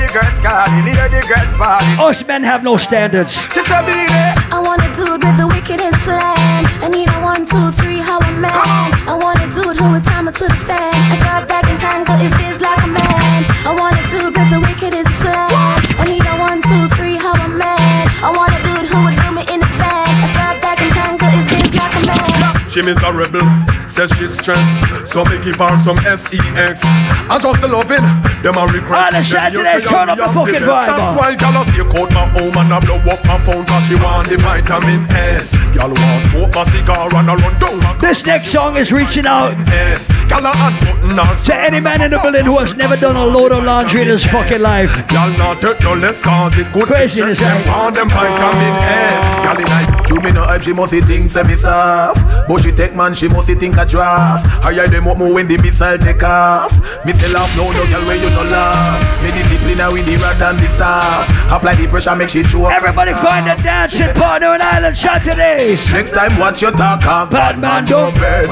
Hear 0.07 0.21
the 0.21 0.25
girls 0.25 0.39
calling, 0.39 0.84
hear 0.88 1.09
the 1.09 1.21
girls 1.27 1.53
bawling. 1.59 1.99
Us 1.99 2.25
men 2.25 2.43
have 2.43 2.63
no 2.63 2.77
standards. 2.77 3.34
She 3.53 3.59
said, 3.67 3.84
"Be 3.85 4.07
there." 4.07 4.35
I 4.55 4.59
want 4.63 4.81
a 4.81 4.89
dude 4.95 5.21
with 5.23 5.38
the 5.38 5.47
wickedest 5.47 5.99
slang. 6.05 6.63
I 6.79 6.88
need 6.88 7.09
a 7.09 7.19
one, 7.19 7.45
two, 7.45 7.71
three, 7.71 7.99
how 7.99 8.19
a 8.19 8.31
man. 8.31 8.55
I 8.55 9.15
want 9.19 9.39
a 9.43 9.47
dude 9.51 9.75
who 9.75 9.91
would 9.91 10.03
time 10.03 10.27
it 10.29 10.35
to 10.35 10.47
the 10.47 10.55
fan. 10.67 10.95
I 11.11 11.17
thought 11.25 11.47
that 11.49 11.63
can 11.67 11.77
tangle 11.79 12.15
his 12.15 12.31
biz 12.39 12.61
like 12.61 12.81
a 12.84 12.88
man. 12.88 13.45
I 13.67 13.71
want 13.75 13.99
a 13.99 14.03
dude 14.07 14.31
with 14.38 14.49
the 14.49 14.59
wickedest 14.63 15.11
slang. 15.19 15.51
I 15.99 16.03
need 16.07 16.25
a 16.25 16.35
one, 16.39 16.61
two, 16.61 16.88
three, 16.95 17.17
how 17.17 17.34
a 17.34 17.49
man. 17.49 18.07
I 18.23 18.29
want 18.31 18.55
a 18.55 18.59
dude 18.63 18.88
who 18.88 18.97
would 19.03 19.15
do 19.19 19.27
me 19.35 19.43
in 19.53 19.59
his 19.59 19.75
van. 19.75 20.07
I 20.07 20.27
thought 20.35 20.57
that 20.63 20.75
can 20.79 20.91
tangle 20.95 21.31
his 21.35 21.47
biz 21.51 21.73
like 21.75 21.95
a 21.99 22.03
man. 22.07 22.69
She 22.71 22.81
miserable, 22.81 23.43
says 23.89 24.11
she's 24.18 24.38
stressed. 24.38 25.07
So 25.07 25.23
me 25.26 25.39
give 25.39 25.55
her 25.57 25.77
some 25.77 25.97
sex. 25.97 26.31
I 26.35 27.39
just 27.41 27.61
loving 27.64 28.03
them 28.43 28.55
a 28.57 28.65
request. 28.68 29.14
All 29.14 29.19
the 29.19 29.23
Saturdays, 29.23 29.85
turn 29.85 30.09
up 30.09 30.18
the 30.18 30.27
fucking 30.27 30.61
vibe, 30.65 30.88
That's 30.88 30.99
man. 30.99 31.15
why 31.18 31.35
gal 31.35 31.61
a 31.61 31.65
stay 31.65 31.81
out 31.81 32.11
my 32.11 32.26
home 32.35 32.57
and 32.57 32.73
I 32.73 32.80
blow 32.80 32.97
up 32.97 33.26
my 33.26 33.39
phone 33.39 33.65
cause 33.65 33.85
she 33.85 33.95
want 33.95 34.30
the 34.30 34.38
vitamin 34.38 35.05
S. 35.11 35.53
Gal 35.72 35.89
want 35.89 36.23
smoke 36.23 36.55
a 36.55 36.65
cigar 36.72 37.14
and 37.15 37.30
a 37.30 37.35
run 37.35 37.59
down 37.59 37.80
a 37.84 37.99
This 37.99 38.26
next 38.26 38.49
song 38.51 38.77
is 38.77 38.91
reaching 38.91 39.26
out 39.26 39.55
S. 39.69 40.09
Gal 40.26 40.45
a 40.45 40.51
unbutton 40.51 41.18
her 41.18 41.35
to 41.45 41.55
any 41.55 41.80
man 41.80 42.01
in 42.01 42.11
the 42.11 42.19
building 42.19 42.45
who 42.45 42.57
has 42.59 42.76
never 42.76 42.95
done 42.95 43.15
a 43.15 43.26
load 43.26 43.51
of 43.51 43.64
laundry 43.64 44.01
in 44.03 44.07
his 44.07 44.26
fucking 44.26 44.61
life. 44.61 45.07
Gal 45.07 45.30
not 45.38 45.61
take 45.61 45.81
no 45.81 45.93
less 45.93 46.22
cause 46.23 46.57
it 46.57 46.68
could 46.73 46.88
Craziness, 46.88 47.39
distress 47.39 47.65
them 47.65 47.73
right? 47.73 47.85
on 47.85 47.93
them 47.93 48.09
vitamin 48.09 48.76
S. 48.84 49.39
Gal 49.43 49.57
in 49.59 49.65
like 49.68 50.09
You 50.09 50.22
me 50.22 50.31
no 50.31 50.43
hype, 50.43 50.61
she 50.64 50.73
must 50.73 50.93
think 50.93 51.31
say 51.31 51.43
me 51.43 51.55
soft 51.55 52.22
But 52.47 52.61
she 52.64 52.72
take 52.72 52.95
man, 52.95 53.14
she 53.15 53.27
must 53.27 53.47
think 53.47 53.76
a 53.77 53.85
draft. 53.85 54.45
Higher 54.63 54.87
them 54.87 55.07
up 55.07 55.17
more 55.17 55.33
when 55.33 55.47
the 55.47 55.57
missile 55.61 55.97
take 55.97 56.23
off. 56.23 56.73
Me 57.05 57.13
say 57.13 57.31
laugh, 57.33 57.49
no, 57.55 57.69
no 57.71 57.83
girl 57.87 58.03
where 58.09 58.17
you 58.17 58.29
no 58.29 58.43
laugh. 58.49 59.23
Me 59.23 59.29
discipline 59.31 59.77
her 59.77 59.91
with 59.93 60.05
the 60.05 60.15
rod 60.17 60.41
and 60.41 60.57
the 60.57 60.67
staff. 60.75 61.29
Apply 61.51 61.75
the 61.75 61.87
pressure, 61.87 62.15
make 62.15 62.29
she 62.29 62.43
choke 62.43 62.71
Everybody 62.71 63.13
find 63.13 63.47
a 63.47 63.55
dancing 63.61 64.13
partner 64.13 64.55
in 64.55 64.61
Island 64.61 64.97
Saturdays. 64.97 65.89
Next 65.91 66.11
time 66.11 66.37
watch 66.39 66.61
your 66.61 66.71
talk 66.71 67.05
off 67.05 67.31
Bad 67.31 67.59
man 67.59 67.85
don't 67.85 68.13
bed 68.15 68.49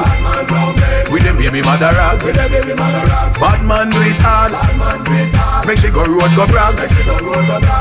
With 1.11 1.23
them 1.23 1.37
baby 1.37 1.61
mother 1.61 1.91
rock 1.93 2.19
Bad 2.21 3.65
man 3.65 3.89
do 3.89 3.97
it 4.01 4.15
hard 4.19 4.55
Make 5.67 5.79
she 5.79 5.89
go 5.89 6.05
road 6.05 6.35
go 6.35 6.45
brag. 6.47 6.77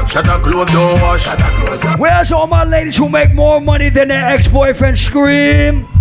Shut 0.08 0.26
her 0.26 0.40
close, 0.40 0.66
don't 0.68 1.00
wash. 1.02 1.26
Where's 1.98 2.32
all 2.32 2.46
my 2.46 2.64
ladies 2.64 2.96
who 2.96 3.08
make 3.08 3.34
more 3.34 3.60
money 3.60 3.90
than 3.90 4.08
their 4.08 4.30
ex-boyfriend? 4.30 4.98
Scream. 4.98 5.93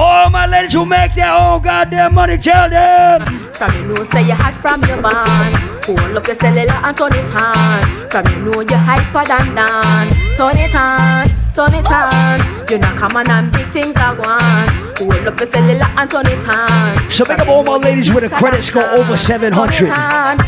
All 0.00 0.30
my 0.30 0.46
ladies 0.46 0.72
who 0.72 0.86
make 0.86 1.14
their 1.14 1.30
own 1.30 1.60
goddamn 1.60 2.14
money, 2.14 2.38
tell 2.38 2.70
them. 2.70 3.20
From 3.52 3.74
you 3.74 3.82
know 3.88 4.02
say 4.04 4.22
you 4.26 4.32
hot 4.32 4.54
from 4.54 4.82
your 4.84 5.02
band 5.02 5.54
Hold 5.84 6.16
up 6.16 6.26
your 6.26 6.36
cellular 6.36 6.72
and 6.72 6.96
turn 6.96 7.12
it 7.12 7.30
on. 7.34 8.08
From 8.08 8.24
you 8.32 8.40
know 8.46 8.60
you 8.62 8.76
hyper 8.76 9.26
than 9.28 9.54
Dan. 9.54 10.08
Turn 10.38 10.56
it 10.56 10.74
on, 10.74 11.28
turn 11.52 11.74
it 11.74 11.84
on. 11.84 12.40
You 12.70 12.78
not 12.78 12.96
come 12.96 13.14
on 13.14 13.28
and 13.28 13.52
big 13.52 13.70
things 13.70 13.94
are 13.96 14.14
one 14.16 14.68
Hold 14.96 15.26
up 15.28 15.38
your 15.38 15.46
cellular 15.46 15.84
and 15.84 16.10
turn 16.10 16.26
it 16.28 16.48
on. 16.48 17.10
So 17.10 17.26
make 17.26 17.38
up 17.38 17.48
all 17.48 17.62
my 17.62 17.76
ladies 17.76 18.10
with 18.10 18.24
a 18.24 18.30
credit 18.30 18.62
score 18.62 18.84
over 18.84 19.18
700. 19.18 19.90
I 19.92 20.38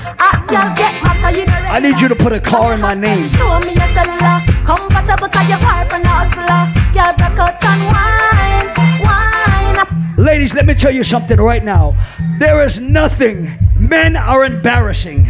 need 1.83 2.01
you 2.01 2.09
to 2.09 2.17
put 2.17 2.33
a 2.33 2.41
car 2.41 2.73
in 2.73 2.81
my 2.81 2.95
name. 2.95 3.29
Show 3.29 3.61
me 3.61 3.75
your 3.75 3.93
cellular. 3.93 4.41
Comfortable 4.65 5.29
cause 5.29 5.47
you're 5.47 5.59
far 5.59 5.85
from 5.85 6.03
the 6.03 6.09
hustler. 6.09 6.73
Girl 6.95 7.13
break 7.19 7.39
out 7.39 7.63
and 7.63 7.87
wine 7.93 8.32
Ladies, 10.23 10.55
let 10.55 10.67
me 10.67 10.75
tell 10.75 10.93
you 10.93 11.03
something 11.03 11.37
right 11.37 11.65
now. 11.65 11.97
There 12.39 12.63
is 12.63 12.79
nothing. 12.79 13.59
Men 13.77 14.15
are 14.15 14.45
embarrassing. 14.45 15.27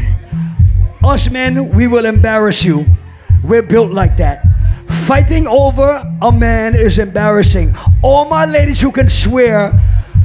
Us 1.03 1.31
men, 1.31 1.71
we 1.71 1.87
will 1.87 2.05
embarrass 2.05 2.63
you. 2.63 2.85
We're 3.43 3.63
built 3.63 3.91
like 3.91 4.19
that. 4.19 4.45
Fighting 5.07 5.47
over 5.47 6.05
a 6.21 6.31
man 6.31 6.75
is 6.75 6.99
embarrassing. 6.99 7.75
All 8.03 8.27
my 8.27 8.45
ladies 8.45 8.83
who 8.83 8.93
can 8.93 9.09
swear 9.09 9.73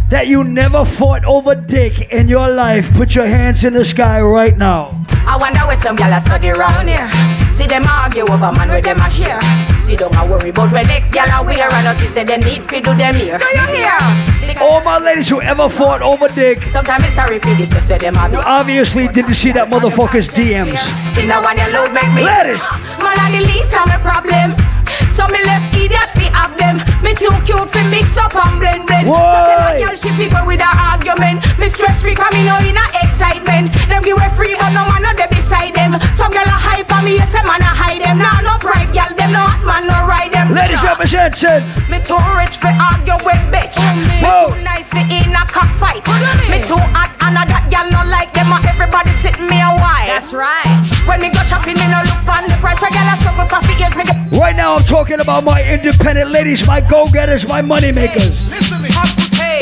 that 0.09 0.27
you 0.27 0.43
never 0.43 0.85
fought 0.85 1.25
over 1.25 1.53
dick 1.55 2.11
in 2.11 2.27
your 2.27 2.49
life, 2.49 2.93
put 2.93 3.15
your 3.15 3.27
hands 3.27 3.63
in 3.63 3.73
the 3.73 3.83
sky 3.83 4.21
right 4.21 4.57
now. 4.57 5.03
I 5.27 5.35
wonder 5.35 5.59
where 5.67 5.75
some 5.75 5.97
gyal 5.97 6.15
a 6.15 6.21
study 6.21 6.49
round 6.49 6.87
here. 6.87 7.09
See 7.51 7.67
them 7.67 7.83
argue 7.85 8.23
over 8.23 8.51
man 8.53 8.69
where 8.69 8.81
them 8.81 8.99
a 8.99 9.09
share. 9.09 9.41
See 9.81 9.97
don't 9.97 10.15
a 10.15 10.25
worry 10.25 10.49
about 10.49 10.71
when 10.71 10.87
next 10.87 11.11
gyal 11.11 11.41
a 11.41 11.43
wear 11.43 11.69
and 11.69 11.87
us 11.87 11.99
say 12.13 12.23
them 12.23 12.39
need 12.39 12.63
fi 12.63 12.79
do 12.79 12.95
them 12.95 13.13
here. 13.15 13.37
Do 13.37 13.45
you 13.45 13.67
hear? 13.67 14.57
All 14.61 14.81
my 14.81 14.97
ladies 14.99 15.27
who 15.27 15.41
ever 15.41 15.67
fought 15.67 16.01
over 16.01 16.29
dick, 16.29 16.63
Sometimes 16.71 17.03
it's 17.03 17.15
sorry 17.15 17.39
for 17.39 17.53
this 17.55 17.73
where 17.89 17.99
them 17.99 18.15
a 18.15 18.31
you 18.31 18.39
obviously 18.39 19.09
didn't 19.09 19.35
see 19.35 19.51
that 19.51 19.67
motherfucker's 19.67 20.29
DMs. 20.29 20.79
See 21.13 21.27
now 21.27 21.43
when 21.43 21.57
you 21.57 21.67
load 21.73 21.91
make 21.93 22.11
me 22.13 22.23
Ladies. 22.23 22.63
Man 23.03 23.19
a 23.19 23.37
the 23.37 23.45
least 23.45 23.75
of 23.75 23.85
my 23.87 23.97
problem 23.97 24.76
So 25.13 25.27
me 25.27 25.39
left 25.43 25.73
idiot 25.75 26.09
fi 26.15 26.29
have 26.33 26.57
them. 26.57 26.77
Me 27.03 27.13
too 27.13 27.33
cute 27.45 27.69
fi 27.69 27.83
mix 27.89 28.17
up 28.17 28.35
and 28.35 28.59
blend 28.59 28.85
blend. 28.87 29.07
So 29.07 29.15
tell 29.15 29.61
a 29.67 29.77
girl 29.77 29.95
she 29.95 30.09
fi 30.15 30.25
go 30.29 30.45
with 30.45 30.61
her 30.61 30.75
argument. 30.77 31.45
Me 31.57 31.69
stress 31.69 32.01
free 32.01 32.15
cause 32.15 32.33
me 32.33 32.43
know 32.45 32.57
in 32.63 32.77
a 32.77 32.85
excitement. 33.03 33.73
Them 33.87 34.01
give 34.03 34.17
way 34.17 34.29
free 34.35 34.55
but 34.57 34.71
no 34.73 34.85
man 34.87 35.01
no 35.03 35.13
dey 35.13 35.27
beside 35.29 35.73
them. 35.75 35.97
Some 36.15 36.31
girl 36.31 36.47
a 36.47 36.57
hype 36.57 36.91
on 36.93 37.05
me 37.05 37.15
yes 37.15 37.33
a 37.33 37.41
man 37.43 37.61
a 37.61 37.71
hide 37.71 38.01
them. 38.01 38.17
Nah 38.19 38.41
no 38.41 38.57
pride 38.57 38.91
girl 38.93 39.11
them 39.15 39.31
no 39.33 39.43
hot 39.45 39.61
man 39.63 39.87
no 39.87 40.05
ride 40.05 40.31
them. 40.33 40.53
Ladies 40.53 40.81
represent, 40.83 41.35
said. 41.35 41.61
Me 41.89 41.99
too 42.01 42.19
rich 42.37 42.57
fi 42.57 42.73
argue 42.77 43.17
with 43.25 43.41
bitch. 43.53 43.77
Me 44.09 44.21
Whoa. 44.21 44.53
too 44.53 44.61
nice 44.63 44.89
fi 44.89 45.05
in 45.07 45.33
a 45.35 45.43
cockfight. 45.45 46.05
Me 46.49 46.61
too 46.63 46.79
hot 46.95 47.13
and 47.21 47.37
a 47.37 47.43
that 47.45 47.69
girl 47.69 47.87
no 47.91 48.01
like 48.09 48.33
them 48.33 48.51
and 48.51 48.65
Everybody 48.67 49.11
sitting 49.21 49.47
me 49.49 49.57
a 49.57 49.73
while. 49.73 50.05
That's 50.05 50.33
right. 50.33 50.77
When 51.09 51.21
me 51.21 51.29
go 51.33 51.41
shopping 51.49 51.77
me 51.81 51.87
no 51.89 52.01
look 52.05 52.25
on 52.29 52.45
the 52.45 52.57
price. 52.61 52.77
Where 52.81 52.91
girl 52.91 53.09
a 53.09 53.17
struggle 53.17 53.47
for 53.49 53.61
figures 53.65 53.95
me 53.95 54.03
get 54.05 54.17
Right 54.37 54.55
now, 54.55 54.77
I'm 54.77 54.85
talking 54.87 55.19
about 55.19 55.43
my 55.43 55.61
independent 55.61 56.31
ladies, 56.31 56.65
my 56.65 56.79
go 56.79 57.09
getters, 57.11 57.45
my 57.45 57.61
money 57.61 57.91
makers. 57.91 58.49
Listen 58.49 58.81
me, 58.81 58.89
hot 58.89 59.11
hey. 59.35 59.59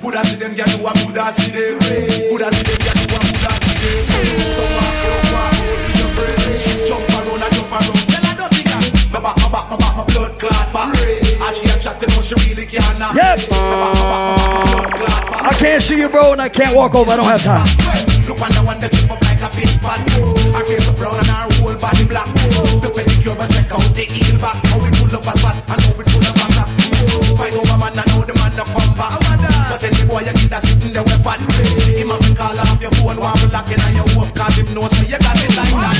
Buddha 0.00 0.24
see 0.24 0.36
them, 0.36 0.54
ya 0.54 0.64
do 0.64 0.80
a 0.80 0.92
Buddha 1.04 1.32
see 1.36 1.52
them. 1.52 1.76
Buddha 2.32 2.48
see 2.48 2.64
them, 2.64 2.80
ya 2.80 2.92
do 2.96 3.04
a 3.04 3.18
Buddha 3.20 3.52
see 3.60 3.76
them. 3.76 4.08
So 4.56 4.64
walk, 4.72 4.96
walk, 5.04 5.36
walk, 5.36 5.52
with 5.84 6.00
your 6.00 6.08
friends. 6.16 6.88
Jump 6.88 7.04
around 7.12 7.44
and 7.44 7.52
jump 7.52 7.72
around. 7.76 7.92
Tell 8.08 8.24
her 8.24 8.34
don't 8.40 8.52
think 8.56 9.12
My 9.12 9.20
back, 9.20 9.36
my 9.36 9.48
back, 9.52 9.68
my 9.68 9.76
back, 9.76 9.94
my 10.00 10.04
blood 10.08 10.32
clot 10.40 10.72
back. 10.72 10.96
And 10.96 11.52
she 11.54 11.68
a 11.68 11.76
chatting, 11.76 12.08
but 12.16 12.24
she 12.24 12.34
really 12.48 12.64
can't. 12.64 12.98
Yep. 12.98 13.52
My 13.52 13.60
back, 13.60 13.92
my 13.92 14.08
back, 14.08 14.24
my 14.24 14.40
blood 14.64 14.96
clot 14.96 15.20
back. 15.28 15.44
I 15.44 15.52
can't 15.60 15.82
see 15.82 16.00
you, 16.00 16.08
bro, 16.08 16.32
and 16.32 16.40
I 16.40 16.48
can't 16.48 16.74
walk 16.74 16.94
over. 16.94 17.12
I 17.12 17.16
don't 17.16 17.28
have 17.28 17.44
time. 17.44 17.68
Look 18.24 18.40
on 18.40 18.48
the 18.56 18.64
one 18.64 18.80
that 18.80 18.88
keep 18.90 19.10
up 19.12 19.20
like 19.20 19.42
a 19.44 19.50
fish 19.52 19.76
pot. 19.84 20.00
Her 20.56 20.64
face 20.64 20.88
so 20.88 20.96
brown 20.96 21.20
and 21.20 21.28
her 21.28 21.44
whole 21.60 21.76
body 21.76 22.08
black. 22.08 22.24
The 22.80 22.88
pedicure 22.88 23.36
but 23.36 23.52
check 23.52 23.68
out 23.68 23.84
the 23.92 24.08
heel 25.14 25.22
back. 25.22 25.22
How 25.22 25.22
we 25.22 25.22
pull 25.22 25.22
up 25.22 25.26
a 25.26 25.38
spot 25.38 25.56
and 25.56 25.80
how 25.80 25.92
we 25.94 26.04
pull 26.04 26.26
up 26.26 26.34
a 26.34 26.46
crack. 26.50 26.68
Fight 27.38 27.54
over 27.54 27.78
man 27.78 27.98
and 27.98 28.08
know 28.10 28.22
the 28.26 28.34
man 28.34 28.52
no 28.56 28.64
come 28.66 28.94
back. 28.98 29.14
But 29.70 29.78
tell 29.80 29.94
the 29.94 30.04
boy 30.06 30.20
you 30.26 30.34
get 30.34 30.50
that 30.50 30.62
sitting 30.62 30.92
there 30.92 31.02
with 31.02 31.22
fat. 31.22 31.38
Him 31.38 32.10
have 32.10 32.22
to 32.22 32.34
call 32.34 32.58
off 32.58 32.80
your 32.82 32.90
phone 32.98 33.18
while 33.18 33.36
we 33.38 33.46
locking 33.54 33.80
on 33.80 33.94
your 33.94 34.08
home. 34.14 34.30
Cause 34.34 34.56
him 34.58 34.68
knows 34.74 34.90
so 34.90 35.04
you 35.06 35.18
got 35.18 35.38
it 35.38 35.54
like 35.54 35.70
that. 35.70 35.98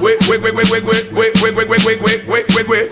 Wait, 0.00 0.18
wait, 0.28 0.40
wait, 0.42 0.54
wait, 0.54 0.68
wait, 0.68 0.84
wait, 0.84 1.06
wait, 1.14 1.32
wait, 1.40 1.54
wait, 1.56 1.68
wait, 1.68 1.82
wait, 1.86 2.00
wait, 2.02 2.20
wait, 2.28 2.46
wait, 2.52 2.66
wait. 2.68 2.86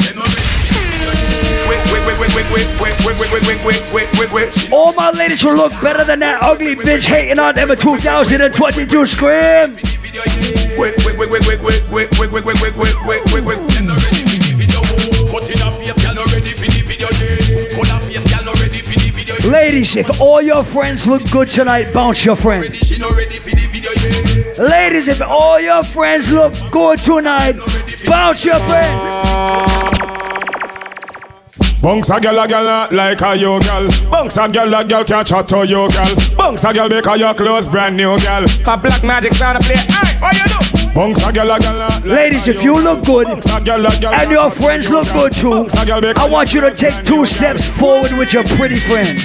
Wait, 1.68 1.80
wait, 1.92 2.02
wait, 2.06 2.18
wait, 2.18 2.32
wait, 2.34 2.48
wait, 2.50 2.66
wait, 2.80 2.94
wait, 3.04 3.18
wait, 3.18 3.42
wait, 3.46 3.60
wait, 3.66 3.82
wait, 3.92 4.08
wait, 4.18 4.30
wait. 4.32 4.72
All 4.72 4.92
my 4.94 5.10
ladies 5.10 5.42
who 5.42 5.52
look 5.52 5.72
better 5.82 6.04
than 6.04 6.20
that 6.20 6.42
ugly 6.42 6.74
bitch 6.74 7.06
hating 7.06 7.38
on 7.38 7.54
them 7.54 7.70
in 7.70 7.76
2022 7.76 9.06
scream. 9.06 9.76
Wait, 10.78 10.94
wait, 11.04 11.18
wait, 11.18 11.30
wait, 11.30 11.46
wait, 11.46 11.60
wait, 11.60 11.80
wait, 11.90 12.10
wait, 12.18 12.44
wait, 12.44 12.60
wait, 12.62 12.69
Ladies, 19.50 19.96
if 19.96 20.20
all 20.20 20.40
your 20.40 20.62
friends 20.62 21.08
look 21.08 21.28
good 21.32 21.50
tonight, 21.50 21.92
bounce 21.92 22.24
your 22.24 22.36
friend. 22.36 22.62
Ladies, 24.60 25.08
if 25.08 25.20
all 25.20 25.58
your 25.58 25.82
friends 25.82 26.30
look 26.30 26.54
good 26.70 27.00
tonight, 27.00 27.56
bounce 28.06 28.44
your 28.44 28.60
friend. 28.60 29.90
Bunks 31.82 32.10
a 32.10 32.20
girl 32.20 32.38
a 32.38 32.46
girl 32.46 32.88
like 32.92 33.20
a 33.22 33.34
you 33.34 33.58
girl. 33.58 33.88
Bunks 34.08 34.36
a 34.36 34.48
girl 34.48 34.72
a 34.72 34.84
girl 34.84 35.02
can't 35.02 35.26
chat 35.26 35.48
to 35.48 35.66
you 35.66 35.90
girl. 35.90 36.36
Bunks 36.36 36.62
a 36.62 36.72
girl 36.72 36.88
because 36.88 37.18
your 37.18 37.34
clothes 37.34 37.66
brand 37.66 37.96
new 37.96 38.16
girl. 38.20 38.46
Cause 38.46 38.80
black 38.80 39.02
magic 39.02 39.32
sound 39.34 39.58
a 39.58 39.60
play. 39.60 39.74
Hey, 39.74 40.20
what 40.20 40.36
you 40.36 40.44
do? 40.44 40.69
Bunks 40.94 41.24
a 41.24 41.32
girl 41.32 41.52
a 41.52 42.00
Ladies, 42.04 42.48
if 42.48 42.62
you 42.62 42.74
look 42.74 43.04
good 43.04 43.28
and 43.28 44.30
your 44.30 44.50
friends 44.50 44.90
look 44.90 45.06
good 45.12 45.32
too, 45.32 45.68
I 45.76 46.28
want 46.28 46.52
you 46.52 46.60
to 46.62 46.72
take 46.72 47.04
two 47.04 47.24
steps 47.24 47.68
forward 47.68 48.12
with 48.12 48.32
your 48.32 48.44
pretty 48.44 48.76
friend. 48.76 49.18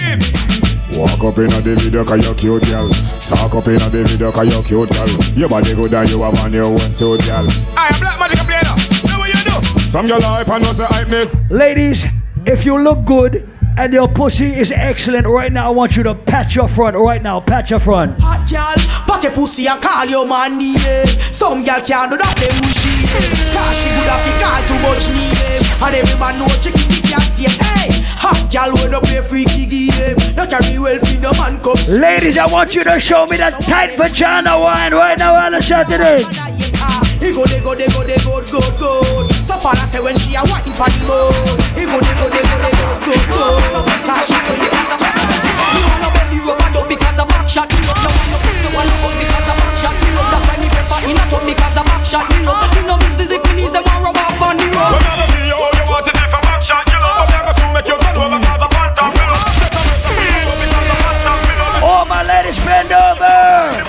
Walk 0.95 1.23
up 1.23 1.37
in 1.39 1.51
a 1.51 1.59
the 1.61 1.75
video 1.75 2.05
cause 2.05 2.25
you 2.25 2.33
cute 2.35 2.63
girl 2.67 2.89
Talk 3.19 3.53
up 3.53 3.67
in 3.67 3.75
a 3.75 3.89
the 3.89 4.03
video 4.07 4.31
cause 4.31 4.47
you 4.47 4.63
cute 4.63 4.89
girl 4.91 5.07
Your 5.35 5.49
body 5.49 5.73
good 5.75 5.93
and 5.93 6.09
you 6.09 6.21
have 6.21 6.39
on 6.39 6.53
your 6.53 6.65
own 6.65 6.79
suit 6.79 7.19
girl 7.25 7.47
I 7.75 7.91
am 7.91 7.99
black 7.99 8.17
magic 8.17 8.39
player 8.39 8.61
Know 9.11 9.19
what 9.19 9.27
you 9.27 9.41
do? 9.43 9.79
Some 9.79 10.07
girl 10.07 10.21
hype 10.21 10.47
and 10.47 10.63
no 10.63 10.71
say 10.71 10.85
hype 10.87 11.09
me. 11.09 11.25
Ladies, 11.49 12.05
if 12.45 12.65
you 12.65 12.77
look 12.77 13.03
good 13.03 13.49
and 13.77 13.93
your 13.93 14.07
pussy 14.07 14.53
is 14.53 14.71
excellent 14.71 15.27
right 15.27 15.51
now, 15.51 15.67
I 15.67 15.71
want 15.71 15.97
you 15.97 16.03
to 16.03 16.15
pat 16.15 16.55
your 16.55 16.67
front 16.67 16.95
right 16.95 17.21
now. 17.21 17.39
Pat 17.41 17.69
your 17.69 17.79
front. 17.79 18.19
Hot 18.21 18.47
gal, 18.49 18.75
pat 19.05 19.23
your 19.23 19.31
pussy 19.33 19.67
and 19.67 19.81
call 19.81 20.05
your 20.05 20.27
man. 20.27 20.59
Some 21.31 21.63
gal 21.63 21.81
can't 21.81 22.11
do 22.11 22.17
that, 22.17 22.35
them 22.39 22.55
wishy 22.63 23.05
Cause 23.51 23.75
she 23.75 23.89
would 23.91 24.07
have 24.07 24.23
be 24.23 24.31
call 24.39 24.61
too 24.65 24.79
much 24.81 25.03
name 25.11 25.61
And 25.83 25.95
every 25.95 26.17
man 26.19 26.39
know 26.39 26.47
chicky 26.63 26.79
kitty 26.87 27.01
cat 27.11 27.27
Hey, 27.75 27.91
hot 28.15 28.49
gal 28.49 28.73
when 28.73 28.91
you 28.91 28.99
play 29.01 29.21
freaky 29.21 29.65
game 29.67 30.15
Not 30.35 30.49
carry 30.49 30.79
well 30.79 30.97
for 30.99 31.19
no 31.19 31.31
man 31.33 31.59
cups 31.61 31.89
Ladies, 31.91 32.37
I 32.37 32.47
want 32.47 32.73
you 32.73 32.83
to 32.83 32.99
show 32.99 33.25
me 33.27 33.37
that 33.37 33.61
tight 33.63 33.97
vagina 33.97 34.57
wine 34.57 34.93
right 34.93 35.17
now 35.19 35.35
on 35.35 35.53
a 35.55 35.61
Saturday. 35.61 36.23
Go, 36.23 37.43
they 37.45 37.59
go, 37.59 37.75
they 37.75 37.87
go, 37.87 38.03
they 38.03 38.17
go, 38.23 38.41
go, 38.49 38.61
go. 38.79 39.34
So 39.65 39.73
say 39.73 39.97
when 39.97 40.13
she 40.13 40.37
a 40.37 40.45
wine 40.45 40.61
for 40.77 40.85
the 40.85 41.01
moon. 41.09 41.33
He 41.73 41.89
go, 41.89 41.97
they 41.97 42.13
go, 42.21 42.29
they 42.29 42.45
go, 42.45 42.57
they 42.61 42.69
go, 42.69 43.01
go, 43.01 43.17
go. 43.33 43.81
Cause 44.05 44.29
she 44.29 44.37
go, 44.45 44.53
you 44.61 44.69
wanna 44.69 46.05
belly 46.13 46.37
rub 46.45 46.61
and 46.61 46.77
up 46.77 46.85
because 46.85 47.17
of 47.17 47.25
back 47.25 47.49
shot. 47.49 47.65
Me 47.73 47.81
love 47.81 47.97
no 47.97 48.13
one 48.13 48.29
no 48.29 48.37
pistol 48.45 48.69
one 48.77 48.85
up 48.85 49.09
because 49.17 49.49
of 49.49 49.57
back 49.57 49.73
shot. 49.81 49.97
Me 49.97 50.13
love 50.13 50.29
that's 50.29 50.45
why 50.45 50.61
me 50.61 50.69
prefer 50.69 51.01
in 51.09 51.17
a 51.17 51.25
tub 51.33 51.41
because 51.49 51.77
of 51.81 51.85
back 51.89 52.05
shot. 52.05 52.29
Me 52.29 52.45
love, 52.45 52.61
me 52.77 52.81
love 52.85 53.01
business 53.09 53.33
if 53.33 53.41
me 53.41 53.57
needs 53.57 53.73
them 53.73 53.81
one 53.89 54.05
rub 54.05 54.13
up 54.13 54.37
on 54.37 54.53
the 54.53 54.69
road. 54.69 55.01
Whenever 55.01 55.33
me 55.33 55.49
all 55.49 55.73
you 55.73 55.85
want 55.89 56.05
it 56.05 56.13
if 56.13 56.29
a 56.29 56.39
back 56.45 56.61
shot 56.61 56.85
you 56.85 57.01
love 57.01 57.25
But 57.25 57.25
me 57.25 57.33
a 57.33 57.41
go 57.41 57.51
soon 57.57 57.73
make 57.73 57.89
you 57.89 57.97
turn 57.97 58.21
over 58.21 58.37
cause 58.45 58.61
a 58.61 58.69
phantom 58.69 59.17
me 59.17 59.25
love 59.33 59.49
All 61.89 62.05
my 62.05 62.21
ladies 62.21 62.61
bend 62.61 62.93
over. 62.93 63.81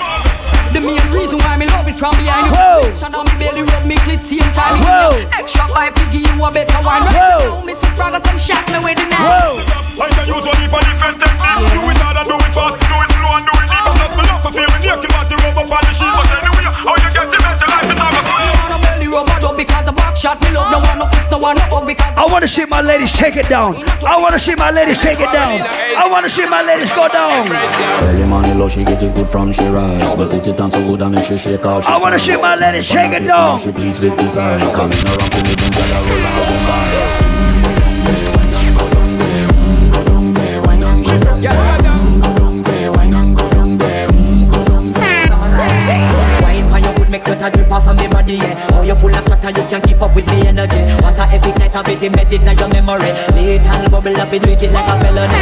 The 0.73 0.81
main 0.81 1.05
reason 1.13 1.37
why 1.37 1.53
me 1.53 1.69
love 1.69 1.85
it 1.85 2.01
from 2.01 2.17
behind 2.17 2.49
the 2.49 2.57
Whoa. 2.97 3.05
Shut 3.05 3.11
down 3.13 3.25
me 3.29 3.35
belly 3.37 3.61
rub 3.61 3.85
me 3.85 3.95
clit 4.01 4.25
same 4.25 4.41
time 4.57 4.81
me 4.81 4.85
Whoa. 4.89 5.13
give 5.13 5.21
you 5.21 5.29
Extra 5.37 5.67
five 5.69 5.93
to 5.93 6.03
give 6.09 6.25
you 6.25 6.33
a 6.41 6.49
better 6.49 6.79
wine 6.81 7.05
Right 7.05 7.13
Whoa. 7.13 7.61
now 7.61 7.65
Mrs. 7.69 7.93
Brother 7.93 8.19
come 8.25 8.39
shot 8.41 8.65
me 8.73 8.79
with 8.81 8.97
the 8.97 9.05
knife 9.05 9.21
Whoa. 9.21 10.01
I 10.01 10.09
can 10.09 10.25
use 10.25 10.41
one 10.41 10.57
for 10.65 10.81
different 10.81 11.17
technique 11.21 11.77
Do 11.77 11.81
it 11.93 11.97
hard 12.01 12.17
and 12.17 12.25
do 12.25 12.35
it 12.41 12.53
fast 12.57 12.73
Do 12.81 12.97
it 12.97 13.09
slow 13.13 13.33
and 13.37 13.45
do 13.45 13.53
it 13.53 13.69
deep 13.69 13.85
Cause 14.01 14.13
me 14.17 14.23
love 14.25 14.41
for 14.41 14.49
feel 14.49 14.69
me 14.73 14.77
naked 14.81 15.09
But 15.13 15.25
the 15.29 15.35
rub 15.45 15.57
up 15.61 15.69
on 15.77 15.81
the 15.85 15.93
sheet 15.93 16.09
But 16.09 16.25
anyway 16.41 16.65
How 16.73 16.93
you 16.97 17.09
get 17.13 17.27
the 17.29 17.37
better 17.37 17.67
life 17.69 17.86
because 19.67 19.87
of 19.87 19.95
back 19.95 20.15
shot 20.15 20.39
Me 20.41 20.49
love 20.55 20.71
no 20.71 20.79
one 20.79 20.97
no 20.97 21.05
kiss 21.11 21.29
no 21.29 21.37
one 21.37 21.55
no 21.59 21.63
hug 21.67 21.85
because 21.85 22.17
I 22.17 22.25
want 22.25 22.41
to 22.41 22.47
see 22.47 22.65
my 22.65 22.81
ladies 22.81 23.11
take 23.11 23.35
it 23.35 23.47
down. 23.49 23.75
I 24.07 24.17
want 24.17 24.33
to 24.33 24.39
see 24.39 24.55
my 24.55 24.71
ladies 24.71 24.97
take 24.97 25.19
it 25.19 25.31
down. 25.31 25.61
I 25.61 26.07
want 26.09 26.23
to 26.25 26.29
see 26.31 26.47
my 26.47 26.63
ladies 26.63 26.89
go 26.91 27.07
down. 27.07 27.45
Early 28.07 28.25
morning 28.25 28.57
love, 28.57 28.71
she 28.71 28.83
get 28.83 29.03
it 29.03 29.13
good 29.13 29.27
from 29.27 29.51
she 29.53 29.65
rise 29.67 30.15
But 30.15 30.31
put 30.31 30.47
it 30.47 30.59
on 30.59 30.71
so 30.71 30.79
good 30.87 31.01
and 31.01 31.13
make 31.15 31.25
sure 31.25 31.37
shake 31.37 31.65
out 31.65 31.85
I 31.85 31.97
want 31.97 32.13
to 32.13 32.19
see 32.19 32.35
my 32.41 32.55
ladies 32.55 32.89
take 32.89 33.11
it 33.11 33.27
down. 33.27 33.59
She 33.59 33.71
pleased 33.71 34.01
with 34.01 34.15
the 34.17 34.27
size 34.29 34.61
Coming 34.73 34.97
around 35.05 35.31
to 35.31 35.39
me, 35.43 35.53
them 35.55 35.71
gyal 35.71 35.93
a 35.93 36.09
roll 36.09 37.21
out 37.21 37.26
body 48.27 48.37
yeah 48.43 48.67
Oh 48.75 48.83
you 48.83 48.95
full 48.95 49.15
of 49.15 49.25
chatter 49.25 49.49
you 49.49 49.67
can't 49.69 49.83
keep 49.87 50.01
up 50.01 50.13
with 50.15 50.27
me 50.27 50.47
energy 50.47 50.83
What 51.01 51.17
a 51.17 51.23
epic 51.33 51.57
night 51.59 51.75
of 51.75 51.87
it 51.87 52.03
embedded 52.03 52.41
in 52.43 52.57
your 52.57 52.69
memory 52.69 53.11
Little 53.31 53.89
bubble 53.89 54.17
up 54.19 54.33
it 54.33 54.43
treat 54.43 54.61
it 54.63 54.71
like 54.71 54.89
a 54.91 54.95
felony 54.99 55.39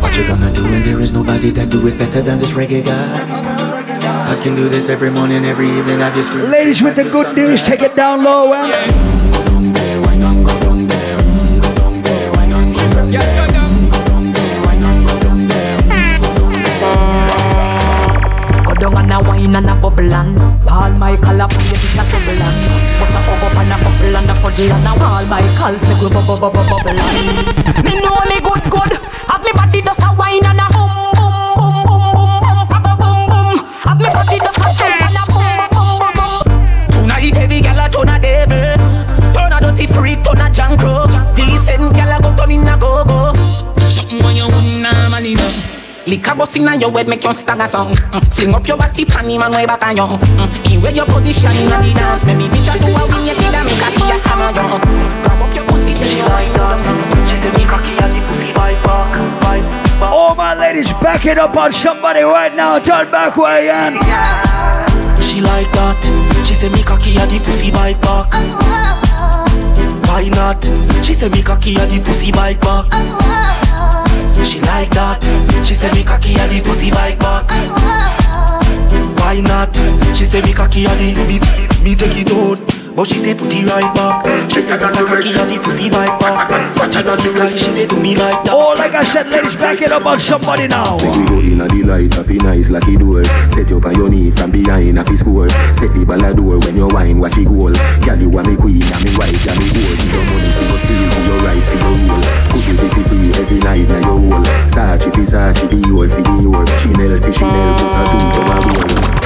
What 0.00 0.14
you 0.16 0.26
gonna 0.26 0.52
do 0.52 0.62
when 0.62 0.82
there 0.82 1.00
is 1.00 1.12
nobody 1.12 1.50
that 1.50 1.70
do 1.70 1.86
it 1.86 1.98
better 1.98 2.22
than 2.22 2.38
this 2.38 2.52
reggae 2.52 2.84
guy? 2.84 3.58
I 4.30 4.40
can 4.42 4.54
do 4.54 4.68
this 4.68 4.88
every 4.88 5.10
morning, 5.10 5.44
every 5.44 5.68
evening, 5.68 5.98
have 5.98 6.16
you 6.16 6.22
scream 6.22 6.50
Ladies 6.50 6.80
with 6.82 6.96
the 6.96 7.04
good 7.04 7.34
news, 7.36 7.62
take 7.62 7.82
it 7.82 7.96
down 7.96 8.22
low. 8.22 8.52
eh? 8.52 8.70
Go 9.48 9.97
and 19.54 19.66
a 19.66 19.72
a 19.72 19.80
bubble 19.80 20.12
and 20.12 20.36
Paul 20.66 20.92
Michael 20.92 21.40
up 21.40 21.52
here 21.52 21.72
this 21.72 21.96
a 21.96 22.04
double 22.04 22.42
and 22.42 22.58
Bust 23.00 23.16
a 23.16 23.20
up 23.22 23.56
and 23.56 23.72
a 23.72 23.76
couple 23.80 24.16
and 24.16 24.28
a 24.28 24.34
puddle 24.40 24.72
and 24.72 24.86
a 24.86 24.92
Paul 24.98 25.24
Michael's 25.26 25.82
make 25.88 26.00
we 26.02 26.08
bubble 26.10 26.36
bubble 26.36 26.64
bubble 26.68 27.00
and 27.00 27.84
Me 27.84 27.94
know 28.00 28.18
me 28.28 28.38
good 28.44 28.64
good 28.68 28.92
Have 29.28 29.42
me 29.44 29.52
body 29.52 29.80
does 29.80 30.00
a 30.00 30.12
wine 30.12 30.44
and 30.44 30.60
a 30.60 30.66
boom 30.74 30.90
boom 31.16 31.36
boom 31.56 31.76
boom 31.88 32.06
boom 32.18 32.40
boom 32.44 32.60
Papa 32.68 32.92
boom 33.00 33.20
boom 33.30 33.56
Have 33.88 33.98
me 33.98 34.08
body 34.12 34.38
does 34.38 34.58
a 34.58 34.68
jump 34.76 35.02
and 35.06 35.16
a 35.16 35.24
boom 35.32 35.60
boom 35.72 36.12
boom 36.18 36.42
boom 36.44 37.08
Tonight 37.08 37.36
every 37.38 37.60
gal 37.60 37.80
a 37.80 37.86
turn 37.88 38.08
a 38.10 38.16
devil 38.20 38.76
Turn 39.32 39.52
a 39.52 39.58
dirty 39.60 39.86
freak, 39.86 40.20
turn 40.24 40.40
a 40.40 40.50
junk 40.50 40.80
Decent 41.36 41.94
gal 41.94 42.12
a 42.12 42.16
go 42.20 42.34
turn 42.36 42.50
in 42.50 42.68
a 42.68 42.76
go-go 42.76 43.17
Liquor 46.08 46.34
bust 46.34 46.56
inna 46.56 46.74
your 46.76 46.90
head 46.92 47.06
make 47.06 47.22
you 47.22 47.34
stagger 47.34 47.66
song 47.66 47.94
mm. 47.94 48.34
Fling 48.34 48.54
up 48.54 48.66
your 48.66 48.78
body 48.78 49.04
pan 49.04 49.28
him 49.28 49.42
and 49.42 49.52
way 49.52 49.66
back 49.66 49.84
on 49.84 49.96
you 49.96 50.02
mm. 50.02 50.72
In 50.72 50.80
where 50.80 50.92
your 50.92 51.04
position 51.04 51.52
inna 51.52 51.76
the 51.84 51.92
dance 51.92 52.24
Make 52.24 52.38
me 52.38 52.48
picture 52.48 52.80
to 52.80 52.88
a 52.96 53.02
win 53.12 53.28
you 53.28 53.36
kid 53.36 53.52
and 53.52 53.68
make 53.68 53.84
a 53.84 53.88
key 53.92 54.08
a 54.08 54.16
hammer 54.24 54.48
you 54.56 54.80
Grab 55.20 55.42
up 55.44 55.54
your 55.54 55.66
pussy 55.68 55.92
then 55.92 56.16
you 56.16 56.24
wind 56.24 56.54
down 56.56 56.80
She 57.28 57.36
say 57.36 57.52
me 57.60 57.64
cocky 57.68 57.92
and 58.00 58.08
the 58.16 58.20
pussy 58.24 58.52
bite 58.56 58.80
back 58.80 59.12
Bite 59.44 59.68
back 60.00 60.12
All 60.12 60.34
my 60.34 60.54
ladies, 60.54 60.88
back 61.04 61.26
it 61.26 61.36
up 61.36 61.54
on 61.56 61.72
somebody 61.72 62.22
right 62.22 62.54
now. 62.54 62.78
Turn 62.78 63.10
back 63.10 63.36
way 63.36 63.68
in. 63.68 63.94
She 65.20 65.40
like 65.42 65.68
that. 65.76 65.98
She 66.46 66.54
say 66.54 66.70
me 66.70 66.82
cocky 66.82 67.18
and 67.18 67.30
the 67.30 67.38
pussy 67.44 67.70
bite 67.70 68.00
back. 68.00 68.32
Why 70.08 70.28
not? 70.32 70.64
She 71.04 71.12
say 71.12 71.28
me 71.28 71.42
cocky 71.42 71.76
and 71.76 71.90
the 71.90 72.00
pussy 72.00 72.32
bite 72.32 72.60
back. 72.60 73.57
She 74.44 74.60
like 74.60 74.90
that. 74.90 75.22
She 75.64 75.74
say 75.74 75.90
me 75.92 76.04
cocky 76.04 76.38
and 76.38 76.50
the 76.50 76.60
pussy 76.62 76.90
bite 76.90 77.18
back. 77.18 77.50
Why 79.18 79.40
not? 79.40 79.74
She 80.16 80.24
say 80.24 80.40
me 80.42 80.52
cocky 80.52 80.86
and 80.86 80.98
the 80.98 81.14
me, 81.26 81.38
me 81.84 81.94
take 81.94 82.16
it 82.16 82.32
out. 82.32 82.77
But 82.98 83.06
she 83.06 83.22
say 83.22 83.30
put 83.30 83.54
it 83.54 83.62
right 83.62 83.86
back. 83.94 84.26
She 84.50 84.58
say 84.58 84.74
that's 84.74 84.98
a 84.98 85.06
cocky 85.06 85.30
and 85.38 85.46
the 85.46 85.62
pussy 85.62 85.86
bite 85.86 86.18
back. 86.18 86.50
Fatter 86.74 87.06
than 87.06 87.14
the 87.22 87.30
sky. 87.30 87.46
She 87.46 87.70
say 87.70 87.86
do 87.86 87.94
me 88.02 88.18
like 88.18 88.42
that. 88.42 88.50
Oh, 88.50 88.74
like 88.74 88.90
I 88.90 89.06
said, 89.06 89.30
ladies, 89.30 89.54
back 89.54 89.78
it 89.78 89.94
up 89.94 90.02
on 90.02 90.18
somebody 90.18 90.66
now. 90.66 90.98
Make 90.98 91.14
we 91.14 91.22
go 91.30 91.38
in 91.38 91.62
a 91.62 91.70
the 91.70 91.86
light 91.86 92.18
up 92.18 92.26
in 92.26 92.42
eyes 92.42 92.74
like 92.74 92.90
it 92.90 92.98
door. 92.98 93.22
Set 93.46 93.70
you 93.70 93.78
up 93.78 93.86
on 93.86 93.94
your 93.94 94.10
knee 94.10 94.34
from 94.34 94.50
behind 94.50 94.98
a 94.98 95.06
fi 95.06 95.14
score. 95.14 95.46
Set 95.70 95.94
the 95.94 96.02
ball 96.02 96.18
a 96.18 96.34
door 96.34 96.58
when 96.58 96.74
you 96.74 96.90
wine 96.90 97.22
watch 97.22 97.38
it 97.38 97.46
goal. 97.46 97.70
Girl 98.02 98.18
you 98.18 98.34
a 98.34 98.42
me 98.42 98.58
queen 98.58 98.82
and 98.82 99.02
me 99.06 99.14
wife 99.14 99.46
and 99.46 99.58
me 99.62 99.68
gold. 99.78 99.94
Give 99.94 100.18
your 100.18 100.24
money 100.34 100.50
fi 100.58 100.62
your 100.66 100.78
steal, 100.82 101.06
give 101.06 101.26
your 101.30 101.40
right 101.46 101.66
fi 101.70 101.76
your 101.78 101.94
roll. 102.02 102.22
Could 102.50 102.64
you 102.66 102.74
be 102.82 102.88
fi 102.98 103.02
free 103.06 103.30
every 103.38 103.60
night 103.62 103.86
na 103.94 103.98
your 104.10 104.18
hole. 104.26 104.46
Sachi 104.66 105.14
fi 105.14 105.22
Sachi, 105.22 105.70
Dior 105.70 106.10
fi 106.10 106.18
Dior. 106.26 106.66
Chanel 106.82 107.14
fi 107.14 107.30
Chanel, 107.30 107.70
put 107.78 107.94
a 107.94 108.02
two 108.10 108.26
to 108.26 108.40
a 108.42 108.56
roll. 108.58 109.17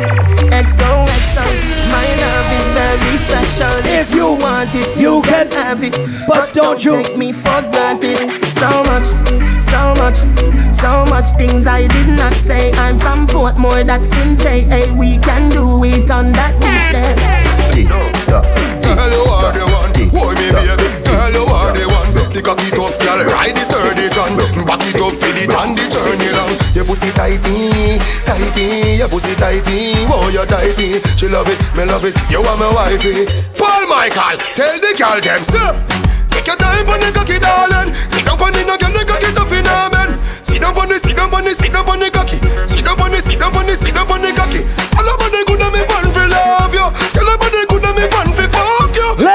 XOXO, 0.62 1.44
my 1.90 2.06
love 2.22 2.48
is 2.58 2.66
very 2.78 3.16
special. 3.16 3.74
If 3.98 4.14
you 4.14 4.28
want 4.40 4.70
it, 4.74 4.96
you 4.96 5.20
can 5.22 5.50
have 5.50 5.82
it. 5.82 5.96
But 6.28 6.54
don't 6.54 6.84
you 6.84 7.02
take 7.02 7.16
me 7.16 7.32
for 7.32 7.62
granted. 7.72 8.30
So 8.46 8.70
much, 8.84 9.06
so 9.60 9.94
much, 9.98 10.18
so 10.74 11.04
much 11.10 11.26
things 11.36 11.66
I 11.66 11.88
did 11.88 12.06
not 12.16 12.32
say. 12.34 12.70
I'm 12.74 12.96
from 12.96 13.26
Portmore, 13.26 13.84
that's 13.84 14.12
in 14.18 14.36
JA. 14.36 14.94
We 14.94 15.18
can 15.18 15.50
do 15.50 15.82
it 15.84 16.08
on 16.10 16.30
that 16.32 16.54
beach 16.62 16.92
there. 16.94 17.16
Girl, 18.82 19.10
you 19.10 19.24
are 19.34 19.52
the 19.52 19.64
one. 19.66 19.90
Hold 20.14 20.36
me, 20.38 20.48
baby. 20.52 20.88
Girl, 21.04 21.32
you 21.32 21.42
are 21.42 21.72
the 21.72 21.86
one. 21.88 21.91
The 22.32 22.40
cocky 22.40 22.64
tough, 22.72 22.96
girl. 22.96 23.20
Ride 23.28 23.52
the 23.52 23.60
sturdy 23.60 24.08
John. 24.08 24.32
Back 24.64 24.80
it 24.80 24.96
up 24.96 25.12
for 25.20 25.32
the 25.36 25.44
and 25.52 25.76
the 25.76 25.84
journey 25.84 26.32
long. 26.32 26.56
Your 26.72 26.88
pussy 26.88 27.12
tighty, 27.12 28.00
tighty. 28.24 28.96
Your 28.96 29.12
pussy 29.12 29.36
tighty. 29.36 30.00
Oh, 30.08 30.32
you 30.32 30.40
tighty. 30.48 31.04
She 31.20 31.28
love 31.28 31.52
it, 31.52 31.60
me 31.76 31.84
love 31.84 32.08
it. 32.08 32.16
You 32.32 32.40
are 32.40 32.56
my 32.56 32.72
wifey. 32.72 33.28
Paul 33.60 33.84
Michael, 33.84 34.40
tell 34.56 34.80
the 34.80 34.96
girl 34.96 35.20
them, 35.20 35.44
sir. 35.44 35.76
Take 36.32 36.48
your 36.48 36.56
time 36.56 36.88
on 36.88 37.04
the 37.04 37.12
cocky, 37.12 37.36
darling. 37.36 37.92
Sit 38.08 38.24
down 38.24 38.40
on 38.40 38.48
the 38.56 38.64
no 38.64 38.80
girl, 38.80 38.96
the 38.96 39.04
cocky 39.04 39.28
tough 39.36 39.52
in 39.52 39.68
her 39.68 39.92
bed. 39.92 40.16
Sit 40.24 40.64
down 40.64 40.72
on 40.72 40.88
the, 40.88 40.96
sit 40.96 41.12
down 41.12 41.28
on 41.36 41.44
the, 41.44 41.52
sit 41.52 41.68
down 41.68 41.84
on 41.84 42.00
the 42.00 42.08
cocky. 42.08 42.40
Sit 42.64 42.80
down 42.80 42.96
on 42.96 43.12
the, 43.12 43.20
sit 43.20 43.36
down 43.36 43.52
on 43.52 43.68
the, 43.68 43.76
sit 43.76 43.92
down 43.92 44.08
on 44.08 44.24
the 44.24 44.32
cocky. 44.32 44.64
All 44.96 45.04
about 45.04 45.28
the 45.28 45.44
good 45.44 45.60
and 45.60 45.72
me 45.76 45.84
born 45.84 46.08
for 46.08 46.24
love 46.24 46.72
you. 46.72 46.88
All 46.88 47.28
about 47.28 47.52
the 47.52 47.60
good 47.68 47.84
and 47.84 47.92
me 47.92 48.08
born 48.08 48.32
for 48.32 48.48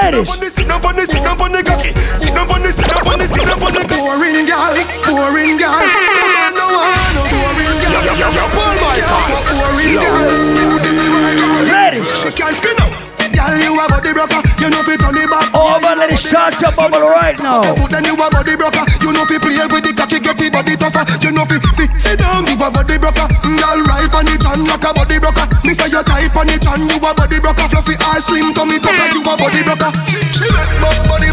Ladies. 0.07 0.55
Sit 0.55 0.69
down 0.69 0.85
on 0.85 0.95
the, 0.95 1.03
sit 1.03 1.21
down 1.21 1.35
on 1.41 1.51
the, 1.51 1.51
sit 1.51 1.51
down 1.51 1.51
on 1.51 1.51
the 1.51 1.63
cocky. 1.67 1.91
Sit 2.15 2.33
down 2.33 2.47
on 2.49 2.63
the, 2.63 2.71
sit 2.71 2.87
down 2.87 3.03
on 3.11 3.19
the, 3.19 3.27
sit 3.27 3.43
down 3.43 3.59
on 3.59 3.73
the. 3.75 3.83
Boring 3.91 4.47
girl, 4.47 4.71
boring 5.03 5.57
girl. 5.59 5.83
No 6.55 6.79
one, 6.79 6.95
no 7.11 7.27
boring 7.27 7.75
girl. 7.83 8.07
Yo, 8.07 8.15
yo, 8.15 8.31
yo, 8.31 8.47
Paul 8.55 8.71
Michael. 8.87 9.19
Boring 9.51 9.99
girl. 9.99 10.31
Ladies. 11.67 12.07
She 12.23 12.31
can't 12.31 12.55
skin 12.55 12.79
up. 12.79 12.86
Girl, 13.47 13.57
you 13.63 13.79
a 13.79 13.85
body 13.87 14.11
broker. 14.11 14.41
You 14.59 14.69
know 14.69 14.83
fi 14.83 14.99
turn 14.99 15.15
it 15.15 15.29
back. 15.31 15.47
Oh 15.55 15.79
man, 15.79 15.97
let 15.99 16.11
it 16.11 16.19
start 16.19 16.59
to 16.59 16.69
bubble 16.75 17.01
right 17.07 17.37
now. 17.39 17.63
Then 17.87 18.03
you 18.03 18.13
a 18.19 18.27
body 18.27 18.55
broker. 18.59 18.83
You 18.99 19.11
know 19.15 19.23
fi 19.25 19.39
play 19.39 19.63
with 19.71 19.83
the 19.87 19.93
cocky, 19.95 20.19
get 20.19 20.35
the 20.37 20.49
body 20.51 20.75
tougher. 20.75 21.07
You 21.23 21.31
know 21.31 21.45
fi 21.47 21.55
sit, 21.71 21.91
sit 21.95 22.19
down. 22.19 22.43
You 22.47 22.59
a 22.59 22.67
body 22.67 22.97
broker. 22.99 23.27
Mm, 23.47 23.55
Girl, 23.57 23.79
right 23.87 24.11
on 24.11 24.25
the 24.27 24.35
chan 24.35 24.59
like 24.67 24.83
a 24.83 24.91
body 24.91 25.17
broker. 25.19 25.45
Me 25.63 25.71
say 25.73 25.87
you 25.87 26.03
tight 26.03 26.35
on 26.35 26.47
the 26.47 26.57
chan. 26.59 26.79
You 26.83 26.97
a 26.99 27.11
body 27.15 27.39
broker. 27.39 27.65
Fluffy 27.71 27.95
eyes, 28.03 28.25
slim 28.27 28.51
tummy 28.53 28.79
tucker. 28.83 29.07
You 29.15 29.21
a 29.23 29.33
body 29.39 29.61
broker. 29.63 29.91
She 30.35 30.47
make 30.51 30.73
body 31.07 31.29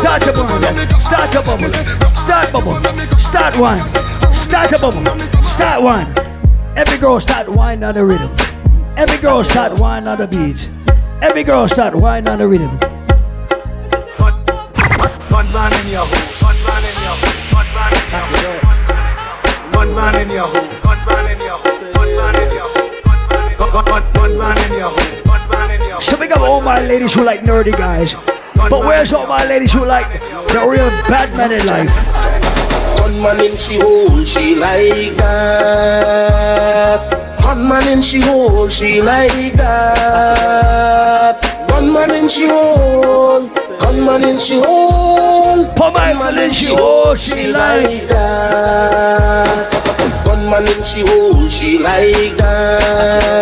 start 0.00 0.22
to 0.22 0.32
bubble, 0.32 0.60
start 1.00 1.32
to 1.32 1.42
bubble, 1.42 1.68
start 1.68 2.52
bubble, 2.52 2.74
start 3.18 3.56
one, 3.58 3.80
start 4.44 4.70
to 4.70 4.78
bubble, 4.80 5.04
start 5.44 5.82
one. 5.82 6.14
Every 6.76 6.98
girl 6.98 7.20
start 7.20 7.48
wine 7.48 7.84
on 7.84 7.94
the 7.94 8.04
rhythm. 8.04 8.30
Every 8.96 9.18
girl 9.18 9.44
start 9.44 9.78
wine 9.80 10.06
on 10.06 10.18
the 10.18 10.26
beat. 10.26 10.70
Every 11.22 11.44
girl 11.44 11.68
start 11.68 11.94
wine 11.94 12.28
on 12.28 12.38
the 12.38 12.48
rhythm. 12.48 12.70
One 15.30 15.52
man 15.52 15.72
in 15.72 15.88
your 15.90 16.04
hole, 16.04 16.48
one 16.48 16.58
man 16.64 16.84
in 16.84 16.96
your 17.04 17.16
hole, 17.20 17.36
one 17.52 17.70
man 17.74 17.92
in 17.94 18.00
your 18.10 18.26
hole. 18.30 18.60
One 19.72 19.94
man 19.94 20.14
in 20.20 20.30
your 20.30 20.46
hole, 20.46 20.68
one 20.82 21.04
man 21.06 21.30
in 21.30 21.40
your 21.40 21.58
hole, 21.58 21.92
one 21.94 22.16
man 22.16 22.36
in 22.36 22.50
your 22.52 22.68
hole. 22.68 22.90
One- 23.58 24.38
man 24.38 24.58
in 24.58 24.78
your 24.78 24.88
hole, 24.88 25.22
one 25.26 25.48
man 25.50 25.70
in 25.70 25.80
your 25.80 25.92
hole. 25.92 26.00
So 26.00 26.16
big 26.16 26.32
up 26.32 26.40
all 26.40 26.60
my 26.62 26.80
ladies 26.86 27.12
who 27.14 27.22
like 27.24 27.40
nerdy 27.40 27.72
guys. 27.72 28.14
But 28.68 28.80
where's 28.80 29.12
all 29.12 29.26
my 29.26 29.44
ladies 29.46 29.72
who 29.72 29.84
like 29.84 30.10
the 30.52 30.66
real 30.68 30.90
bad 31.08 31.32
man 31.36 31.52
in 31.52 31.64
life? 31.66 31.90
One 33.00 33.22
man 33.22 33.40
in 33.44 33.56
she 33.56 33.78
hole, 33.80 34.24
she 34.24 34.54
like 34.56 35.16
that. 35.16 36.40
One 37.44 37.66
man 37.68 37.88
in 37.88 38.02
she 38.02 38.20
hole, 38.20 38.68
she 38.68 39.00
like 39.02 39.54
that. 39.54 41.40
One 41.70 41.92
man 41.92 42.10
in 42.10 42.28
she 42.28 42.46
hole, 42.46 43.48
one 43.80 44.04
man 44.04 44.24
in 44.24 44.38
she 44.38 44.54
hole. 44.60 45.66
One 45.66 45.94
man 46.18 46.38
in 46.38 46.52
she 46.52 46.68
hole, 46.74 47.14
she 47.16 47.52
like 47.52 48.06
that. 48.08 49.74
One 50.26 50.48
man 50.50 50.66
in 50.68 50.82
she 50.82 51.00
hole, 51.00 51.48
she 51.48 51.78
like 51.78 52.36
that. 52.36 53.40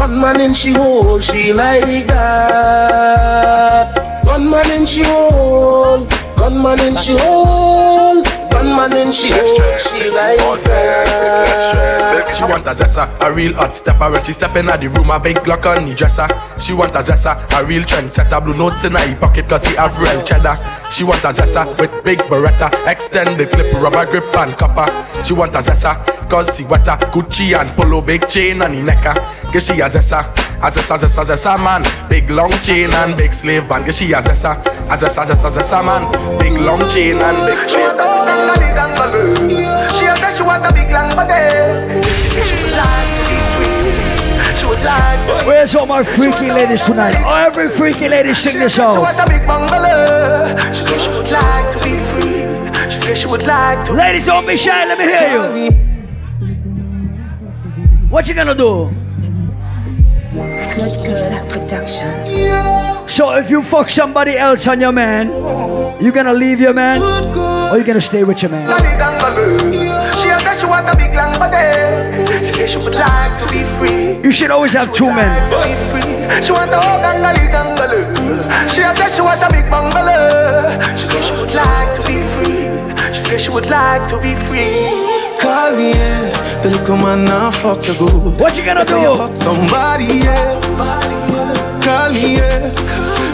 One 0.00 0.18
man 0.18 0.40
in 0.40 0.54
she 0.54 0.72
hole, 0.72 1.20
she 1.20 1.52
like 1.52 2.06
that. 2.06 3.92
One 4.24 4.48
man 4.48 4.70
in 4.70 4.86
she 4.86 5.02
hole, 5.04 6.06
one 6.38 6.62
man 6.62 6.80
in 6.80 6.96
she 6.96 7.18
hole. 7.18 8.24
One 8.50 8.74
man 8.74 8.96
in 8.96 9.12
she 9.12 9.28
hole, 9.30 9.76
she 9.76 10.10
like 10.10 10.38
that. 10.64 12.00
She 12.34 12.44
want 12.44 12.66
a 12.66 12.70
zessa, 12.70 13.08
a 13.20 13.30
real 13.30 13.52
hot 13.54 13.74
stepper 13.74 14.10
When 14.10 14.24
she 14.24 14.32
step 14.32 14.56
in 14.56 14.66
the 14.66 14.88
room, 14.88 15.10
a 15.10 15.20
big 15.20 15.36
Glock 15.38 15.66
on 15.66 15.84
the 15.86 15.94
dresser 15.94 16.26
She 16.58 16.72
want 16.72 16.94
a 16.94 17.00
zessa, 17.00 17.36
a 17.58 17.64
real 17.66 17.82
trendsetter 17.82 18.42
Blue 18.42 18.56
notes 18.56 18.84
in 18.84 18.92
her 18.92 19.16
pocket 19.16 19.48
cause 19.48 19.66
he 19.66 19.74
have 19.76 19.98
real 19.98 20.22
cheddar 20.22 20.56
She 20.90 21.04
want 21.04 21.24
a 21.24 21.28
zessa 21.28 21.64
with 21.78 22.02
big 22.04 22.18
beretta 22.28 22.68
extended 22.86 23.38
the 23.38 23.46
clip, 23.46 23.72
rubber 23.74 24.04
grip 24.10 24.24
and 24.36 24.56
copper. 24.56 24.86
She 25.22 25.32
want 25.32 25.54
a 25.54 25.58
zessa 25.58 25.94
cause 26.28 26.56
she 26.56 26.64
wetter 26.64 26.96
Gucci 27.12 27.54
and 27.58 27.70
polo, 27.76 28.00
big 28.02 28.26
chain 28.28 28.60
on 28.60 28.72
the 28.72 28.82
necker 28.82 29.14
ah. 29.16 29.50
Cause 29.52 29.66
she 29.66 29.80
a 29.80 29.86
zessa, 29.86 30.20
a 30.60 30.70
zessa, 30.70 30.96
zessa, 30.98 31.22
zessa 31.24 31.56
man. 31.58 31.82
Big 32.08 32.28
long 32.30 32.50
chain 32.62 32.92
and 32.92 33.16
big 33.16 33.32
sleeve 33.32 33.68
band 33.68 33.84
Cause 33.84 33.98
she 33.98 34.12
a 34.12 34.18
zessa, 34.18 34.56
a 34.90 34.96
zessa, 34.96 35.24
zessa, 35.24 35.50
zessa 35.50 35.82
man. 35.82 36.02
Big 36.38 36.52
long 36.60 36.82
chain 36.90 37.16
and 37.16 37.46
big 37.46 37.62
sleeve. 37.62 37.96
band 37.96 38.20
She 39.94 40.06
a 40.06 40.16
say 40.16 40.34
she 40.36 40.42
want 40.42 40.66
a 40.66 40.72
big 40.74 40.90
long 40.90 41.08
body. 41.10 42.00
Where's 45.60 45.74
all 45.74 45.84
my 45.84 46.02
freaky 46.02 46.50
ladies 46.50 46.80
tonight? 46.80 47.14
Oh, 47.18 47.34
every 47.34 47.68
freaky 47.68 48.08
lady 48.08 48.32
sing 48.32 48.58
this 48.58 48.76
song. 48.76 48.98
want 48.98 49.20
a 49.20 49.26
big 49.26 49.46
bungalow. 49.46 50.56
She 50.72 50.86
say 50.86 50.98
she 50.98 51.10
would 51.10 51.30
like 51.30 51.76
to 51.76 51.84
be 51.84 51.98
free. 52.08 52.90
She 52.90 53.00
say 53.02 53.14
she 53.14 53.26
would 53.26 53.42
like 53.42 53.84
to. 53.84 53.92
Ladies, 53.92 54.24
don't 54.24 54.46
be 54.46 54.56
shy. 54.56 54.86
Let 54.86 54.98
me 54.98 55.04
hear 55.04 55.28
you. 55.34 55.70
What 58.08 58.26
you 58.26 58.32
gonna 58.32 58.54
do? 58.54 58.90
production. 61.50 62.08
So 63.06 63.36
if 63.36 63.50
you 63.50 63.62
fuck 63.62 63.90
somebody 63.90 64.38
else 64.38 64.66
on 64.66 64.80
your 64.80 64.92
man, 64.92 65.28
you 66.02 66.10
gonna 66.10 66.32
leave 66.32 66.58
your 66.58 66.72
man, 66.72 67.02
or 67.70 67.76
you 67.76 67.84
gonna 67.84 68.00
stay 68.00 68.24
with 68.24 68.40
your 68.40 68.50
man? 68.50 69.69
Want 70.80 70.94
a 70.94 70.96
big 70.96 71.14
long 71.14 71.32
body. 71.38 72.46
She 72.46 72.52
say 72.52 72.66
she 72.66 72.78
would 72.78 72.94
like 72.94 73.40
to 73.40 73.46
be 73.52 73.62
free. 73.76 74.22
You 74.24 74.32
should 74.32 74.50
always 74.50 74.72
have 74.72 74.92
two 74.92 75.12
men. 75.12 75.50
Be. 75.50 76.42
She 76.42 76.52
want 76.52 76.72
a 76.72 76.80
whole 76.80 77.00
gangali 77.04 77.44
gangaloo. 77.52 78.04
She 78.72 78.80
a 78.80 78.94
say 78.96 79.14
she 79.14 79.20
want 79.20 79.42
a 79.42 79.48
big 79.50 79.68
bungalow. 79.68 80.80
She 80.96 81.06
say 81.08 81.22
she 81.22 81.32
would 81.32 81.54
like 81.54 81.90
to 81.96 82.02
be 82.08 82.16
free. 82.34 82.64
She 83.14 83.22
say 83.24 83.38
she 83.38 83.50
would 83.50 83.66
like 83.66 84.08
to 84.08 84.16
be 84.20 84.34
free. 84.46 84.88
Call 85.40 85.76
me, 85.76 85.90
yeah. 85.92 86.62
The 86.62 86.70
little 86.70 86.96
man 86.96 87.24
now 87.24 87.50
fuck 87.50 87.80
the 87.80 87.94
good. 87.98 88.40
What 88.40 88.56
you 88.56 88.64
gonna 88.64 88.84
do? 88.84 88.96
You 89.00 89.16
fuck 89.16 89.36
somebody, 89.36 90.24
yeah. 90.24 90.60
Call 91.84 92.12
me, 92.12 92.36
yeah. 92.36 92.72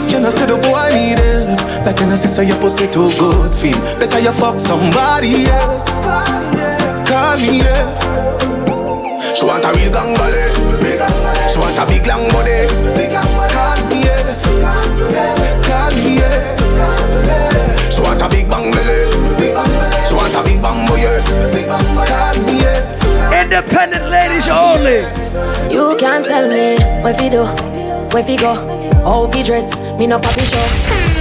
You 0.09 0.19
know, 0.19 0.29
say 0.29 0.47
the 0.47 0.57
boy 0.57 0.89
need 0.95 1.19
help. 1.19 1.85
Like 1.85 1.99
you 1.99 2.07
know, 2.07 2.15
say 2.15 2.45
your 2.47 2.59
pussy 2.59 2.87
too 2.87 3.11
good, 3.19 3.53
feel. 3.53 3.79
Better 3.99 4.19
you 4.19 4.31
fuck 4.31 4.59
somebody, 4.59 5.47
yeah. 5.47 6.46
Call 7.27 7.39
me, 7.39 7.59
yeah. 7.59 7.83
She 9.35 9.43
want 9.43 9.65
a 9.65 9.69
real 9.75 9.91
gangale 9.91 10.47
She 11.51 11.59
want 11.59 11.77
a 11.77 11.85
big 11.85 12.07
long 12.07 12.23
body 12.31 12.71
Call 13.51 13.79
me, 13.91 13.99
yeah. 14.07 14.31
Call 15.67 15.91
me, 15.99 16.23
yeah. 16.23 16.55
She 17.91 17.99
want 17.99 18.21
a 18.21 18.29
big 18.29 18.47
bang 18.49 18.71
belly 18.71 19.11
She 20.07 20.13
want 20.15 20.35
a 20.35 20.41
big 20.41 20.61
bang 20.61 20.87
boy 20.87 21.03
Call 21.67 22.37
me, 22.45 22.61
yeah. 22.63 23.43
Independent 23.43 24.09
ladies 24.09 24.47
only. 24.47 25.03
You 25.69 25.97
can't 25.99 26.23
tell 26.23 26.47
me 26.47 26.77
where 27.03 27.13
fi 27.13 27.27
do, 27.27 27.43
where 28.13 28.23
fi 28.23 28.37
go, 28.37 28.53
how 29.03 29.29
fi 29.29 29.43
dress. 29.43 29.86
Me 29.97 30.05
no 30.05 30.19
papi 30.19 30.45
show. 30.45 30.61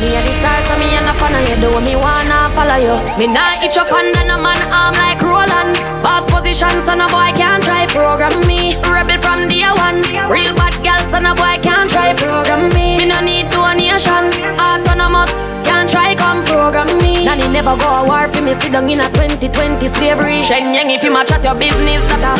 Me 0.04 0.12
a 0.12 0.20
the 0.20 0.32
star, 0.36 0.60
so 0.68 0.76
me 0.76 0.92
a 0.92 1.00
no 1.00 1.12
fan 1.16 1.32
of 1.32 1.48
you. 1.48 1.56
Do 1.64 1.72
me 1.80 1.96
wanna 1.96 2.52
follow 2.52 2.76
you. 2.76 2.92
Me 3.16 3.26
nah 3.26 3.56
itch 3.64 3.78
up 3.80 3.88
under 3.88 4.20
no 4.28 4.36
man 4.36 4.60
arm 4.68 4.92
like 5.00 5.16
Roland. 5.24 5.72
Boss 6.04 6.28
position, 6.28 6.68
so 6.84 6.92
no 6.92 7.08
boy 7.08 7.32
can't 7.32 7.64
try 7.64 7.86
program 7.88 8.36
me. 8.44 8.76
Rebel 8.84 9.16
from 9.24 9.48
day 9.48 9.64
one. 9.64 10.04
Real 10.28 10.52
bad 10.52 10.76
girl, 10.84 11.00
so 11.08 11.24
no 11.24 11.32
boy 11.32 11.56
can't 11.64 11.88
try 11.88 12.12
program 12.12 12.68
me. 12.76 13.00
Me 13.00 13.08
no 13.08 13.16
need 13.24 13.48
donation. 13.48 14.28
Autonomous. 14.60 15.32
Can't 15.64 15.88
try 15.88 16.14
come 16.14 16.44
program 16.44 16.92
me. 17.00 17.24
Nanny 17.24 17.48
never 17.48 17.80
go 17.80 17.88
a 17.88 18.04
war 18.04 18.28
for 18.28 18.42
me. 18.42 18.52
Sit 18.52 18.72
down 18.72 18.90
in 18.92 19.00
a 19.00 19.08
2020 19.16 19.88
slavery. 19.88 20.44
Shenyang 20.44 20.92
if 20.92 21.02
you 21.02 21.12
match 21.16 21.32
at 21.32 21.42
your 21.42 21.56
business 21.56 22.04
that 22.12 22.28
a 22.28 22.36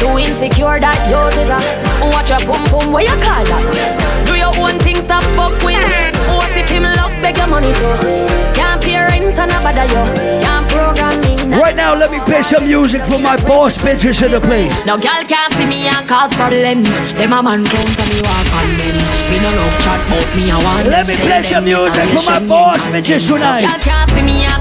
too 0.00 0.16
insecure 0.16 0.80
that 0.80 0.96
you 1.12 1.20
is 1.44 1.52
a 1.52 1.60
watch 2.08 2.32
your 2.32 2.40
pum 2.48 2.64
pum. 2.72 2.88
What 2.90 3.04
you 3.04 3.16
call 3.20 3.44
that? 3.44 4.23
Own 4.58 4.78
thing, 4.78 4.96
stop 4.96 5.22
fuck 5.34 5.52
with. 5.64 5.78
What 6.30 6.50
if 6.56 6.70
him 6.70 6.84
love 6.84 7.12
beg 7.22 7.36
your 7.36 7.48
money 7.48 7.72
too? 7.74 7.94
Can't 8.54 8.80
pay 8.82 8.98
rent 8.98 9.34
and 9.34 9.50
a 9.50 9.58
bother 9.60 9.86
you. 9.90 10.02
Can't 10.42 10.66
program 10.70 11.20
me. 11.22 11.34
Right 11.54 11.76
now, 11.76 11.94
let 11.94 12.10
me 12.10 12.18
play 12.20 12.42
some 12.42 12.66
music 12.66 13.02
for 13.04 13.18
my 13.18 13.36
boss 13.46 13.76
bitches 13.78 14.22
in 14.24 14.30
the 14.32 14.40
place. 14.40 14.74
No 14.86 14.96
girl 14.96 15.22
can't 15.26 15.52
see 15.54 15.66
me 15.66 15.86
and 15.86 16.06
cause 16.08 16.34
problem. 16.34 16.82
Them 17.14 17.32
a 17.32 17.42
man 17.42 17.64
clowns 17.64 17.98
and 17.98 18.10
me 18.10 18.18
walk 18.26 18.48
on 18.54 18.66
them. 18.74 18.96
Me 19.30 19.36
no 19.38 19.50
love 19.54 19.76
chat 19.82 20.00
but 20.10 20.26
me 20.34 20.50
a 20.50 20.58
want. 20.62 20.86
Let 20.86 21.06
me 21.06 21.14
play 21.14 21.42
some 21.42 21.64
music 21.64 22.08
for 22.10 22.24
my 22.26 22.40
boss 22.46 22.82
bitches 22.90 23.26
tonight. 23.26 23.62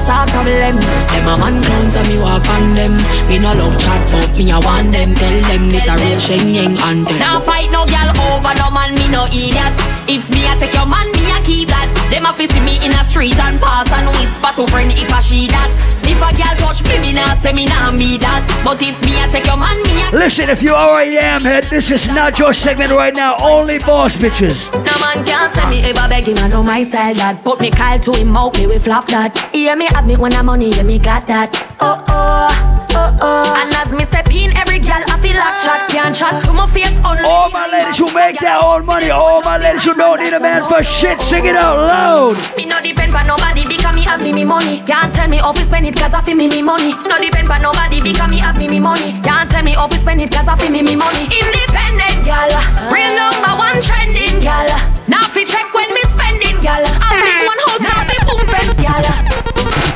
Start 0.04 0.30
problem. 0.30 0.76
Them 0.80 1.28
a 1.32 1.34
man 1.40 1.56
clowns 1.64 1.96
and 1.96 2.08
me 2.12 2.18
walk 2.20 2.48
on 2.52 2.76
them. 2.76 2.94
Me 3.28 3.40
no 3.40 3.52
love 3.56 3.80
chat 3.80 4.04
but 4.12 4.32
me 4.38 4.52
a 4.52 4.60
want 4.60 4.92
them. 4.92 5.16
Tell 5.16 5.38
them 5.48 5.64
this 5.72 5.88
a 5.88 5.96
real 5.96 6.20
Shenyang 6.20 6.76
anthem. 6.84 7.20
Now 7.20 7.40
fight 7.40 7.72
no 7.72 7.88
girl 7.88 8.10
over 8.28 8.54
no 8.60 8.68
man, 8.76 8.92
me 9.00 9.08
no 9.08 9.24
idiot. 9.32 9.74
If 10.08 10.30
me 10.30 10.44
a 10.46 10.54
take 10.60 10.76
your 10.76 10.86
man, 10.86 11.13
keep 11.44 11.70
that. 11.70 11.88
Them 12.10 12.26
a 12.26 12.34
fi 12.34 12.48
see 12.48 12.64
me 12.64 12.80
in 12.84 12.92
a 12.96 13.04
street 13.06 13.38
and 13.38 13.60
pass 13.60 13.92
and 13.92 14.08
whisper 14.16 14.52
to 14.58 14.64
friend 14.72 14.92
if 14.92 15.12
I 15.14 15.20
she 15.20 15.48
that. 15.48 15.70
If 16.04 16.20
a 16.20 16.30
girl 16.36 16.56
touch 16.60 16.84
me, 16.88 17.00
me 17.00 17.14
nah 17.14 17.36
say 17.40 17.54
me 17.54 17.66
nah 17.66 17.92
be 17.92 18.18
that. 18.18 18.44
But 18.64 18.82
if 18.82 19.00
me 19.04 19.20
a 19.22 19.28
take 19.28 19.46
your 19.46 19.58
man, 19.58 19.78
me 19.84 20.04
a 20.04 20.12
Listen, 20.12 20.50
if 20.50 20.62
you 20.62 20.74
already 20.74 21.18
am 21.18 21.44
head, 21.44 21.66
this 21.70 21.92
is 21.92 22.08
not 22.08 22.40
your 22.40 22.54
segment 22.54 22.92
right 22.92 23.14
now. 23.14 23.36
Only 23.40 23.80
boss 23.80 24.16
bitches. 24.16 24.72
No 24.74 24.94
man 25.00 25.20
can't 25.26 25.52
say 25.52 25.70
me 25.70 25.84
ever 25.90 26.08
beg 26.10 26.28
him, 26.28 26.38
I 26.40 26.48
know 26.48 26.64
my 26.64 26.84
style 26.84 27.16
that. 27.16 27.44
Put 27.44 27.60
me 27.60 27.72
Kyle 27.72 28.00
to 28.00 28.12
him 28.12 28.36
out, 28.36 28.58
me 28.58 28.68
we 28.68 28.78
flop 28.78 29.08
that. 29.08 29.38
Hear 29.54 29.76
me 29.76 29.86
have 29.88 30.06
me 30.06 30.16
when 30.16 30.34
I'm 30.34 30.46
money, 30.48 30.70
yeah 30.72 30.84
me 30.84 31.00
got 31.00 31.28
that. 31.28 31.52
Oh 31.80 32.04
oh, 32.08 32.88
oh 32.96 33.18
oh. 33.22 33.62
And 33.64 33.74
as 33.76 33.94
me 33.96 34.04
step 34.04 34.28
in, 34.32 34.56
every 34.58 34.80
girl 34.80 35.02
I 35.08 35.18
feel 35.20 35.36
like 35.36 35.60
chat 35.64 35.90
can't 35.90 36.16
chat 36.16 36.44
to 36.46 36.54
my 36.54 36.68
face 36.68 37.00
only. 37.04 37.24
All 37.24 37.50
my 37.50 37.68
ladies 37.68 37.98
who 37.98 38.14
make 38.14 38.40
their 38.40 38.60
own 38.62 38.86
money, 38.86 39.10
all 39.10 39.42
my 39.42 39.58
ladies 39.58 39.86
who 39.86 39.94
don't 39.96 40.20
need 40.20 40.34
a 40.34 40.40
man 40.40 40.70
for 40.70 40.84
shit, 40.84 41.20
sing 41.34 41.50
it 41.50 41.58
out 41.58 41.78
loud. 41.90 42.38
Me 42.54 42.70
no 42.70 42.78
depend 42.78 43.10
on 43.10 43.26
nobody 43.26 43.66
because 43.66 43.96
me 43.98 44.06
have 44.06 44.22
me 44.22 44.32
me 44.38 44.46
money. 44.46 44.86
Can't 44.86 45.10
tell 45.10 45.28
me 45.28 45.40
off 45.42 45.58
spend 45.58 45.90
it 45.90 45.98
cause 45.98 46.14
I 46.14 46.22
feel 46.22 46.38
me 46.38 46.46
me 46.48 46.62
money. 46.62 46.94
No 47.10 47.18
depend 47.18 47.50
on 47.50 47.62
nobody 47.66 47.98
because 48.06 48.30
me 48.30 48.38
have 48.38 48.58
me 48.62 48.70
me 48.70 48.78
money. 48.78 49.10
Can't 49.26 49.50
tell 49.50 49.66
me 49.66 49.74
off 49.74 49.94
spend 49.98 50.22
it 50.22 50.30
cause 50.30 50.46
I 50.46 50.54
feel 50.62 50.70
me 50.70 50.86
me 50.86 50.94
money. 50.94 51.26
Independent 51.26 52.22
gal, 52.30 52.54
real 52.94 53.14
number 53.18 53.54
one 53.58 53.82
trending 53.82 54.38
gal. 54.46 54.70
Now 55.10 55.26
fi 55.26 55.42
check 55.42 55.66
when 55.74 55.90
me 55.98 56.06
spending 56.14 56.62
gal. 56.62 56.86
I 56.86 57.10
pick 57.18 57.42
one 57.50 57.62
house 57.66 57.82
now 57.82 58.00
fi 58.06 58.18
boom 58.30 58.46
fence 58.54 58.78
gal. 58.78 59.06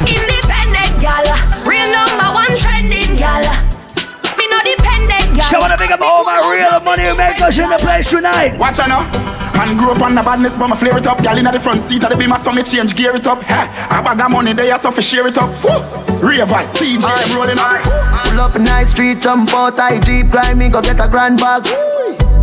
Independent 0.10 0.94
gal, 1.06 1.28
real 1.70 1.90
number 1.94 2.30
one 2.34 2.54
trending 2.58 3.14
gal. 3.14 3.46
Me 4.42 4.46
no 4.50 4.58
dependent 4.66 5.38
gal. 5.38 5.50
So 5.54 5.62
I 5.62 5.70
wanna 5.70 5.78
big 5.78 5.94
up 5.94 6.02
all 6.02 6.26
my 6.26 6.42
real 6.50 6.82
money 6.82 7.06
makers 7.14 7.62
in 7.62 7.70
the 7.70 7.78
place 7.78 8.10
tonight. 8.10 8.58
Watch 8.58 8.82
out 8.82 8.90
now. 8.90 9.37
Man 9.58 9.76
grew 9.76 9.90
up 9.90 10.02
on 10.04 10.14
the 10.14 10.22
badness, 10.22 10.56
but 10.56 10.68
my 10.68 10.76
flare 10.76 10.98
it 10.98 11.08
up. 11.08 11.18
Gal 11.24 11.36
inna 11.36 11.52
the 11.52 11.60
front 11.60 11.80
seat 11.80 12.04
of 12.04 12.12
the 12.12 12.16
beamer, 12.16 12.38
so 12.38 12.54
me 12.54 12.62
change 12.62 12.96
gear 12.96 13.16
it 13.16 13.26
up. 13.26 13.42
Ha, 13.42 13.90
I 13.90 14.02
bag 14.06 14.22
of 14.22 14.30
money 14.30 14.54
there, 14.54 14.78
so 14.78 14.92
fi 14.92 15.02
share 15.02 15.28
it 15.28 15.38
up. 15.38 15.50
Woo. 15.66 15.82
Ravers, 16.22 16.70
TJ, 16.78 17.02
rolling 17.34 17.58
on. 17.58 17.82
Pull 18.30 18.40
up 18.40 18.54
a 18.54 18.60
nice 18.60 18.92
street, 18.92 19.20
jump 19.20 19.50
out, 19.54 19.80
I 19.80 20.00
jeep, 20.00 20.30
grind 20.30 20.60
me, 20.60 20.70
go 20.70 20.80
get 20.82 21.00
a 21.02 21.08
grand 21.10 21.40
bag. 21.40 21.66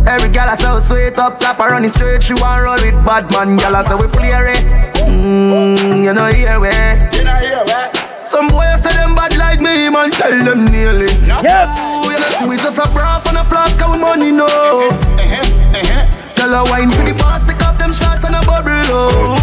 Every 0.05 0.29
gal 0.29 0.49
I 0.49 0.55
so 0.55 0.79
sweet 0.79 1.17
up, 1.17 1.39
clap 1.39 1.57
her 1.59 1.73
on 1.73 1.83
the 1.83 1.89
straight, 1.89 2.21
she 2.21 2.33
want 2.35 2.63
roll 2.63 2.75
with 2.83 2.99
bad 3.07 3.31
man. 3.31 3.55
Gal 3.55 3.75
I 3.75 3.83
say 3.87 3.95
we 3.95 4.07
flare 4.11 4.51
it. 4.51 4.59
Mmm, 5.07 6.03
you 6.03 6.11
know 6.11 6.27
here 6.27 6.59
we. 6.59 6.67
You 7.15 7.23
know 7.23 7.39
here 7.39 7.63
we. 7.63 8.25
Some 8.27 8.49
boys 8.49 8.83
say 8.83 8.91
them 8.91 9.15
bad 9.15 9.37
like 9.37 9.61
me, 9.61 9.87
man, 9.87 10.11
tell 10.11 10.35
them 10.43 10.65
nearly. 10.65 11.07
Yep. 11.23 11.79
Ooh, 11.79 12.11
you 12.11 12.19
know 12.19 12.31
see 12.35 12.47
we 12.49 12.57
just 12.57 12.77
a 12.77 12.83
braff 12.91 13.23
and 13.31 13.37
a 13.37 13.43
flask 13.47 13.79
of 13.81 13.99
money, 14.01 14.31
no. 14.31 14.45
Uh-huh, 14.45 14.91
uh-huh, 14.91 15.79
uh-huh. 15.79 16.14
Tell 16.45 16.63
her 16.63 16.71
wine 16.71 16.91
for 16.91 17.01
the 17.01 17.17
boss, 17.17 17.41
take 17.47 17.59
off 17.65 17.75
them 17.79 17.91
shots 17.91 18.23
and 18.23 18.35
a 18.35 18.41
bubble, 18.45 18.69
oh. 18.93 19.33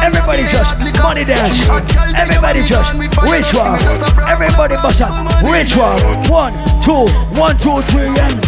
Everybody 0.00 0.44
just 0.44 0.78
money 1.02 1.24
dance. 1.24 1.66
Everybody 2.14 2.62
just 2.62 2.94
ritual. 2.94 3.74
Everybody 4.22 4.76
bust 4.76 5.02
up 5.02 5.42
ritual. 5.42 5.98
One, 6.30 6.52
two, 6.80 7.10
one, 7.34 7.58
two, 7.58 7.82
three, 7.90 8.06
and 8.06 8.38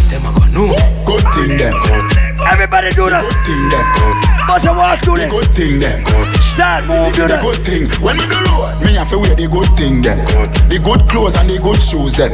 No, 0.55 0.71
good 1.03 1.23
thing 1.35 1.57
them. 1.57 2.14
Everybody 2.47 2.89
do 2.91 3.09
that. 3.09 3.23
Good 3.25 3.41
thing 3.45 3.63
them. 3.69 4.35
Bust 4.45 4.69
a 4.69 4.73
walk 4.73 5.01
to 5.01 5.17
The 5.17 5.25
good 5.25 5.49
thing 5.57 5.81
them. 5.81 6.05
Start 6.53 6.85
move 6.85 7.09
to 7.17 7.25
The 7.25 7.41
good 7.41 7.59
thing. 7.65 7.89
When 7.97 8.13
me 8.21 8.25
do 8.29 8.37
road, 8.45 8.77
me 8.85 8.93
have 8.93 9.09
to 9.09 9.17
wear 9.17 9.33
the 9.33 9.49
good 9.49 9.69
thing 9.73 10.05
them. 10.05 10.21
The 10.69 10.77
good 10.77 11.09
clothes 11.09 11.35
and 11.35 11.49
the 11.49 11.57
good 11.57 11.81
shoes 11.81 12.13
them. 12.13 12.29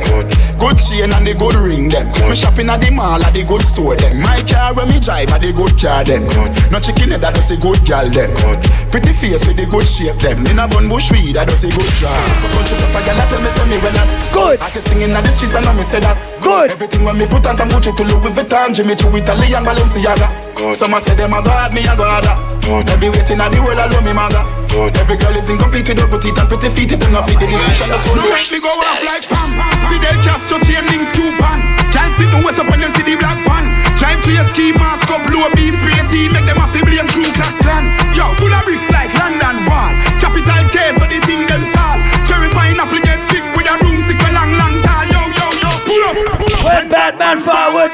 Good 0.59 0.77
chain 0.77 1.09
and 1.15 1.23
the 1.23 1.33
good 1.33 1.55
ring 1.55 1.87
them. 1.87 2.11
Me 2.27 2.35
shopping 2.35 2.69
at 2.69 2.83
the 2.83 2.91
mall 2.91 3.23
at 3.23 3.31
the 3.31 3.47
good 3.47 3.63
store 3.63 3.95
them. 3.95 4.19
My 4.19 4.37
car 4.43 4.75
when 4.75 4.91
me 4.91 4.99
drive 4.99 5.31
at 5.31 5.39
the 5.39 5.55
good 5.55 5.73
car 5.79 6.03
them. 6.03 6.27
No 6.67 6.77
chicken 6.83 7.15
head 7.15 7.23
that 7.23 7.33
does 7.33 7.49
a 7.49 7.57
good 7.57 7.79
gal 7.87 8.11
them. 8.11 8.35
Pretty 8.91 9.15
face 9.15 9.47
with 9.47 9.55
the 9.55 9.65
good 9.65 9.87
shape 9.87 10.19
them. 10.19 10.43
In 10.51 10.59
a 10.59 10.67
bun 10.67 10.91
bush 10.91 11.09
weed 11.15 11.39
that 11.39 11.47
does 11.47 11.63
a 11.63 11.71
good 11.71 11.91
job. 11.95 12.19
Country 12.51 12.75
tough 12.75 12.93
a 12.93 12.99
gal 13.07 13.15
that 13.15 13.27
tell 13.31 13.39
me 13.39 13.49
say 13.55 13.65
me 13.71 13.77
well 13.79 13.95
that. 13.95 14.07
Good. 14.35 14.57
Artist 14.59 14.87
thing 14.91 15.01
in 15.01 15.15
the 15.15 15.31
streets 15.31 15.55
and 15.55 15.63
now 15.63 15.71
me 15.73 15.87
say 15.87 16.03
that. 16.03 16.19
Good. 16.43 16.75
Everything 16.75 17.07
when 17.07 17.15
me 17.15 17.25
put 17.25 17.47
on 17.47 17.55
from 17.55 17.71
Gucci 17.71 17.95
to 17.95 18.03
Louis 18.03 18.35
Vuitton, 18.35 18.75
Jimmy 18.75 18.99
Choo, 18.99 19.09
Italy 19.15 19.55
and 19.55 19.63
Balenciaga. 19.63 20.00
Some 20.01 20.97
a 20.97 20.99
say 20.99 21.13
them 21.13 21.29
a 21.29 21.45
god, 21.45 21.77
me 21.77 21.85
a 21.85 21.93
god. 21.93 22.25
Every 22.89 23.13
waiting 23.13 23.37
at 23.37 23.53
the 23.53 23.61
world 23.61 23.77
alone 23.77 24.01
me 24.01 24.13
maga. 24.17 24.41
Every 24.97 25.13
girl 25.13 25.35
is 25.37 25.45
incomplete 25.45 25.93
without 25.93 26.09
good 26.09 26.25
teeth 26.25 26.41
and 26.41 26.49
pretty 26.49 26.73
feet. 26.73 26.89
If 26.89 27.05
they 27.05 27.11
not 27.13 27.29
fit 27.29 27.37
the 27.37 27.45
description, 27.45 27.93
that's 27.93 28.01
what 28.09 28.17
No 28.17 28.25
make 28.33 28.49
me 28.49 28.57
go 28.57 28.73
off 28.81 28.97
like 29.05 29.29
Pam. 29.29 29.49
Fidel 29.93 30.17
Castro 30.25 30.57
chain 30.65 30.81
links 30.89 31.13
coupon. 31.13 31.61
Can't 31.93 32.09
sit 32.17 32.33
no 32.33 32.41
wet 32.41 32.57
up 32.57 32.65
when 32.73 32.81
you 32.81 32.89
see 32.97 33.05
the 33.05 33.13
black 33.13 33.45
van. 33.45 33.77
Drive 33.93 34.25
to 34.25 34.29
your 34.33 34.47
ski 34.49 34.73
mask 34.73 35.05
up, 35.05 35.21
blow 35.21 35.45
a 35.45 35.49
beast 35.53 35.77
spray 35.77 36.01
team, 36.09 36.33
make 36.33 36.49
them 36.49 36.57
a 36.57 36.65
fi 36.73 36.81
blame 36.81 37.05
true 37.05 37.29
class 37.37 37.53
land. 37.61 37.85
Yo, 38.17 38.25
full 38.41 38.49
of 38.49 38.65
bricks 38.65 38.89
like 38.89 39.13
London 39.13 39.69
Wall. 39.69 39.93
Capital 40.17 40.65
case, 40.73 40.97
so 40.97 41.05
the 41.05 41.21
thing 41.29 41.45
them 41.45 41.69
When 46.71 46.87
Batman 46.87 47.43
forward. 47.43 47.91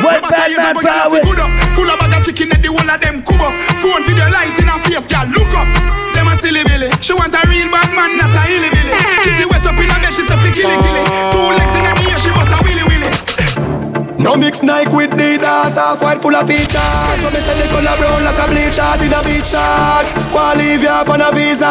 When 0.00 0.22
Batman 0.24 0.76
forward. 0.80 1.28
Full 1.76 1.90
of 1.92 2.00
bag 2.00 2.16
of 2.16 2.24
chicken 2.24 2.48
at 2.52 2.64
the 2.64 2.72
whole 2.72 2.88
of 2.88 3.00
them 3.04 3.20
cub 3.20 3.44
up. 3.44 3.52
Phone 3.84 4.00
video 4.08 4.32
light 4.32 4.56
in 4.56 4.64
her 4.64 4.80
face, 4.80 5.04
girl, 5.12 5.28
look 5.36 5.52
up. 5.52 5.68
Them 6.16 6.32
a 6.32 6.40
silly 6.40 6.64
billy. 6.64 6.88
She 7.04 7.12
want 7.12 7.36
a 7.36 7.44
real 7.52 7.68
bad 7.68 7.92
man, 7.92 8.16
not 8.16 8.32
a 8.32 8.42
hilly 8.48 8.72
billy. 8.72 8.96
Kitty 9.28 9.44
wet 9.44 9.68
up 9.68 9.76
in 9.76 9.92
her 9.92 10.00
bed, 10.00 10.12
she 10.16 10.24
say 10.24 10.40
fi 10.40 10.48
killy 10.56 10.72
killy. 10.72 11.04
Two 11.36 11.52
legs 11.52 11.74
in 11.76 11.84
her 11.84 11.96
ear, 12.08 12.16
she 12.16 12.32
bust 12.32 12.48
a 12.48 12.58
willy 12.64 12.84
willy. 12.88 13.12
No 14.16 14.40
mix 14.40 14.62
Nike 14.64 14.88
with 14.96 15.12
Adidas, 15.12 15.76
half 15.76 16.00
white 16.00 16.24
full 16.24 16.32
of 16.32 16.48
features. 16.48 17.20
So 17.20 17.28
me 17.28 17.44
sell 17.44 17.60
the 17.60 17.68
color 17.76 17.96
brown 18.00 18.24
like 18.24 18.40
a 18.40 18.46
bleachers 18.48 19.04
in 19.04 19.12
a 19.12 19.20
beach 19.20 19.52
shorts. 19.52 20.16
Wanna 20.32 20.64
leave 20.64 20.80
you 20.80 20.88
up 20.88 21.12
on 21.12 21.20
a 21.20 21.28
visa? 21.36 21.68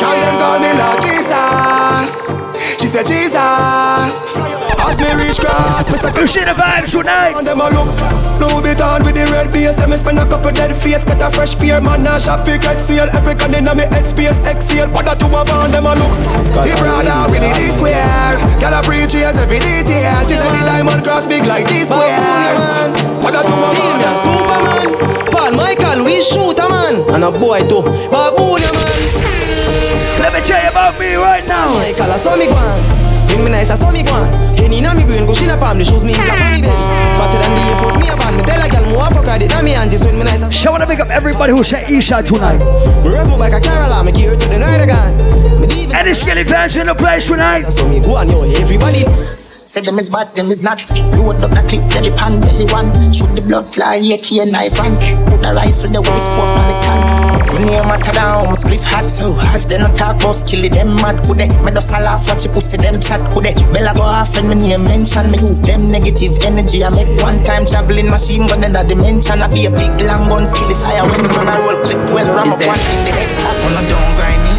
Call 0.00 0.16
them 0.16 0.34
call 0.40 0.56
me 0.64 0.72
Lord 0.80 0.96
Jesus. 1.04 2.51
She 2.80 2.86
said 2.86 3.06
Jesus. 3.06 4.38
As 4.82 4.98
me 4.98 5.10
reach 5.14 5.38
grass, 5.38 5.90
me 5.90 5.96
say 5.96 6.10
You 6.18 6.26
see 6.26 6.44
the 6.44 6.54
vibes 6.54 6.92
tonight. 6.92 7.34
on 7.34 7.44
them 7.44 7.60
a 7.60 7.68
look. 7.70 7.90
Louis 8.42 8.74
Vuitton 8.74 9.04
with 9.06 9.14
the 9.14 9.26
red 9.30 9.52
base, 9.52 9.78
and 9.78 9.90
me 9.90 9.96
spend 9.96 10.18
a 10.18 10.26
couple 10.26 10.50
dead 10.50 10.74
face. 10.74 11.04
Get 11.04 11.22
a 11.22 11.30
fresh 11.30 11.54
pair, 11.54 11.80
man, 11.80 12.02
now 12.02 12.18
shop 12.18 12.46
fi 12.46 12.58
get 12.58 12.80
seal. 12.80 13.06
Epic 13.14 13.42
and 13.42 13.54
inna 13.54 13.74
me 13.74 13.84
head 13.90 14.06
space, 14.06 14.40
exhale. 14.46 14.90
What 14.90 15.06
that 15.06 15.20
you 15.22 15.30
a 15.30 15.42
on 15.50 15.70
them 15.70 15.86
a 15.86 15.94
look. 15.94 16.12
The 16.62 16.74
brother 16.78 17.30
with 17.30 17.42
the 17.42 17.50
D 17.54 17.70
square. 17.70 18.34
Girl 18.58 18.74
a 18.74 18.80
preach 18.82 19.14
yes 19.14 19.38
every 19.38 19.58
detail. 19.58 20.26
She 20.26 20.36
said 20.36 20.50
the 20.50 20.62
diamond 20.66 21.04
cross 21.04 21.26
big 21.26 21.46
like 21.46 21.66
D 21.68 21.86
square. 21.86 22.18
What 23.22 23.32
that 23.34 23.46
you 23.46 23.54
a 23.54 23.70
on 23.70 23.98
them? 24.02 24.16
Superman, 24.22 25.31
Paul 25.42 25.54
Michael, 25.54 26.04
we 26.04 26.22
shoot 26.22 26.56
a 26.60 26.68
man, 26.68 27.02
and 27.10 27.24
a 27.24 27.30
boy 27.32 27.66
too. 27.66 27.82
Baboon, 27.82 28.62
man. 28.62 28.86
Let 30.22 30.30
me 30.32 30.40
tell 30.46 30.62
you 30.62 30.70
about 30.70 30.94
me 31.00 31.14
right 31.16 31.44
now. 31.48 31.74
Michael, 31.74 32.12
I 32.12 32.16
saw 32.16 32.36
me 32.36 32.46
go. 32.46 32.54
Bring 33.26 33.42
me 33.42 33.50
nice, 33.50 33.70
I 33.70 33.74
saw 33.74 33.90
me 33.90 34.04
go 34.04 34.12
on. 34.12 34.30
Henny 34.56 34.80
na 34.80 34.94
me 34.94 35.02
brain, 35.02 35.26
go 35.26 35.34
she 35.34 35.46
na 35.46 35.56
palm, 35.56 35.78
the 35.78 35.84
shoes 35.84 36.04
me 36.04 36.12
is 36.12 36.18
a 36.18 36.38
belly. 36.38 36.62
Fatter 37.18 37.42
than 37.42 37.58
the 37.58 37.74
force 37.82 37.98
me 37.98 38.06
a 38.06 38.14
van. 38.14 38.36
Me 38.36 38.42
tell 38.44 38.62
a 38.62 38.70
girl, 38.70 38.84
more 38.94 39.10
fuck 39.10 39.26
her, 39.26 39.36
they 39.36 39.48
na 39.48 39.62
me 39.62 39.74
and 39.74 39.90
just 39.90 40.04
when 40.04 40.16
me 40.16 40.22
nice. 40.22 40.64
I 40.64 40.70
wanna 40.70 40.86
pick 40.86 41.00
up 41.00 41.10
everybody 41.10 41.52
who 41.52 41.64
said 41.64 41.88
Eastside 41.88 42.24
tonight. 42.24 42.62
Me 43.02 43.10
rev 43.10 43.28
my 43.28 43.36
bike 43.36 43.54
a 43.54 43.60
Carola, 43.60 44.04
me 44.04 44.12
gear 44.12 44.36
to 44.36 44.46
the 44.46 44.58
night 44.58 44.80
again. 44.80 45.16
Me 45.60 45.66
leave 45.66 45.90
it. 45.90 45.96
Any 45.96 46.14
skinny 46.14 46.44
fans 46.44 46.76
in 46.76 46.86
the 46.86 46.94
place 46.94 47.26
tonight? 47.26 47.68
So 47.72 47.88
me 47.88 47.98
go 47.98 48.14
on, 48.14 48.30
yo, 48.30 48.44
everybody. 48.44 49.02
Say 49.72 49.80
them 49.80 49.96
is 49.96 50.12
bad, 50.12 50.28
them 50.36 50.52
is 50.52 50.60
not. 50.60 50.84
Load 51.16 51.40
up 51.40 51.48
the 51.48 51.64
clip, 51.64 51.80
belly 51.88 52.12
pan, 52.12 52.44
belly 52.44 52.68
one. 52.68 52.92
Shoot 53.08 53.32
the 53.32 53.40
blood 53.40 53.72
clot, 53.72 54.04
AK 54.04 54.44
knife 54.52 54.76
and 54.76 55.00
put 55.24 55.40
the 55.40 55.48
rifle 55.56 55.88
there 55.88 56.04
with 56.04 56.12
the 56.12 56.24
scope 56.28 56.52
on 56.52 56.60
the 56.68 56.76
stand. 56.76 57.00
My 57.40 57.56
name 57.64 57.88
matter 57.88 58.12
down, 58.12 58.52
my 58.52 58.56
spliff 58.60 58.84
hot 58.84 59.08
so 59.08 59.32
if 59.56 59.64
they 59.72 59.80
not 59.80 59.96
talk 59.96 60.20
about 60.20 60.36
kill 60.44 60.60
it, 60.60 60.76
them 60.76 60.92
mad 61.00 61.24
could 61.24 61.40
they? 61.40 61.48
Me 61.64 61.72
just 61.72 61.88
a 61.88 62.04
laugh 62.04 62.20
watch 62.28 62.44
you 62.44 62.52
pussy 62.52 62.76
them 62.76 63.00
chat 63.00 63.24
could 63.32 63.48
they? 63.48 63.56
Bella 63.72 63.96
go 63.96 64.04
off 64.04 64.36
and 64.36 64.52
me 64.52 64.60
name 64.60 64.84
mention 64.84 65.24
me 65.32 65.40
use 65.40 65.64
them 65.64 65.88
negative 65.88 66.36
energy. 66.44 66.84
I 66.84 66.92
make 66.92 67.08
one 67.24 67.40
time 67.40 67.64
traveling 67.64 68.12
machine 68.12 68.44
gun 68.52 68.60
in 68.68 68.76
a 68.76 68.84
dimension. 68.84 69.40
I 69.40 69.48
be 69.48 69.64
a 69.64 69.72
big 69.72 69.96
long 70.04 70.28
gun 70.28 70.44
skill 70.44 70.68
if 70.68 70.84
I 70.84 71.00
when 71.00 71.24
man 71.24 71.48
I 71.48 71.56
roll 71.64 71.80
clip 71.80 71.96
well 72.12 72.28
ram 72.28 72.52
up 72.52 72.60
one 72.60 72.76
in 72.76 73.08
the 73.08 73.12
head. 73.16 73.32
On 73.64 73.72
a 73.72 73.80
down 73.88 74.04
grind 74.20 74.42
me. 74.44 74.52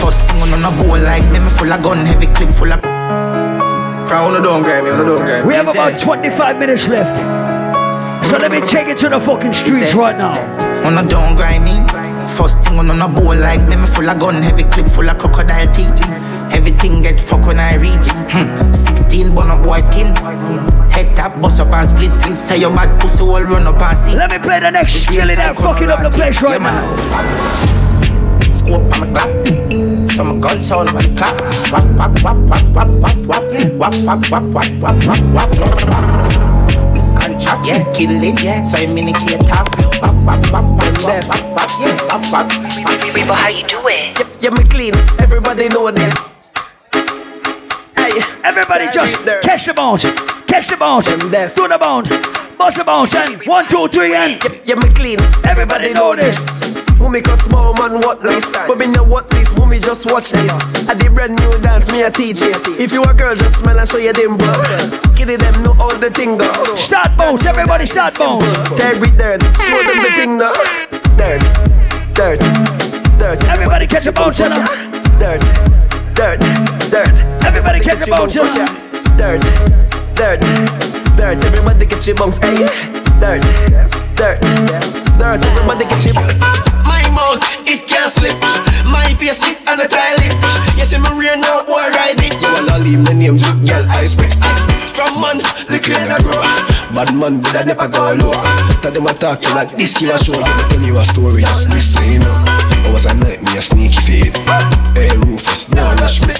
First 0.00 0.24
thing 0.24 0.40
on 0.48 0.64
a 0.64 0.72
bowl 0.80 0.96
like 0.96 1.28
me, 1.28 1.44
me 1.44 1.52
full 1.52 1.68
of 1.68 1.84
gun, 1.84 2.08
heavy 2.08 2.24
clip 2.32 2.48
full 2.48 2.72
of. 2.72 3.35
From 4.08 4.34
on 4.34 4.42
don't 4.42 4.62
grind 4.62 4.84
me, 4.84 4.90
on 4.92 5.04
don't 5.04 5.18
grind 5.18 5.42
me. 5.42 5.48
We 5.48 5.54
have 5.54 5.66
about 5.66 5.98
25 6.00 6.58
minutes 6.58 6.86
left. 6.86 7.16
So 8.26 8.38
let 8.38 8.52
me 8.52 8.60
take 8.60 8.86
it 8.86 8.98
to 8.98 9.08
the 9.08 9.18
fucking 9.18 9.52
streets 9.52 9.94
right 9.94 10.16
now. 10.16 10.34
On 10.86 10.96
a 10.96 11.08
don't 11.08 11.34
grind 11.34 11.64
me. 11.64 11.82
First 12.36 12.62
thing 12.62 12.78
on 12.78 12.90
a 12.90 13.08
bowl 13.08 13.34
like 13.34 13.60
me, 13.68 13.74
me 13.74 13.86
full 13.86 14.08
of 14.08 14.18
gun, 14.20 14.42
heavy 14.42 14.62
clip 14.62 14.86
full 14.86 15.10
of 15.10 15.18
crocodile 15.18 15.72
teeth. 15.74 15.90
Everything 16.54 17.02
get 17.02 17.20
fuck 17.20 17.46
when 17.46 17.58
I 17.58 17.74
reach. 17.76 18.06
Hmm. 18.30 18.72
16 18.72 19.34
bun 19.34 19.50
up 19.50 19.64
boy 19.64 19.80
skin. 19.90 20.14
Head 20.94 21.16
tap, 21.16 21.40
bust 21.42 21.58
up 21.58 21.72
and 21.72 21.88
split 21.88 22.12
split. 22.12 22.36
Say 22.36 22.60
your 22.60 22.70
bad 22.70 23.00
pussy 23.00 23.22
all 23.22 23.42
run 23.42 23.66
up 23.66 23.80
and 23.80 23.96
see. 23.96 24.16
Let 24.16 24.30
me 24.30 24.38
play 24.38 24.60
the 24.60 24.70
next 24.70 25.02
skill 25.02 25.28
in 25.30 25.36
that 25.36 25.56
fucking 25.56 25.90
up 25.90 26.02
the 26.02 26.10
place 26.10 26.40
right 26.42 26.62
now. 26.62 26.78
Scope 28.54 29.00
on 29.00 29.12
my 29.12 29.75
clap. 30.16 30.26
Some 30.26 30.40
gun 30.40 30.62
sound 30.62 30.92
when 30.92 31.16
clap. 31.16 31.40
Wap 31.72 31.84
wap 31.98 32.22
wap 32.22 32.36
wap 32.48 32.64
wap 32.74 32.88
wap 33.00 33.16
wap. 33.26 33.42
Wap 33.76 33.94
wap 34.04 34.30
wap 34.30 34.44
wap 34.52 34.70
wap 34.82 35.20
wap 35.34 35.50
wap. 35.58 35.96
Contract, 37.16 37.66
yeah, 37.66 37.92
kill 37.92 38.22
it, 38.22 38.42
yeah. 38.42 38.62
So 38.62 38.78
I 38.78 38.86
minicate 38.86 39.46
top. 39.48 39.68
Reba, 43.14 43.34
how 43.34 43.48
you 43.48 43.66
do 43.66 43.80
it? 43.88 44.18
Yeah, 44.18 44.26
yeah, 44.40 44.50
me 44.50 44.64
clean. 44.64 44.94
Everybody 45.18 45.68
know 45.68 45.90
this. 45.90 46.14
Hey, 47.96 48.22
everybody 48.44 48.86
just 48.92 49.16
catch 49.42 49.66
the 49.66 49.74
bounce, 49.74 50.04
catch 50.46 50.68
the 50.68 50.76
bounce, 50.76 51.06
do 51.06 51.28
the 51.28 51.78
bounce, 51.80 52.08
bust 52.56 52.76
the 52.76 52.84
bounce, 52.84 53.14
and 53.14 53.42
one, 53.46 53.66
two, 53.68 53.88
three, 53.88 54.14
and 54.14 54.42
yeah, 54.42 54.60
yeah 54.64 54.74
me 54.76 54.88
clean. 54.90 55.18
Everybody, 55.44 55.92
know 55.92 56.14
this. 56.14 56.85
Who 56.98 57.08
make 57.08 57.26
a 57.28 57.36
small 57.42 57.74
man 57.74 58.00
what 58.00 58.22
this? 58.22 58.44
But 58.66 58.78
me 58.78 58.86
know 58.86 59.04
what 59.04 59.28
this, 59.30 59.52
who 59.54 59.66
me 59.66 59.78
just 59.78 60.06
watch 60.10 60.30
this. 60.30 60.50
I 60.88 60.94
did 60.94 61.14
brand 61.14 61.36
new 61.36 61.58
dance, 61.60 61.88
me 61.90 62.02
a 62.02 62.10
teach 62.10 62.40
it. 62.42 62.56
If 62.80 62.92
you 62.92 63.02
a 63.02 63.14
girl, 63.14 63.34
just 63.34 63.58
smile 63.58 63.78
and 63.78 63.88
show 63.88 63.98
your 63.98 64.12
dimple. 64.12 64.46
Kitty 65.14 65.36
them 65.36 65.62
know 65.62 65.76
all 65.78 65.96
the 65.96 66.10
thing 66.10 66.36
go. 66.36 66.50
Start 66.76 67.16
bounce, 67.16 67.46
everybody 67.46 67.86
start 67.86 68.18
bounce. 68.18 68.44
Dirt 68.76 69.00
with 69.00 69.16
dirt, 69.18 69.42
show 69.62 69.80
them 69.82 70.02
the 70.02 70.10
thing 70.16 70.38
now. 70.38 70.52
Dirt, 71.16 71.42
dirt, 72.14 72.40
dirt. 73.18 73.44
Everybody 73.48 73.86
catch 73.86 74.06
a 74.06 74.12
bounce, 74.12 74.38
Dirt, 74.38 74.50
dirt, 75.18 75.40
dirt, 76.14 76.40
dirt. 76.90 77.16
Everybody 77.44 77.80
catch 77.80 78.08
a 78.08 78.10
bounce, 78.10 78.34
Dirt, 78.34 79.40
dirt, 80.14 80.40
dirt. 81.16 81.44
Everybody 81.44 81.86
catch 81.86 82.06
your 82.06 82.16
bounce, 82.16 82.38
hey. 82.38 82.68
Dirt, 83.20 83.42
dirt, 84.16 84.40
dirt. 84.40 85.05
Everybody 85.16 85.84
catch 85.86 86.04
your 86.04 86.14
bounce. 86.14 86.38
My 86.84 87.00
mouth, 87.10 87.40
it 87.64 87.88
can't 87.88 88.12
slip. 88.12 88.36
My 88.84 89.08
face, 89.16 89.40
it 89.48 89.58
and 89.64 89.80
the 89.80 89.88
toilet. 89.88 90.32
Yes, 90.76 90.92
I'm 90.92 91.08
a 91.08 91.12
real 91.16 91.40
now, 91.40 91.64
boy, 91.64 91.88
ride 91.88 92.20
it. 92.20 92.36
You 92.36 92.48
wanna 92.52 92.84
leave 92.84 93.00
my 93.00 93.12
name, 93.16 93.40
girl, 93.40 93.84
I 93.88 94.04
spit, 94.06 94.36
I 94.44 94.52
spit. 94.60 94.76
From 94.92 95.20
man, 95.20 95.40
the 95.72 95.80
clears 95.80 96.12
I 96.12 96.20
grow. 96.20 96.36
Bad 96.92 97.16
man, 97.16 97.40
but 97.40 97.56
I 97.56 97.64
never 97.64 97.88
go 97.88 98.12
low. 98.12 98.36
Tell 98.84 98.92
them 98.92 99.08
I 99.08 99.12
talk 99.16 99.40
to 99.40 99.54
like 99.56 99.72
this, 99.76 100.00
you 100.00 100.12
a 100.12 100.18
show. 100.20 100.36
Let 100.36 100.52
me 100.52 100.62
tell 100.68 100.84
you 100.84 100.96
a 100.96 101.04
story, 101.04 101.40
just 101.40 101.68
listen, 101.72 102.04
you 102.12 102.20
know. 102.20 102.36
I 102.84 102.92
was 102.92 103.06
a 103.08 103.14
night, 103.16 103.42
me 103.42 103.56
a 103.56 103.62
sneaky 103.62 104.00
fade. 104.04 104.36
Hey, 104.92 105.16
Rufus, 105.24 105.66
don't 105.66 105.96
rush 105.98 106.20
me. 106.28 106.36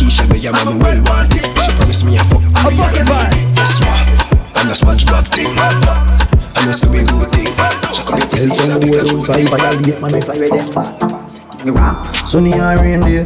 Keisha, 0.00 0.24
be 0.32 0.40
your 0.40 0.52
man, 0.52 0.80
well 0.80 1.00
wanted. 1.12 1.44
She 1.60 1.70
promised 1.76 2.04
me 2.04 2.16
a 2.16 2.24
fuck, 2.24 2.40
me 2.40 2.72
a 2.80 2.88
baby. 2.88 3.52
Guess 3.52 3.84
what? 3.84 4.00
I'm 4.56 4.68
a 4.68 4.74
SpongeBob 4.74 5.28
thing. 5.28 5.93
Tell 8.44 8.52
some 8.52 8.80
boy 8.80 9.00
don't 9.00 9.24
try 9.24 9.40
violate, 9.44 10.02
man, 10.02 10.14
if 10.14 10.28
I 10.28 10.36
read 10.36 10.52
them 10.52 10.68
fast. 10.68 12.28
Sunny 12.28 12.52
or 12.52 12.76
rain 12.76 13.00
day, 13.00 13.24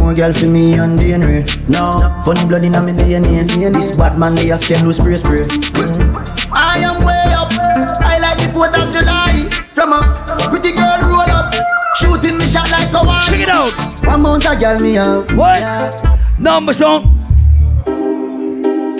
more 0.00 0.14
girl 0.14 0.32
for 0.32 0.46
me 0.46 0.72
and 0.72 0.98
DNA. 0.98 1.44
No, 1.68 2.00
funny 2.24 2.48
blood 2.48 2.64
in 2.64 2.74
a 2.74 2.80
me 2.80 2.92
DNA. 2.92 3.44
This 3.74 3.94
bad 3.94 4.18
man 4.18 4.34
they 4.34 4.48
a 4.48 4.54
scam 4.54 4.84
loose 4.84 4.96
spray 4.96 5.16
spray. 5.16 5.44
I 6.50 6.80
am 6.80 7.04
way 7.04 7.28
up. 7.36 7.52
I 8.08 8.16
like 8.18 8.38
the 8.38 8.48
4th 8.56 8.72
of 8.80 8.90
July. 8.90 9.50
From 9.74 9.92
a 9.92 10.00
pretty 10.48 10.72
girl 10.72 11.12
roll 11.12 11.28
up, 11.28 11.52
shooting 11.96 12.38
me 12.38 12.46
shot 12.46 12.70
like 12.70 12.88
a 12.88 13.04
wine. 13.04 13.20
Check 13.28 13.40
it 13.40 13.50
out. 13.50 13.70
One 14.06 14.22
mount 14.22 14.46
a 14.46 14.56
girl 14.56 14.80
me 14.80 14.94
have. 14.94 15.36
What? 15.36 15.60
Number 16.38 16.72
song. 16.72 17.13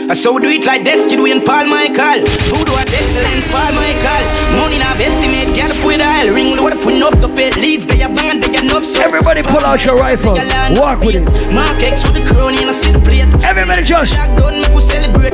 I 0.06 0.12
so 0.12 0.38
do 0.38 0.48
it 0.48 0.66
like 0.66 0.84
this, 0.84 1.06
kid, 1.06 1.18
we 1.18 1.32
and 1.32 1.44
Paul 1.44 1.66
Michael. 1.66 2.24
Voodoo 2.52 2.76
at 2.76 2.92
excellence, 2.92 3.50
Paul 3.50 3.72
Michael. 3.72 4.24
Money 4.60 4.78
now 4.78 4.92
estimate, 5.00 5.54
get 5.56 5.70
up 5.70 5.80
with 5.84 6.00
aisle. 6.00 6.34
Ring 6.34 6.56
load 6.56 6.72
up 6.72 6.86
enough 6.86 7.18
to 7.22 7.28
pay 7.28 7.50
leads. 7.52 7.86
They 7.86 7.98
have 7.98 8.14
bang, 8.14 8.38
they 8.40 8.58
enough. 8.58 8.84
So 8.84 9.00
Everybody 9.00 9.42
pull 9.42 9.64
out 9.64 9.84
your 9.84 9.96
rifle. 9.96 10.34
Walk 10.78 11.00
with 11.00 11.16
it. 11.16 11.52
Mark 11.52 11.82
X 11.82 12.04
with 12.04 12.14
the 12.14 12.24
crony 12.26 12.58
and 12.58 12.70
I 12.70 12.72
see 12.72 12.92
the 12.92 13.00
plate. 13.00 13.32
Everybody 13.42 13.82
just. 13.82 14.14
Don't 14.36 14.60
make 14.60 14.70
us 14.70 14.88
celebrate. 14.88 15.33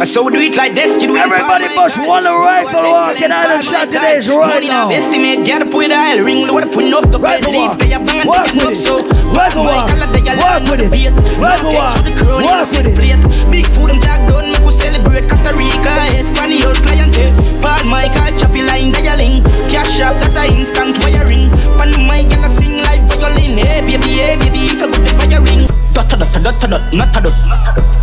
I 0.00 0.04
so 0.04 0.30
do 0.30 0.40
it 0.40 0.56
like 0.56 0.72
this, 0.72 0.96
kid, 0.96 1.12
we 1.12 1.20
Everybody 1.20 1.68
must 1.76 2.00
want 2.00 2.24
a 2.24 2.32
rifle 2.32 2.88
walking 2.88 3.28
Island 3.28 3.60
Saturdays 3.62 4.32
right 4.32 4.48
Money 4.48 4.68
now. 4.72 4.88
now 4.88 4.96
estimate, 4.96 5.44
get 5.44 5.60
up 5.60 5.74
with 5.76 5.92
aisle. 5.92 6.24
Ring 6.24 6.48
load 6.48 6.64
up 6.64 6.72
enough 6.72 7.12
to 7.12 7.20
pay 7.20 7.44
leads. 7.44 7.76
They 7.76 7.92
have 7.92 8.08
they 8.08 8.24
got 8.24 8.48
enough. 8.48 8.80
So 8.80 9.04
walk. 9.36 9.52
Walk 9.52 10.64
with 10.72 10.88
it. 10.88 11.12
Walk. 11.36 11.92
with 11.92 12.08
the 12.08 12.16
crony 12.16 12.48
and 12.48 12.56
I 12.56 12.64
Walk 12.64 12.72
see 12.72 12.80
with 12.80 12.96
it. 12.96 13.52
Big 13.52 13.66
food 13.76 13.92
and 13.92 14.00
jack 14.00 14.24
done, 14.24 14.48
make 14.48 14.64
us 14.64 14.80
celebrate 14.80 15.28
Costa 15.28 15.52
Rica, 15.52 15.92
Espanol 16.16 16.72
client 16.80 17.20
eh. 17.20 17.36
Paul 17.60 17.84
Michael, 17.84 18.32
choppy 18.40 18.64
line, 18.64 18.96
dialing 18.96 19.44
Cash 19.68 20.00
up, 20.00 20.16
that 20.16 20.32
a 20.32 20.48
instant 20.48 20.96
wiring 21.04 21.52
Pan 21.76 21.92
my 22.08 22.24
a 22.24 22.48
sing 22.48 22.80
like 22.88 23.04
violin 23.04 23.60
Hey 23.60 23.84
baby, 23.84 24.16
hey 24.16 24.40
baby, 24.40 24.72
if 24.72 24.80
I 24.80 24.88
got 24.88 25.04
the 25.04 25.12
wiring 25.28 25.69
Dot 25.92 26.08
dot 26.08 26.18
dot 26.18 26.42
dot 26.42 26.70
dot, 26.70 26.92
not 26.92 27.12
dot 27.12 27.34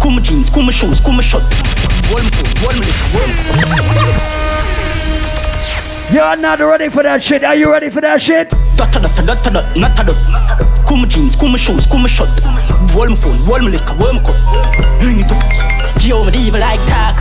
Cool 0.01 0.11
my 0.11 0.21
jeans, 0.21 0.49
cool 0.49 0.63
my 0.63 0.71
shoes, 0.71 0.99
cool 0.99 1.13
my 1.13 1.21
shot 1.21 1.41
me 1.43 2.31
food, 2.31 2.57
hold 2.59 2.75
me 2.75 2.85
liquor, 2.87 3.09
You're 6.13 6.35
not 6.37 6.59
ready 6.59 6.89
for 6.89 7.03
that 7.03 7.21
shit. 7.21 7.43
Are 7.43 7.55
you 7.55 7.71
ready 7.71 7.89
for 7.89 8.01
that 8.01 8.21
shit? 8.21 8.49
Dot 8.75 8.91
dot 8.93 9.03
dot 9.03 9.25
dot 9.25 9.43
dot, 9.43 9.75
not 9.75 9.95
dot 9.95 10.15
Cool 10.85 10.97
my 10.97 11.07
jeans, 11.07 11.35
cool 11.35 11.49
my 11.49 11.57
shoes, 11.57 11.85
cool 11.85 11.99
my 11.99 12.07
shot 12.07 12.29
me 13.09 13.15
phone, 13.15 13.39
me 13.61 13.71
liquor, 13.71 13.95
me 13.95 14.19
cup 14.23 14.35
Yo, 16.03 16.23
me 16.23 16.31
evil 16.47 16.59
like 16.59 16.79
talk 16.87 17.15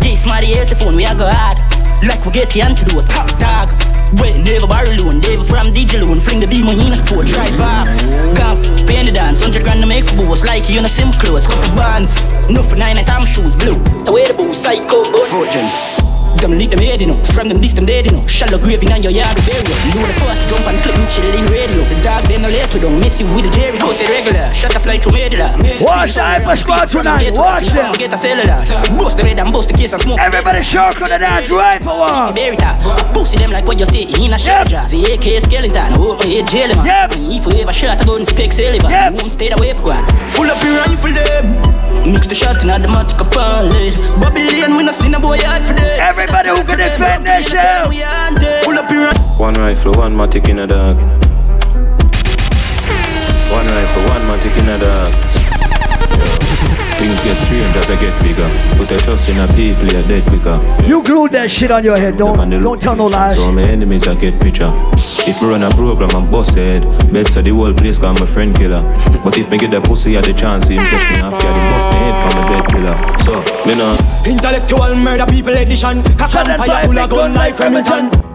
This 0.00 0.26
my 0.26 0.40
the 0.40 0.76
phone, 0.76 0.96
we 0.96 1.04
a 1.04 1.14
go 1.14 1.26
hard 1.26 1.58
Like 2.02 2.24
we 2.26 2.32
get 2.32 2.50
the 2.50 2.62
antidote, 2.62 3.08
top 3.08 3.28
dog 3.38 3.91
Wait, 4.20 4.36
never 4.44 4.66
borrow 4.66 4.90
loan, 4.90 5.20
never 5.20 5.44
from 5.44 5.68
DJ 5.72 6.00
loan 6.00 6.20
Fling 6.20 6.40
the 6.40 6.46
beam 6.46 6.68
on 6.68 6.78
in 6.78 6.92
a 6.92 6.96
sport, 6.96 7.26
drive 7.26 7.60
off 7.60 7.88
Camp, 8.36 8.60
pay 8.86 9.04
the 9.04 9.12
dance, 9.12 9.40
100 9.40 9.62
grand 9.62 9.80
to 9.80 9.86
make 9.86 10.04
for 10.04 10.16
boss 10.16 10.44
Like 10.44 10.68
you 10.68 10.78
in 10.78 10.84
a 10.84 10.88
sim 10.88 11.12
clothes, 11.12 11.46
couple 11.46 11.74
bands. 11.76 12.20
No 12.50 12.62
for 12.62 12.76
nine, 12.76 12.98
I 12.98 13.04
time 13.04 13.24
shoes, 13.24 13.56
blue. 13.56 13.78
The 14.04 14.12
way 14.12 14.26
the 14.26 14.34
boo, 14.34 14.52
psycho, 14.52 15.04
Fortune 15.24 16.01
them 16.40 16.56
lead 16.56 16.70
them 16.70 16.80
head, 16.80 17.00
you 17.00 17.08
know. 17.08 17.18
From 17.34 17.48
them 17.48 17.60
this 17.60 17.72
them 17.72 17.86
dead, 17.86 18.06
you 18.06 18.12
know. 18.12 18.26
Shallow 18.26 18.58
grave 18.58 18.82
in 18.82 19.02
your 19.02 19.12
yard 19.12 19.36
of 19.36 19.44
burial. 19.44 19.76
You 19.90 20.00
know 20.00 20.06
the 20.06 20.16
first 20.22 20.48
jump 20.48 20.66
and 20.66 20.78
clip 20.80 20.96
me 20.96 21.06
chill 21.10 21.28
in 21.34 21.46
radio. 21.52 21.82
The 21.90 21.96
dog 22.02 22.22
they 22.30 22.38
no 22.38 22.48
we 22.48 22.80
don't 22.80 23.00
miss 23.00 23.20
you 23.20 23.26
with 23.34 23.44
the 23.44 23.50
Jerry. 23.50 23.78
Say 23.92 24.08
regular, 24.08 24.48
shut 24.54 24.72
the 24.72 24.80
fly 24.80 24.96
through 24.96 25.12
medulla. 25.12 25.52
Watch 25.84 26.14
the 26.14 26.24
hyper 26.24 26.56
squad 26.56 26.86
tonight. 26.86 27.36
Watch 27.36 27.68
them. 27.68 27.92
Get 27.98 28.14
a 28.14 28.18
cellular. 28.18 28.64
Boost 28.96 29.18
the 29.18 29.24
red 29.24 29.38
and 29.38 29.52
boost 29.52 29.68
the 29.68 29.74
case 29.74 29.92
and 29.92 30.00
smoke. 30.00 30.18
Everybody 30.18 30.62
on 30.62 31.08
the 31.10 31.18
dance 31.18 31.50
rifle 31.50 31.98
walk. 31.98 32.34
Pussy 33.12 33.38
them 33.38 33.50
like 33.50 33.66
what 33.66 33.78
you 33.78 33.86
say 33.86 34.02
in 34.02 34.32
a 34.32 34.38
jazz. 34.38 34.90
The 34.90 35.02
AK 35.12 35.42
skeleton, 35.44 35.92
hope 35.98 36.18
my 36.18 36.26
head 36.26 36.46
jelly 36.48 36.74
man. 36.76 36.86
Yep. 36.86 37.10
If 37.36 37.46
we 37.46 37.60
ever 37.62 37.72
shot, 37.72 38.00
I 38.00 38.04
go 38.04 38.16
and 38.16 38.26
speak. 38.26 38.52
Yep. 38.52 39.20
Home 39.20 39.28
stayed 39.28 39.52
away 39.56 39.72
for 39.74 39.94
one. 39.94 40.04
Full 40.28 40.50
up 40.50 40.62
your 40.62 40.76
rifle 40.76 41.12
them. 41.12 41.72
Mix 42.02 42.26
the 42.26 42.34
shot 42.34 42.62
in 42.64 42.70
a 42.70 42.74
automatic 42.74 43.20
upon 43.20 43.70
lead. 43.70 43.94
Babylon, 44.18 44.76
we 44.76 44.82
no 44.84 44.92
see 44.92 45.08
no 45.08 45.20
boy 45.20 45.38
hard 45.38 45.62
for 45.62 45.74
them. 45.74 45.98
Everybody 46.22 46.50
who 46.50 46.64
can 46.64 46.78
defend 46.78 47.26
themselves. 47.26 47.96
Full 48.64 48.78
up 48.78 48.88
your 48.92 49.12
One 49.44 49.54
rifle, 49.54 49.92
one 49.94 50.14
matic 50.14 50.48
in 50.48 50.60
a 50.60 50.68
dog. 50.68 50.96
One 53.50 53.66
rifle, 53.66 54.02
one 54.04 54.22
matic 54.30 54.56
in 54.56 54.68
a 54.68 54.78
dog. 54.78 55.41
Things 56.98 57.18
get 57.24 57.36
strange 57.36 57.76
as 57.76 57.90
I 57.90 57.96
get 58.00 58.14
bigger. 58.22 58.48
Put 58.76 58.90
a 58.90 58.98
trust 59.04 59.28
in 59.28 59.38
a 59.38 59.46
people, 59.54 59.86
you're 59.86 60.02
dead 60.06 60.24
quicker. 60.24 60.58
You 60.86 61.02
glued 61.02 61.32
that 61.32 61.50
shit 61.50 61.70
on 61.70 61.84
your 61.84 61.96
head. 61.96 62.16
Don't 62.16 62.50
don't 62.50 62.80
tell 62.80 62.96
no 62.96 63.06
lies. 63.06 63.36
So 63.36 63.52
my 63.52 63.62
enemies 63.62 64.06
I 64.06 64.14
get 64.14 64.40
picture. 64.40 64.72
If 65.26 65.40
me 65.40 65.48
run 65.48 65.62
a 65.62 65.70
program 65.70 66.10
and 66.14 66.30
bust 66.30 66.54
head, 66.56 66.82
bet 67.12 67.28
so 67.28 67.42
the 67.42 67.50
whole 67.50 67.72
place 67.74 67.98
call 67.98 68.14
my 68.14 68.26
friend 68.26 68.54
killer. 68.54 68.82
But 69.24 69.38
if 69.38 69.50
me 69.50 69.58
get 69.58 69.70
that 69.72 69.84
pussy 69.84 70.16
at 70.16 70.24
the 70.24 70.32
chance, 70.32 70.68
him 70.68 70.78
catch 70.78 71.06
me 71.14 71.22
after 71.22 71.46
the 71.46 71.62
bust 71.70 71.88
the 71.90 71.98
head 72.02 72.16
from 72.22 72.32
a 72.38 72.42
dead 72.50 72.64
killer. 72.72 72.96
So 73.24 73.32
me 73.66 73.74
know. 73.74 73.96
Intellectual 74.26 74.94
murder 74.94 75.26
people 75.26 75.56
edition. 75.56 76.02
Cock 76.16 76.34
and 76.36 76.58
fire 76.58 76.86
full 76.86 76.98
of 76.98 77.10
gun 77.10 77.34
like 77.34 77.58
Remington. 77.58 78.31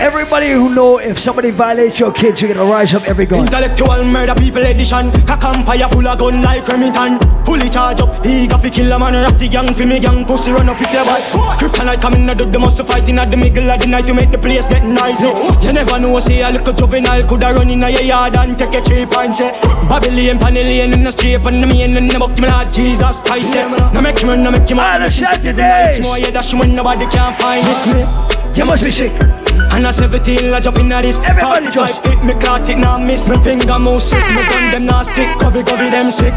Everybody 0.00 0.50
who 0.50 0.74
know 0.74 0.96
if 0.96 1.18
somebody 1.18 1.50
violates 1.50 2.00
your 2.00 2.10
kids, 2.10 2.40
you're 2.40 2.54
gonna 2.54 2.64
rise 2.64 2.94
up 2.94 3.06
every 3.06 3.26
gun. 3.26 3.40
Intellectual 3.40 4.02
murder 4.02 4.34
people 4.34 4.64
edition. 4.64 5.12
Fire 5.12 5.88
full 5.90 6.08
of 6.08 6.18
gun 6.18 6.40
like 6.40 6.66
Remington. 6.66 7.18
Fully 7.44 7.68
charge 7.68 8.00
up, 8.00 8.24
he 8.24 8.46
got 8.46 8.62
fi 8.62 8.70
kill 8.70 8.90
a 8.90 8.98
man. 8.98 9.12
Ratty 9.12 9.48
gang 9.48 9.74
fi 9.74 9.84
me 9.84 10.00
gang, 10.00 10.24
pussy 10.24 10.52
run 10.52 10.70
up 10.70 10.80
if 10.80 10.90
you 10.92 11.04
bad. 11.04 11.20
Kryptonite 11.60 12.00
coming 12.00 12.30
out 12.30 12.40
of 12.40 12.50
the 12.50 12.58
muscle 12.58 12.86
fighting 12.86 13.18
at 13.18 13.30
the 13.30 13.36
middle 13.36 13.70
of 13.70 13.78
the 13.78 13.86
night 13.88 14.06
to 14.06 14.14
make 14.14 14.30
the 14.30 14.38
place 14.38 14.66
get 14.68 14.84
noisy. 14.84 15.28
You 15.66 15.72
never 15.72 15.98
know, 16.00 16.18
say 16.18 16.40
a 16.42 16.50
little 16.50 16.72
juvenile 16.72 17.26
coulda 17.26 17.52
run 17.52 17.68
in 17.68 17.82
a 17.82 17.90
your 17.90 18.02
yard 18.02 18.36
and 18.36 18.56
take 18.56 18.74
a 18.74 18.80
cheap 18.80 19.14
and 19.18 19.36
say 19.36 19.50
Babylon, 19.86 20.38
Panellian 20.38 20.94
in 20.94 21.04
the 21.04 21.10
street 21.10 21.44
and 21.44 21.62
the 21.62 21.66
main 21.66 21.96
and 21.96 22.10
the 22.10 22.18
buck 22.18 22.38
me 22.38 22.48
Lord 22.48 22.72
Jesus 22.72 23.20
Christ. 23.20 23.54
No 23.92 24.00
make 24.00 24.18
him 24.18 24.30
run, 24.30 24.42
no 24.42 24.50
make 24.50 24.68
him 24.68 24.78
run. 24.78 25.02
the 25.02 25.10
Saturdays. 25.10 26.00
More 26.00 26.18
yeah, 26.18 26.30
dash 26.30 26.54
when 26.54 26.74
nobody 26.74 27.06
can 27.06 27.34
find 27.34 27.66
this 27.66 27.84
me. 27.86 28.56
You 28.56 28.64
must 28.64 28.82
be 28.82 28.90
sick. 28.90 29.39
And 29.72 29.86
I 29.86 29.90
17, 29.92 30.52
I 30.52 30.60
jump 30.60 30.78
in 30.78 30.92
at 30.92 31.02
this. 31.02 31.18
Everybody 31.24 31.70
just- 31.70 32.02
fit 32.02 32.22
me, 32.24 32.34
caught 32.34 32.68
it, 32.68 32.78
now 32.78 32.98
miss. 32.98 33.28
My 33.28 33.38
finger 33.38 33.78
move 33.78 34.02
sick, 34.02 34.18
me 34.30 34.42
gun 34.50 34.70
them 34.72 34.84
now 34.86 35.02
stick. 35.02 35.28
Cover, 35.38 35.62
cover 35.62 35.90
them 35.90 36.10
sick. 36.10 36.34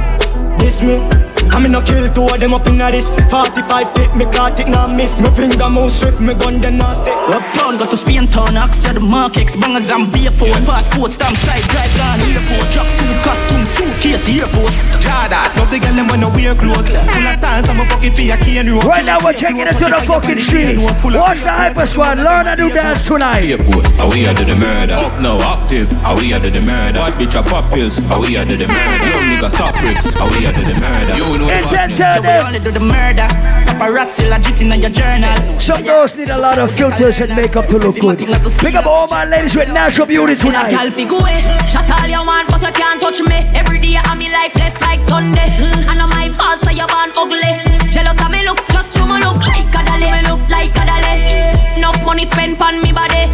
This 0.59 0.81
me. 0.81 1.32
Come 1.49 1.71
no 1.71 1.81
kill 1.81 2.09
two 2.13 2.27
of 2.27 2.39
them 2.39 2.53
up 2.53 2.67
in 2.67 2.77
this. 2.77 3.09
45 3.29 3.93
fit, 3.93 4.15
me 4.15 4.25
caught 4.25 4.59
it 4.59 4.67
now 4.67 4.87
miss. 4.87 5.21
My 5.21 5.29
finger 5.29 5.69
move 5.69 5.91
swift, 5.91 6.19
me 6.19 6.33
gun 6.33 6.61
then 6.61 6.77
nasty 6.77 7.11
Uptown, 7.11 7.77
got 7.77 7.89
to 7.91 7.97
Spain 7.97 8.27
town, 8.27 8.57
access 8.57 8.93
the 8.93 8.99
markets 8.99 9.55
Bangers 9.55 9.89
and 9.91 10.11
beer 10.11 10.31
for 10.31 10.51
Passport, 10.65 11.11
stamp, 11.11 11.37
side, 11.37 11.63
drive, 11.69 11.91
down, 11.95 12.19
airport 12.21 12.67
Truck, 12.73 12.87
suit, 12.87 13.17
costume, 13.23 13.65
suitcase, 13.65 14.27
Air 14.29 14.47
Force. 14.49 14.77
Jada, 15.03 15.49
love 15.57 15.69
the 15.69 15.79
girl 15.79 15.95
them 15.95 16.07
when 16.07 16.19
no 16.21 16.29
wear 16.31 16.55
clothes. 16.55 16.87
Full 16.87 17.27
of 17.27 17.35
style, 17.37 17.63
some 17.63 17.81
fucking 17.87 18.13
fear, 18.13 18.37
cane 18.37 18.69
road 18.69 18.85
Right 18.85 19.05
now 19.05 19.19
we're 19.23 19.33
taking 19.33 19.65
it 19.67 19.77
to 19.79 19.87
the 19.89 20.01
fucking 20.05 20.39
streets. 20.39 20.83
Watch 20.83 21.43
the 21.43 21.51
Hyper 21.51 21.85
Squad, 21.85 22.17
learn 22.17 22.45
how 22.45 22.55
to 22.55 22.69
dance 22.69 23.03
tonight. 23.05 23.43
Airport, 23.43 23.87
are 23.99 24.09
we 24.11 24.27
out 24.27 24.39
of 24.39 24.47
the 24.47 24.55
murder? 24.55 24.93
Up 24.93 25.15
now, 25.21 25.41
active, 25.41 25.89
are 26.05 26.15
we 26.15 26.33
out 26.33 26.45
of 26.45 26.53
the 26.53 26.61
murder? 26.61 26.99
Bad 26.99 27.13
bitch, 27.19 27.35
I 27.35 27.41
pop 27.43 27.71
pills, 27.73 27.99
are 28.11 28.21
we 28.21 28.37
out 28.37 28.49
of 28.49 28.57
the 28.59 28.67
murder? 28.67 29.07
Young 29.09 29.27
nigga, 29.31 29.49
stop 29.51 29.75
bricks, 29.79 30.15
are 30.19 30.29
we 30.31 30.45
out 30.47 30.55
of 30.55 30.65
the 30.65 30.75
murder? 30.79 31.13
You 31.33 31.39
know 31.39 31.49
the 31.49 31.89
So 31.97 32.21
we 32.21 32.29
only 32.45 32.59
do 32.59 32.69
the 32.69 32.79
murder 32.79 33.25
Paparazzi 33.65 34.29
legit 34.29 34.61
in 34.61 34.79
your 34.79 34.91
journal 34.91 35.33
Some 35.59 35.81
girls 35.81 36.15
need 36.15 36.29
a 36.29 36.37
lot 36.37 36.59
of 36.59 36.69
filters 36.77 37.19
and 37.21 37.35
makeup 37.35 37.65
to 37.73 37.77
look 37.79 37.97
good 37.97 38.19
Pick 38.19 38.75
up 38.75 38.85
all 38.85 39.07
my 39.07 39.25
ladies 39.25 39.55
with 39.55 39.73
natural 39.73 40.05
beauty 40.05 40.35
tonight 40.35 40.69
Girl, 40.69 40.91
fi 40.91 41.03
away. 41.09 41.41
Shut 41.73 41.89
all 41.89 42.07
you 42.07 42.21
want, 42.21 42.49
but 42.49 42.61
you 42.61 42.71
can't 42.71 43.01
touch 43.01 43.19
me. 43.21 43.49
Every 43.57 43.79
day 43.79 43.97
I'm 43.97 44.19
me 44.19 44.29
life 44.29 44.53
blessed 44.53 44.79
like 44.81 45.01
Sunday. 45.09 45.49
Hmm. 45.57 45.89
I 45.89 45.95
know 45.97 46.07
my 46.07 46.29
fault, 46.37 46.61
so 46.61 46.69
you 46.69 46.85
born 46.85 47.09
ugly. 47.17 47.53
Jealous 47.89 48.19
of 48.21 48.29
me 48.29 48.45
looks, 48.45 48.71
just 48.71 48.95
you 48.95 49.05
me 49.05 49.17
look 49.19 49.41
like 49.41 49.73
a 49.73 49.81
dolly. 49.85 50.11
Me 50.13 50.21
look 50.29 50.43
like 50.49 50.75
a 50.77 50.85
dolly. 50.85 51.77
Enough 51.77 52.05
money 52.05 52.25
spent 52.29 52.61
on 52.61 52.81
me 52.81 52.93
body. 52.93 53.25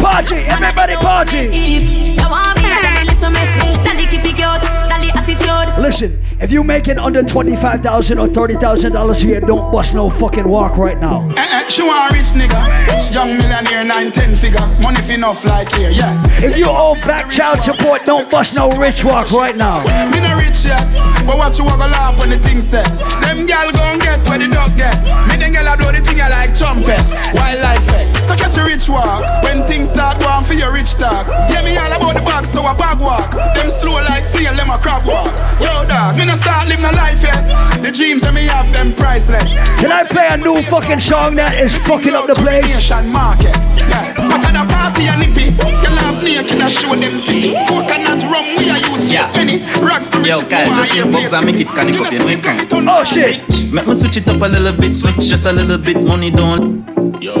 Party, 0.00 0.48
everybody 0.48 0.96
party. 0.96 2.23
If 6.44 6.52
you 6.52 6.62
making 6.62 6.98
under 6.98 7.22
twenty-five 7.22 7.80
thousand 7.80 8.18
or 8.18 8.28
thirty 8.28 8.54
thousand 8.54 8.92
dollars 8.92 9.24
a 9.24 9.26
year, 9.26 9.40
don't 9.40 9.72
bust 9.72 9.94
no 9.94 10.10
fucking 10.10 10.46
walk 10.46 10.76
right 10.76 11.00
now. 11.00 11.26
Eh, 11.38 11.40
eh, 11.40 11.68
she 11.70 11.80
want 11.80 12.12
a 12.12 12.14
rich 12.14 12.36
nigga. 12.36 12.60
Young 13.14 13.38
millionaire, 13.38 13.82
nine, 13.82 14.12
ten 14.12 14.36
figure. 14.36 14.60
Money 14.82 15.00
fi 15.00 15.14
enough 15.14 15.42
like 15.46 15.72
here, 15.72 15.90
yeah. 15.90 16.22
If 16.44 16.58
you 16.58 16.66
owe 16.68 16.96
back 17.06 17.30
child 17.32 17.62
support, 17.62 18.04
don't 18.04 18.30
bust 18.30 18.56
no 18.56 18.68
rich 18.72 19.02
walk 19.02 19.32
right 19.32 19.56
now. 19.56 19.80
Me 20.12 20.20
no 20.20 20.36
rich 20.36 20.66
yet, 20.66 20.84
but 21.24 21.40
what 21.40 21.56
you 21.56 21.64
wanna 21.64 21.88
laugh 21.88 22.20
when 22.20 22.28
the 22.28 22.38
thing 22.38 22.60
set? 22.60 22.84
Them 23.24 23.46
gal 23.46 23.72
gon' 23.72 23.98
get 23.98 24.20
where 24.28 24.38
the 24.38 24.48
dog 24.48 24.76
get. 24.76 25.00
Me 25.32 25.40
them 25.40 25.52
gal 25.52 25.72
a 25.72 25.76
blow 25.78 25.92
the 25.92 26.04
thing 26.04 26.20
a 26.20 26.28
like 26.28 26.52
trumpet, 26.52 27.00
wildlife 27.32 27.88
effect. 27.88 28.24
So 28.24 28.36
catch 28.36 28.56
a 28.60 28.64
rich 28.64 28.88
walk 28.88 29.24
when 29.42 29.64
things 29.64 29.88
start 29.88 30.20
going 30.20 30.44
for 30.44 30.52
your 30.52 30.72
rich 30.72 30.92
talk. 31.00 31.24
Yeah, 31.48 31.64
me 31.64 31.76
all 31.80 31.88
about 31.88 32.20
the 32.20 32.22
bag, 32.22 32.44
so 32.44 32.60
a 32.60 32.74
bag 32.76 33.00
walk. 33.00 33.32
Them 33.56 33.70
slow 33.70 33.96
like 34.12 34.24
snail, 34.24 34.52
them 34.52 34.68
a 34.68 34.76
crab 34.76 35.08
walk. 35.08 35.32
Yo, 35.60 35.88
dog, 35.88 36.18
me 36.18 36.26
no 36.26 36.33
start 36.36 36.68
live 36.68 36.80
no 36.80 36.90
life 36.92 37.22
yet. 37.22 37.42
The 37.82 37.90
dreams 37.90 38.22
that 38.22 38.34
me 38.34 38.44
have, 38.46 38.70
them 38.72 38.94
priceless. 38.94 39.56
Can 39.80 39.92
I 39.92 40.04
play 40.04 40.26
a 40.30 40.36
new 40.36 40.62
fucking 40.62 41.00
song 41.00 41.34
that 41.36 41.54
is 41.58 41.76
fucking 41.86 42.14
up 42.14 42.26
the 42.26 42.34
place? 42.34 42.64
Nation 42.64 43.10
market. 43.12 43.54
Yeah. 43.90 44.14
But 44.16 44.40
at 44.48 44.54
the 44.56 44.64
party 44.72 45.04
and 45.10 45.20
nippy, 45.20 45.52
you 45.52 45.90
laugh 46.00 46.18
naked 46.24 46.60
and 46.60 46.72
show 46.72 46.94
them 46.96 47.20
titty. 47.20 47.52
Coconut 47.68 48.22
rum 48.30 48.46
we 48.56 48.70
are 48.72 48.80
use 48.90 49.12
Yeah. 49.12 49.28
just 49.28 49.36
any 49.36 49.60
rocks 49.84 50.08
to 50.10 50.18
Yo, 50.24 50.38
riches. 50.40 50.48
guys, 50.50 50.68
just 50.68 50.92
higher 50.92 51.06
box 51.12 51.32
and 51.32 51.44
make 51.46 51.60
it 51.60 51.68
connect 51.68 52.00
up, 52.00 52.12
you 52.12 52.18
know, 52.18 52.28
you 52.28 52.38
can. 52.40 52.88
Oh 52.88 53.04
shit. 53.04 53.38
Make 53.72 53.86
me 53.86 53.94
switch 53.94 54.16
it 54.16 54.28
up 54.28 54.40
a 54.40 54.48
little 54.48 54.72
bit, 54.72 54.92
switch 54.92 55.28
just 55.28 55.44
a 55.46 55.52
little 55.52 55.78
bit, 55.78 56.00
money 56.02 56.30
don't. 56.30 56.82
Yo, 57.20 57.34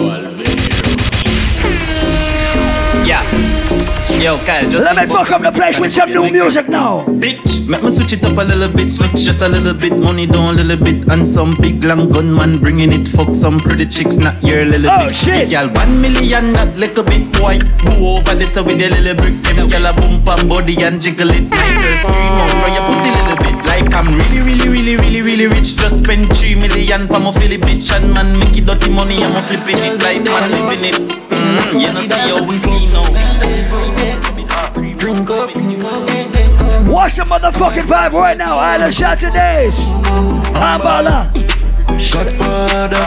Yo, 4.24 4.38
Kyle, 4.48 4.64
just 4.72 4.80
Let 4.80 4.96
me 4.96 5.04
fuck 5.14 5.30
up 5.36 5.42
the 5.42 5.52
place 5.52 5.78
with 5.78 5.92
some 5.92 6.08
new 6.08 6.32
music 6.32 6.66
now. 6.66 7.04
Bitch, 7.20 7.68
make 7.68 7.82
me 7.84 7.90
switch 7.92 8.14
it 8.16 8.24
up 8.24 8.32
a 8.32 8.40
little 8.40 8.72
bit, 8.72 8.88
switch 8.88 9.20
just 9.20 9.42
a 9.44 9.48
little 9.52 9.76
bit, 9.76 9.92
money 10.00 10.24
down 10.24 10.56
a 10.56 10.64
little 10.64 10.80
bit, 10.82 11.04
and 11.12 11.28
some 11.28 11.52
big 11.60 11.84
long 11.84 12.08
gunman 12.08 12.56
bringing 12.58 12.88
it, 12.90 13.04
fuck 13.06 13.34
some 13.34 13.60
pretty 13.60 13.84
chicks, 13.84 14.16
not 14.16 14.40
your 14.42 14.64
little 14.64 14.88
Oh, 14.88 15.08
bit. 15.08 15.14
shit. 15.14 15.50
Girl, 15.52 15.68
one 15.68 16.00
million, 16.00 16.56
not 16.56 16.72
little 16.74 17.04
bit, 17.04 17.28
boy. 17.36 17.60
Go 17.84 18.16
over 18.16 18.32
this 18.32 18.56
with 18.56 18.80
your 18.80 18.96
little 18.96 19.12
brick, 19.12 19.36
them 19.44 19.68
girl 19.68 19.84
a 19.84 19.92
bump 19.92 20.24
and 20.24 20.48
body 20.48 20.72
and 20.80 21.02
jiggle 21.04 21.28
it. 21.28 21.44
Night 21.52 21.76
girl 21.84 21.96
scream 22.00 22.32
out 22.40 22.48
for 22.64 22.70
your 22.72 22.84
pussy 22.88 23.10
little 23.12 23.36
bit, 23.44 23.58
like 23.68 23.92
I'm 23.92 24.08
really, 24.16 24.40
really, 24.40 24.68
really, 24.72 24.96
really, 24.96 25.20
really 25.20 25.46
rich. 25.52 25.76
Just 25.76 26.00
spend 26.00 26.32
three 26.32 26.54
million 26.56 27.08
for 27.12 27.20
my 27.20 27.28
Philly 27.30 27.58
bitch, 27.60 27.92
and 27.92 28.08
man 28.16 28.40
make 28.40 28.56
it 28.56 28.64
dirty 28.64 28.88
money, 28.88 29.20
I'm 29.20 29.36
a 29.36 29.42
flipping 29.44 29.84
it, 29.84 30.00
life 30.00 30.24
man 30.24 30.48
living 30.48 30.96
it. 30.96 30.96
Mm, 31.28 31.76
you 31.76 31.92
know 31.92 32.00
see 32.00 32.24
how 32.32 32.40
we 32.48 32.56
clean 32.64 32.88
now. 32.88 33.04
Drink 35.04 35.28
up, 35.28 35.54
Watch 36.88 37.16
the 37.16 37.24
motherfucking 37.28 37.82
vibe 37.82 38.12
right 38.12 38.38
now. 38.38 38.56
Island 38.56 38.94
Saturdays. 38.94 39.76
Ambala. 40.56 41.28
Godfather, 42.10 43.04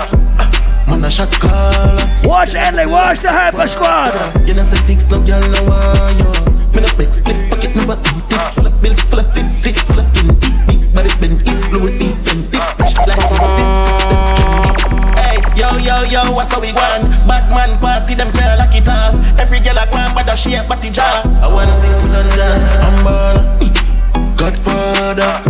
man 0.86 1.04
a 1.04 1.10
shot 1.10 1.32
caller. 1.32 2.08
Watch 2.24 2.54
Enley, 2.54 2.86
watch 2.86 3.22
the 3.22 3.32
Hyper 3.32 3.66
Squad. 3.66 4.14
You 4.48 4.54
know 4.54 4.62
say 4.62 4.78
six 4.78 5.10
no 5.10 5.20
girl 5.24 5.42
no 5.50 5.64
want 5.64 6.20
you. 6.20 6.30
Me 6.76 6.86
no 6.86 6.98
big 6.98 7.12
split 7.12 7.50
pocket 7.50 7.76
never 7.76 7.94
empty. 7.94 8.38
Full 8.54 8.68
of 8.68 8.80
bills, 8.80 9.00
full 9.00 9.18
of 9.18 9.34
fifty, 9.34 9.74
full 9.74 9.98
of 9.98 10.06
twenty. 10.14 10.50
Big 10.68 10.94
body 10.94 11.10
bend 11.20 11.42
it, 11.48 11.72
Louis 11.74 11.98
V 11.98 12.14
Fendi. 12.22 12.62
Fresh 12.78 12.94
like 12.96 13.08
this 13.08 13.18
system 13.18 13.26
trendy. 13.34 13.66
Hey, 13.74 13.87
yo 15.76 15.80
yo 15.80 16.04
yo, 16.04 16.32
what's 16.32 16.52
how 16.52 16.62
we 16.62 16.72
want? 16.72 17.10
Batman 17.28 17.80
party, 17.80 18.16
them 18.16 18.32
girl 18.32 18.58
lock 18.58 18.76
it 18.76 18.88
off. 18.88 19.16
Every 19.38 19.60
girl 19.60 19.78
a 19.78 19.86
want, 19.92 20.16
but 20.16 20.36
she 20.38 20.56
but 20.56 20.68
body 20.68 20.90
jaw. 20.90 21.24
I 21.42 21.52
wanna 21.52 21.74
see 21.74 21.92
London, 22.08 22.62
I'm 22.82 23.04
baller. 23.04 24.38
Godfather. 24.38 25.44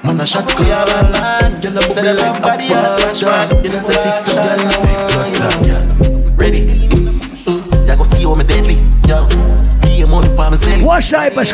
Man 0.04 0.20
a 0.20 0.26
shot 0.26 0.48
caller. 0.48 1.58
Girl 1.60 1.78
a 1.78 1.88
bubble 1.88 2.14
like 2.14 2.42
body 2.42 2.66
a 2.72 2.94
smash 2.96 3.22
man. 3.22 3.64
You 3.64 3.70
know 3.70 3.78
say 3.80 3.96
six 3.96 4.22
no 4.26 4.34
girl 4.34 4.56
no. 4.56 6.00
Ready? 6.00 6.09
Mm, 7.90 7.96
Ya 7.96 7.96
go 7.96 8.04
see 8.04 8.22
how 8.22 8.34
me 8.34 8.44
deadly, 8.44 8.76
yo. 9.08 9.26
Be 9.82 10.02
a 10.02 10.06
money 10.06 10.28
pa 10.36 10.50
me 10.50 10.56
send 10.56 10.82
it. 10.82 10.84
Watch 10.84 11.10
the 11.10 11.18
Hyper 11.18 11.44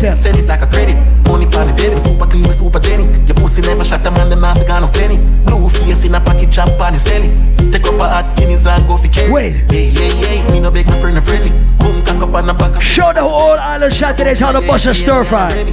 them. 0.00 0.16
Send 0.16 0.38
it 0.38 0.46
like 0.46 0.62
a 0.62 0.66
credit. 0.66 0.96
Money 1.26 1.46
pa 1.46 1.64
me 1.64 1.72
baby, 1.72 1.98
super 1.98 2.26
clean, 2.26 2.42
me 2.42 2.52
super 2.52 2.78
jenny. 2.78 3.04
Your 3.26 3.34
pussy 3.34 3.62
never 3.62 3.84
shot 3.84 4.06
a 4.06 4.10
man, 4.10 4.28
them 4.30 4.40
not 4.40 4.56
got 4.66 4.80
no 4.82 4.88
penny. 4.88 5.18
Blue 5.44 5.68
face 5.68 6.04
in 6.04 6.14
a 6.14 6.20
pocket, 6.20 6.50
chop 6.52 6.80
on 6.80 6.92
the 6.94 6.98
selling. 6.98 7.56
Take 7.72 7.86
up 7.86 7.94
a 8.00 8.08
hot 8.08 8.36
guineas 8.36 8.66
and 8.66 8.86
go 8.86 8.96
for 8.96 9.08
carry. 9.08 9.30
Wait. 9.32 9.72
Yeah, 9.72 9.80
yeah, 9.80 10.34
yeah. 10.34 10.50
Me 10.52 10.60
no 10.60 10.70
beg 10.70 10.86
my 10.86 11.00
friend 11.00 11.18
a 11.18 11.20
friendly. 11.20 11.50
Boom, 11.78 12.02
cock 12.04 12.22
up 12.22 12.34
on 12.34 12.46
the 12.46 12.54
back. 12.54 12.80
Show 12.80 13.12
the 13.12 13.22
whole 13.22 13.58
Island 13.58 13.92
Saturdays 13.92 14.38
how 14.40 14.52
to 14.52 14.60
bust 14.60 14.86
a 14.86 14.94
stir 14.94 15.24
fry. 15.24 15.50
Bend 15.50 15.68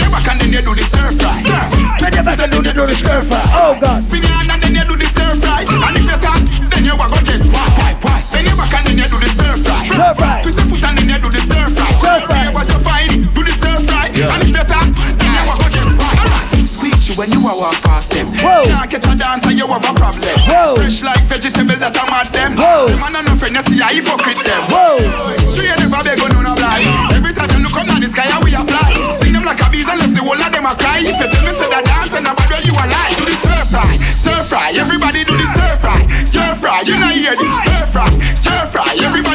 your 0.00 0.10
back 0.10 0.26
and 0.32 0.40
then 0.40 0.52
you 0.52 0.62
do 0.62 0.74
the 0.74 0.84
stir 0.84 1.12
fry. 1.20 1.32
Bend 2.00 2.14
your 2.14 2.24
back 2.24 2.40
and 2.40 2.52
then 2.52 2.64
you 2.64 2.72
do 2.72 2.86
the 2.86 2.94
stir 2.96 3.22
fry. 3.24 3.42
Oh 3.52 3.76
God. 3.80 4.02
Spin 4.02 4.22
your 4.22 4.32
and 4.32 4.62
then 4.62 4.74
you 4.74 4.84
do 4.84 4.96
the 4.96 5.06
stir 5.08 5.36
fry. 5.40 5.64
And 5.64 5.96
if 5.96 6.04
you 6.04 6.18
talk, 6.20 6.35
then 6.86 6.94
you 6.94 7.02
a 7.02 7.06
go 7.10 7.18
get 7.26 7.42
why, 7.50 7.66
why, 7.74 7.92
why. 7.98 8.22
Bend 8.30 8.46
your 8.46 8.54
back 8.54 8.70
and 8.78 8.86
then 8.86 8.98
you 9.02 9.08
do 9.10 9.18
the 9.18 9.26
stir 9.26 9.54
fry. 9.58 9.78
Stir 9.90 10.14
fry. 10.14 10.42
Twist 10.42 10.58
your 10.58 10.66
foot 10.70 10.84
and 10.86 10.94
then 10.98 11.10
you 11.10 11.18
do 11.18 11.28
the 11.30 11.42
stir 11.42 11.66
fry. 11.74 11.90
Stir 11.98 12.18
fry. 12.26 12.46
Yeah, 12.46 12.54
what 12.54 12.66
you 12.70 12.78
find, 12.78 13.10
do 13.34 13.40
the 13.42 13.52
stir 13.58 13.76
fry. 13.82 14.06
And 14.06 14.42
if 14.46 14.54
you 14.54 14.62
talk, 14.62 14.86
then 15.18 15.30
you 15.34 15.42
a 15.42 15.54
go 15.58 15.66
get 15.66 15.86
why. 15.98 16.14
Squeeze 16.66 17.10
you 17.10 17.14
when 17.18 17.30
you 17.34 17.42
a 17.42 17.52
walk 17.58 17.78
past 17.82 18.14
them. 18.14 18.30
Whoa. 18.38 18.66
Can't 18.66 18.90
catch 18.90 19.06
a 19.06 19.14
dancer, 19.18 19.50
you 19.50 19.66
have 19.66 19.82
a 19.82 19.92
problem. 19.98 20.30
Whoa. 20.46 20.78
Fresh 20.78 21.02
like 21.02 21.24
vegetable 21.26 21.78
that 21.78 21.96
I'm 21.98 22.10
at 22.14 22.30
them. 22.30 22.54
Whoa. 22.54 22.86
Them 22.86 23.02
man 23.02 23.18
and 23.18 23.26
no 23.26 23.34
friend, 23.34 23.54
you 23.58 23.62
see 23.66 23.82
a 23.82 23.88
hypocrite 23.90 24.42
them. 24.46 24.62
Whoa. 24.70 25.02
She 25.50 25.66
ain't 25.66 25.82
never 25.82 26.02
beg 26.06 26.22
on 26.22 26.34
no 26.38 26.54
blind. 26.54 26.86
Every 27.14 27.34
time 27.34 27.50
them 27.50 27.66
look 27.66 27.74
up 27.74 27.86
now 27.86 27.98
the 27.98 28.06
sky 28.06 28.30
and 28.30 28.42
we 28.46 28.54
a 28.54 28.62
fly. 28.62 28.94
Sting 29.14 29.34
them 29.34 29.42
like 29.42 29.62
a 29.62 29.66
bees 29.70 29.90
and 29.90 29.98
left 29.98 30.14
the 30.14 30.22
whole 30.22 30.38
of 30.38 30.50
them 30.54 30.66
a 30.66 30.74
cry. 30.78 31.02
If 31.02 31.18
you 31.18 31.28
tell 31.30 31.42
me 31.42 31.50
say 31.50 31.66
that 31.66 31.82
dance 31.82 32.14
and 32.14 32.26
about 32.26 32.46
where 32.46 32.62
you 32.62 32.74
a 32.74 32.84
lie, 32.86 33.14
do 33.18 33.24
the 33.26 33.34
stir 33.34 33.62
fry, 33.70 33.94
stir 34.14 34.40
fry. 34.46 34.74
Everybody 34.74 35.22
do 35.22 35.34
the 35.38 35.46
stir 35.46 35.74
fry, 35.82 36.02
stir 36.46 36.54
fry. 36.54 36.80
You 36.86 36.98
know 36.98 37.08
hear 37.08 37.34
this 37.36 37.50
stir 37.58 37.86
fry, 37.86 38.18
stir 38.34 38.66
fry. 38.66 38.96
Everybody 39.02 39.25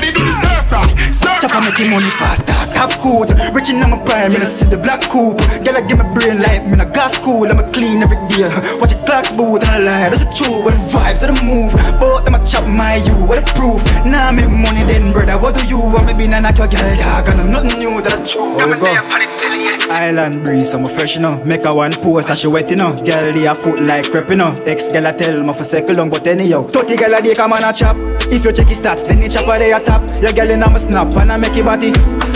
Chop 1.12 1.52
and 1.58 1.66
making 1.66 1.92
money 1.92 2.08
faster, 2.08 2.54
top 2.72 2.92
coat 3.02 3.34
Rich 3.52 3.70
in 3.70 3.82
my 3.82 3.98
prime, 4.06 4.32
me 4.32 4.40
no 4.40 4.46
see 4.46 4.70
the 4.70 4.78
black 4.78 5.10
coupe. 5.10 5.42
Girl, 5.66 5.76
I 5.76 5.82
give 5.84 6.00
me 6.00 6.06
brain 6.14 6.40
light, 6.40 6.64
me 6.70 6.78
no 6.78 6.86
gas 6.86 7.18
cool 7.20 7.50
I'm 7.50 7.60
a 7.60 7.66
clean 7.72 8.04
every 8.04 8.16
day, 8.32 8.48
watch 8.80 8.94
your 8.94 9.04
clocks 9.04 9.32
boot 9.34 9.64
and 9.68 9.72
I 9.72 9.80
lie. 9.80 10.10
That's 10.10 10.24
the 10.24 10.32
truth, 10.32 10.64
what 10.64 10.72
the 10.72 10.82
vibes, 10.88 11.20
what 11.20 11.34
the 11.34 11.38
move. 11.44 11.74
Both 12.00 12.26
them 12.26 12.36
a 12.36 12.40
chop 12.46 12.64
my 12.70 13.02
you, 13.04 13.16
what 13.28 13.44
the 13.44 13.52
proof. 13.58 13.84
Now 14.06 14.30
nah, 14.30 14.38
make 14.38 14.48
money 14.48 14.88
then, 14.88 15.12
brother, 15.12 15.36
what 15.36 15.56
do 15.56 15.66
you 15.66 15.80
want? 15.80 16.08
Me 16.08 16.14
be 16.14 16.26
a 16.32 16.40
natural 16.40 16.70
girl, 16.70 16.96
dog 16.96 17.28
And 17.28 17.42
I'm 17.42 17.52
nothing 17.52 17.80
new 17.80 18.00
that 18.02 18.14
I 18.14 18.24
true. 18.24 18.56
Come 18.56 18.74
and 18.74 18.82
there, 18.82 19.02
pan 19.10 19.22
it, 19.26 19.32
tell 19.42 19.56
you 19.58 19.72
Island 19.92 20.46
breeze, 20.46 20.74
I'm 20.74 20.84
a 20.84 20.88
fresh, 20.88 21.16
you 21.16 21.22
know. 21.22 21.44
Make 21.44 21.66
a 21.66 21.74
one 21.76 21.92
post, 21.92 22.30
and 22.30 22.38
she 22.38 22.48
wet, 22.48 22.70
you 22.70 22.78
know. 22.78 22.96
Girl, 22.96 23.34
they 23.34 23.46
a 23.46 23.56
foot 23.56 23.82
like 23.82 24.10
crepe, 24.10 24.30
you 24.30 24.38
know. 24.38 24.56
Ex 24.66 24.92
girl, 24.92 25.08
I 25.08 25.12
tell 25.12 25.44
me 25.44 25.54
for 25.54 25.64
circle 25.64 25.96
long, 25.96 26.10
but 26.10 26.26
anyhow. 26.28 26.64
30 26.68 26.96
girl 26.96 27.14
a 27.14 27.22
day, 27.22 27.36
come 27.36 27.54
on 27.54 27.64
a 27.64 27.74
chop. 27.74 27.98
If 28.32 28.46
you 28.46 28.54
check 28.54 28.68
his 28.68 28.80
stats, 28.80 29.08
then 29.08 29.22
you 29.22 29.30
chop 29.30 29.48
a 29.50 29.60
day 29.60 29.74
a 29.74 29.80
top. 29.80 30.08
Your 30.22 30.32
girl 30.32 30.52
in 30.52 30.64
a 30.64 30.80
snap 30.80 31.01
and 31.10 31.32
I 31.32 31.38
make 31.38 31.56
it 31.56 31.65
body. 31.65 31.91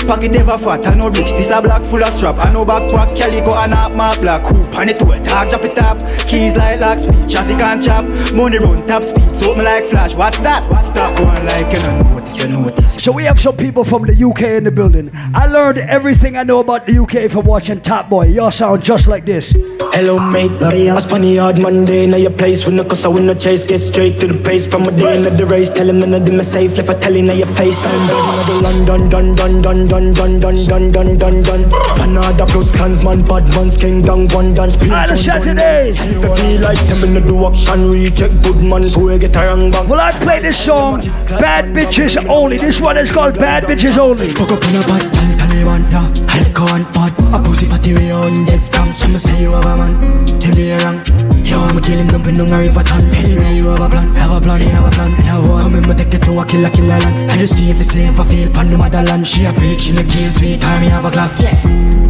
Pocket 0.08 0.36
ever 0.36 0.58
fat, 0.58 0.88
I 0.88 0.94
know 0.96 1.10
rich. 1.10 1.32
This 1.32 1.52
a 1.52 1.62
black 1.62 1.84
full 1.84 2.04
of 2.04 2.14
strap. 2.14 2.38
I 2.38 2.52
know 2.52 2.66
backpack, 2.66 3.16
calico 3.16 3.56
and 3.56 3.74
a 3.74 3.90
my 3.90 4.16
black 4.20 4.46
hoop. 4.46 4.74
And 4.78 4.90
it 4.90 5.02
a 5.02 5.06
dog 5.24 5.50
drop 5.50 5.64
it 5.64 5.78
up. 5.78 6.00
Keys 6.28 6.56
like 6.56 6.80
lock 6.80 7.00
speed, 7.00 7.30
traffic 7.30 7.62
and 7.62 7.84
chop. 7.84 8.06
Money 8.34 8.60
run 8.60 8.86
top 8.88 9.04
speed, 9.04 9.30
so 9.30 9.56
me 9.56 9.64
like 9.64 9.86
flash. 9.88 10.16
What's 10.16 10.38
that? 10.40 10.64
Stop 10.84 11.18
going 11.18 11.46
like 11.46 11.74
you 11.74 11.82
know 11.84 12.15
notice, 12.26 12.42
you 12.42 12.48
notice. 12.50 13.04
So 13.04 13.12
we 13.12 13.24
have 13.24 13.40
some 13.40 13.58
people 13.58 13.84
from 13.84 14.04
the 14.04 14.14
UK 14.14 14.58
in 14.58 14.64
the 14.64 14.72
building. 14.72 15.12
I 15.34 15.48
learned 15.48 15.78
everything 15.80 16.38
I 16.38 16.44
know 16.44 16.60
about 16.60 16.86
the 16.86 16.98
UK 17.02 17.30
from 17.32 17.46
watching 17.46 17.82
Top 17.82 18.10
Boy. 18.10 18.28
Y'all 18.28 18.52
sound 18.52 18.84
just 18.84 19.08
like 19.08 19.26
this. 19.26 19.56
Hello 19.96 20.20
mate, 20.20 20.52
I 20.62 21.00
spun 21.00 21.22
the 21.22 21.38
hard 21.38 21.58
Monday 21.62 22.06
Now 22.06 22.18
your 22.18 22.32
place 22.32 22.66
with 22.66 22.76
no 22.76 22.84
cause 22.84 23.06
I 23.06 23.08
win 23.08 23.28
no 23.28 23.34
chase 23.34 23.66
Get 23.66 23.80
straight 23.80 24.20
to 24.20 24.28
the 24.28 24.44
pace 24.44 24.68
from 24.68 24.84
a 24.84 24.92
day 24.92 25.16
into 25.16 25.30
the 25.30 25.46
race 25.46 25.70
Tell 25.70 25.88
him 25.88 26.02
none 26.02 26.14
of 26.14 26.26
them 26.26 26.38
are 26.38 26.44
safe 26.44 26.76
Left 26.76 26.90
I 26.90 27.00
tell 27.00 27.16
in 27.16 27.28
your 27.28 27.48
face 27.48 27.86
I'm 27.86 28.08
done 28.08 28.28
with 28.28 28.48
the 28.48 28.56
London 28.62 29.08
dun 29.08 29.36
dun 29.36 29.62
dun 29.62 29.88
dun 29.88 30.14
dun 30.14 30.40
dun 30.40 30.56
dun 30.68 30.92
dun 30.92 31.18
dun 31.18 31.44
dun 31.44 31.64
Fanada 31.96 32.46
plus 32.46 32.72
clansman 32.72 33.24
bad 33.24 33.48
man's 33.56 33.78
king 33.78 34.02
down 34.02 34.28
one 34.36 34.54
dance 34.54 34.76
Pin 34.76 34.92
All 34.92 35.08
the 35.08 35.16
Saturdays 35.16 35.98
And 36.02 36.12
if 36.12 36.26
I 36.26 36.36
feel 36.36 36.62
like 36.62 36.78
sending 36.78 37.14
the 37.14 37.22
do 37.22 37.46
action 37.48 37.90
Recheck 37.90 38.32
good 38.44 38.60
man 38.68 38.84
so 38.84 39.00
we 39.00 39.18
get 39.18 39.34
a 39.38 39.48
wrong 39.48 39.72
bang 39.72 39.88
Well 39.88 40.02
I 40.02 40.12
play 40.12 40.42
this 40.42 40.60
song 40.60 41.00
Bad 41.40 41.72
Bitches 41.74 42.15
Only 42.24 42.58
This 42.58 42.80
one 42.80 42.98
is 42.98 43.12
called 43.12 43.36
Bad 43.40 43.64
Bitches 43.64 43.98
Only. 43.98 44.34
Fuck 44.34 44.52
up 44.52 44.64
on 44.64 44.76
a 44.76 44.82
bad 44.88 45.04
Taliban, 45.12 45.92
yeah 45.92 46.08
Alcohol 46.32 46.76
and 46.76 46.88
pot. 46.96 47.12
A 47.36 47.44
pussy 47.44 47.66
fatty 47.66 47.94
way 47.94 48.12
on 48.12 48.46
dead 48.46 48.62
Come 48.72 48.94
some 48.94 49.12
say 49.20 49.42
you 49.42 49.52
have 49.52 49.66
a 49.66 49.76
man 49.76 50.26
Tell 50.40 50.56
me 50.56 50.70
you're 50.70 50.80
wrong 50.80 51.04
Yo, 51.44 51.60
I'ma 51.62 51.80
kill 51.82 52.00
him 52.00 52.08
dumping 52.08 52.40
on 52.40 52.50
a 52.50 52.58
river 52.58 52.82
ton. 52.82 53.04
Anyway, 53.14 53.58
you 53.58 53.68
have 53.68 53.82
a 53.82 53.90
plan. 53.90 54.16
Have 54.16 54.32
a 54.32 54.42
plan, 54.42 54.62
you 54.62 54.70
have 54.70 54.88
a 54.88 54.92
plan 54.92 55.12
Have 55.12 55.48
one. 55.48 55.62
Come 55.62 55.76
in, 55.76 55.84
but 55.84 55.98
take 55.98 56.14
it 56.14 56.24
to 56.24 56.40
a 56.40 56.46
killer, 56.46 56.70
killer 56.70 56.98
land. 56.98 57.32
I 57.32 57.38
just 57.38 57.56
see 57.56 57.70
if 57.70 57.80
it's 57.80 57.92
safe, 57.92 58.20
I 58.20 58.24
feel 58.26 58.50
pan 58.50 58.72
the 58.72 58.78
motherland. 58.78 59.28
She 59.28 59.46
a 59.46 59.54
freak, 59.54 59.80
she 59.80 59.94
look 59.94 60.10
clean, 60.10 60.32
sweet 60.32 60.62
Time 60.62 60.82
me 60.82 60.88
have 60.88 61.06
a 61.06 61.12
clock 61.12 61.32
Yeah 61.40 61.54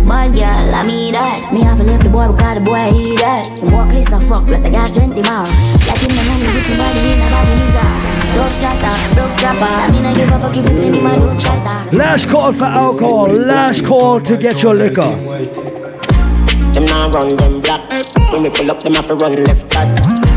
Bad 0.07 0.31
girl, 0.33 0.75
I 0.75 0.87
mean 0.87 1.13
that. 1.13 1.51
Me 1.51 1.61
have 1.61 1.77
to 1.79 1.83
leave 1.83 2.03
the 2.03 2.09
boy 2.09 2.31
because 2.31 2.55
the 2.55 2.63
boy 2.63 2.91
he 2.93 3.17
that 3.17 3.49
Walk 3.73 3.91
list 3.91 4.09
no 4.09 4.19
fuck, 4.21 4.45
plus 4.47 4.63
I 4.63 4.69
got 4.69 4.87
strength 4.87 5.17
him 5.17 5.23
Like 5.23 5.99
him 5.99 6.15
no 6.15 6.23
money, 6.31 6.47
with 6.55 6.69
him 6.69 6.77
body 6.79 7.01
in 7.11 7.19
a 7.19 7.27
body 7.27 7.53
loser 7.59 8.14
Broke 8.35 8.55
chatter, 8.61 9.15
broke 9.15 9.35
trapper 9.39 9.63
I 9.63 9.91
mean 9.91 10.05
I 10.05 10.13
give 10.13 10.29
a 10.29 10.39
fuck 10.39 10.55
if 10.57 10.65
you 10.65 10.75
send 10.75 10.95
him 10.95 11.05
a 11.05 11.15
don't 11.15 11.39
chatter 11.39 11.95
Last 11.95 12.29
call 12.29 12.53
for 12.53 12.65
alcohol 12.65 13.27
Last 13.31 13.85
call 13.85 14.19
to 14.19 14.37
get 14.37 14.61
your 14.61 14.75
liquor 14.75 15.11
Them 16.75 16.85
now 16.85 17.09
run 17.09 17.29
them 17.37 17.61
black. 17.61 17.89
When 18.33 18.43
we 18.43 18.49
pull 18.49 18.69
up, 18.69 18.81
them 18.81 18.95
have 18.95 19.07
to 19.07 19.15
run 19.15 19.33
left 19.45 19.69
back. 19.69 19.87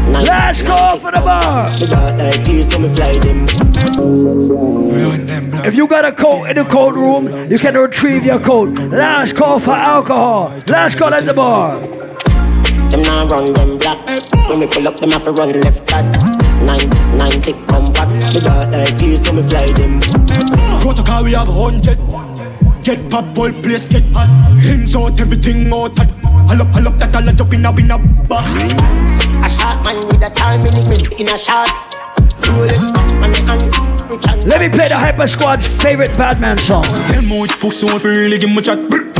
Last 0.06 0.64
call 0.64 0.96
for 0.98 1.10
the 1.10 1.20
bar. 1.20 1.68
We 1.80 1.88
got 1.88 2.16
like 2.16 2.44
please, 2.44 2.70
so 2.70 2.78
me 2.78 2.88
fly 2.94 3.12
them. 3.14 3.46
If 5.66 5.74
you 5.74 5.88
got 5.88 6.04
a 6.04 6.12
coat 6.12 6.46
in 6.46 6.56
the 6.56 6.64
cold 6.64 6.94
room, 6.94 7.50
you 7.50 7.58
can 7.58 7.74
retrieve 7.74 8.24
your 8.24 8.38
coat. 8.38 8.78
Last 8.78 9.34
call 9.34 9.58
for 9.58 9.72
alcohol. 9.72 10.52
Last 10.68 10.96
call 10.96 11.12
at 11.12 11.24
the 11.24 11.34
bar. 11.34 11.80
Them 12.90 13.02
now 13.02 13.26
run 13.26 13.52
them 13.52 13.78
black. 13.78 13.98
When 14.48 14.60
we 14.60 14.66
pull 14.66 14.88
up, 14.88 14.96
them 14.96 15.10
have 15.10 15.24
to 15.24 15.32
run 15.32 15.52
left 15.60 15.86
back. 15.86 16.04
Nine, 16.62 16.88
nine 17.16 17.40
click 17.42 17.56
come 17.68 17.86
back. 17.92 18.08
We 18.34 18.40
got 18.40 18.70
like 18.72 18.96
please, 18.98 19.24
so 19.24 19.32
me 19.32 19.42
fly 19.42 19.66
them. 19.72 20.00
Protocol 20.80 21.24
we 21.24 21.32
have 21.32 21.48
a 21.48 21.52
hundred 21.52 21.98
Get 22.82 23.10
pop, 23.10 23.36
whole 23.36 23.52
place 23.52 23.86
get 23.86 24.04
hot 24.14 24.28
Hands 24.62 24.96
out, 24.96 25.20
everything 25.20 25.72
out 25.72 25.96
hot 25.98 26.08
All 26.50 26.62
up, 26.62 26.74
all 26.74 26.88
up, 26.88 26.98
that 26.98 27.14
all 27.14 27.28
a 27.28 27.32
jump 27.32 27.52
in 27.52 27.66
a, 27.66 27.70
in 27.76 27.90
a 27.90 27.98
bar 28.28 28.42
A 29.44 29.48
shot 29.48 29.84
man 29.84 29.96
with 30.06 30.24
a 30.24 30.30
time 30.34 30.60
in 30.60 30.72
the 30.72 31.16
in 31.18 31.28
a 31.28 31.36
shots. 31.36 31.94
Rolex 32.46 32.88
watch 32.96 33.12
man 33.20 33.34
hand. 33.44 33.62
Rich 34.08 34.46
Let 34.46 34.60
me 34.60 34.68
play 34.68 34.88
the 34.88 34.96
Hyper 34.96 35.26
Squad's 35.26 35.66
favorite 35.66 36.16
Batman 36.16 36.56
song. 36.56 36.84
Them 36.84 37.28
much 37.28 37.58
pussy 37.60 37.88
on 37.88 38.00
for 38.00 38.08
really 38.08 38.38
give 38.38 38.50
me 38.50 38.62
chat. 38.62 38.78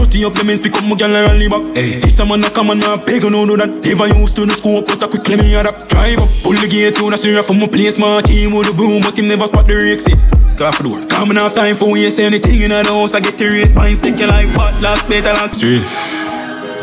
Dirty 0.09 0.25
up 0.25 0.33
the 0.33 0.43
men's 0.43 0.63
pick 0.63 0.73
up 0.73 0.85
my 0.89 0.97
gal 0.97 1.15
and 1.15 1.29
rally 1.29 1.49
back. 1.53 1.61
Hey. 1.77 2.01
This 2.01 2.19
a 2.19 2.25
man 2.25 2.43
a 2.43 2.49
come 2.49 2.71
and 2.71 2.83
a 2.83 2.97
beg 2.97 3.29
no 3.29 3.45
do 3.45 3.59
that. 3.61 3.69
Never 3.69 4.09
used 4.09 4.37
to 4.37 4.47
the 4.47 4.57
school, 4.57 4.81
but 4.81 5.05
I 5.05 5.07
quickly 5.07 5.37
me 5.37 5.55
adapt. 5.55 5.85
Drive 5.91 6.17
up, 6.17 6.29
pull 6.41 6.57
the 6.57 6.65
gate 6.65 6.97
to 6.97 7.11
the 7.11 7.19
syrup 7.19 7.45
from 7.45 7.61
my 7.61 7.69
place. 7.69 7.99
My 7.99 8.23
team 8.23 8.57
with 8.57 8.69
the 8.69 8.73
boom, 8.73 9.03
but 9.05 9.19
him 9.19 9.29
never 9.29 9.47
spot 9.47 9.69
the 9.69 9.77
exit. 9.77 10.17
Car 10.57 10.73
for 10.73 10.83
the 10.83 10.89
door. 10.89 11.05
Coming 11.13 11.37
off 11.37 11.53
time 11.53 11.77
for 11.77 11.93
we 11.93 12.09
anything 12.09 12.65
in 12.65 12.73
the 12.73 12.89
house. 12.89 13.13
I 13.13 13.21
get 13.21 13.37
the 13.37 13.53
race, 13.53 13.75
mine 13.75 13.97
stick 13.97 14.19
you 14.19 14.29
like 14.29 14.49
what? 14.57 14.73
Last 14.81 15.13
better 15.13 15.37
like. 15.37 15.53
Straight. 15.53 15.85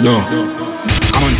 No. 0.05 0.21
Come 1.09 1.25
on. 1.25 1.33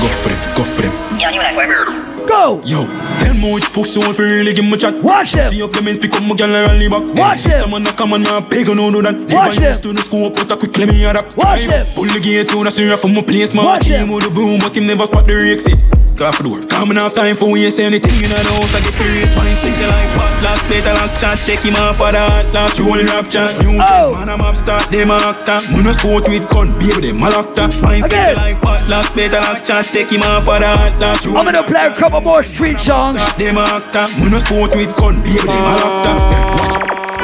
Go 0.00 0.08
for 0.24 0.32
them, 0.32 0.40
go 0.56 0.64
for 0.64 0.82
them. 0.88 2.17
Go! 2.28 2.60
Yo, 2.62 2.84
tell 2.84 3.34
me 3.40 3.54
which 3.54 3.72
pussy 3.72 3.98
want 3.98 4.14
for 4.14 4.22
really 4.22 4.52
give 4.52 4.64
me 4.64 4.76
chat. 4.76 4.92
Watch 5.02 5.32
them. 5.32 5.48
Stay 5.48 5.62
up 5.62 5.72
the 5.72 5.80
pick 5.80 6.12
up 6.12 6.22
my 6.28 6.34
gal 6.36 6.54
and 6.54 6.68
rally 6.68 6.88
back. 6.88 7.16
Watch 7.16 7.42
them. 7.44 7.62
Someone 7.62 7.86
a 7.86 7.92
come 7.96 8.12
and 8.12 8.26
a 8.28 8.42
beg 8.42 8.68
no 8.68 8.92
do 8.92 9.00
that. 9.00 9.16
Watch 9.32 9.56
them. 9.56 9.80
to 9.80 9.92
the 9.94 10.02
school, 10.02 10.28
but 10.28 10.52
I 10.52 10.56
quickly 10.56 10.84
me 10.84 11.04
adapt. 11.06 11.38
Watch 11.38 11.64
them. 11.64 11.80
Pull 11.96 12.04
the 12.12 12.20
gate 12.20 12.50
to 12.50 12.64
the 12.64 12.70
syrup 12.70 13.00
from 13.00 13.14
my 13.14 13.22
place. 13.22 13.54
My 13.54 13.64
Watch 13.64 13.88
team 13.88 14.12
with 14.12 14.24
the 14.24 14.30
boom, 14.30 14.60
but 14.60 14.76
him 14.76 14.86
never 14.86 15.06
spot 15.06 15.26
the 15.26 15.40
exit. 15.40 15.80
Car 16.18 16.32
for 16.34 16.42
the 16.42 16.48
door. 16.50 16.66
Coming 16.66 16.98
off 16.98 17.14
time 17.14 17.36
for 17.36 17.46
we 17.48 17.70
say 17.70 17.86
anything 17.86 18.12
in 18.20 18.28
the 18.28 18.36
house. 18.36 18.74
I 18.74 18.82
get 18.82 18.98
race, 18.98 19.30
fine, 19.38 19.54
think 19.62 19.78
like 19.86 20.10
what? 20.18 20.28
Last 20.42 20.66
plate, 20.66 20.84
last 20.84 21.14
chance, 21.20 21.46
take 21.46 21.62
him 21.62 21.78
off 21.78 21.96
for 21.96 22.10
that. 22.10 22.52
Last 22.52 22.74
roll, 22.82 22.98
rap 22.98 23.30
chance. 23.30 23.54
New 23.62 23.78
Oh. 23.78 24.18
man, 24.18 24.28
I'm 24.28 24.42
up 24.42 24.56
start, 24.58 24.90
them 24.90 25.14
a 25.14 25.16
actor. 25.16 25.62
I 25.62 25.92
sport 25.94 26.26
with 26.26 26.42
gun, 26.50 26.66
baby, 26.82 27.14
them 27.14 27.22
a 27.22 27.30
actor. 27.30 27.70
Again. 27.86 28.34
you 28.34 28.42
like 28.42 28.58
what? 28.66 28.82
Last 28.90 29.14
plate, 29.14 29.30
last 29.30 29.62
chance, 29.64 29.94
take 29.94 30.10
him 30.10 30.26
off 30.26 30.42
for 30.44 30.58
that. 30.58 30.98
Last 30.98 31.24
roll, 31.24 31.38
I'm 31.38 31.46
gonna 31.46 31.62
play 31.62 31.86
a 31.86 31.94
couple 32.18 32.32
more 32.32 32.42
street 32.42 32.78
songs. 32.80 33.22
them 33.36 33.56
a 33.56 33.62
actor. 33.62 34.06
When 34.20 34.34
I 34.34 34.38
sport 34.38 34.74
with 34.74 34.96
gun, 34.96 35.14
baby, 35.22 35.38
them 35.38 35.48
a 35.48 35.54
ah. 35.54 35.78
actor. 35.78 36.16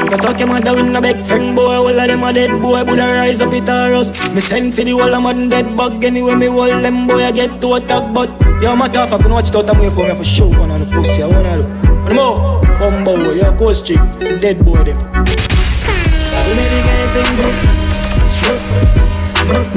Cause 0.09 0.25
out 0.25 0.39
your 0.39 0.47
mother 0.47 0.75
with 0.75 0.95
a 0.95 1.01
big 1.01 1.25
friend 1.25 1.55
boy 1.55 1.75
All 1.75 1.87
of 1.87 1.95
them 1.95 2.23
a 2.23 2.31
dead 2.31 2.61
boy 2.61 2.83
Buddha 2.83 3.01
rise 3.01 3.41
up 3.41 3.51
it 3.53 3.67
a 3.67 3.89
rust. 3.91 4.13
Me 4.35 4.39
send 4.39 4.75
for 4.75 4.83
the 4.83 4.91
whole 4.91 5.15
of 5.15 5.23
man 5.23 5.49
dead 5.49 5.75
bug 5.75 6.03
Anyway 6.03 6.35
me 6.35 6.45
hold 6.45 6.83
them 6.83 7.07
boy 7.07 7.23
I 7.23 7.31
get 7.31 7.59
to 7.61 7.73
attack 7.73 8.13
But 8.13 8.29
yo 8.61 8.75
my 8.75 8.87
tough 8.87 9.13
I 9.13 9.17
can 9.17 9.31
watch 9.31 9.49
it 9.49 9.55
out 9.55 9.67
and 9.67 9.79
wait 9.79 9.93
for 9.93 10.07
me 10.07 10.13
for 10.13 10.23
show 10.23 10.47
One 10.47 10.69
of 10.69 10.79
the 10.79 10.85
pussy 10.93 11.23
I 11.23 11.27
wanna 11.27 11.57
do. 11.57 11.63
One 12.03 12.15
more 12.15 12.61
Bumbo 12.77 13.15
boy 13.15 13.33
Yo 13.33 13.51
go 13.57 13.73
street 13.73 13.97
Dead 14.19 14.63
boy 14.63 14.83
them. 14.83 14.97
We 14.97 16.53
make 16.53 16.69
the 16.69 16.81
guys 16.85 17.11
sing 19.71 19.74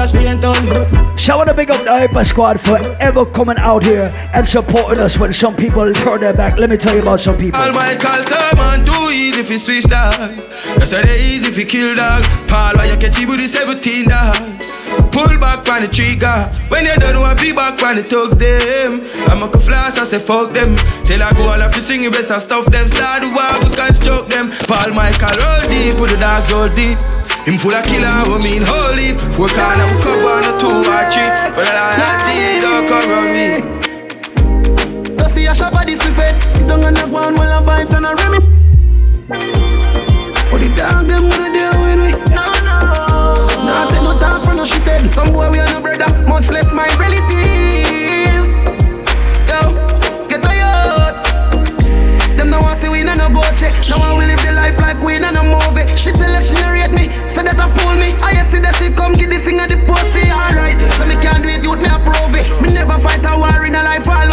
Shout 0.00 1.40
out 1.40 1.44
to 1.44 1.54
big 1.54 1.70
up 1.70 1.84
the 1.84 1.90
Hyper 1.90 2.24
Squad 2.24 2.58
for 2.58 2.78
ever 3.00 3.26
coming 3.26 3.58
out 3.58 3.84
here 3.84 4.10
and 4.32 4.48
supporting 4.48 4.98
us 4.98 5.18
when 5.18 5.30
some 5.34 5.54
people 5.54 5.92
turn 5.92 6.20
their 6.20 6.32
back. 6.32 6.56
Let 6.56 6.70
me 6.70 6.78
tell 6.78 6.94
you 6.94 7.02
about 7.02 7.20
some 7.20 7.36
people. 7.36 7.60
All 7.60 7.70
my 7.74 7.94
call 8.00 8.24
time 8.24 8.56
man 8.56 8.86
too 8.86 9.12
easy 9.12 9.44
fi 9.44 9.58
switch 9.58 9.84
dogs. 9.84 10.46
That's 10.80 10.92
why 10.92 11.02
they 11.02 11.20
easy 11.20 11.52
fi 11.52 11.64
kill 11.64 11.96
dog. 11.96 12.24
Paul 12.48 12.80
why 12.80 12.88
you 12.88 12.96
catch 12.96 13.20
it 13.20 13.28
with 13.28 13.44
the 13.44 13.48
17 13.52 14.08
dogs. 14.08 14.80
Pull 15.12 15.36
back 15.36 15.68
on 15.68 15.82
the 15.84 15.88
trigger. 15.92 16.48
When 16.72 16.88
you 16.88 16.96
done 16.96 17.20
want 17.20 17.38
be 17.38 17.52
back 17.52 17.76
on 17.84 17.96
the 17.96 18.02
thugs 18.02 18.40
them. 18.40 19.04
I'm 19.28 19.44
a 19.44 19.52
flash 19.52 20.00
I 20.00 20.04
say 20.08 20.18
fuck 20.18 20.56
them. 20.56 20.80
Till 21.04 21.20
I 21.20 21.36
go 21.36 21.44
all 21.44 21.60
of 21.60 21.76
you 21.76 21.82
sing 21.84 22.08
best 22.08 22.32
and 22.32 22.40
stuff 22.40 22.64
them. 22.72 22.88
Start 22.88 23.20
the 23.20 23.28
war 23.36 23.52
we 23.60 23.68
construct 23.76 24.32
them. 24.32 24.48
Paul 24.64 24.96
Michael 24.96 25.36
roll 25.36 25.60
deep 25.68 26.00
with 26.00 26.08
the 26.08 26.16
dogs 26.16 26.48
roll 26.48 26.72
deep. 26.72 26.96
Him 27.46 27.56
full 27.58 27.72
of 27.72 27.84
killer, 27.84 28.22
we 28.28 28.36
mean 28.44 28.62
holy. 28.62 29.16
Work 29.40 29.56
on 29.56 29.80
a 29.80 29.86
cup 30.04 30.20
on 30.28 30.44
a 30.44 30.52
two 30.60 30.68
or 30.68 31.04
three. 31.08 31.30
But 31.56 31.66
a 31.66 31.72
loyalty 31.72 32.60
don't 32.60 32.84
come 32.86 33.08
around 33.10 33.32
me. 33.32 33.46
Don't 35.16 35.30
see 35.32 35.46
a 35.46 35.54
shop 35.54 35.72
for 35.72 35.84
this 35.84 35.98
buffet. 35.98 36.38
Sit 36.48 36.68
down 36.68 36.84
on 36.84 36.94
the 36.94 37.06
ground 37.08 37.38
while 37.38 37.52
I 37.52 37.62
vibes 37.62 37.96
and 37.96 38.06
I 38.06 38.12
remy. 38.12 38.40
But 39.28 40.58
the 40.60 40.68
dog 40.76 41.06
them 41.06 41.28
wanna 41.28 41.48
deal 41.50 41.74
with 41.80 41.98
me. 42.04 42.10
No, 42.36 42.44
no. 42.60 42.76
Nah, 43.64 43.88
take 43.88 44.02
no 44.02 44.18
talk 44.18 44.44
for 44.44 44.54
no 44.54 44.64
shit. 44.64 45.10
Some 45.10 45.32
boy 45.32 45.50
we 45.50 45.58
are 45.60 45.68
no 45.70 45.80
brother, 45.80 46.10
much 46.28 46.50
less 46.50 46.72
my 46.72 46.86
relative. 46.98 47.59
Now 53.90 53.98
I 53.98 54.14
will 54.14 54.26
live 54.30 54.38
the 54.46 54.54
life 54.54 54.78
like 54.78 55.02
we 55.02 55.18
no 55.18 55.34
no 55.34 55.42
movie. 55.42 55.82
She 55.98 56.14
tell 56.14 56.30
us 56.30 56.48
she 56.48 56.54
narrate 56.62 56.94
me, 56.94 57.10
say 57.26 57.42
that 57.42 57.58
I 57.58 57.66
fool 57.66 57.98
me. 57.98 58.14
I 58.22 58.38
see 58.46 58.62
that 58.62 58.78
she 58.78 58.94
come 58.94 59.18
this 59.18 59.44
thing 59.44 59.58
at 59.58 59.68
the 59.68 59.78
pussy, 59.82 60.30
alright. 60.30 60.78
So 60.94 61.06
me 61.06 61.18
can't 61.18 61.42
do 61.42 61.50
it, 61.50 61.66
youth 61.66 61.82
me 61.82 61.90
approve 61.90 62.34
it. 62.38 62.46
Me 62.62 62.70
never 62.70 62.98
fight 63.02 63.26
a 63.26 63.34
war 63.34 63.66
in 63.66 63.74
a 63.74 63.82
life, 63.82 64.06
I 64.06 64.30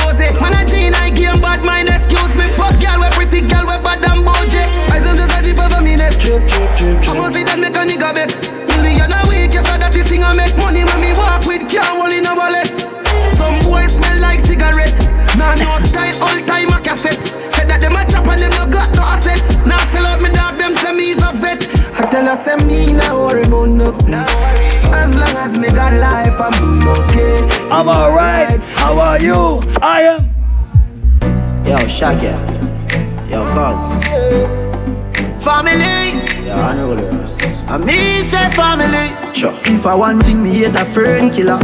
If 39.78 39.86
I 39.86 39.94
want 39.94 40.26
thing, 40.26 40.42
me 40.42 40.50
hate 40.50 40.76
a 40.76 40.84
fern 40.84 41.30
killer. 41.30 41.60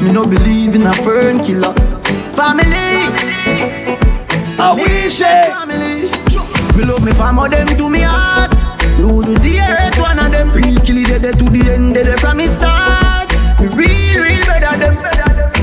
Me 0.00 0.10
no 0.10 0.24
believe 0.24 0.74
in 0.74 0.86
a 0.86 0.92
fern 1.04 1.38
killer. 1.44 1.74
Family. 2.32 2.88
I 4.56 4.72
wish 4.72 5.20
it. 5.20 5.52
family. 5.52 6.08
Me 6.78 6.84
love 6.88 7.04
me 7.04 7.12
family, 7.12 7.50
them 7.50 7.66
to 7.76 7.90
me 7.90 8.00
heart. 8.00 8.56
Me 8.96 9.04
would 9.04 9.36
the 9.44 9.60
earth 9.60 10.00
one 10.00 10.18
of 10.18 10.32
them. 10.32 10.50
Real 10.50 10.80
kill 10.80 10.96
it 10.96 11.20
dead 11.20 11.38
to 11.38 11.44
the 11.44 11.70
end, 11.70 11.92
dead 11.92 12.18
from 12.18 12.38
me 12.38 12.46
start. 12.46 13.28
Me 13.60 13.68
real, 13.76 14.24
real 14.24 14.46
better 14.46 14.72
them. 14.80 14.96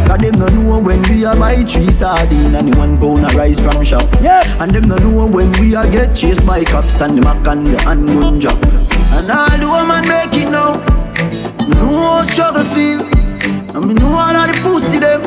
Cause 0.06 0.20
them 0.20 0.38
no 0.38 0.48
know 0.50 0.80
when 0.80 1.02
we 1.10 1.26
a 1.26 1.36
buy 1.36 1.64
three 1.64 1.90
sardine 1.90 2.54
and 2.54 2.72
the 2.72 2.78
one 2.78 3.00
pound 3.00 3.26
a 3.26 3.36
rice 3.36 3.60
from 3.60 3.84
shop. 3.84 4.08
Yeah. 4.22 4.44
And 4.62 4.70
them 4.70 4.84
no 4.84 4.98
know 4.98 5.26
when 5.26 5.52
we 5.54 5.74
a 5.74 5.90
get 5.90 6.16
chased 6.16 6.46
by 6.46 6.66
cops 6.66 7.02
and 7.02 7.18
the 7.18 7.22
mac 7.24 7.48
and 7.48 7.66
the 7.66 7.82
handgun 7.82 8.40
job. 8.40 8.62
And 8.62 9.32
all 9.32 9.58
the 9.58 9.66
woman 9.66 10.08
make 10.08 10.38
it 10.38 10.52
now. 10.52 10.95
Know 11.76 11.96
how 11.96 12.22
struggle 12.24 12.66
feel. 12.66 13.02
And 13.76 13.86
me 13.88 13.94
know 13.94 14.14
all 14.14 14.36
of 14.36 14.48
the 14.48 14.56
pussy 14.64 15.00
them. 15.00 15.22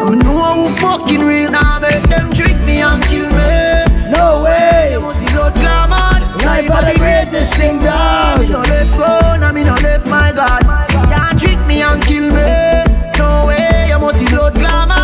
And 0.00 0.10
me 0.10 0.16
know 0.24 0.42
who 0.54 0.68
fucking 0.80 1.20
real. 1.20 1.50
Now 1.50 1.78
make 1.80 2.04
them 2.08 2.32
trick 2.32 2.56
me 2.66 2.80
and 2.80 3.02
kill 3.04 3.28
me. 3.30 4.10
No 4.10 4.42
way. 4.44 4.92
You 4.92 5.00
must 5.00 5.20
see 5.20 5.32
blood 5.34 5.54
clamor. 5.54 6.14
Life 6.44 6.70
are 6.70 6.84
the 6.84 6.98
greatest 6.98 7.54
thing, 7.54 7.78
dog. 7.78 8.40
Me 8.40 8.48
no 8.48 8.60
left 8.60 8.92
go, 8.98 9.36
now 9.40 9.50
me 9.50 9.64
no 9.64 9.74
left 9.76 10.06
my 10.06 10.30
God. 10.30 10.62
Can't 11.08 11.38
trick 11.40 11.58
me 11.66 11.80
and 11.80 12.02
kill 12.02 12.28
me. 12.30 12.84
No 13.18 13.46
way, 13.46 13.86
you 13.88 13.98
must 13.98 14.18
see 14.18 14.26
blood 14.26 14.54
clamor. 14.54 14.94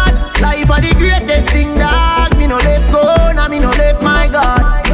Life 0.41 0.71
are 0.71 0.81
the 0.83 0.95
greatest 0.99 1.49
thing, 1.49 1.75
dog. 1.75 2.37
Me 2.37 2.47
no 2.47 2.57
left 2.59 2.93
go, 2.93 3.33
now 3.33 3.49
me 3.49 3.59
no 3.59 3.71
left 3.71 4.03
my 4.03 4.29
God. 4.29 4.87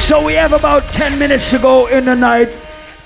So 0.00 0.24
we 0.24 0.34
have 0.34 0.52
about 0.52 0.84
10 0.84 1.18
minutes 1.18 1.50
to 1.52 1.58
go 1.58 1.86
in 1.86 2.04
the 2.04 2.14
night. 2.14 2.48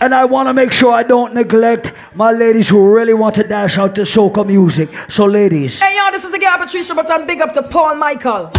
And 0.04 0.14
I 0.14 0.26
want 0.26 0.50
to 0.50 0.52
make 0.52 0.70
sure 0.70 0.92
I 0.92 1.02
don't 1.02 1.32
neglect 1.32 1.94
my 2.14 2.30
ladies 2.30 2.68
who 2.68 2.94
really 2.94 3.14
want 3.14 3.36
to 3.36 3.42
dash 3.42 3.78
out 3.78 3.94
to 3.94 4.02
soca 4.02 4.46
music. 4.46 4.90
So, 5.08 5.24
ladies, 5.24 5.80
Hey 5.80 5.96
yo, 5.96 6.10
this 6.12 6.26
is 6.26 6.30
the 6.30 6.38
girl 6.38 6.58
Patricia, 6.58 6.94
but 6.94 7.10
I'm 7.10 7.26
big 7.26 7.40
up 7.40 7.54
to 7.54 7.62
Paul 7.62 7.94
Michael. 7.94 8.52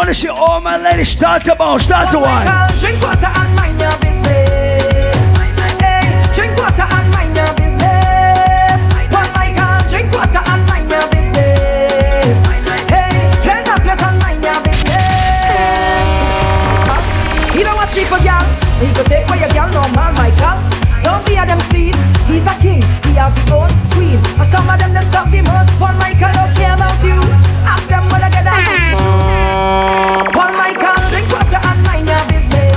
Want 0.00 0.08
to 0.08 0.14
see 0.14 0.28
all 0.28 0.62
my 0.62 0.78
ladies 0.80 1.10
start 1.10 1.44
to 1.44 1.54
bounce, 1.56 1.84
start 1.84 2.08
to 2.08 2.16
oh 2.16 2.24
Paul 2.24 2.32
wine. 2.32 2.48
Drink 2.80 2.96
water 3.04 3.28
and 3.36 3.52
mind 3.52 3.76
your 3.76 3.92
business. 4.00 5.12
Hey, 5.76 6.08
drink 6.32 6.56
water 6.56 6.88
and 6.88 7.06
mind 7.12 7.36
your 7.36 7.52
business. 7.60 8.80
Oh 8.96 9.04
Paul 9.12 9.28
Michael, 9.36 9.76
drink 9.92 10.08
water 10.16 10.40
and 10.40 10.64
mind 10.72 10.88
your 10.88 11.04
business. 11.12 12.32
Hey, 12.88 13.12
turn 13.44 13.60
up 13.68 13.84
your 13.84 14.00
and 14.00 14.16
mind 14.24 14.40
your 14.40 14.56
business. 14.64 16.00
He 17.52 17.60
don't 17.60 17.76
want 17.76 17.92
sleep 17.92 18.08
a 18.08 18.16
girl. 18.24 18.40
He 18.80 18.88
could 18.96 19.04
take 19.04 19.28
away 19.28 19.44
your 19.44 19.52
girl, 19.52 19.68
no 19.68 19.84
man, 19.92 20.16
Michael. 20.16 20.56
Don't 21.04 21.20
be 21.28 21.36
a 21.36 21.44
them 21.44 21.60
thief. 21.68 21.92
He's 22.24 22.48
a 22.48 22.56
king. 22.56 22.80
He 23.04 23.20
have 23.20 23.36
his 23.36 23.52
own 23.52 23.68
queen. 23.92 24.16
And 24.40 24.48
some 24.48 24.64
of 24.64 24.80
them 24.80 24.96
that 24.96 25.04
stop 25.12 25.28
the 25.28 25.44
most. 25.44 25.68
Paul 25.76 25.92
Michael 26.00 26.32
don't 26.32 26.56
care 26.56 26.72
about 26.72 26.96
you. 27.04 27.20
Ask 27.68 27.84
them 27.92 28.08
what 28.08 28.24
I 28.24 28.32
get 28.32 28.79
that. 29.60 30.32
Paul 30.32 30.52
Michael, 30.56 30.96
drink 31.10 31.28
water 31.32 31.60
and 31.60 31.80
mind 31.84 32.08
your 32.08 32.24
business. 32.32 32.72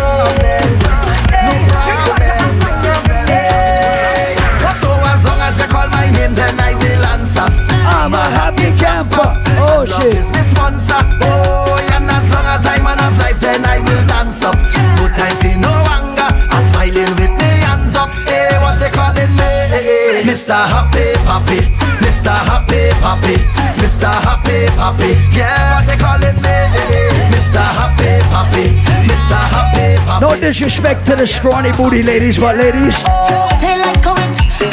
Hey, 1.31 1.63
drink 1.83 2.01
water 2.07 2.35
and 2.43 2.55
mind 2.59 2.81
your 2.83 2.99
business. 3.07 4.35
So 4.81 4.89
as 4.91 5.21
long 5.23 5.41
as 5.47 5.55
call 5.71 5.87
my 5.89 6.09
name, 6.11 6.35
then 6.35 6.59
I 6.59 6.75
will 6.75 7.03
answer. 7.15 7.47
I'm 7.87 8.13
a 8.13 8.23
happy 8.23 8.71
camper. 8.75 9.31
Oh 9.63 9.85
Love 9.87 10.01
shit. 10.01 10.15
is 10.17 10.29
my 10.31 10.43
sponsor. 10.43 11.01
Oh, 11.23 11.79
and 11.95 12.09
as 12.09 12.25
long 12.31 12.47
as 12.51 12.65
I'm 12.65 12.85
of 12.87 13.17
life, 13.19 13.39
then 13.39 13.63
I 13.65 13.79
will 13.79 14.03
dance 14.07 14.43
up. 14.43 14.55
No 14.99 15.07
time 15.07 15.35
for 15.39 15.55
no 15.59 15.71
anger. 15.87 16.29
I'm 16.51 16.63
smiling 16.71 17.13
with 17.19 17.33
me 17.39 17.49
hands 17.63 17.95
up. 17.95 18.09
Hey, 18.27 18.57
what 18.59 18.79
they 18.79 18.89
calling 18.91 19.31
me? 19.35 19.51
Mr. 20.23 20.55
Happy 20.55 21.13
Papi, 21.27 21.59
Mr. 22.23 22.39
Happy 22.47 22.87
Papi, 23.03 23.35
Mr. 23.83 24.07
Happy 24.07 24.65
Papi. 24.79 25.11
Yeah, 25.35 25.75
what 25.75 25.87
they 25.87 25.97
calling 25.97 26.39
me? 26.39 26.55
Mr. 27.35 27.59
Happy 27.59 28.23
Papi, 28.31 28.71
Mr. 29.03 29.39
Happy 29.51 29.99
Papi. 30.07 30.21
No 30.21 30.39
disrespect 30.39 31.05
to 31.07 31.17
the 31.17 31.27
scrawny 31.27 31.73
booty 31.73 32.01
ladies, 32.01 32.37
but 32.37 32.55
ladies, 32.55 32.95
They 33.59 33.75
like 33.75 33.99
how 34.05 34.15
it 34.15 34.71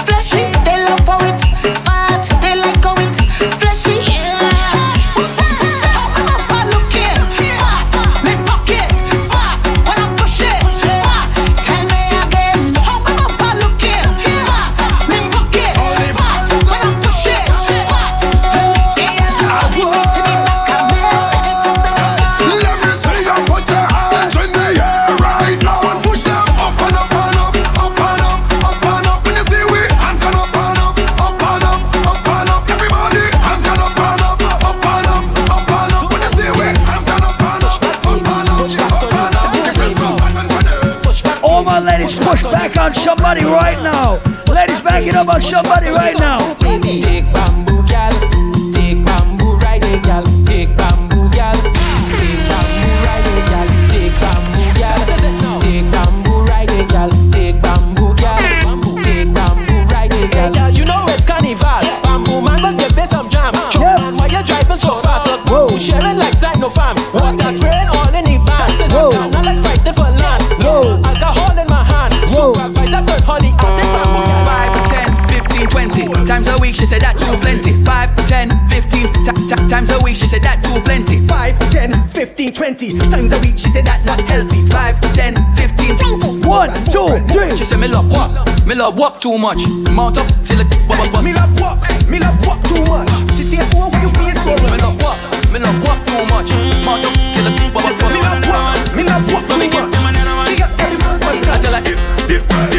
박수 45.41 45.57
한번 45.57 45.80
times 79.56 79.90
a 79.90 79.98
week. 80.02 80.16
She 80.16 80.27
said 80.27 80.43
that 80.43 80.62
too 80.62 80.78
plenty. 80.82 81.27
5, 81.27 81.59
10, 81.70 82.09
15, 82.09 82.52
20 82.52 82.98
times 83.10 83.32
a 83.32 83.39
week. 83.40 83.59
She 83.59 83.68
said 83.68 83.85
that's 83.85 84.05
not 84.05 84.20
healthy. 84.31 84.62
5, 84.70 85.01
10, 85.14 85.35
15, 85.56 86.43
20. 86.43 86.47
One, 86.47 86.70
two, 86.90 87.18
three. 87.32 87.51
She 87.56 87.64
said 87.64 87.81
me 87.81 87.89
love 87.89 88.10
walk. 88.10 88.31
Me 88.66 88.74
love 88.74 88.98
walk 88.98 89.20
too 89.20 89.39
much. 89.39 89.62
Mount 89.90 90.18
up 90.18 90.27
till 90.44 90.60
it 90.60 90.70
bust 90.86 91.10
bust. 91.12 91.24
Me 91.24 91.32
love 91.32 91.51
walk, 91.60 91.82
me 92.09 92.18
love 92.18 92.39
walk 92.47 92.62
too 92.68 92.82
much. 92.86 93.10
She 93.35 93.43
say, 93.43 93.59
oh, 93.74 93.90
when 93.90 94.02
you 94.02 94.10
being 94.14 94.35
so 94.35 94.55
Me 94.55 94.78
love 94.78 94.94
walk. 95.02 95.18
Me 95.51 95.59
love 95.59 95.78
walk 95.82 95.98
too 96.06 96.22
much. 96.31 96.51
Mount 96.86 97.02
up 97.02 97.14
till 97.35 97.47
it 97.51 97.56
bust 97.74 97.90
bust. 97.98 98.14
Me 98.14 98.20
love 98.22 98.47
walk, 98.47 98.78
me 98.94 99.02
love 99.02 99.27
walk 99.35 99.44
too 99.47 99.59
much. 99.59 99.90
She 100.47 100.59
got 100.59 100.70
every 100.78 100.98
first 101.18 101.43
I 101.51 101.59
tell 101.59 101.74
her 101.74 101.82
if 101.82 101.98
Dip, 102.28 102.69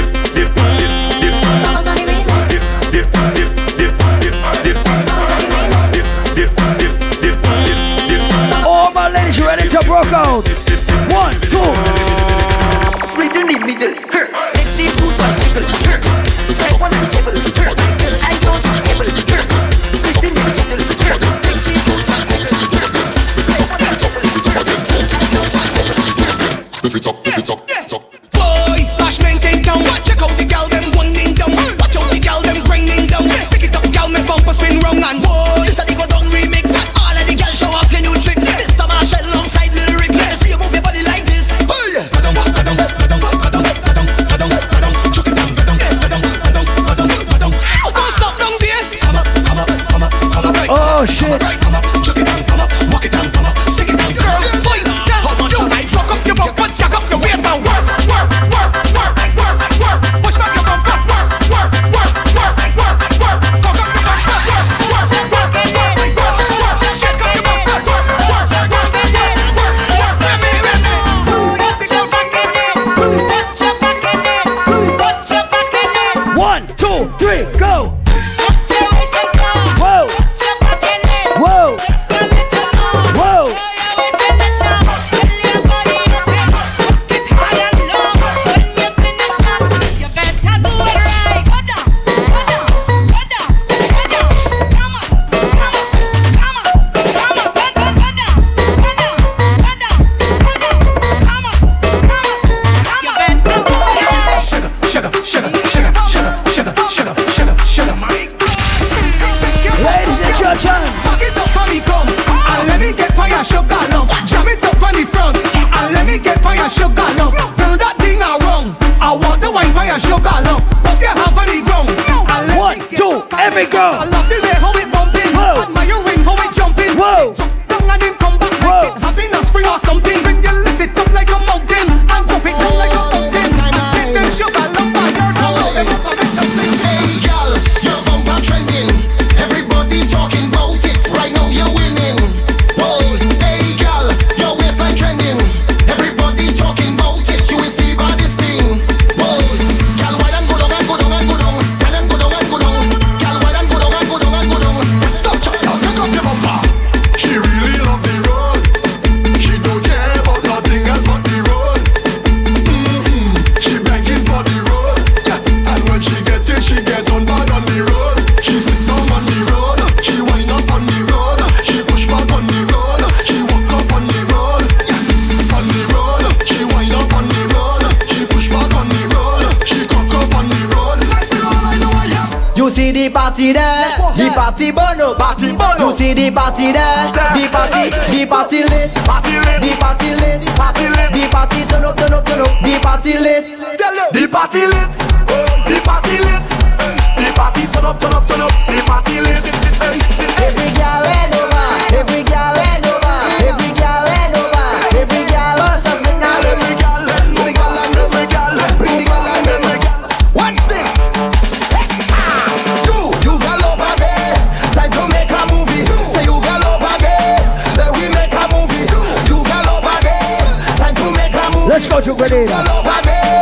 Roger 222.01 222.15
Grenada. 222.15 222.71
All. 222.71 222.83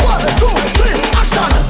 One, 0.03 0.19
two, 0.38 0.48
three, 0.76 0.99
action. 1.15 1.69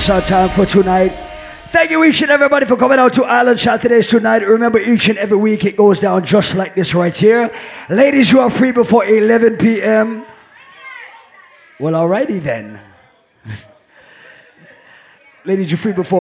That's 0.00 0.08
our 0.08 0.22
time 0.22 0.48
for 0.48 0.64
tonight. 0.64 1.10
Thank 1.68 1.90
you 1.90 2.02
each 2.04 2.22
and 2.22 2.30
everybody 2.30 2.64
for 2.64 2.74
coming 2.74 2.98
out 2.98 3.12
to 3.14 3.24
Island 3.24 3.60
Saturdays 3.60 4.06
tonight. 4.06 4.38
Remember, 4.38 4.78
each 4.78 5.10
and 5.10 5.18
every 5.18 5.36
week 5.36 5.66
it 5.66 5.76
goes 5.76 6.00
down 6.00 6.24
just 6.24 6.54
like 6.54 6.74
this 6.74 6.94
right 6.94 7.14
here. 7.14 7.52
Ladies, 7.90 8.32
you 8.32 8.40
are 8.40 8.48
free 8.48 8.72
before 8.72 9.04
11 9.04 9.58
p.m. 9.58 10.24
Well, 11.78 11.92
alrighty 11.92 12.42
then. 12.42 12.80
Ladies, 15.44 15.70
you're 15.70 15.76
free 15.76 15.92
before 15.92 16.19